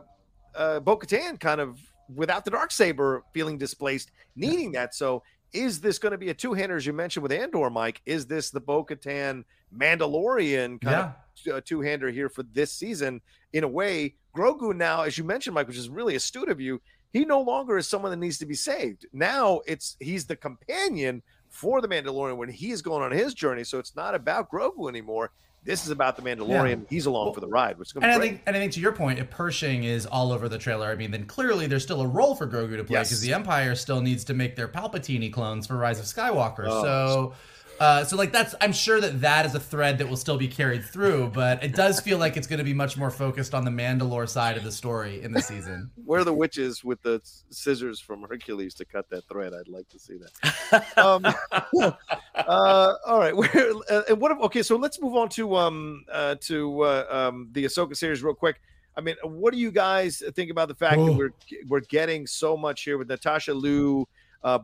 uh, 0.55 0.79
Bo 0.79 0.97
Katan 0.97 1.39
kind 1.39 1.61
of 1.61 1.77
without 2.13 2.45
the 2.45 2.51
dark 2.51 2.71
saber 2.71 3.23
feeling 3.33 3.57
displaced, 3.57 4.11
needing 4.35 4.71
that. 4.73 4.93
So, 4.95 5.23
is 5.53 5.79
this 5.79 5.99
going 5.99 6.11
to 6.11 6.17
be 6.17 6.29
a 6.29 6.33
two 6.33 6.53
hander, 6.53 6.75
as 6.75 6.85
you 6.85 6.91
mentioned 6.93 7.23
with 7.23 7.31
Andor, 7.31 7.69
Mike? 7.69 8.01
Is 8.05 8.25
this 8.27 8.49
the 8.49 8.59
Bo 8.59 8.83
Katan 8.83 9.45
Mandalorian 9.75 10.81
kind 10.81 10.95
of 10.95 11.15
Yeah. 11.45 11.53
uh, 11.53 11.61
two-hander 11.63 12.09
here 12.09 12.29
for 12.29 12.43
this 12.43 12.71
season. 12.71 13.21
In 13.53 13.63
a 13.63 13.67
way, 13.67 14.15
Grogu 14.35 14.75
now, 14.75 15.03
as 15.03 15.17
you 15.17 15.23
mentioned, 15.23 15.53
Mike, 15.53 15.67
which 15.67 15.77
is 15.77 15.89
really 15.89 16.15
astute 16.15 16.49
of 16.49 16.59
you, 16.59 16.81
he 17.13 17.23
no 17.23 17.39
longer 17.41 17.77
is 17.77 17.87
someone 17.87 18.11
that 18.11 18.17
needs 18.17 18.37
to 18.39 18.45
be 18.45 18.55
saved. 18.55 19.05
Now 19.13 19.61
it's 19.65 19.95
he's 19.99 20.25
the 20.25 20.35
companion 20.35 21.23
for 21.49 21.79
the 21.79 21.87
Mandalorian 21.87 22.35
when 22.37 22.49
he 22.49 22.71
is 22.71 22.81
going 22.81 23.01
on 23.03 23.11
his 23.11 23.33
journey. 23.33 23.63
So 23.63 23.79
it's 23.79 23.95
not 23.95 24.15
about 24.15 24.51
Grogu 24.51 24.89
anymore. 24.89 25.31
This 25.65 25.83
is 25.83 25.89
about 25.89 26.15
the 26.15 26.21
Mandalorian. 26.21 26.85
He's 26.89 27.07
along 27.07 27.25
Well, 27.25 27.33
for 27.33 27.41
the 27.41 27.47
ride, 27.47 27.79
which 27.79 27.89
is 27.89 27.93
going 27.93 28.03
to 28.03 28.07
And 28.07 28.15
I 28.15 28.19
think, 28.23 28.41
and 28.45 28.55
I 28.55 28.59
think 28.59 28.73
to 28.73 28.79
your 28.79 28.91
point, 28.91 29.17
if 29.19 29.29
Pershing 29.31 29.83
is 29.83 30.05
all 30.05 30.31
over 30.31 30.47
the 30.47 30.59
trailer, 30.59 30.87
I 30.87 30.95
mean, 30.95 31.09
then 31.11 31.25
clearly 31.25 31.65
there's 31.65 31.83
still 31.83 32.01
a 32.01 32.07
role 32.07 32.35
for 32.35 32.45
Grogu 32.47 32.77
to 32.77 32.83
play 32.83 32.93
Yes. 32.99 33.09
because 33.09 33.21
the 33.21 33.33
Empire 33.33 33.73
still 33.75 33.99
needs 33.99 34.23
to 34.25 34.35
make 34.35 34.55
their 34.55 34.67
Palpatine 34.67 35.33
clones 35.33 35.65
for 35.65 35.75
Rise 35.75 35.99
of 35.99 36.05
Skywalker. 36.05 36.65
Oh, 36.67 36.83
so, 36.83 37.33
Uh, 37.79 38.03
so 38.03 38.15
like 38.15 38.31
that's 38.31 38.55
I'm 38.61 38.71
sure 38.71 39.01
that 39.01 39.21
that 39.21 39.45
is 39.45 39.53
a 39.55 39.59
thread 39.59 39.97
that 39.97 40.09
will 40.09 40.17
still 40.17 40.37
be 40.37 40.47
carried 40.47 40.83
through, 40.85 41.31
but 41.33 41.63
it 41.63 41.73
does 41.73 41.99
feel 41.99 42.17
like 42.17 42.37
it's 42.37 42.47
going 42.47 42.59
to 42.59 42.63
be 42.63 42.73
much 42.73 42.97
more 42.97 43.11
focused 43.11 43.53
on 43.53 43.65
the 43.65 43.71
Mandalore 43.71 44.29
side 44.29 44.57
of 44.57 44.63
the 44.63 44.71
story 44.71 45.21
in 45.21 45.31
the 45.31 45.41
season. 45.41 45.91
Where 46.05 46.21
are 46.21 46.23
the 46.23 46.33
witches 46.33 46.83
with 46.83 47.01
the 47.01 47.21
scissors 47.49 47.99
from 47.99 48.21
Hercules 48.23 48.73
to 48.75 48.85
cut 48.85 49.09
that 49.09 49.27
thread? 49.27 49.53
I'd 49.53 49.67
like 49.67 49.89
to 49.89 49.99
see 49.99 50.17
that. 50.17 50.97
um, 50.97 51.25
uh, 52.35 52.93
all 53.05 53.19
right, 53.19 53.35
Where, 53.37 53.71
uh, 53.89 54.01
and 54.09 54.19
what? 54.19 54.31
Okay, 54.41 54.63
so 54.63 54.75
let's 54.77 55.01
move 55.01 55.15
on 55.15 55.29
to 55.29 55.55
um 55.55 56.05
uh, 56.11 56.35
to 56.41 56.81
uh, 56.81 57.05
um 57.09 57.49
the 57.51 57.65
Ahsoka 57.65 57.95
series 57.95 58.23
real 58.23 58.35
quick. 58.35 58.61
I 58.97 59.01
mean, 59.01 59.15
what 59.23 59.53
do 59.53 59.59
you 59.59 59.71
guys 59.71 60.23
think 60.35 60.49
about 60.49 60.69
the 60.69 60.75
fact 60.75 60.97
that 60.97 61.11
we're 61.11 61.33
we're 61.67 61.81
getting 61.81 62.25
so 62.25 62.55
much 62.55 62.83
here 62.83 62.97
with 62.97 63.09
Natasha 63.09 63.53
Liu, 63.53 64.07
uh, 64.45 64.59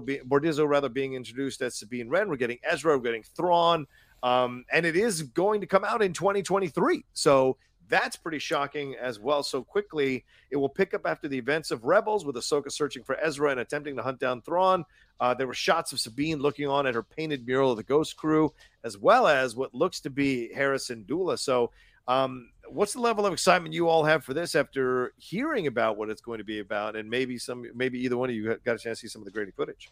be, 0.00 0.20
rather 0.26 0.88
being 0.90 1.14
introduced 1.14 1.62
as 1.62 1.74
Sabine 1.74 2.08
Wren. 2.10 2.28
We're 2.28 2.36
getting 2.36 2.58
Ezra, 2.62 2.96
we're 2.96 3.02
getting 3.02 3.22
Thrawn, 3.22 3.86
um, 4.22 4.64
and 4.70 4.84
it 4.84 4.94
is 4.94 5.22
going 5.22 5.62
to 5.62 5.66
come 5.66 5.84
out 5.84 6.02
in 6.02 6.12
2023. 6.12 7.04
So 7.14 7.56
that's 7.88 8.14
pretty 8.14 8.38
shocking 8.38 8.94
as 9.00 9.18
well. 9.18 9.42
So 9.42 9.62
quickly, 9.62 10.24
it 10.50 10.56
will 10.56 10.68
pick 10.68 10.92
up 10.92 11.06
after 11.06 11.28
the 11.28 11.38
events 11.38 11.70
of 11.70 11.84
Rebels 11.84 12.26
with 12.26 12.36
Ahsoka 12.36 12.70
searching 12.70 13.04
for 13.04 13.16
Ezra 13.20 13.50
and 13.50 13.60
attempting 13.60 13.96
to 13.96 14.02
hunt 14.02 14.20
down 14.20 14.42
Thrawn. 14.42 14.84
Uh, 15.18 15.32
there 15.32 15.46
were 15.46 15.54
shots 15.54 15.92
of 15.92 16.00
Sabine 16.00 16.38
looking 16.38 16.68
on 16.68 16.86
at 16.86 16.94
her 16.94 17.02
painted 17.02 17.46
mural 17.46 17.70
of 17.70 17.78
the 17.78 17.82
Ghost 17.82 18.16
Crew, 18.16 18.52
as 18.84 18.98
well 18.98 19.26
as 19.26 19.56
what 19.56 19.74
looks 19.74 20.00
to 20.00 20.10
be 20.10 20.52
Hera 20.52 20.76
Syndulla. 20.76 21.38
So 21.38 21.70
um, 22.08 22.50
what's 22.68 22.92
the 22.94 23.00
level 23.00 23.26
of 23.26 23.32
excitement 23.32 23.74
you 23.74 23.88
all 23.88 24.04
have 24.04 24.24
for 24.24 24.34
this 24.34 24.54
after 24.54 25.12
hearing 25.18 25.66
about 25.66 25.96
what 25.96 26.10
it's 26.10 26.20
going 26.20 26.38
to 26.38 26.44
be 26.44 26.58
about, 26.60 26.96
and 26.96 27.08
maybe 27.08 27.38
some, 27.38 27.64
maybe 27.74 27.98
either 28.00 28.16
one 28.16 28.28
of 28.30 28.34
you 28.36 28.56
got 28.64 28.76
a 28.76 28.78
chance 28.78 29.00
to 29.00 29.06
see 29.06 29.08
some 29.08 29.22
of 29.22 29.26
the 29.26 29.30
grainy 29.32 29.52
footage? 29.52 29.90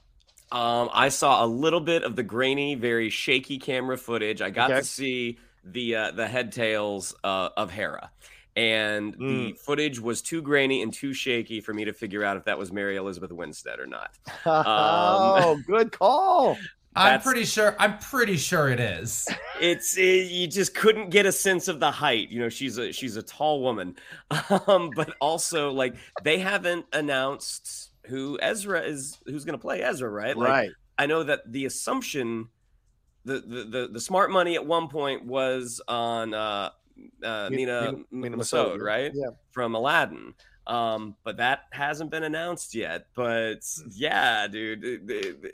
Um, 0.52 0.90
I 0.92 1.10
saw 1.10 1.44
a 1.44 1.46
little 1.46 1.80
bit 1.80 2.02
of 2.02 2.16
the 2.16 2.24
grainy, 2.24 2.74
very 2.74 3.08
shaky 3.08 3.58
camera 3.58 3.96
footage. 3.96 4.42
I 4.42 4.50
got 4.50 4.68
Okay. 4.68 4.80
to 4.80 4.84
see 4.84 5.38
the 5.62 5.94
uh, 5.94 6.10
the 6.12 6.26
head 6.26 6.50
tails 6.52 7.14
uh, 7.22 7.50
of 7.56 7.70
Hera, 7.70 8.10
and 8.56 9.14
Mm. 9.16 9.28
the 9.28 9.52
footage 9.64 10.00
was 10.00 10.22
too 10.22 10.42
grainy 10.42 10.82
and 10.82 10.92
too 10.92 11.14
shaky 11.14 11.60
for 11.60 11.72
me 11.72 11.84
to 11.84 11.92
figure 11.92 12.24
out 12.24 12.36
if 12.36 12.44
that 12.46 12.58
was 12.58 12.72
Mary 12.72 12.96
Elizabeth 12.96 13.30
Winstead 13.30 13.78
or 13.78 13.86
not. 13.86 14.10
oh, 14.46 15.56
good 15.68 15.92
call. 15.92 16.58
I'm 16.96 17.20
pretty 17.20 17.44
sure. 17.44 17.76
I'm 17.78 17.98
pretty 17.98 18.36
sure 18.36 18.68
it 18.68 18.80
is. 18.80 19.28
It's 19.60 19.98
it, 19.98 20.30
you 20.30 20.46
just 20.46 20.74
couldn't 20.74 21.10
get 21.10 21.26
a 21.26 21.32
sense 21.32 21.68
of 21.68 21.80
the 21.80 21.90
height. 21.90 22.30
You 22.30 22.40
know, 22.40 22.48
she's 22.48 22.78
a 22.78 22.92
she's 22.92 23.16
a 23.16 23.22
tall 23.22 23.60
woman, 23.60 23.94
um, 24.66 24.90
but 24.96 25.14
also 25.20 25.70
like 25.70 25.96
they 26.22 26.38
haven't 26.38 26.86
announced 26.94 27.90
who 28.06 28.38
Ezra 28.40 28.80
is, 28.80 29.18
who's 29.26 29.44
going 29.44 29.58
to 29.58 29.60
play 29.60 29.82
Ezra, 29.82 30.08
right? 30.08 30.34
Like, 30.34 30.48
right. 30.48 30.70
I 30.96 31.04
know 31.04 31.22
that 31.24 31.40
the 31.52 31.66
assumption, 31.66 32.48
the 33.26 33.40
the 33.40 33.64
the, 33.64 33.88
the 33.92 34.00
smart 34.00 34.30
money 34.30 34.54
at 34.54 34.64
one 34.64 34.88
point 34.88 35.26
was 35.26 35.82
on 35.86 36.32
uh, 36.32 36.70
uh, 37.22 37.48
Mi- 37.50 37.56
Mina 37.56 37.82
Mina- 37.82 37.92
Mina 37.92 38.04
Mina 38.10 38.36
Massoud, 38.38 38.76
Massoud, 38.78 38.80
right? 38.80 39.12
yeah. 39.14 39.28
From 39.50 39.74
Aladdin. 39.74 40.32
Um, 40.66 41.16
but 41.22 41.36
that 41.36 41.64
hasn't 41.72 42.10
been 42.10 42.22
announced 42.22 42.74
yet. 42.74 43.08
But 43.14 43.58
yeah, 43.90 44.46
dude, 44.48 44.80
the- 44.80 44.96
the- 45.04 45.36
the- 45.42 45.52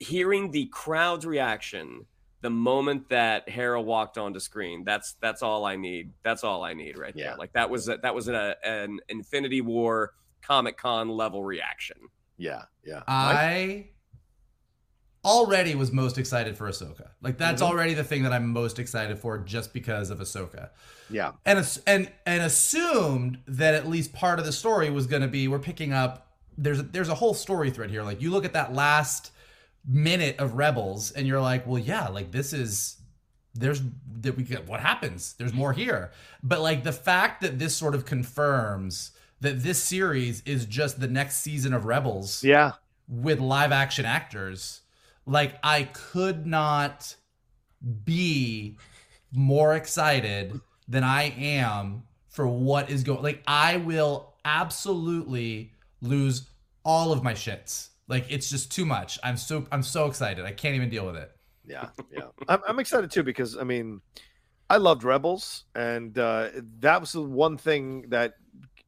hearing 0.00 0.50
the 0.50 0.66
crowd's 0.66 1.24
reaction 1.24 2.06
the 2.42 2.50
moment 2.50 3.08
that 3.10 3.46
Hera 3.48 3.80
walked 3.82 4.16
onto 4.16 4.40
screen, 4.40 4.82
that's 4.82 5.12
that's 5.20 5.42
all 5.42 5.66
I 5.66 5.76
need. 5.76 6.12
That's 6.22 6.42
all 6.42 6.64
I 6.64 6.72
need 6.74 6.98
right 6.98 7.12
Yeah. 7.14 7.28
there. 7.28 7.36
Like 7.36 7.52
that 7.52 7.68
was 7.70 7.88
a, 7.88 7.98
that 7.98 8.14
was 8.14 8.28
a, 8.28 8.56
an 8.64 8.98
Infinity 9.10 9.60
War 9.60 10.14
Comic 10.42 10.78
Con 10.78 11.10
level 11.10 11.44
reaction. 11.44 11.98
Yeah, 12.38 12.62
yeah. 12.82 13.02
I 13.06 13.88
already 15.22 15.74
was 15.74 15.92
most 15.92 16.16
excited 16.16 16.56
for 16.56 16.66
Ahsoka. 16.66 17.10
Like 17.20 17.36
that's 17.36 17.60
Mhm. 17.60 17.66
already 17.66 17.92
the 17.92 18.04
thing 18.04 18.22
that 18.22 18.32
I'm 18.32 18.48
most 18.48 18.78
excited 18.78 19.18
for, 19.18 19.36
just 19.38 19.74
because 19.74 20.08
of 20.08 20.18
Ahsoka. 20.20 20.70
yeah. 21.10 21.32
and 21.44 21.58
and 21.86 22.10
and 22.24 22.42
assumed 22.42 23.38
that 23.48 23.74
at 23.74 23.86
least 23.86 24.14
part 24.14 24.38
of 24.38 24.46
the 24.46 24.52
story 24.52 24.88
was 24.88 25.06
going 25.06 25.20
to 25.22 25.28
be 25.28 25.46
we're 25.48 25.58
picking 25.58 25.92
up 25.92 26.28
there's 26.56 26.78
a, 26.78 26.82
there's 26.84 27.08
a 27.10 27.14
whole 27.14 27.34
story 27.34 27.70
thread 27.70 27.90
here 27.90 28.02
like 28.02 28.20
you 28.22 28.30
look 28.30 28.44
at 28.44 28.52
that 28.54 28.72
last 28.74 29.32
minute 29.86 30.36
of 30.38 30.54
rebels 30.54 31.10
and 31.12 31.26
you're 31.26 31.40
like 31.40 31.66
well 31.66 31.78
yeah 31.78 32.08
like 32.08 32.30
this 32.30 32.52
is 32.52 32.96
there's 33.54 33.82
that 34.20 34.36
we 34.36 34.44
get 34.44 34.68
what 34.68 34.78
happens? 34.80 35.34
There's 35.38 35.52
more 35.52 35.72
here. 35.72 36.12
But 36.42 36.60
like 36.60 36.84
the 36.84 36.92
fact 36.92 37.40
that 37.40 37.58
this 37.58 37.74
sort 37.74 37.96
of 37.96 38.04
confirms 38.04 39.10
that 39.40 39.62
this 39.62 39.82
series 39.82 40.42
is 40.46 40.66
just 40.66 41.00
the 41.00 41.08
next 41.08 41.38
season 41.40 41.72
of 41.72 41.84
rebels 41.84 42.44
Yeah. 42.44 42.72
with 43.08 43.40
live 43.40 43.72
action 43.72 44.04
actors 44.04 44.82
like 45.26 45.56
i 45.62 45.82
could 45.84 46.46
not 46.46 47.14
be 48.04 48.76
more 49.32 49.74
excited 49.74 50.60
than 50.88 51.04
i 51.04 51.24
am 51.38 52.02
for 52.28 52.46
what 52.46 52.90
is 52.90 53.02
going 53.02 53.22
like 53.22 53.42
i 53.46 53.76
will 53.76 54.34
absolutely 54.44 55.72
lose 56.00 56.48
all 56.84 57.12
of 57.12 57.22
my 57.22 57.34
shits 57.34 57.88
like 58.10 58.26
it's 58.28 58.50
just 58.50 58.70
too 58.70 58.84
much 58.84 59.18
i'm 59.24 59.36
so 59.36 59.66
i'm 59.72 59.82
so 59.82 60.06
excited 60.06 60.44
i 60.44 60.52
can't 60.52 60.74
even 60.74 60.90
deal 60.90 61.06
with 61.06 61.16
it 61.16 61.30
Yeah, 61.66 61.88
yeah. 62.12 62.26
I'm, 62.48 62.60
I'm 62.68 62.78
excited 62.78 63.10
too 63.10 63.22
because 63.22 63.56
I 63.56 63.64
mean, 63.64 64.00
I 64.68 64.76
loved 64.78 65.04
Rebels, 65.04 65.64
and 65.74 66.18
uh, 66.18 66.48
that 66.80 67.00
was 67.00 67.12
the 67.12 67.22
one 67.22 67.56
thing 67.56 68.06
that 68.08 68.34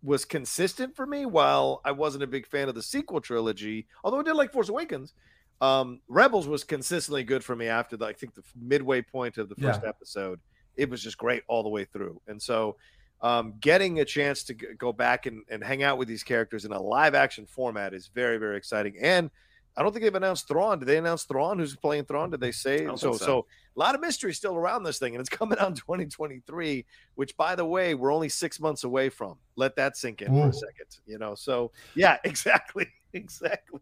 was 0.02 0.24
consistent 0.24 0.96
for 0.96 1.06
me. 1.06 1.26
While 1.26 1.80
I 1.84 1.92
wasn't 1.92 2.24
a 2.24 2.26
big 2.26 2.46
fan 2.46 2.68
of 2.68 2.74
the 2.74 2.82
sequel 2.82 3.20
trilogy, 3.20 3.86
although 4.02 4.20
I 4.20 4.22
did 4.24 4.34
like 4.34 4.52
Force 4.52 4.68
Awakens, 4.68 5.14
um, 5.60 6.00
Rebels 6.08 6.48
was 6.48 6.64
consistently 6.64 7.24
good 7.24 7.44
for 7.44 7.54
me 7.54 7.66
after 7.68 7.96
the 7.96 8.06
I 8.06 8.14
think 8.14 8.34
the 8.34 8.42
midway 8.56 9.00
point 9.02 9.38
of 9.38 9.48
the 9.48 9.56
first 9.56 9.80
Yeah. 9.82 9.88
episode. 9.88 10.40
It 10.76 10.88
was 10.90 11.02
just 11.02 11.18
great 11.18 11.42
all 11.48 11.62
the 11.62 11.68
way 11.76 11.84
through, 11.84 12.20
and 12.26 12.40
so. 12.42 12.76
Um, 13.22 13.54
getting 13.60 14.00
a 14.00 14.04
chance 14.04 14.42
to 14.44 14.54
go 14.54 14.92
back 14.92 15.26
and, 15.26 15.44
and 15.48 15.62
hang 15.62 15.84
out 15.84 15.96
with 15.96 16.08
these 16.08 16.24
characters 16.24 16.64
in 16.64 16.72
a 16.72 16.82
live 16.82 17.14
action 17.14 17.46
format 17.46 17.94
is 17.94 18.08
very, 18.08 18.36
very 18.36 18.56
exciting. 18.56 18.96
And 19.00 19.30
I 19.76 19.82
don't 19.82 19.92
think 19.92 20.02
they've 20.02 20.14
announced 20.14 20.48
Thrawn. 20.48 20.78
Did 20.78 20.86
they 20.86 20.98
announce 20.98 21.24
Thrawn? 21.24 21.58
Who's 21.58 21.74
playing 21.76 22.04
Thrawn? 22.04 22.30
Did 22.30 22.40
they 22.40 22.52
say? 22.52 22.84
So, 22.84 22.96
so, 22.96 23.12
so. 23.12 23.46
a 23.74 23.78
lot 23.78 23.94
of 23.94 24.02
mystery 24.02 24.34
still 24.34 24.54
around 24.54 24.82
this 24.82 24.98
thing, 24.98 25.14
and 25.14 25.20
it's 25.20 25.30
coming 25.38 25.58
out 25.58 25.68
in 25.68 25.74
2023. 25.74 26.84
Which, 27.14 27.36
by 27.36 27.54
the 27.54 27.64
way, 27.64 27.94
we're 27.94 28.12
only 28.12 28.28
six 28.28 28.60
months 28.60 28.84
away 28.84 29.08
from. 29.08 29.36
Let 29.56 29.76
that 29.76 29.96
sink 29.96 30.20
in 30.20 30.28
for 30.28 30.48
a 30.48 30.52
second. 30.52 30.98
You 31.06 31.18
know. 31.18 31.34
So, 31.34 31.72
yeah, 31.94 32.18
exactly, 32.24 32.86
exactly. 33.14 33.80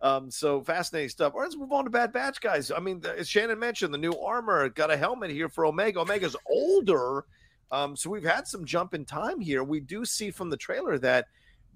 Um, 0.00 0.30
so 0.30 0.62
fascinating 0.62 1.10
stuff. 1.10 1.34
All 1.34 1.40
right, 1.40 1.46
let's 1.46 1.56
move 1.56 1.72
on 1.72 1.84
to 1.84 1.90
Bad 1.90 2.12
Batch, 2.12 2.40
guys. 2.40 2.70
I 2.70 2.78
mean, 2.78 3.00
the- 3.00 3.18
as 3.18 3.28
Shannon 3.28 3.58
mentioned, 3.58 3.92
the 3.92 3.98
new 3.98 4.12
armor 4.12 4.68
got 4.70 4.90
a 4.90 4.96
helmet 4.96 5.30
here 5.30 5.48
for 5.48 5.66
Omega. 5.66 6.00
Omega's 6.00 6.36
older, 6.48 7.24
um, 7.70 7.96
so 7.96 8.10
we've 8.10 8.24
had 8.24 8.46
some 8.46 8.64
jump 8.64 8.94
in 8.94 9.04
time 9.04 9.40
here. 9.40 9.64
We 9.64 9.80
do 9.80 10.04
see 10.04 10.30
from 10.30 10.50
the 10.50 10.56
trailer 10.56 10.98
that 10.98 11.26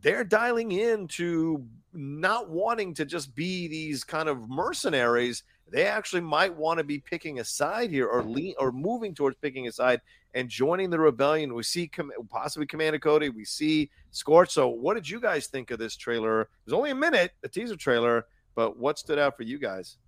they're 0.03 0.25
dialing 0.25 0.73
in 0.73 1.09
to 1.09 1.65
not 1.93 2.49
wanting 2.49 2.95
to 2.95 3.05
just 3.05 3.35
be 3.35 3.69
these 3.69 4.05
kind 4.05 4.29
of 4.29 4.49
mercenaries. 4.49 5.43
They 5.69 5.87
actually 5.87 6.23
might 6.23 6.55
want 6.55 6.79
to 6.79 6.85
be 6.85 6.99
picking 6.99 7.41
a 7.41 7.45
side 7.45 7.91
here, 7.91 8.07
or 8.07 8.23
lean, 8.23 8.55
or 8.59 8.73
moving 8.73 9.15
towards 9.15 9.37
picking 9.37 9.69
a 9.69 9.73
side 9.73 10.01
and 10.35 10.49
joining 10.49 10.91
the 10.91 10.99
rebellion. 10.99 11.55
We 11.55 11.63
see 11.63 11.89
Com- 11.89 12.13
possibly 12.29 12.67
Commander 12.67 12.99
Cody. 12.99 13.29
We 13.29 13.45
see 13.45 13.91
Scorch. 14.11 14.51
So, 14.51 14.69
what 14.69 14.95
did 14.95 15.09
you 15.09 15.21
guys 15.21 15.47
think 15.47 15.71
of 15.71 15.79
this 15.79 15.97
trailer? 15.97 16.43
It 16.43 16.49
was 16.65 16.73
only 16.75 16.91
a 16.91 16.95
minute, 16.95 17.33
a 17.43 17.49
teaser 17.49 17.77
trailer, 17.77 18.27
but 18.55 18.79
what 18.79 18.99
stood 18.99 19.19
out 19.19 19.37
for 19.37 19.43
you 19.43 19.59
guys? 19.59 19.99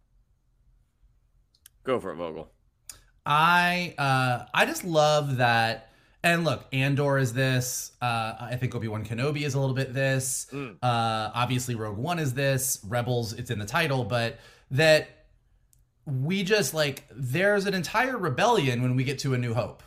Go 1.85 1.99
for 2.01 2.13
it, 2.13 2.17
Vogel. 2.17 2.51
I 3.25 3.95
uh 3.99 4.47
I 4.53 4.67
just 4.67 4.85
love 4.85 5.37
that. 5.37 5.89
And 6.25 6.45
look, 6.45 6.67
Andor 6.73 7.19
is 7.19 7.33
this. 7.33 7.91
Uh, 8.01 8.35
I 8.41 8.57
think 8.57 8.77
Obi 8.77 8.87
Wan 8.87 9.05
Kenobi 9.05 9.43
is 9.43 9.55
a 9.55 9.61
little 9.61 9.75
bit 9.75 9.93
this. 9.93 10.47
Mm. 10.53 10.77
Uh, 10.81 11.31
obviously, 11.35 11.75
Rogue 11.75 11.99
One 11.99 12.21
is 12.21 12.33
this. 12.35 12.79
Rebels, 12.87 13.33
it's 13.33 13.51
in 13.51 13.59
the 13.59 13.67
title, 13.67 14.05
but 14.05 14.39
that 14.71 15.09
we 16.07 16.45
just 16.45 16.75
like 16.75 17.05
there's 17.11 17.67
an 17.67 17.75
entire 17.75 18.17
rebellion 18.17 18.83
when 18.83 18.95
we 18.95 19.03
get 19.05 19.19
to 19.21 19.35
A 19.35 19.39
New 19.39 19.55
Hope. 19.55 19.83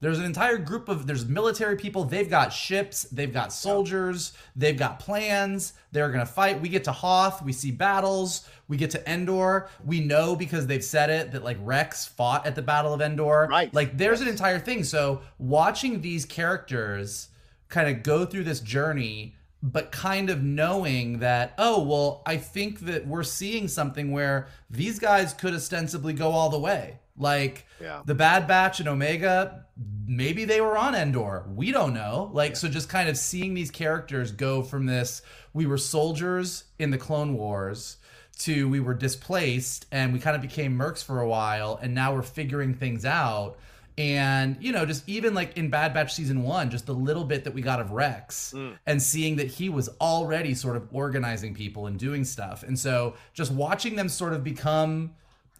There's 0.00 0.18
an 0.18 0.24
entire 0.24 0.56
group 0.56 0.88
of 0.88 1.06
there's 1.06 1.26
military 1.26 1.76
people. 1.76 2.04
They've 2.04 2.28
got 2.28 2.52
ships. 2.52 3.02
They've 3.04 3.32
got 3.32 3.52
soldiers. 3.52 4.32
They've 4.56 4.76
got 4.76 4.98
plans. 4.98 5.74
They're 5.92 6.10
gonna 6.10 6.24
fight. 6.24 6.60
We 6.60 6.70
get 6.70 6.84
to 6.84 6.92
Hoth. 6.92 7.42
We 7.42 7.52
see 7.52 7.70
battles. 7.70 8.48
We 8.66 8.78
get 8.78 8.90
to 8.92 9.10
Endor. 9.10 9.68
We 9.84 10.00
know 10.00 10.36
because 10.36 10.66
they've 10.66 10.84
said 10.84 11.10
it 11.10 11.32
that 11.32 11.44
like 11.44 11.58
Rex 11.60 12.06
fought 12.06 12.46
at 12.46 12.54
the 12.54 12.62
Battle 12.62 12.94
of 12.94 13.02
Endor. 13.02 13.46
Right. 13.50 13.72
Like 13.74 13.98
there's 13.98 14.22
an 14.22 14.28
entire 14.28 14.58
thing. 14.58 14.84
So 14.84 15.20
watching 15.38 16.00
these 16.00 16.24
characters 16.24 17.28
kind 17.68 17.88
of 17.88 18.02
go 18.02 18.24
through 18.24 18.44
this 18.44 18.60
journey, 18.60 19.36
but 19.62 19.92
kind 19.92 20.30
of 20.30 20.42
knowing 20.42 21.18
that, 21.18 21.54
oh, 21.58 21.82
well, 21.82 22.22
I 22.26 22.36
think 22.38 22.80
that 22.80 23.06
we're 23.06 23.22
seeing 23.22 23.68
something 23.68 24.12
where 24.12 24.48
these 24.70 24.98
guys 24.98 25.34
could 25.34 25.54
ostensibly 25.54 26.12
go 26.12 26.30
all 26.30 26.48
the 26.48 26.58
way. 26.58 26.98
Like 27.16 27.66
Yeah. 27.80 28.02
the 28.04 28.14
Bad 28.14 28.46
Batch 28.48 28.80
and 28.80 28.88
Omega, 28.88 29.66
maybe 30.06 30.44
they 30.44 30.60
were 30.60 30.76
on 30.78 30.94
Endor. 30.94 31.44
We 31.54 31.72
don't 31.72 31.94
know. 31.94 32.30
Like, 32.32 32.56
so 32.56 32.68
just 32.68 32.88
kind 32.88 33.08
of 33.08 33.16
seeing 33.16 33.54
these 33.54 33.70
characters 33.70 34.32
go 34.32 34.62
from 34.62 34.86
this, 34.86 35.22
we 35.52 35.66
were 35.66 35.78
soldiers 35.78 36.64
in 36.78 36.90
the 36.90 36.98
Clone 36.98 37.34
Wars 37.34 37.96
to 38.38 38.68
we 38.70 38.80
were 38.80 38.94
displaced 38.94 39.84
and 39.92 40.12
we 40.14 40.18
kind 40.18 40.34
of 40.34 40.40
became 40.40 40.78
mercs 40.78 41.04
for 41.04 41.20
a 41.20 41.28
while 41.28 41.78
and 41.82 41.94
now 41.94 42.14
we're 42.14 42.22
figuring 42.22 42.72
things 42.72 43.04
out 43.04 43.58
and 43.98 44.56
you 44.60 44.72
know 44.72 44.86
just 44.86 45.06
even 45.06 45.34
like 45.34 45.58
in 45.58 45.68
bad 45.68 45.92
batch 45.92 46.14
season 46.14 46.42
one 46.42 46.70
just 46.70 46.86
the 46.86 46.94
little 46.94 47.24
bit 47.24 47.44
that 47.44 47.52
we 47.52 47.60
got 47.60 47.80
of 47.80 47.90
rex 47.90 48.54
Mm. 48.56 48.78
and 48.86 49.02
seeing 49.02 49.36
that 49.36 49.48
he 49.48 49.68
was 49.68 49.90
already 50.00 50.54
sort 50.54 50.76
of 50.76 50.88
organizing 50.90 51.52
people 51.54 51.86
and 51.86 51.98
doing 51.98 52.24
stuff 52.24 52.62
and 52.62 52.78
so 52.78 53.14
just 53.34 53.52
watching 53.52 53.94
them 53.96 54.08
sort 54.08 54.32
of 54.32 54.42
become 54.42 55.10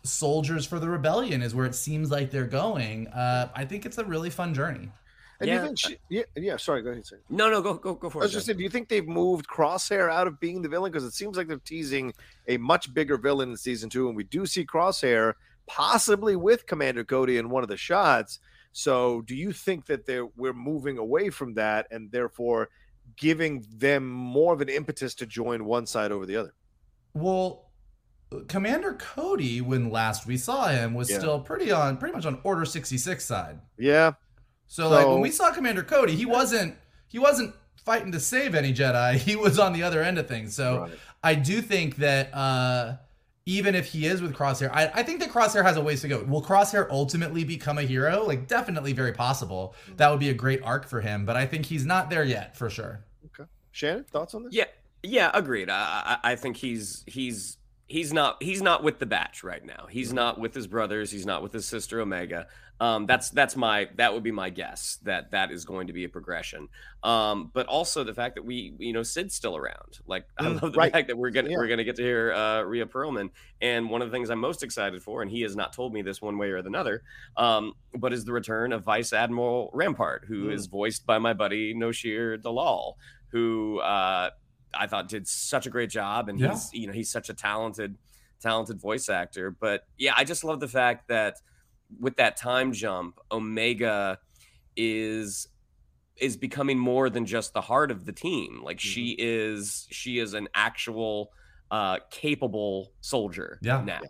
soldiers 0.02 0.64
for 0.66 0.78
the 0.78 0.88
rebellion 0.88 1.42
is 1.42 1.54
where 1.54 1.66
it 1.66 1.74
seems 1.74 2.10
like 2.10 2.30
they're 2.30 2.46
going 2.46 3.06
uh, 3.08 3.48
i 3.54 3.64
think 3.64 3.84
it's 3.84 3.98
a 3.98 4.04
really 4.04 4.30
fun 4.30 4.54
journey 4.54 4.88
And 5.40 5.48
Yeah. 5.48 5.54
you 5.60 5.66
think 5.66 5.78
she, 5.78 5.96
yeah, 6.10 6.22
yeah, 6.36 6.56
sorry, 6.58 6.82
go 6.82 6.90
ahead. 6.90 7.06
Sir. 7.06 7.18
No, 7.30 7.48
no, 7.50 7.62
go 7.62 7.72
go 7.74 7.94
go 7.94 8.10
for 8.10 8.18
I 8.20 8.24
was 8.24 8.32
it. 8.32 8.34
just 8.34 8.46
saying, 8.46 8.58
do 8.58 8.62
you 8.62 8.68
think 8.68 8.88
they've 8.90 9.08
moved 9.08 9.46
Crosshair 9.46 10.10
out 10.12 10.26
of 10.26 10.38
being 10.38 10.60
the 10.60 10.68
villain? 10.68 10.92
Because 10.92 11.04
it 11.04 11.14
seems 11.14 11.34
like 11.38 11.48
they're 11.48 11.56
teasing 11.64 12.12
a 12.46 12.58
much 12.58 12.92
bigger 12.92 13.16
villain 13.16 13.48
in 13.50 13.56
season 13.56 13.88
two, 13.88 14.06
and 14.08 14.14
we 14.16 14.24
do 14.24 14.44
see 14.44 14.66
Crosshair 14.66 15.32
possibly 15.66 16.36
with 16.36 16.66
Commander 16.66 17.04
Cody 17.04 17.38
in 17.38 17.48
one 17.48 17.62
of 17.62 17.70
the 17.70 17.78
shots. 17.78 18.38
So, 18.72 19.22
do 19.22 19.34
you 19.34 19.50
think 19.52 19.86
that 19.86 20.04
they're 20.04 20.26
we're 20.36 20.52
moving 20.52 20.98
away 20.98 21.30
from 21.30 21.54
that, 21.54 21.86
and 21.90 22.12
therefore 22.12 22.68
giving 23.16 23.64
them 23.74 24.10
more 24.10 24.52
of 24.52 24.60
an 24.60 24.68
impetus 24.68 25.14
to 25.14 25.26
join 25.26 25.64
one 25.64 25.86
side 25.86 26.12
over 26.12 26.26
the 26.26 26.36
other? 26.36 26.52
Well, 27.14 27.69
Commander 28.48 28.94
Cody, 28.94 29.60
when 29.60 29.90
last 29.90 30.26
we 30.26 30.36
saw 30.36 30.68
him, 30.68 30.94
was 30.94 31.10
Yeah. 31.10 31.18
still 31.18 31.40
pretty 31.40 31.70
on 31.72 31.96
pretty 31.96 32.14
much 32.14 32.26
on 32.26 32.38
Order 32.44 32.64
66 32.64 33.24
side. 33.24 33.58
Yeah, 33.78 34.12
So, 34.66 34.88
like 34.88 35.06
when 35.06 35.20
we 35.20 35.30
saw 35.30 35.50
Commander 35.52 35.82
Cody, 35.82 36.14
he 36.14 36.26
wasn't 36.26 36.76
he 37.08 37.18
wasn't 37.18 37.54
fighting 37.84 38.12
to 38.12 38.20
save 38.20 38.54
any 38.54 38.72
Jedi. 38.72 39.16
He 39.28 39.34
was 39.36 39.58
on 39.58 39.72
the 39.72 39.82
other 39.82 40.02
end 40.02 40.18
of 40.18 40.28
things. 40.28 40.54
So 40.54 40.80
Right. 40.82 40.92
I 41.24 41.34
do 41.34 41.60
think 41.60 41.96
that 41.96 42.32
uh 42.34 42.96
even 43.46 43.74
if 43.74 43.86
he 43.86 44.06
is 44.06 44.22
with 44.22 44.32
Crosshair, 44.34 44.70
I, 44.72 44.90
I 44.94 45.02
think 45.02 45.18
that 45.20 45.30
Crosshair 45.30 45.64
has 45.64 45.76
a 45.76 45.80
ways 45.80 46.02
to 46.02 46.08
go. 46.08 46.22
Will 46.22 46.42
Crosshair 46.42 46.86
ultimately 46.90 47.42
become 47.42 47.78
a 47.78 47.82
hero? 47.82 48.24
Like 48.24 48.46
definitely 48.46 48.92
very 48.92 49.12
possible. 49.12 49.74
That 49.96 50.10
would 50.10 50.20
be 50.20 50.28
a 50.28 50.34
great 50.34 50.62
arc 50.62 50.86
for 50.86 51.00
him, 51.00 51.24
but 51.24 51.36
I 51.36 51.46
think 51.46 51.66
he's 51.66 51.84
not 51.84 52.10
there 52.10 52.22
yet 52.22 52.56
for 52.56 52.70
sure. 52.70 53.02
Okay. 53.26 53.48
Shannon, 53.72 54.04
thoughts 54.04 54.34
on 54.34 54.44
this? 54.44 54.52
Yeah, 54.54 54.66
yeah, 55.02 55.30
agreed. 55.34 55.68
I, 55.68 56.18
I 56.22 56.32
I 56.32 56.36
think 56.36 56.58
he's 56.58 57.02
he's 57.06 57.56
he's 57.90 58.12
not 58.12 58.40
he's 58.40 58.62
not 58.62 58.84
with 58.84 59.00
the 59.00 59.06
batch 59.06 59.42
right 59.42 59.64
now. 59.64 59.86
He's 59.90 60.12
not 60.12 60.38
with 60.38 60.54
his 60.54 60.66
brothers. 60.68 61.10
He's 61.10 61.26
not 61.26 61.42
with 61.42 61.52
his 61.52 61.66
sister 61.66 62.00
Omega. 62.00 62.46
Um, 62.78 63.04
that's 63.04 63.28
that's 63.30 63.56
my 63.56 63.88
that 63.96 64.14
would 64.14 64.22
be 64.22 64.30
my 64.30 64.48
guess 64.48 64.98
that 65.02 65.32
that 65.32 65.50
is 65.50 65.64
going 65.66 65.88
to 65.88 65.92
be 65.92 66.04
a 66.04 66.08
progression. 66.08 66.68
Um, 67.02 67.50
but 67.52 67.66
also 67.66 68.04
the 68.04 68.14
fact 68.14 68.36
that 68.36 68.44
we 68.44 68.74
you 68.78 68.92
know 68.94 69.02
Cid's 69.02 69.34
still 69.34 69.56
around. 69.56 69.98
Like 70.06 70.24
I 70.38 70.44
Mm, 70.44 70.62
love 70.62 70.72
the 70.72 70.78
right. 70.78 70.92
fact 70.92 71.08
that 71.08 71.18
we're 71.18 71.30
gonna 71.30 71.50
Yeah. 71.50 71.56
we're 71.58 71.66
gonna 71.68 71.84
get 71.84 71.96
to 71.96 72.02
hear 72.02 72.32
uh, 72.32 72.62
Rhea 72.62 72.86
Perlman. 72.86 73.30
And 73.60 73.90
one 73.90 74.00
of 74.00 74.08
the 74.08 74.12
things 74.16 74.30
I'm 74.30 74.38
most 74.38 74.62
excited 74.62 75.02
for, 75.02 75.20
and 75.20 75.30
he 75.30 75.42
has 75.42 75.54
not 75.56 75.72
told 75.74 75.92
me 75.92 76.00
this 76.00 76.22
one 76.22 76.38
way 76.38 76.48
or 76.50 76.56
another, 76.58 77.02
um, 77.36 77.74
but 77.94 78.12
is 78.14 78.24
the 78.24 78.32
return 78.32 78.72
of 78.72 78.82
Vice 78.84 79.12
Admiral 79.12 79.70
Rampart, 79.74 80.24
who 80.28 80.48
is 80.48 80.66
Mm. 80.68 80.70
voiced 80.70 81.04
by 81.04 81.18
my 81.18 81.34
buddy 81.34 81.74
Noshir 81.74 82.40
Dalal, 82.40 82.96
who 83.32 83.78
uh, 83.80 84.30
I 84.74 84.86
thought 84.86 85.08
did 85.08 85.26
such 85.28 85.66
a 85.66 85.70
great 85.70 85.90
job, 85.90 86.28
and 86.28 86.38
Yeah. 86.38 86.50
he's 86.50 86.72
you 86.72 86.86
know 86.86 86.92
he's 86.92 87.10
such 87.10 87.28
a 87.28 87.34
talented 87.34 87.96
talented 88.40 88.80
voice 88.80 89.08
actor. 89.08 89.50
But 89.50 89.84
yeah, 89.98 90.14
I 90.16 90.24
just 90.24 90.44
love 90.44 90.60
the 90.60 90.68
fact 90.68 91.08
that 91.08 91.36
with 91.98 92.16
that 92.16 92.36
time 92.36 92.72
jump, 92.72 93.18
Omega 93.30 94.18
is 94.76 95.48
is 96.16 96.36
becoming 96.36 96.78
more 96.78 97.08
than 97.10 97.24
just 97.24 97.54
the 97.54 97.60
heart 97.60 97.90
of 97.90 98.04
the 98.04 98.12
team. 98.12 98.60
Like 98.62 98.78
she 98.78 99.16
is 99.18 99.86
she 99.90 100.18
is 100.18 100.34
an 100.34 100.48
actual 100.54 101.32
uh 101.70 101.98
capable 102.10 102.92
soldier 103.00 103.58
Yeah. 103.62 103.82
now. 103.82 104.00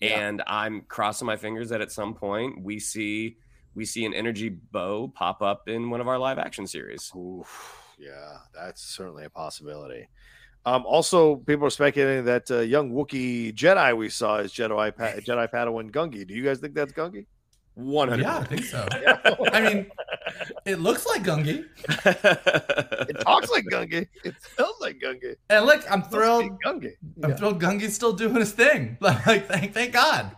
Yeah. 0.00 0.18
And 0.28 0.42
I'm 0.46 0.82
crossing 0.82 1.26
my 1.26 1.36
fingers 1.36 1.68
that 1.68 1.80
at 1.80 1.92
some 1.92 2.14
point 2.14 2.62
we 2.62 2.78
see 2.78 3.36
we 3.74 3.84
see 3.84 4.04
an 4.04 4.14
energy 4.14 4.48
bow 4.48 5.08
pop 5.14 5.42
up 5.42 5.68
in 5.68 5.90
one 5.90 6.00
of 6.00 6.08
our 6.08 6.18
live 6.18 6.38
action 6.38 6.66
series. 6.66 7.12
Oof, 7.14 7.79
yeah, 8.00 8.38
that's 8.54 8.82
certainly 8.82 9.24
a 9.24 9.30
possibility. 9.30 10.08
Um, 10.66 10.84
also, 10.84 11.36
people 11.36 11.66
are 11.66 11.70
speculating 11.70 12.24
that 12.26 12.50
uh, 12.50 12.58
young 12.60 12.90
Wookiee 12.92 13.54
Jedi 13.54 13.96
we 13.96 14.08
saw 14.08 14.36
is 14.38 14.52
Jedi 14.52 14.94
pa- 14.96 15.20
Jedi 15.26 15.50
Padawan 15.50 15.90
Gungi. 15.90 16.26
Do 16.26 16.34
you 16.34 16.44
guys 16.44 16.58
think 16.58 16.74
that's 16.74 16.92
Gungi? 16.92 17.26
One 17.74 18.08
hundred. 18.08 18.24
Yeah, 18.24 18.38
I 18.38 18.44
think 18.44 18.64
so. 18.64 18.86
I 19.52 19.60
mean, 19.62 19.90
it 20.66 20.80
looks 20.80 21.06
like 21.06 21.22
Gungi. 21.22 21.64
It 23.08 23.20
talks 23.20 23.48
like 23.48 23.64
Gungi. 23.72 24.06
It 24.24 24.34
smells 24.54 24.76
like 24.80 25.00
Gungi. 25.00 25.36
And 25.48 25.64
look, 25.64 25.82
I'm 25.90 26.00
Must 26.00 26.10
be 26.10 26.16
thrilled 26.16 26.58
Gungi. 26.66 26.92
I'm 27.22 27.30
Yeah. 27.30 27.36
thrilled 27.36 27.60
Gungi's 27.62 27.94
still 27.94 28.12
doing 28.12 28.34
his 28.36 28.52
thing. 28.52 28.98
Like, 29.00 29.46
thank, 29.48 29.72
thank 29.72 29.92
God. 29.94 30.36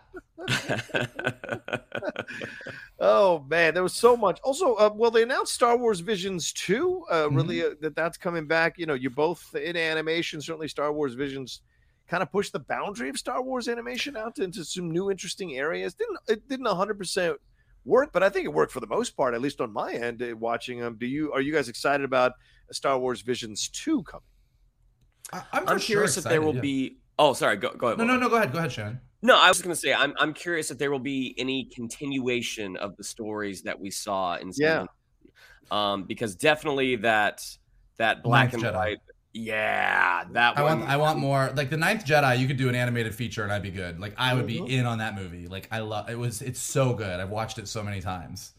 Oh 3.04 3.44
man, 3.50 3.74
there 3.74 3.82
was 3.82 3.94
so 3.94 4.16
much. 4.16 4.38
Also, 4.44 4.74
uh, 4.74 4.88
well, 4.94 5.10
they 5.10 5.24
announced 5.24 5.52
Star 5.52 5.76
Wars 5.76 5.98
Visions 5.98 6.52
two. 6.52 7.04
Uh, 7.10 7.22
Mm-hmm. 7.22 7.36
Really, 7.36 7.64
uh, 7.64 7.70
that 7.80 7.96
that's 7.96 8.16
coming 8.16 8.46
back. 8.46 8.78
You 8.78 8.86
know, 8.86 8.94
you're 8.94 9.10
both 9.10 9.54
in 9.56 9.76
animation. 9.76 10.40
Certainly, 10.40 10.68
Star 10.68 10.92
Wars 10.92 11.14
Visions 11.14 11.62
kind 12.06 12.22
of 12.22 12.30
pushed 12.30 12.52
the 12.52 12.60
boundary 12.60 13.08
of 13.08 13.18
Star 13.18 13.42
Wars 13.42 13.66
animation 13.68 14.16
out 14.16 14.38
into 14.38 14.64
some 14.64 14.90
new, 14.90 15.10
interesting 15.10 15.56
areas. 15.56 15.94
Didn't 15.94 16.18
it? 16.28 16.48
Didn't 16.48 16.66
100 16.66 16.96
percent 16.96 17.36
work, 17.84 18.12
but 18.12 18.22
I 18.22 18.28
think 18.28 18.44
it 18.44 18.52
worked 18.52 18.70
for 18.70 18.80
the 18.80 18.86
most 18.86 19.16
part, 19.16 19.34
at 19.34 19.40
least 19.40 19.60
on 19.60 19.72
my 19.72 19.92
end. 19.92 20.22
Uh, 20.22 20.36
watching 20.36 20.78
them, 20.78 20.96
do 20.96 21.06
you 21.06 21.32
are 21.32 21.40
you 21.40 21.52
guys 21.52 21.68
excited 21.68 22.04
about 22.04 22.32
Star 22.70 22.98
Wars 23.00 23.20
Visions 23.22 23.68
two 23.68 24.04
coming? 24.04 24.22
I, 25.32 25.38
I'm, 25.52 25.68
I'm 25.68 25.78
for 25.78 25.84
curious 25.84 26.14
sure 26.14 26.20
if 26.20 26.24
there 26.24 26.40
will 26.40 26.54
yeah. 26.54 26.60
be. 26.60 26.98
Oh, 27.18 27.32
sorry. 27.32 27.56
Go 27.56 27.74
go 27.74 27.88
ahead. 27.88 27.98
No, 27.98 28.04
no, 28.04 28.16
no. 28.16 28.28
Go 28.28 28.36
ahead. 28.36 28.52
Go 28.52 28.58
ahead, 28.58 28.70
Shannon. 28.70 29.00
No, 29.22 29.38
I 29.38 29.48
was 29.48 29.62
going 29.62 29.74
to 29.74 29.80
say 29.80 29.94
I'm 29.94 30.14
I'm 30.18 30.34
curious 30.34 30.70
if 30.70 30.78
there 30.78 30.90
will 30.90 30.98
be 30.98 31.34
any 31.38 31.64
continuation 31.64 32.76
of 32.76 32.96
the 32.96 33.04
stories 33.04 33.62
that 33.62 33.78
we 33.78 33.90
saw 33.90 34.34
in 34.36 34.48
Yeah. 34.56 34.80
season. 34.82 34.88
Um, 35.70 36.04
because 36.04 36.34
definitely 36.34 36.96
that 36.96 37.46
that 37.98 38.22
black 38.22 38.52
Ninth 38.52 38.54
and 38.54 38.62
Jedi. 38.64 38.74
white. 38.76 38.98
Yeah, 39.34 40.24
that 40.32 40.58
I 40.58 40.62
one. 40.62 40.80
want, 40.80 40.90
I 40.90 40.96
want 40.98 41.18
more. 41.18 41.52
Like 41.56 41.70
the 41.70 41.76
Ninth 41.78 42.04
Jedi, 42.04 42.38
you 42.38 42.46
could 42.46 42.58
do 42.58 42.68
an 42.68 42.74
animated 42.74 43.14
feature 43.14 43.42
and 43.44 43.50
I'd 43.52 43.62
be 43.62 43.70
good. 43.70 43.98
Like 43.98 44.14
I 44.18 44.34
would 44.34 44.46
be 44.46 44.58
in 44.58 44.84
on 44.84 44.98
that 44.98 45.14
movie. 45.14 45.46
Like 45.48 45.68
I 45.70 45.78
love 45.78 46.10
it. 46.10 46.18
Was 46.18 46.42
it's 46.42 46.60
so 46.60 46.92
good? 46.92 47.18
I've 47.18 47.30
watched 47.30 47.58
it 47.58 47.66
so 47.68 47.82
many 47.82 48.00
times. 48.02 48.52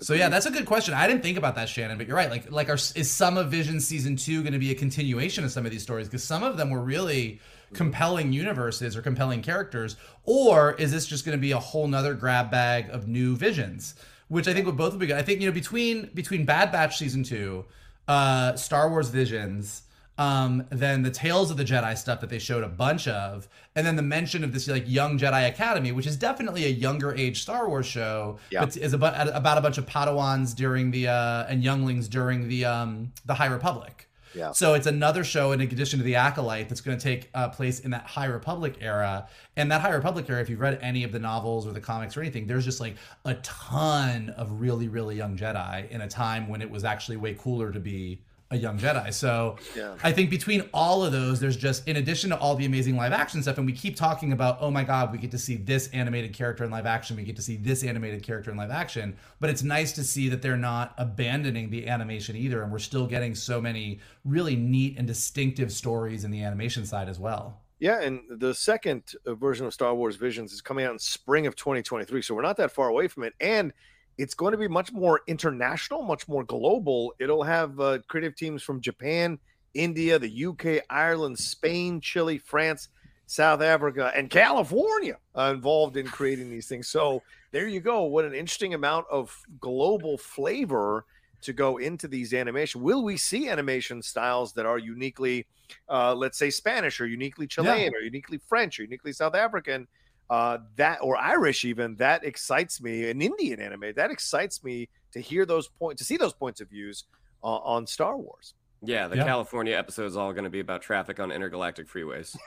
So 0.00 0.12
yeah, 0.12 0.28
that's 0.28 0.44
a 0.44 0.50
good 0.50 0.66
question. 0.66 0.92
I 0.92 1.06
didn't 1.06 1.22
think 1.22 1.38
about 1.38 1.54
that, 1.54 1.70
Shannon, 1.70 1.96
but 1.96 2.06
you're 2.06 2.16
right. 2.16 2.28
Like, 2.28 2.50
like, 2.52 2.68
are, 2.68 2.74
is 2.74 3.10
some 3.10 3.38
of 3.38 3.50
Vision 3.50 3.80
season 3.80 4.14
two 4.16 4.42
going 4.42 4.52
to 4.52 4.58
be 4.58 4.70
a 4.70 4.74
continuation 4.74 5.42
of 5.42 5.50
some 5.50 5.64
of 5.64 5.72
these 5.72 5.82
stories? 5.82 6.06
Because 6.06 6.22
some 6.22 6.42
of 6.42 6.58
them 6.58 6.68
were 6.68 6.82
really 6.82 7.40
compelling 7.74 8.32
universes 8.32 8.96
or 8.96 9.02
compelling 9.02 9.42
characters, 9.42 9.96
or 10.24 10.72
is 10.74 10.92
this 10.92 11.06
just 11.06 11.24
going 11.24 11.36
to 11.36 11.40
be 11.40 11.52
a 11.52 11.58
whole 11.58 11.86
nother 11.88 12.14
grab 12.14 12.50
bag 12.50 12.88
of 12.90 13.08
new 13.08 13.36
visions? 13.36 13.94
Which 14.28 14.48
I 14.48 14.52
think 14.54 14.66
would 14.66 14.76
both 14.76 14.92
would 14.92 15.00
be 15.00 15.06
good. 15.06 15.16
I 15.16 15.22
think 15.22 15.40
you 15.40 15.46
know 15.46 15.52
between 15.52 16.10
between 16.14 16.44
Bad 16.44 16.72
Batch 16.72 16.98
season 16.98 17.22
two, 17.22 17.64
uh, 18.08 18.56
Star 18.56 18.90
Wars 18.90 19.08
Visions, 19.08 19.82
um, 20.18 20.66
then 20.70 21.02
the 21.02 21.10
Tales 21.10 21.50
of 21.50 21.56
the 21.58 21.64
Jedi 21.64 21.96
stuff 21.96 22.20
that 22.22 22.30
they 22.30 22.38
showed 22.40 22.64
a 22.64 22.68
bunch 22.68 23.06
of, 23.06 23.48
and 23.76 23.86
then 23.86 23.94
the 23.96 24.02
mention 24.02 24.42
of 24.42 24.52
this 24.52 24.66
like 24.66 24.84
Young 24.88 25.16
Jedi 25.18 25.48
Academy, 25.48 25.92
which 25.92 26.06
is 26.08 26.16
definitely 26.16 26.64
a 26.64 26.70
younger 26.70 27.14
age 27.14 27.42
Star 27.42 27.68
Wars 27.68 27.86
show, 27.86 28.38
Yeah. 28.50 28.64
but 28.64 28.76
is 28.76 28.94
about 28.94 29.28
about 29.34 29.58
a 29.58 29.60
bunch 29.60 29.78
of 29.78 29.86
Padawans 29.86 30.56
during 30.56 30.90
the 30.90 31.06
uh, 31.08 31.46
and 31.48 31.62
younglings 31.62 32.08
during 32.08 32.48
the 32.48 32.64
um, 32.64 33.12
the 33.26 33.34
High 33.34 33.46
Republic. 33.46 34.05
Yeah. 34.36 34.52
So 34.52 34.74
it's 34.74 34.86
another 34.86 35.24
show 35.24 35.52
in 35.52 35.60
addition 35.60 35.98
to 35.98 36.04
the 36.04 36.16
Acolyte 36.16 36.68
that's 36.68 36.82
going 36.82 36.96
to 36.96 37.02
take 37.02 37.30
uh, 37.34 37.48
place 37.48 37.80
in 37.80 37.90
that 37.92 38.04
High 38.04 38.26
Republic 38.26 38.76
era. 38.80 39.26
And 39.56 39.72
that 39.72 39.80
High 39.80 39.94
Republic 39.94 40.28
era, 40.28 40.42
if 40.42 40.50
you've 40.50 40.60
read 40.60 40.78
any 40.82 41.04
of 41.04 41.12
the 41.12 41.18
novels 41.18 41.66
or 41.66 41.72
the 41.72 41.80
comics 41.80 42.16
or 42.16 42.20
anything, 42.20 42.46
there's 42.46 42.64
just 42.64 42.80
like 42.80 42.96
a 43.24 43.34
ton 43.36 44.30
of 44.30 44.60
really, 44.60 44.88
really 44.88 45.16
young 45.16 45.36
Jedi 45.36 45.90
in 45.90 46.02
a 46.02 46.08
time 46.08 46.48
when 46.48 46.60
it 46.60 46.70
was 46.70 46.84
actually 46.84 47.16
way 47.16 47.34
cooler 47.34 47.72
to 47.72 47.80
be 47.80 48.20
a 48.50 48.56
young 48.56 48.78
Jedi. 48.78 49.12
So 49.12 49.56
Yeah. 49.74 49.96
I 50.02 50.12
think 50.12 50.30
between 50.30 50.68
all 50.72 51.04
of 51.04 51.12
those, 51.12 51.40
there's 51.40 51.56
just, 51.56 51.86
in 51.88 51.96
addition 51.96 52.30
to 52.30 52.38
all 52.38 52.54
the 52.54 52.64
amazing 52.64 52.96
live 52.96 53.12
action 53.12 53.42
stuff, 53.42 53.58
and 53.58 53.66
we 53.66 53.72
keep 53.72 53.96
talking 53.96 54.32
about, 54.32 54.58
oh 54.60 54.70
my 54.70 54.84
God, 54.84 55.10
we 55.10 55.18
get 55.18 55.30
to 55.32 55.38
see 55.38 55.56
this 55.56 55.88
animated 55.88 56.32
character 56.32 56.62
in 56.64 56.70
live 56.70 56.86
action, 56.86 57.16
we 57.16 57.24
get 57.24 57.36
to 57.36 57.42
see 57.42 57.56
this 57.56 57.82
animated 57.82 58.22
character 58.22 58.50
in 58.50 58.56
live 58.56 58.70
action. 58.70 59.16
But 59.40 59.50
it's 59.50 59.62
nice 59.62 59.92
to 59.92 60.04
see 60.04 60.28
that 60.28 60.42
they're 60.42 60.56
not 60.56 60.94
abandoning 60.96 61.70
the 61.70 61.88
animation 61.88 62.36
either, 62.36 62.62
and 62.62 62.70
we're 62.70 62.78
still 62.78 63.06
getting 63.06 63.34
so 63.34 63.60
many 63.60 64.00
really 64.24 64.54
neat 64.54 64.96
and 64.96 65.06
distinctive 65.06 65.72
stories 65.72 66.24
in 66.24 66.30
the 66.30 66.42
animation 66.42 66.86
side 66.86 67.08
as 67.08 67.18
well. 67.18 67.60
Yeah, 67.78 68.00
and 68.00 68.20
the 68.30 68.54
second 68.54 69.02
uh, 69.26 69.34
version 69.34 69.66
of 69.66 69.74
Star 69.74 69.94
Wars 69.94 70.16
Visions 70.16 70.52
is 70.52 70.62
coming 70.62 70.84
out 70.86 70.92
in 70.92 70.98
spring 70.98 71.46
of 71.46 71.56
2023, 71.56 72.22
so 72.22 72.34
we're 72.34 72.42
not 72.42 72.56
that 72.56 72.70
far 72.70 72.88
away 72.88 73.08
from 73.08 73.24
it, 73.24 73.34
and 73.40 73.72
it's 74.18 74.34
going 74.34 74.52
to 74.52 74.58
be 74.58 74.68
much 74.68 74.92
more 74.92 75.20
international, 75.26 76.02
much 76.02 76.28
more 76.28 76.44
global. 76.44 77.14
It'll 77.18 77.42
have 77.42 77.78
uh, 77.80 77.98
creative 78.08 78.34
teams 78.34 78.62
from 78.62 78.80
Japan, 78.80 79.38
India, 79.74 80.18
the 80.18 80.46
UK, 80.46 80.84
Ireland, 80.88 81.38
Spain, 81.38 82.00
Chile, 82.00 82.38
France, 82.38 82.88
South 83.26 83.60
Africa, 83.60 84.12
and 84.14 84.30
California 84.30 85.18
uh, 85.36 85.52
involved 85.54 85.96
in 85.96 86.06
creating 86.06 86.50
these 86.50 86.68
things. 86.68 86.88
So 86.88 87.22
there 87.50 87.66
you 87.66 87.80
go. 87.80 88.04
What 88.04 88.24
an 88.24 88.34
interesting 88.34 88.74
amount 88.74 89.06
of 89.10 89.36
global 89.60 90.16
flavor 90.16 91.04
to 91.42 91.52
go 91.52 91.76
into 91.76 92.08
these 92.08 92.32
animation. 92.32 92.82
Will 92.82 93.04
we 93.04 93.16
see 93.16 93.48
animation 93.48 94.00
styles 94.02 94.52
that 94.54 94.64
are 94.64 94.78
uniquely, 94.78 95.46
uh, 95.88 96.14
let's 96.14 96.38
say, 96.38 96.50
Spanish 96.50 97.00
or 97.00 97.06
uniquely 97.06 97.46
Chilean 97.46 97.94
or 97.94 98.00
uniquely 98.00 98.38
French 98.38 98.80
or 98.80 98.84
uniquely 98.84 99.12
South 99.12 99.34
African? 99.34 99.86
Uh, 100.28 100.58
that 100.76 100.98
or 101.02 101.16
Irish 101.16 101.64
even 101.64 101.94
that 101.96 102.24
excites 102.24 102.80
me. 102.82 103.08
An 103.10 103.22
Indian 103.22 103.60
anime 103.60 103.92
that 103.94 104.10
excites 104.10 104.64
me 104.64 104.88
to 105.12 105.20
hear 105.20 105.46
those 105.46 105.68
points, 105.68 106.00
to 106.00 106.04
see 106.04 106.16
those 106.16 106.32
points 106.32 106.60
of 106.60 106.68
views 106.68 107.04
uh, 107.44 107.46
on 107.46 107.86
Star 107.86 108.16
Wars. 108.16 108.54
Yeah, 108.82 109.06
the 109.08 109.16
Yeah. 109.16 109.24
California 109.24 109.76
episode 109.76 110.06
is 110.06 110.16
all 110.16 110.32
going 110.32 110.44
to 110.44 110.50
be 110.50 110.60
about 110.60 110.82
traffic 110.82 111.20
on 111.20 111.30
intergalactic 111.30 111.88
freeways. 111.88 112.36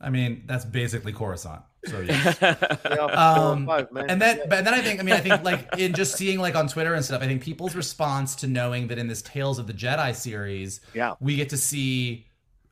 I 0.00 0.10
mean, 0.10 0.44
that's 0.46 0.64
basically 0.64 1.12
Coruscant. 1.12 1.62
So 1.86 2.00
yeah. 2.06 2.34
Yeah, 2.40 2.96
Um, 3.06 3.66
five, 3.66 3.88
and 4.08 4.22
then, 4.22 4.40
but 4.48 4.64
then 4.64 4.72
I 4.72 4.80
think, 4.80 5.00
I 5.00 5.02
mean, 5.02 5.14
I 5.14 5.20
think 5.20 5.42
like 5.42 5.68
in 5.78 5.92
just 5.92 6.14
seeing 6.16 6.38
like 6.38 6.54
on 6.54 6.68
Twitter 6.68 6.94
and 6.94 7.04
stuff, 7.04 7.20
I 7.20 7.26
think 7.26 7.42
people's 7.42 7.74
response 7.74 8.36
to 8.36 8.46
knowing 8.46 8.86
that 8.88 8.98
in 8.98 9.08
this 9.08 9.22
Tales 9.22 9.58
of 9.58 9.66
the 9.66 9.72
Jedi 9.72 10.14
series, 10.14 10.80
Yeah. 10.94 11.14
we 11.20 11.34
get 11.34 11.48
to 11.50 11.56
see 11.56 12.27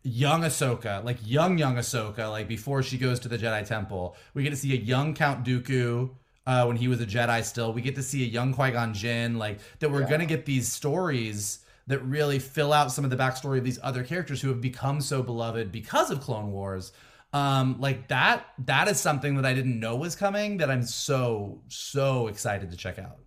young 0.07 0.43
Ahsoka, 0.43 1.05
like 1.05 1.19
young 1.25 1.59
young 1.59 1.77
Ahsoka, 1.77 2.31
like 2.31 2.49
before 2.49 2.83
she 2.83 2.99
goes 2.99 3.21
to 3.21 3.29
the 3.29 3.39
Jedi 3.39 3.67
Temple. 3.67 4.17
We 4.35 4.43
get 4.43 4.51
to 4.51 4.57
see 4.57 4.73
a 4.73 4.81
young 4.81 5.15
Count 5.15 5.45
Dooku. 5.45 6.11
Uh, 6.47 6.65
when 6.65 6.77
he 6.77 6.87
was 6.87 7.01
a 7.01 7.07
Jedi 7.07 7.43
still, 7.43 7.73
we 7.73 7.83
get 7.83 7.97
to 7.97 8.05
see 8.05 8.23
a 8.23 8.27
young 8.27 8.55
Qui 8.55 8.71
Gon 8.71 8.95
Jinn, 8.95 9.37
like 9.37 9.59
that. 9.81 9.91
We're 9.91 10.07
gonna 10.07 10.27
get 10.27 10.47
these 10.47 10.71
stories 10.71 11.59
that 11.89 11.99
really 12.01 12.39
fill 12.39 12.73
out 12.73 12.93
some 12.93 13.05
of 13.05 13.11
the 13.11 13.17
backstory 13.17 13.59
of 13.59 13.65
these 13.65 13.81
other 13.83 14.05
characters 14.05 14.41
who 14.41 14.49
have 14.49 14.61
become 14.61 15.01
so 15.01 15.23
beloved 15.23 15.73
because 15.73 16.11
of 16.11 16.21
Clone 16.21 16.53
Wars. 16.53 16.93
Um, 17.33 17.77
like 17.81 18.09
that, 18.09 18.47
that 18.65 18.89
is 18.89 18.99
something 18.99 19.37
that 19.37 19.45
I 19.45 19.55
didn't 19.55 19.79
know 19.79 19.97
was 19.97 20.17
coming 20.17 20.59
that 20.59 20.71
I'm 20.71 20.83
so, 20.83 21.61
so 21.69 22.29
excited 22.29 22.71
to 22.71 22.77
check 22.77 22.99
out. 22.99 23.19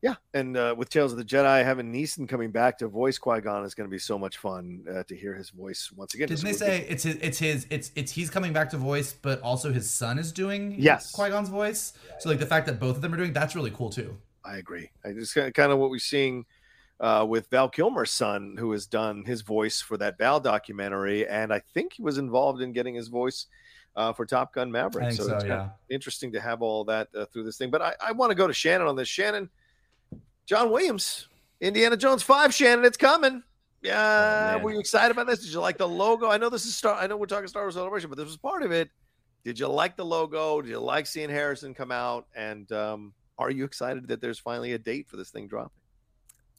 Yeah, 0.00 0.14
and 0.32 0.56
uh, 0.56 0.74
with 0.78 0.90
Tales 0.90 1.12
of 1.12 1.18
the 1.18 1.24
Jedi, 1.24 1.64
having 1.64 1.92
Neeson 1.92 2.28
coming 2.28 2.52
back 2.52 2.78
to 2.78 2.88
voice 2.88 3.18
Qui 3.18 3.40
Gon 3.40 3.64
is 3.64 3.74
going 3.74 3.88
to 3.88 3.90
be 3.90 3.98
so 3.98 4.16
much 4.16 4.38
fun 4.38 4.84
uh, 4.88 5.02
to 5.02 5.16
hear 5.16 5.34
his 5.34 5.50
voice 5.50 5.90
once 5.94 6.14
again. 6.14 6.28
Didn't 6.28 6.44
they 6.44 6.52
say 6.52 6.86
it's 6.88 7.02
his, 7.02 7.16
it's 7.16 7.38
his, 7.38 7.66
it's, 7.68 7.90
it's 7.96 8.12
he's 8.12 8.30
coming 8.30 8.52
back 8.52 8.70
to 8.70 8.76
voice, 8.76 9.12
but 9.12 9.40
also 9.42 9.72
his 9.72 9.90
son 9.90 10.18
is 10.18 10.30
doing 10.30 10.76
Yes. 10.78 11.10
Qui 11.10 11.30
Gon's 11.30 11.48
voice. 11.48 11.94
So 12.20 12.28
like 12.28 12.38
the 12.38 12.46
fact 12.46 12.66
that 12.66 12.78
both 12.78 12.96
of 12.96 13.02
them 13.02 13.12
are 13.12 13.16
doing 13.16 13.32
that's 13.32 13.56
really 13.56 13.72
cool 13.72 13.90
too. 13.90 14.16
I 14.44 14.58
agree. 14.58 14.90
I 15.04 15.12
just 15.12 15.34
kind 15.34 15.72
of 15.72 15.78
what 15.78 15.90
we're 15.90 15.98
seeing 15.98 16.46
uh, 17.00 17.26
with 17.28 17.50
Val 17.50 17.68
Kilmer's 17.68 18.10
son, 18.10 18.56
who 18.58 18.70
has 18.72 18.86
done 18.86 19.24
his 19.24 19.42
voice 19.42 19.80
for 19.80 19.96
that 19.98 20.16
Val 20.18 20.40
documentary, 20.40 21.26
and 21.28 21.52
I 21.52 21.60
think 21.74 21.94
he 21.94 22.02
was 22.02 22.18
involved 22.18 22.62
in 22.62 22.72
getting 22.72 22.94
his 22.94 23.08
voice 23.08 23.46
uh, 23.96 24.12
for 24.12 24.26
Top 24.26 24.54
Gun 24.54 24.70
Maverick. 24.70 25.06
I 25.06 25.10
think 25.10 25.22
so, 25.22 25.36
it's 25.36 25.44
yeah. 25.44 25.70
interesting 25.90 26.32
to 26.32 26.40
have 26.40 26.62
all 26.62 26.84
that 26.84 27.08
uh, 27.16 27.26
through 27.26 27.44
this 27.44 27.58
thing. 27.58 27.70
But 27.70 27.82
I, 27.82 27.94
I 28.00 28.12
want 28.12 28.30
to 28.30 28.34
go 28.34 28.46
to 28.46 28.54
Shannon 28.54 28.86
on 28.86 28.96
this. 28.96 29.08
Shannon, 29.08 29.50
John 30.48 30.70
Williams, 30.70 31.28
Indiana 31.60 31.94
Jones 31.94 32.22
Five. 32.22 32.54
Shannon, 32.54 32.86
it's 32.86 32.96
coming. 32.96 33.42
Yeah, 33.82 34.54
man. 34.54 34.62
were 34.62 34.72
you 34.72 34.80
excited 34.80 35.10
about 35.10 35.26
this? 35.26 35.40
Did 35.40 35.52
you 35.52 35.60
like 35.60 35.76
the 35.76 35.86
logo? 35.86 36.30
I 36.30 36.38
know 36.38 36.48
this 36.48 36.64
is 36.64 36.74
Star. 36.74 36.94
I 36.94 37.06
know 37.06 37.18
we're 37.18 37.26
talking 37.26 37.46
Star 37.48 37.64
Wars 37.64 37.74
Celebration, 37.74 38.08
but 38.08 38.16
this 38.16 38.26
was 38.26 38.38
part 38.38 38.62
of 38.62 38.72
it. 38.72 38.88
Did 39.44 39.58
you 39.58 39.68
like 39.68 39.94
the 39.94 40.06
logo? 40.06 40.62
Did 40.62 40.70
you 40.70 40.80
like 40.80 41.04
seeing 41.04 41.28
Harrison 41.28 41.74
come 41.74 41.92
out? 41.92 42.28
And 42.34 42.72
um, 42.72 43.12
are 43.36 43.50
you 43.50 43.64
excited 43.64 44.08
that 44.08 44.22
there's 44.22 44.38
finally 44.38 44.72
a 44.72 44.78
date 44.78 45.06
for 45.06 45.18
this 45.18 45.28
thing 45.28 45.48
dropping? 45.48 45.70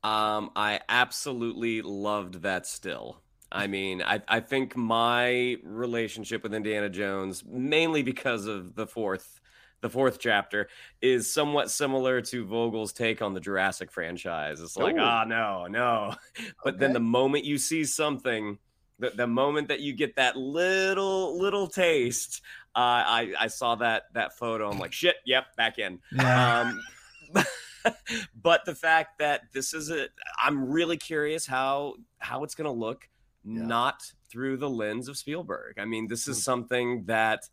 Um, 0.04 0.52
I 0.56 0.82
absolutely 0.88 1.82
loved 1.82 2.44
that 2.44 2.68
still. 2.68 3.22
I 3.52 3.66
mean, 3.66 4.04
I, 4.04 4.22
I 4.28 4.40
think 4.40 4.78
my 4.78 5.58
relationship 5.64 6.44
with 6.44 6.54
Indiana 6.54 6.90
Jones, 6.90 7.44
mainly 7.44 8.04
because 8.04 8.46
of 8.46 8.76
the 8.76 8.86
fourth, 8.86 9.39
the 9.82 9.90
fourth 9.90 10.20
chapter, 10.20 10.68
is 11.02 11.32
somewhat 11.34 11.72
similar 11.72 12.22
to 12.22 12.46
Vogel's 12.46 12.92
take 12.94 13.22
on 13.22 13.34
the 13.34 13.40
Jurassic 13.40 13.92
franchise. 13.92 14.60
It's 14.60 14.76
like, 14.78 14.96
Ooh. 14.96 15.00
ah, 15.02 15.24
no, 15.26 15.68
no. 15.68 16.16
But 16.64 16.80
then 16.80 16.94
the 16.94 17.00
moment 17.00 17.46
you 17.46 17.58
see 17.58 17.86
something, 17.86 18.58
the, 19.00 19.12
the 19.12 19.28
moment 19.28 19.70
that 19.70 19.80
you 19.80 19.94
get 19.94 20.16
that 20.18 20.36
little 20.36 21.40
little 21.40 21.68
taste, 21.68 22.42
uh, 22.76 22.80
I 23.08 23.34
I 23.40 23.48
saw 23.48 23.76
that 23.76 24.04
that 24.14 24.38
photo. 24.38 24.70
I'm 24.70 24.80
like, 24.80 24.92
shit, 24.94 25.16
yep, 25.26 25.56
back 25.56 25.80
in. 25.80 26.00
Yeah. 26.12 26.62
Um, 26.62 26.80
but 28.36 28.66
the 28.66 28.76
fact 28.76 29.20
that 29.20 29.42
this 29.54 29.74
is 29.74 29.90
a, 29.90 30.08
I'm 30.44 30.70
really 30.70 30.98
curious 30.98 31.46
how 31.46 31.96
how 32.20 32.44
it's 32.44 32.56
going 32.56 32.66
to 32.66 32.72
look, 32.78 33.08
Yeah. 33.46 33.64
not 33.64 34.02
through 34.30 34.58
the 34.58 34.70
lens 34.70 35.08
of 35.08 35.18
Spielberg. 35.18 35.80
I 35.80 35.86
mean, 35.86 36.08
this 36.08 36.28
is 36.28 36.38
Mm. 36.40 36.44
something 36.44 37.06
that 37.06 37.48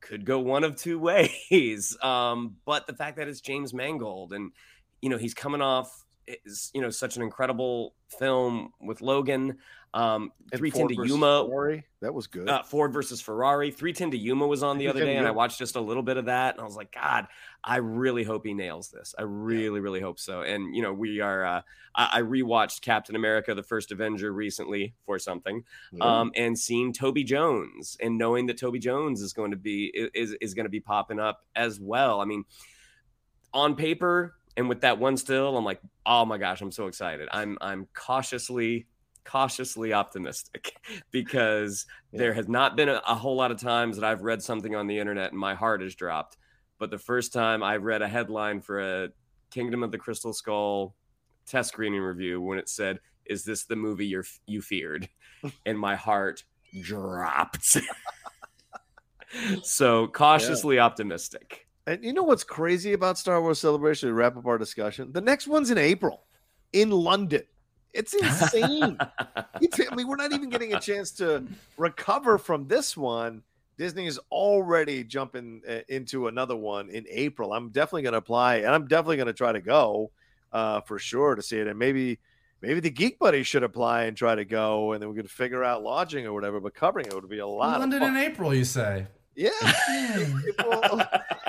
could 0.00 0.24
go 0.24 0.38
one 0.38 0.64
of 0.64 0.76
two 0.76 0.98
ways. 1.50 1.96
Um, 2.02 2.56
but 2.64 2.86
the 2.86 2.94
fact 2.94 3.16
that 3.16 3.28
it's 3.28 3.40
James 3.40 3.74
Mangold, 3.74 4.32
and 4.32 4.52
you 5.00 5.08
know, 5.08 5.18
he's 5.18 5.34
coming 5.34 5.60
off. 5.60 6.04
Is 6.44 6.72
you 6.74 6.80
know 6.80 6.90
such 6.90 7.16
an 7.16 7.22
incredible 7.22 7.94
film 8.18 8.72
with 8.80 9.00
Logan, 9.00 9.58
um, 9.96 10.30
three 10.54 10.70
ten 10.70 10.88
to 10.88 10.94
Yuma, 10.94 11.46
Ferrari, 11.48 11.84
that 12.00 12.12
was 12.12 12.26
good. 12.26 12.48
uh, 12.50 12.62
Ford 12.62 12.92
versus 12.92 13.22
Ferrari. 13.22 13.70
310 13.70 14.10
to 14.10 14.18
Yuma 14.18 14.46
was 14.46 14.62
on 14.62 14.76
the 14.76 14.88
other 14.88 15.00
day, 15.00 15.16
and 15.16 15.26
I 15.26 15.30
watched 15.30 15.58
just 15.58 15.74
a 15.74 15.80
little 15.80 16.02
bit 16.02 16.18
of 16.18 16.26
that, 16.26 16.54
and 16.54 16.60
I 16.60 16.64
was 16.64 16.76
like, 16.76 16.92
God, 16.92 17.26
I 17.64 17.76
really 17.78 18.22
hope 18.22 18.44
he 18.44 18.52
nails 18.52 18.90
this. 18.90 19.14
I 19.18 19.22
really, 19.22 19.80
really 19.80 20.00
hope 20.00 20.20
so. 20.20 20.42
And 20.42 20.76
you 20.76 20.82
know, 20.82 20.92
we 20.92 21.20
are. 21.20 21.46
Uh, 21.46 21.62
I, 21.94 22.18
I 22.18 22.22
rewatched 22.22 22.82
Captain 22.82 23.16
America: 23.16 23.54
The 23.54 23.62
First 23.62 23.90
Avenger 23.90 24.30
recently 24.32 24.94
for 25.06 25.18
something, 25.18 25.64
um, 26.02 26.30
and 26.36 26.58
seeing 26.58 26.92
Toby 26.92 27.24
Jones, 27.24 27.96
and 27.98 28.18
knowing 28.18 28.44
that 28.48 28.58
Toby 28.58 28.78
Jones 28.78 29.22
is 29.22 29.32
going 29.32 29.52
to 29.52 29.56
be 29.56 29.86
is 30.14 30.36
is 30.42 30.52
going 30.52 30.66
to 30.66 30.70
be 30.70 30.80
popping 30.80 31.18
up 31.18 31.40
as 31.54 31.80
well. 31.80 32.20
I 32.20 32.26
mean, 32.26 32.44
on 33.54 33.74
paper 33.76 34.34
and 34.58 34.68
with 34.68 34.82
that 34.82 34.98
one 34.98 35.16
still, 35.16 35.56
I'm 35.56 35.64
like, 35.64 35.80
oh 36.04 36.24
my 36.24 36.38
gosh, 36.38 36.60
I'm 36.60 36.72
so 36.72 36.86
excited. 36.86 37.28
I'm 37.32 37.56
I'm 37.62 37.88
cautiously 37.94 38.86
cautiously 39.26 39.92
optimistic 39.92 40.76
because 41.10 41.84
there 42.12 42.32
has 42.32 42.48
not 42.48 42.76
been 42.76 42.88
a, 42.88 43.02
a 43.06 43.14
whole 43.14 43.36
lot 43.36 43.50
of 43.50 43.60
times 43.60 43.96
that 43.96 44.04
I've 44.04 44.22
read 44.22 44.42
something 44.42 44.74
on 44.74 44.86
the 44.86 44.98
internet 44.98 45.32
and 45.32 45.38
my 45.38 45.54
heart 45.54 45.82
has 45.82 45.94
dropped. 45.94 46.38
But 46.78 46.90
the 46.90 46.98
first 46.98 47.32
time 47.32 47.62
I 47.62 47.76
read 47.76 48.02
a 48.02 48.08
headline 48.08 48.60
for 48.60 48.80
a 48.80 49.08
Kingdom 49.50 49.82
of 49.82 49.92
the 49.92 49.98
Crystal 49.98 50.32
Skull 50.32 50.94
test 51.46 51.70
screening 51.70 52.00
review 52.00 52.40
when 52.40 52.58
it 52.58 52.68
said, 52.68 52.98
"Is 53.24 53.44
this 53.44 53.64
the 53.64 53.76
movie 53.76 54.06
you 54.06 54.22
you 54.46 54.60
feared?" 54.60 55.08
and 55.66 55.78
my 55.78 55.94
heart 55.94 56.44
dropped. 56.82 57.78
so 59.62 60.08
cautiously 60.08 60.78
optimistic. 60.78 61.66
And 61.86 62.04
you 62.04 62.12
know 62.12 62.24
what's 62.24 62.44
crazy 62.44 62.92
about 62.92 63.16
Star 63.16 63.40
Wars 63.40 63.60
Celebration 63.60 64.08
to 64.08 64.14
wrap 64.14 64.36
up 64.36 64.46
our 64.46 64.58
discussion? 64.58 65.12
The 65.12 65.20
next 65.20 65.46
one's 65.46 65.70
in 65.70 65.78
April 65.78 66.24
in 66.72 66.90
London. 66.90 67.42
It's 67.96 68.12
insane. 68.14 68.98
It's, 69.60 69.80
I 69.80 69.94
mean, 69.94 70.06
we're 70.06 70.16
not 70.16 70.32
even 70.32 70.50
getting 70.50 70.74
a 70.74 70.80
chance 70.80 71.10
to 71.12 71.44
recover 71.78 72.36
from 72.36 72.68
this 72.68 72.96
one. 72.96 73.42
Disney 73.78 74.06
is 74.06 74.18
already 74.30 75.02
jumping 75.02 75.62
uh, 75.68 75.78
into 75.88 76.28
another 76.28 76.56
one 76.56 76.90
in 76.90 77.06
April. 77.10 77.52
I'm 77.52 77.70
definitely 77.70 78.02
going 78.02 78.12
to 78.12 78.18
apply, 78.18 78.56
and 78.56 78.68
I'm 78.68 78.86
definitely 78.86 79.16
going 79.16 79.26
to 79.26 79.32
try 79.32 79.52
to 79.52 79.60
go 79.60 80.10
uh, 80.52 80.80
for 80.82 80.98
sure 80.98 81.34
to 81.34 81.42
see 81.42 81.58
it. 81.58 81.66
And 81.66 81.78
maybe, 81.78 82.18
maybe 82.62 82.80
the 82.80 82.90
Geek 82.90 83.18
Buddy 83.18 83.42
should 83.42 83.62
apply 83.62 84.04
and 84.04 84.16
try 84.16 84.34
to 84.34 84.44
go, 84.44 84.92
and 84.92 85.02
then 85.02 85.10
we 85.10 85.16
could 85.16 85.30
figure 85.30 85.64
out 85.64 85.82
lodging 85.82 86.26
or 86.26 86.32
whatever. 86.32 86.60
But 86.60 86.74
covering 86.74 87.06
it 87.06 87.14
would 87.14 87.28
be 87.28 87.38
a 87.38 87.46
lot. 87.46 87.80
London 87.80 88.02
in. 88.02 88.16
April, 88.16 88.54
you 88.54 88.64
say? 88.64 89.06
Yeah. 89.34 89.50
April. 90.48 91.02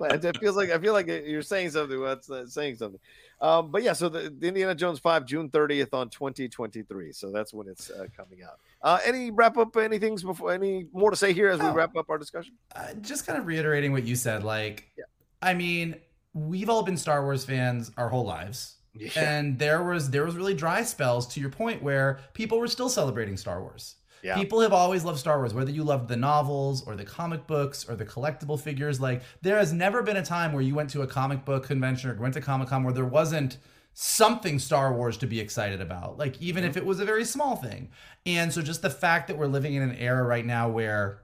It 0.00 0.36
feels 0.38 0.56
like 0.56 0.70
I 0.70 0.78
feel 0.78 0.92
like 0.92 1.06
you're 1.06 1.42
saying 1.42 1.70
something. 1.70 2.00
That's 2.02 2.30
uh, 2.30 2.46
saying 2.46 2.76
something. 2.76 3.00
Um, 3.40 3.70
but 3.70 3.82
yeah, 3.82 3.94
so 3.94 4.08
the, 4.08 4.34
the 4.38 4.48
Indiana 4.48 4.74
Jones 4.74 4.98
Five, 4.98 5.24
June 5.26 5.48
30th 5.48 5.94
on 5.94 6.10
2023. 6.10 7.12
So 7.12 7.30
that's 7.30 7.54
when 7.54 7.68
it's 7.68 7.90
uh, 7.90 8.06
coming 8.16 8.42
out. 8.42 8.58
Uh, 8.82 8.98
any 9.04 9.30
wrap 9.30 9.56
up? 9.56 9.76
Any 9.76 9.98
things 9.98 10.22
before? 10.22 10.52
Any 10.52 10.86
more 10.92 11.10
to 11.10 11.16
say 11.16 11.32
here 11.32 11.48
as 11.48 11.60
we 11.60 11.66
Oh. 11.66 11.72
wrap 11.72 11.96
up 11.96 12.10
our 12.10 12.18
discussion? 12.18 12.54
uh, 12.76 12.92
just 13.00 13.26
kind 13.26 13.38
of 13.38 13.46
reiterating 13.46 13.92
what 13.92 14.04
you 14.04 14.14
said 14.16 14.42
like 14.44 14.88
Yeah. 14.98 15.04
i 15.42 15.54
mean 15.54 15.96
we've 16.34 16.68
all 16.70 16.82
been 16.82 16.96
star 16.96 17.22
wars 17.22 17.44
fans 17.44 17.90
our 17.96 18.08
whole 18.08 18.24
lives 18.24 18.76
Yeah. 18.94 19.10
and 19.16 19.58
there 19.58 19.82
was 19.82 20.10
there 20.10 20.24
was 20.24 20.36
really 20.36 20.54
dry 20.54 20.82
spells 20.82 21.26
to 21.34 21.40
your 21.40 21.50
point 21.50 21.82
where 21.82 22.20
people 22.34 22.58
were 22.58 22.68
still 22.68 22.88
celebrating 22.88 23.36
star 23.36 23.60
wars 23.62 23.96
Yeah. 24.22 24.34
people 24.34 24.60
have 24.60 24.72
always 24.72 25.04
loved 25.04 25.18
star 25.18 25.38
wars 25.38 25.54
whether 25.54 25.70
you 25.70 25.82
loved 25.82 26.08
the 26.08 26.16
novels 26.16 26.86
or 26.86 26.94
the 26.94 27.04
comic 27.04 27.46
books 27.46 27.88
or 27.88 27.96
the 27.96 28.04
collectible 28.04 28.60
figures 28.60 29.00
like 29.00 29.22
there 29.40 29.56
has 29.58 29.72
never 29.72 30.02
been 30.02 30.16
a 30.16 30.24
time 30.24 30.52
where 30.52 30.62
you 30.62 30.74
went 30.74 30.90
to 30.90 31.02
a 31.02 31.06
comic 31.06 31.44
book 31.44 31.66
convention 31.66 32.10
or 32.10 32.14
went 32.14 32.34
to 32.34 32.40
comic-con 32.40 32.84
where 32.84 32.92
there 32.92 33.04
wasn't 33.04 33.56
something 33.92 34.58
Star 34.58 34.92
Wars 34.94 35.16
to 35.18 35.26
be 35.26 35.40
excited 35.40 35.80
about, 35.80 36.16
like 36.16 36.40
even 36.40 36.64
if 36.64 36.70
mm-hmm. 36.70 36.78
it 36.78 36.86
was 36.86 37.00
a 37.00 37.04
very 37.04 37.24
small 37.24 37.56
thing. 37.56 37.90
And 38.24 38.52
so 38.52 38.62
just 38.62 38.82
the 38.82 38.90
fact 38.90 39.28
that 39.28 39.36
we're 39.36 39.46
living 39.46 39.74
in 39.74 39.82
an 39.82 39.96
era 39.96 40.22
right 40.22 40.46
now 40.46 40.68
where 40.68 41.20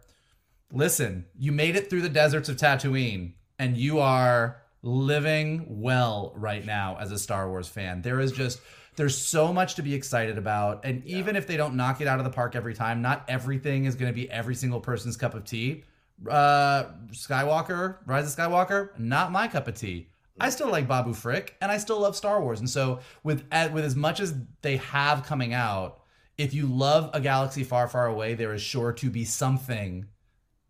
listen, 0.72 1.26
you 1.38 1.52
made 1.52 1.76
it 1.76 1.88
through 1.88 2.02
the 2.02 2.08
deserts 2.08 2.48
of 2.48 2.56
Tatooine 2.56 3.34
and 3.58 3.76
you 3.76 4.00
are 4.00 4.62
living 4.82 5.64
well 5.80 6.32
right 6.36 6.64
now 6.64 6.96
as 7.00 7.12
a 7.12 7.18
Star 7.18 7.48
Wars 7.48 7.68
fan. 7.68 8.02
There 8.02 8.20
is 8.20 8.32
just 8.32 8.60
there's 8.96 9.16
so 9.16 9.52
much 9.52 9.74
to 9.76 9.82
be 9.82 9.94
excited 9.94 10.38
about 10.38 10.84
and 10.84 11.04
even 11.04 11.36
if 11.36 11.46
they 11.46 11.56
don't 11.56 11.74
knock 11.74 12.00
it 12.00 12.06
out 12.06 12.18
of 12.18 12.24
the 12.24 12.30
park 12.30 12.56
every 12.56 12.74
time, 12.74 13.02
not 13.02 13.24
everything 13.28 13.84
is 13.84 13.94
going 13.94 14.10
to 14.10 14.14
be 14.14 14.30
every 14.30 14.54
single 14.54 14.80
person's 14.80 15.16
cup 15.16 15.34
of 15.34 15.44
tea. 15.44 15.84
Uh 16.28 16.84
Skywalker, 17.10 17.98
Rise 18.06 18.32
of 18.32 18.38
Skywalker, 18.38 18.98
not 18.98 19.32
my 19.32 19.48
cup 19.48 19.68
of 19.68 19.74
tea. 19.74 20.08
I 20.38 20.50
still 20.50 20.70
like 20.70 20.86
Babu 20.86 21.14
Frick, 21.14 21.56
and 21.60 21.72
I 21.72 21.78
still 21.78 22.00
love 22.00 22.14
Star 22.14 22.40
Wars. 22.42 22.60
And 22.60 22.68
so, 22.68 23.00
with 23.22 23.44
with 23.72 23.84
as 23.84 23.96
much 23.96 24.20
as 24.20 24.34
they 24.62 24.76
have 24.78 25.24
coming 25.24 25.54
out, 25.54 26.00
if 26.36 26.52
you 26.52 26.66
love 26.66 27.10
a 27.14 27.20
galaxy 27.20 27.64
far, 27.64 27.88
far 27.88 28.06
away, 28.06 28.34
there 28.34 28.52
is 28.52 28.60
sure 28.60 28.92
to 28.92 29.10
be 29.10 29.24
something 29.24 30.06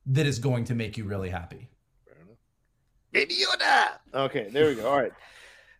that 0.07 0.27
is 0.27 0.39
going 0.39 0.65
to 0.65 0.74
make 0.74 0.97
you 0.97 1.05
really 1.05 1.31
happy. 1.31 1.69
Baby 3.11 3.35
Yoda. 3.35 3.89
Okay, 4.15 4.48
there 4.51 4.69
we 4.69 4.77
go. 4.77 4.89
All 4.89 4.97
right. 4.97 5.12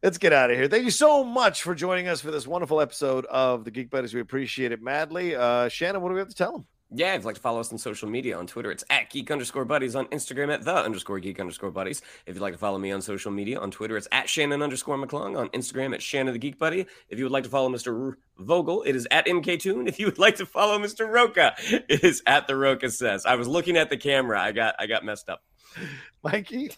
Let's 0.07 0.19
get 0.19 0.33
out 0.33 0.53
of 0.53 0.57
here. 0.57 0.69
Thank 0.69 0.85
you 0.85 0.93
so 0.93 1.24
much 1.24 1.65
for 1.65 1.74
joining 1.74 2.07
us 2.07 2.20
for 2.20 2.31
this 2.31 2.47
wonderful 2.47 2.81
episode 2.81 3.24
of 3.24 3.65
the 3.65 3.73
Geek 3.73 3.91
Buddies. 3.91 4.15
We 4.15 4.20
appreciate 4.20 4.70
it 4.70 4.81
madly. 4.81 5.35
Uh, 5.35 5.69
Shannon, 5.69 6.01
what 6.01 6.11
do 6.11 6.15
we 6.15 6.20
have 6.20 6.28
to 6.28 6.35
tell 6.37 6.53
them? 6.53 6.66
Yeah, 6.93 7.15
if 7.15 7.23
you'd 7.23 7.24
like 7.24 7.35
to 7.35 7.41
follow 7.41 7.59
us 7.59 7.73
on 7.73 7.78
social 7.78 8.09
media 8.09 8.39
on 8.39 8.47
Twitter, 8.47 8.70
it's 8.70 8.85
at 8.89 9.11
geek 9.11 9.33
underscore 9.33 9.65
buddies. 9.65 9.97
On 9.97 10.07
Instagram, 10.07 10.55
at 10.55 10.62
the 10.62 10.77
underscore 10.77 11.19
geek 11.19 11.41
underscore 11.41 11.73
buddies. 11.73 12.03
If 12.24 12.37
you'd 12.37 12.41
like 12.41 12.53
to 12.53 12.59
follow 12.59 12.78
me 12.78 12.93
on 12.93 13.03
social 13.03 13.33
media 13.33 13.59
on 13.59 13.73
Twitter, 13.73 13.97
it's 13.97 14.07
at 14.12 14.28
Shannon 14.28 14.62
underscore 14.62 14.97
McClung. 14.97 15.37
On 15.37 15.49
Instagram, 15.49 15.93
at 15.93 16.01
Shannon 16.01 16.35
the 16.35 16.39
Geek 16.39 16.57
Buddy. 16.57 16.87
If 17.09 17.19
you 17.19 17.24
would 17.24 17.33
like 17.33 17.43
to 17.43 17.51
follow 17.51 17.69
Mr. 17.69 18.15
Vogel, 18.39 18.85
it 18.85 18.95
is 18.95 19.09
at 19.11 19.27
MKToon. 19.27 19.89
If 19.89 19.99
you 19.99 20.07
would 20.07 20.20
like 20.20 20.37
to 20.37 20.47
follow 20.47 20.78
Mr. 20.78 21.12
Rocha, 21.12 21.57
it 21.89 22.05
is 22.05 22.23
at 22.28 22.47
the 22.47 22.55
Rocha 22.55 22.91
Says. 22.91 23.27
I 23.27 23.35
was 23.35 23.49
looking 23.49 23.77
at 23.77 23.91
the 23.91 23.97
camera. 23.97 24.41
I 24.41 24.53
got 24.53 24.77
I 24.78 24.87
got 24.87 25.05
messed 25.05 25.28
up. 25.28 25.43
Mikey? 26.22 26.70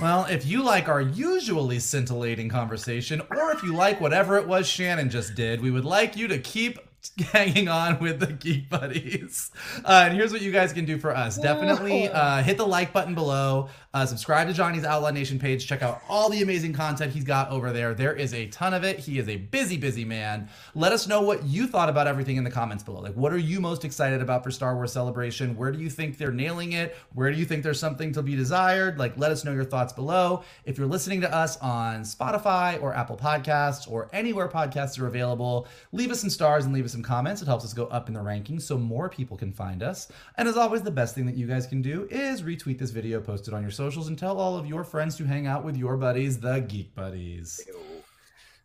Well, 0.00 0.24
if 0.26 0.46
you 0.46 0.62
like 0.62 0.88
our 0.88 1.00
usually 1.00 1.78
scintillating 1.78 2.48
conversation, 2.48 3.20
or 3.30 3.52
if 3.52 3.62
you 3.62 3.74
like 3.74 4.00
whatever 4.00 4.36
it 4.36 4.46
was 4.46 4.66
Shannon 4.66 5.10
just 5.10 5.34
did, 5.34 5.60
we 5.60 5.70
would 5.70 5.84
like 5.84 6.16
you 6.16 6.28
to 6.28 6.38
keep 6.38 6.78
hanging 7.32 7.68
on 7.68 7.98
with 7.98 8.20
the 8.20 8.26
Geek 8.26 8.68
Buddies. 8.68 9.50
Uh, 9.84 10.04
and 10.06 10.14
here's 10.14 10.32
what 10.32 10.42
you 10.42 10.52
guys 10.52 10.72
can 10.72 10.84
do 10.84 10.98
for 10.98 11.16
us. 11.16 11.38
Definitely 11.38 12.08
uh, 12.08 12.42
hit 12.42 12.56
the 12.56 12.66
like 12.66 12.92
button 12.92 13.14
below. 13.14 13.68
Uh, 13.92 14.06
subscribe 14.06 14.46
to 14.46 14.54
Johnny's 14.54 14.84
Outlaw 14.84 15.10
Nation 15.10 15.36
page. 15.36 15.66
Check 15.66 15.82
out 15.82 16.00
all 16.08 16.30
the 16.30 16.42
amazing 16.42 16.72
content 16.72 17.12
he's 17.12 17.24
got 17.24 17.50
over 17.50 17.72
there. 17.72 17.92
There 17.92 18.14
is 18.14 18.32
a 18.32 18.46
ton 18.46 18.72
of 18.72 18.84
it. 18.84 19.00
He 19.00 19.18
is 19.18 19.28
a 19.28 19.34
busy, 19.34 19.76
busy 19.76 20.04
man. 20.04 20.48
Let 20.76 20.92
us 20.92 21.08
know 21.08 21.22
what 21.22 21.42
you 21.42 21.66
thought 21.66 21.88
about 21.88 22.06
everything 22.06 22.36
in 22.36 22.44
the 22.44 22.52
comments 22.52 22.84
below. 22.84 23.00
Like, 23.00 23.14
what 23.14 23.32
are 23.32 23.38
you 23.38 23.60
most 23.60 23.84
excited 23.84 24.22
about 24.22 24.44
for 24.44 24.52
Star 24.52 24.76
Wars 24.76 24.92
Celebration? 24.92 25.56
Where 25.56 25.72
do 25.72 25.80
you 25.80 25.90
think 25.90 26.18
they're 26.18 26.30
nailing 26.30 26.70
it? 26.70 26.96
Where 27.14 27.32
do 27.32 27.36
you 27.36 27.44
think 27.44 27.64
there's 27.64 27.80
something 27.80 28.12
to 28.12 28.22
be 28.22 28.36
desired? 28.36 28.96
Like, 28.96 29.18
let 29.18 29.32
us 29.32 29.44
know 29.44 29.52
your 29.52 29.64
thoughts 29.64 29.92
below. 29.92 30.44
If 30.64 30.78
you're 30.78 30.86
listening 30.86 31.20
to 31.22 31.34
us 31.34 31.56
on 31.56 32.02
Spotify 32.02 32.80
or 32.80 32.94
Apple 32.94 33.16
Podcasts 33.16 33.90
or 33.90 34.08
anywhere 34.12 34.46
podcasts 34.46 35.00
are 35.00 35.08
available, 35.08 35.66
leave 35.90 36.12
us 36.12 36.20
some 36.20 36.30
stars 36.30 36.64
and 36.64 36.72
leave 36.72 36.84
us 36.84 36.92
some 36.92 37.02
comments. 37.02 37.42
It 37.42 37.46
helps 37.46 37.64
us 37.64 37.74
go 37.74 37.86
up 37.86 38.06
in 38.06 38.14
the 38.14 38.20
rankings 38.20 38.62
so 38.62 38.78
more 38.78 39.08
people 39.08 39.36
can 39.36 39.50
find 39.52 39.82
us. 39.82 40.12
And 40.36 40.46
as 40.46 40.56
always, 40.56 40.82
the 40.82 40.92
best 40.92 41.16
thing 41.16 41.26
that 41.26 41.36
you 41.36 41.48
guys 41.48 41.66
can 41.66 41.82
do 41.82 42.06
is 42.08 42.42
retweet 42.42 42.78
this 42.78 42.92
video, 42.92 43.20
post 43.20 43.48
it 43.48 43.54
on 43.54 43.62
your 43.62 43.72
socials, 43.80 44.08
and 44.08 44.18
tell 44.18 44.38
all 44.38 44.58
of 44.58 44.66
your 44.66 44.84
friends 44.84 45.16
to 45.16 45.24
hang 45.24 45.46
out 45.46 45.64
with 45.64 45.74
your 45.74 45.96
buddies, 45.96 46.38
the 46.38 46.60
Geek 46.60 46.94
Buddies. 46.94 47.66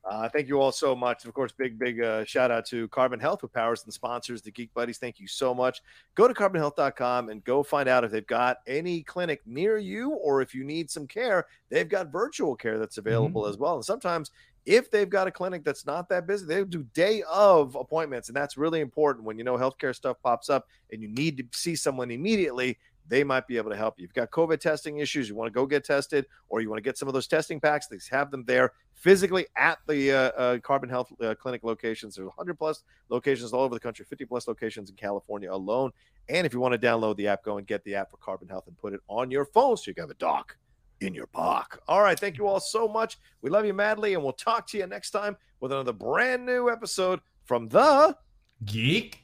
Uh, 0.04 0.28
thank 0.28 0.50
you 0.50 0.60
all 0.60 0.74
so 0.74 0.94
much. 0.94 1.24
Of 1.24 1.34
course, 1.34 1.54
big, 1.54 1.80
big 1.80 2.02
uh, 2.02 2.26
shout 2.26 2.52
out 2.52 2.66
to 2.66 2.90
Carbon 2.90 3.18
Health, 3.18 3.40
who 3.40 3.48
powers 3.48 3.86
and 3.86 3.94
sponsors 3.94 4.42
the 4.42 4.52
Geek 4.52 4.74
Buddies. 4.74 4.98
Thank 4.98 5.22
you 5.22 5.28
so 5.28 5.54
much. 5.54 5.82
Go 6.16 6.28
to 6.28 6.34
carbonhealth.com 6.34 7.30
and 7.30 7.42
go 7.46 7.64
find 7.64 7.88
out 7.88 8.04
if 8.04 8.12
they've 8.12 8.28
got 8.28 8.58
any 8.68 9.04
clinic 9.04 9.40
near 9.46 9.78
you 9.78 10.12
or 10.16 10.42
if 10.42 10.54
you 10.54 10.66
need 10.66 10.92
some 10.92 11.08
care. 11.08 11.46
They've 11.70 11.88
got 11.88 12.12
virtual 12.12 12.54
care 12.54 12.78
that's 12.78 12.98
available 12.98 13.44
Mhm. 13.44 13.50
as 13.52 13.58
well. 13.58 13.76
And 13.76 13.86
sometimes, 13.86 14.32
if 14.66 14.92
they've 14.92 15.10
got 15.10 15.28
a 15.28 15.32
clinic 15.32 15.64
that's 15.64 15.86
not 15.86 16.10
that 16.10 16.28
busy, 16.28 16.46
they 16.46 16.62
do 16.66 16.84
day 16.94 17.24
of 17.32 17.76
appointments. 17.76 18.28
And 18.28 18.36
that's 18.36 18.58
really 18.58 18.82
important 18.82 19.24
when 19.24 19.38
you 19.38 19.46
know 19.46 19.56
healthcare 19.58 19.96
stuff 19.96 20.18
pops 20.22 20.50
up 20.50 20.68
and 20.92 21.02
you 21.02 21.08
need 21.08 21.38
to 21.38 21.46
see 21.58 21.76
someone 21.78 22.12
immediately 22.12 22.78
they 23.08 23.24
might 23.24 23.48
be 23.48 23.58
able 23.58 23.70
to 23.70 23.78
help 23.78 24.00
you. 24.00 24.06
If 24.06 24.10
you've 24.10 24.30
got 24.30 24.32
COVID 24.32 24.60
testing 24.60 24.98
issues, 24.98 25.30
you 25.30 25.36
want 25.36 25.48
to 25.48 25.54
go 25.54 25.66
get 25.66 25.84
tested, 25.84 26.26
or 26.50 26.62
you 26.62 26.70
want 26.70 26.78
to 26.78 26.84
get 26.84 26.98
some 26.98 27.08
of 27.08 27.14
those 27.14 27.28
testing 27.28 27.60
packs, 27.60 27.88
they 27.88 28.00
have 28.12 28.32
them 28.32 28.44
there 28.46 28.72
physically 28.94 29.46
at 29.56 29.80
the 29.88 30.12
uh, 30.12 30.18
uh, 30.18 30.58
Carbon 30.60 30.90
Health 30.90 31.12
uh, 31.22 31.36
Clinic 31.36 31.64
locations. 31.64 32.16
There's 32.16 32.28
100 32.28 32.58
plus 32.58 32.84
locations 33.10 33.54
all 33.54 33.62
over 33.62 33.76
the 33.76 33.80
country, 33.80 34.06
50 34.08 34.26
plus 34.26 34.48
locations 34.48 34.90
in 34.90 34.96
California 34.96 35.52
alone. 35.52 35.92
And 36.30 36.46
if 36.46 36.54
you 36.54 36.60
want 36.60 36.80
to 36.80 36.88
download 36.88 37.18
the 37.18 37.28
app, 37.28 37.44
go 37.44 37.58
and 37.58 37.68
get 37.68 37.84
the 37.84 37.96
app 37.96 38.10
for 38.10 38.18
Carbon 38.18 38.48
Health 38.48 38.68
and 38.68 38.78
put 38.78 38.94
it 38.94 39.02
on 39.08 39.30
your 39.30 39.46
phone 39.46 39.78
so 39.78 39.84
you 39.88 39.94
can 39.94 40.04
have 40.04 40.10
a 40.10 40.16
doc 40.16 40.58
in 41.02 41.14
your 41.14 41.28
pock. 41.28 41.82
All 41.88 42.02
right. 42.02 42.20
Thank 42.20 42.38
you 42.38 42.48
all 42.48 42.60
so 42.60 42.88
much. 42.88 43.18
We 43.42 43.50
love 43.50 43.66
you 43.66 43.74
madly, 43.74 44.14
and 44.14 44.24
we'll 44.24 44.34
talk 44.34 44.66
to 44.68 44.78
you 44.78 44.88
next 44.88 45.12
time 45.12 45.38
with 45.60 45.72
another 45.72 45.94
brand 45.94 46.46
new 46.46 46.70
episode 46.70 47.20
from 47.44 47.68
the 47.68 48.18
Geek 48.66 49.22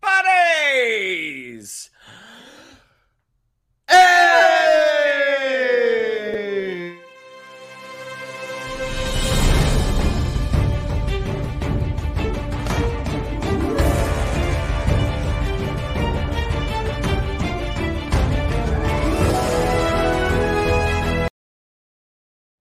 Buddies! 0.00 1.90
É! 3.88 4.45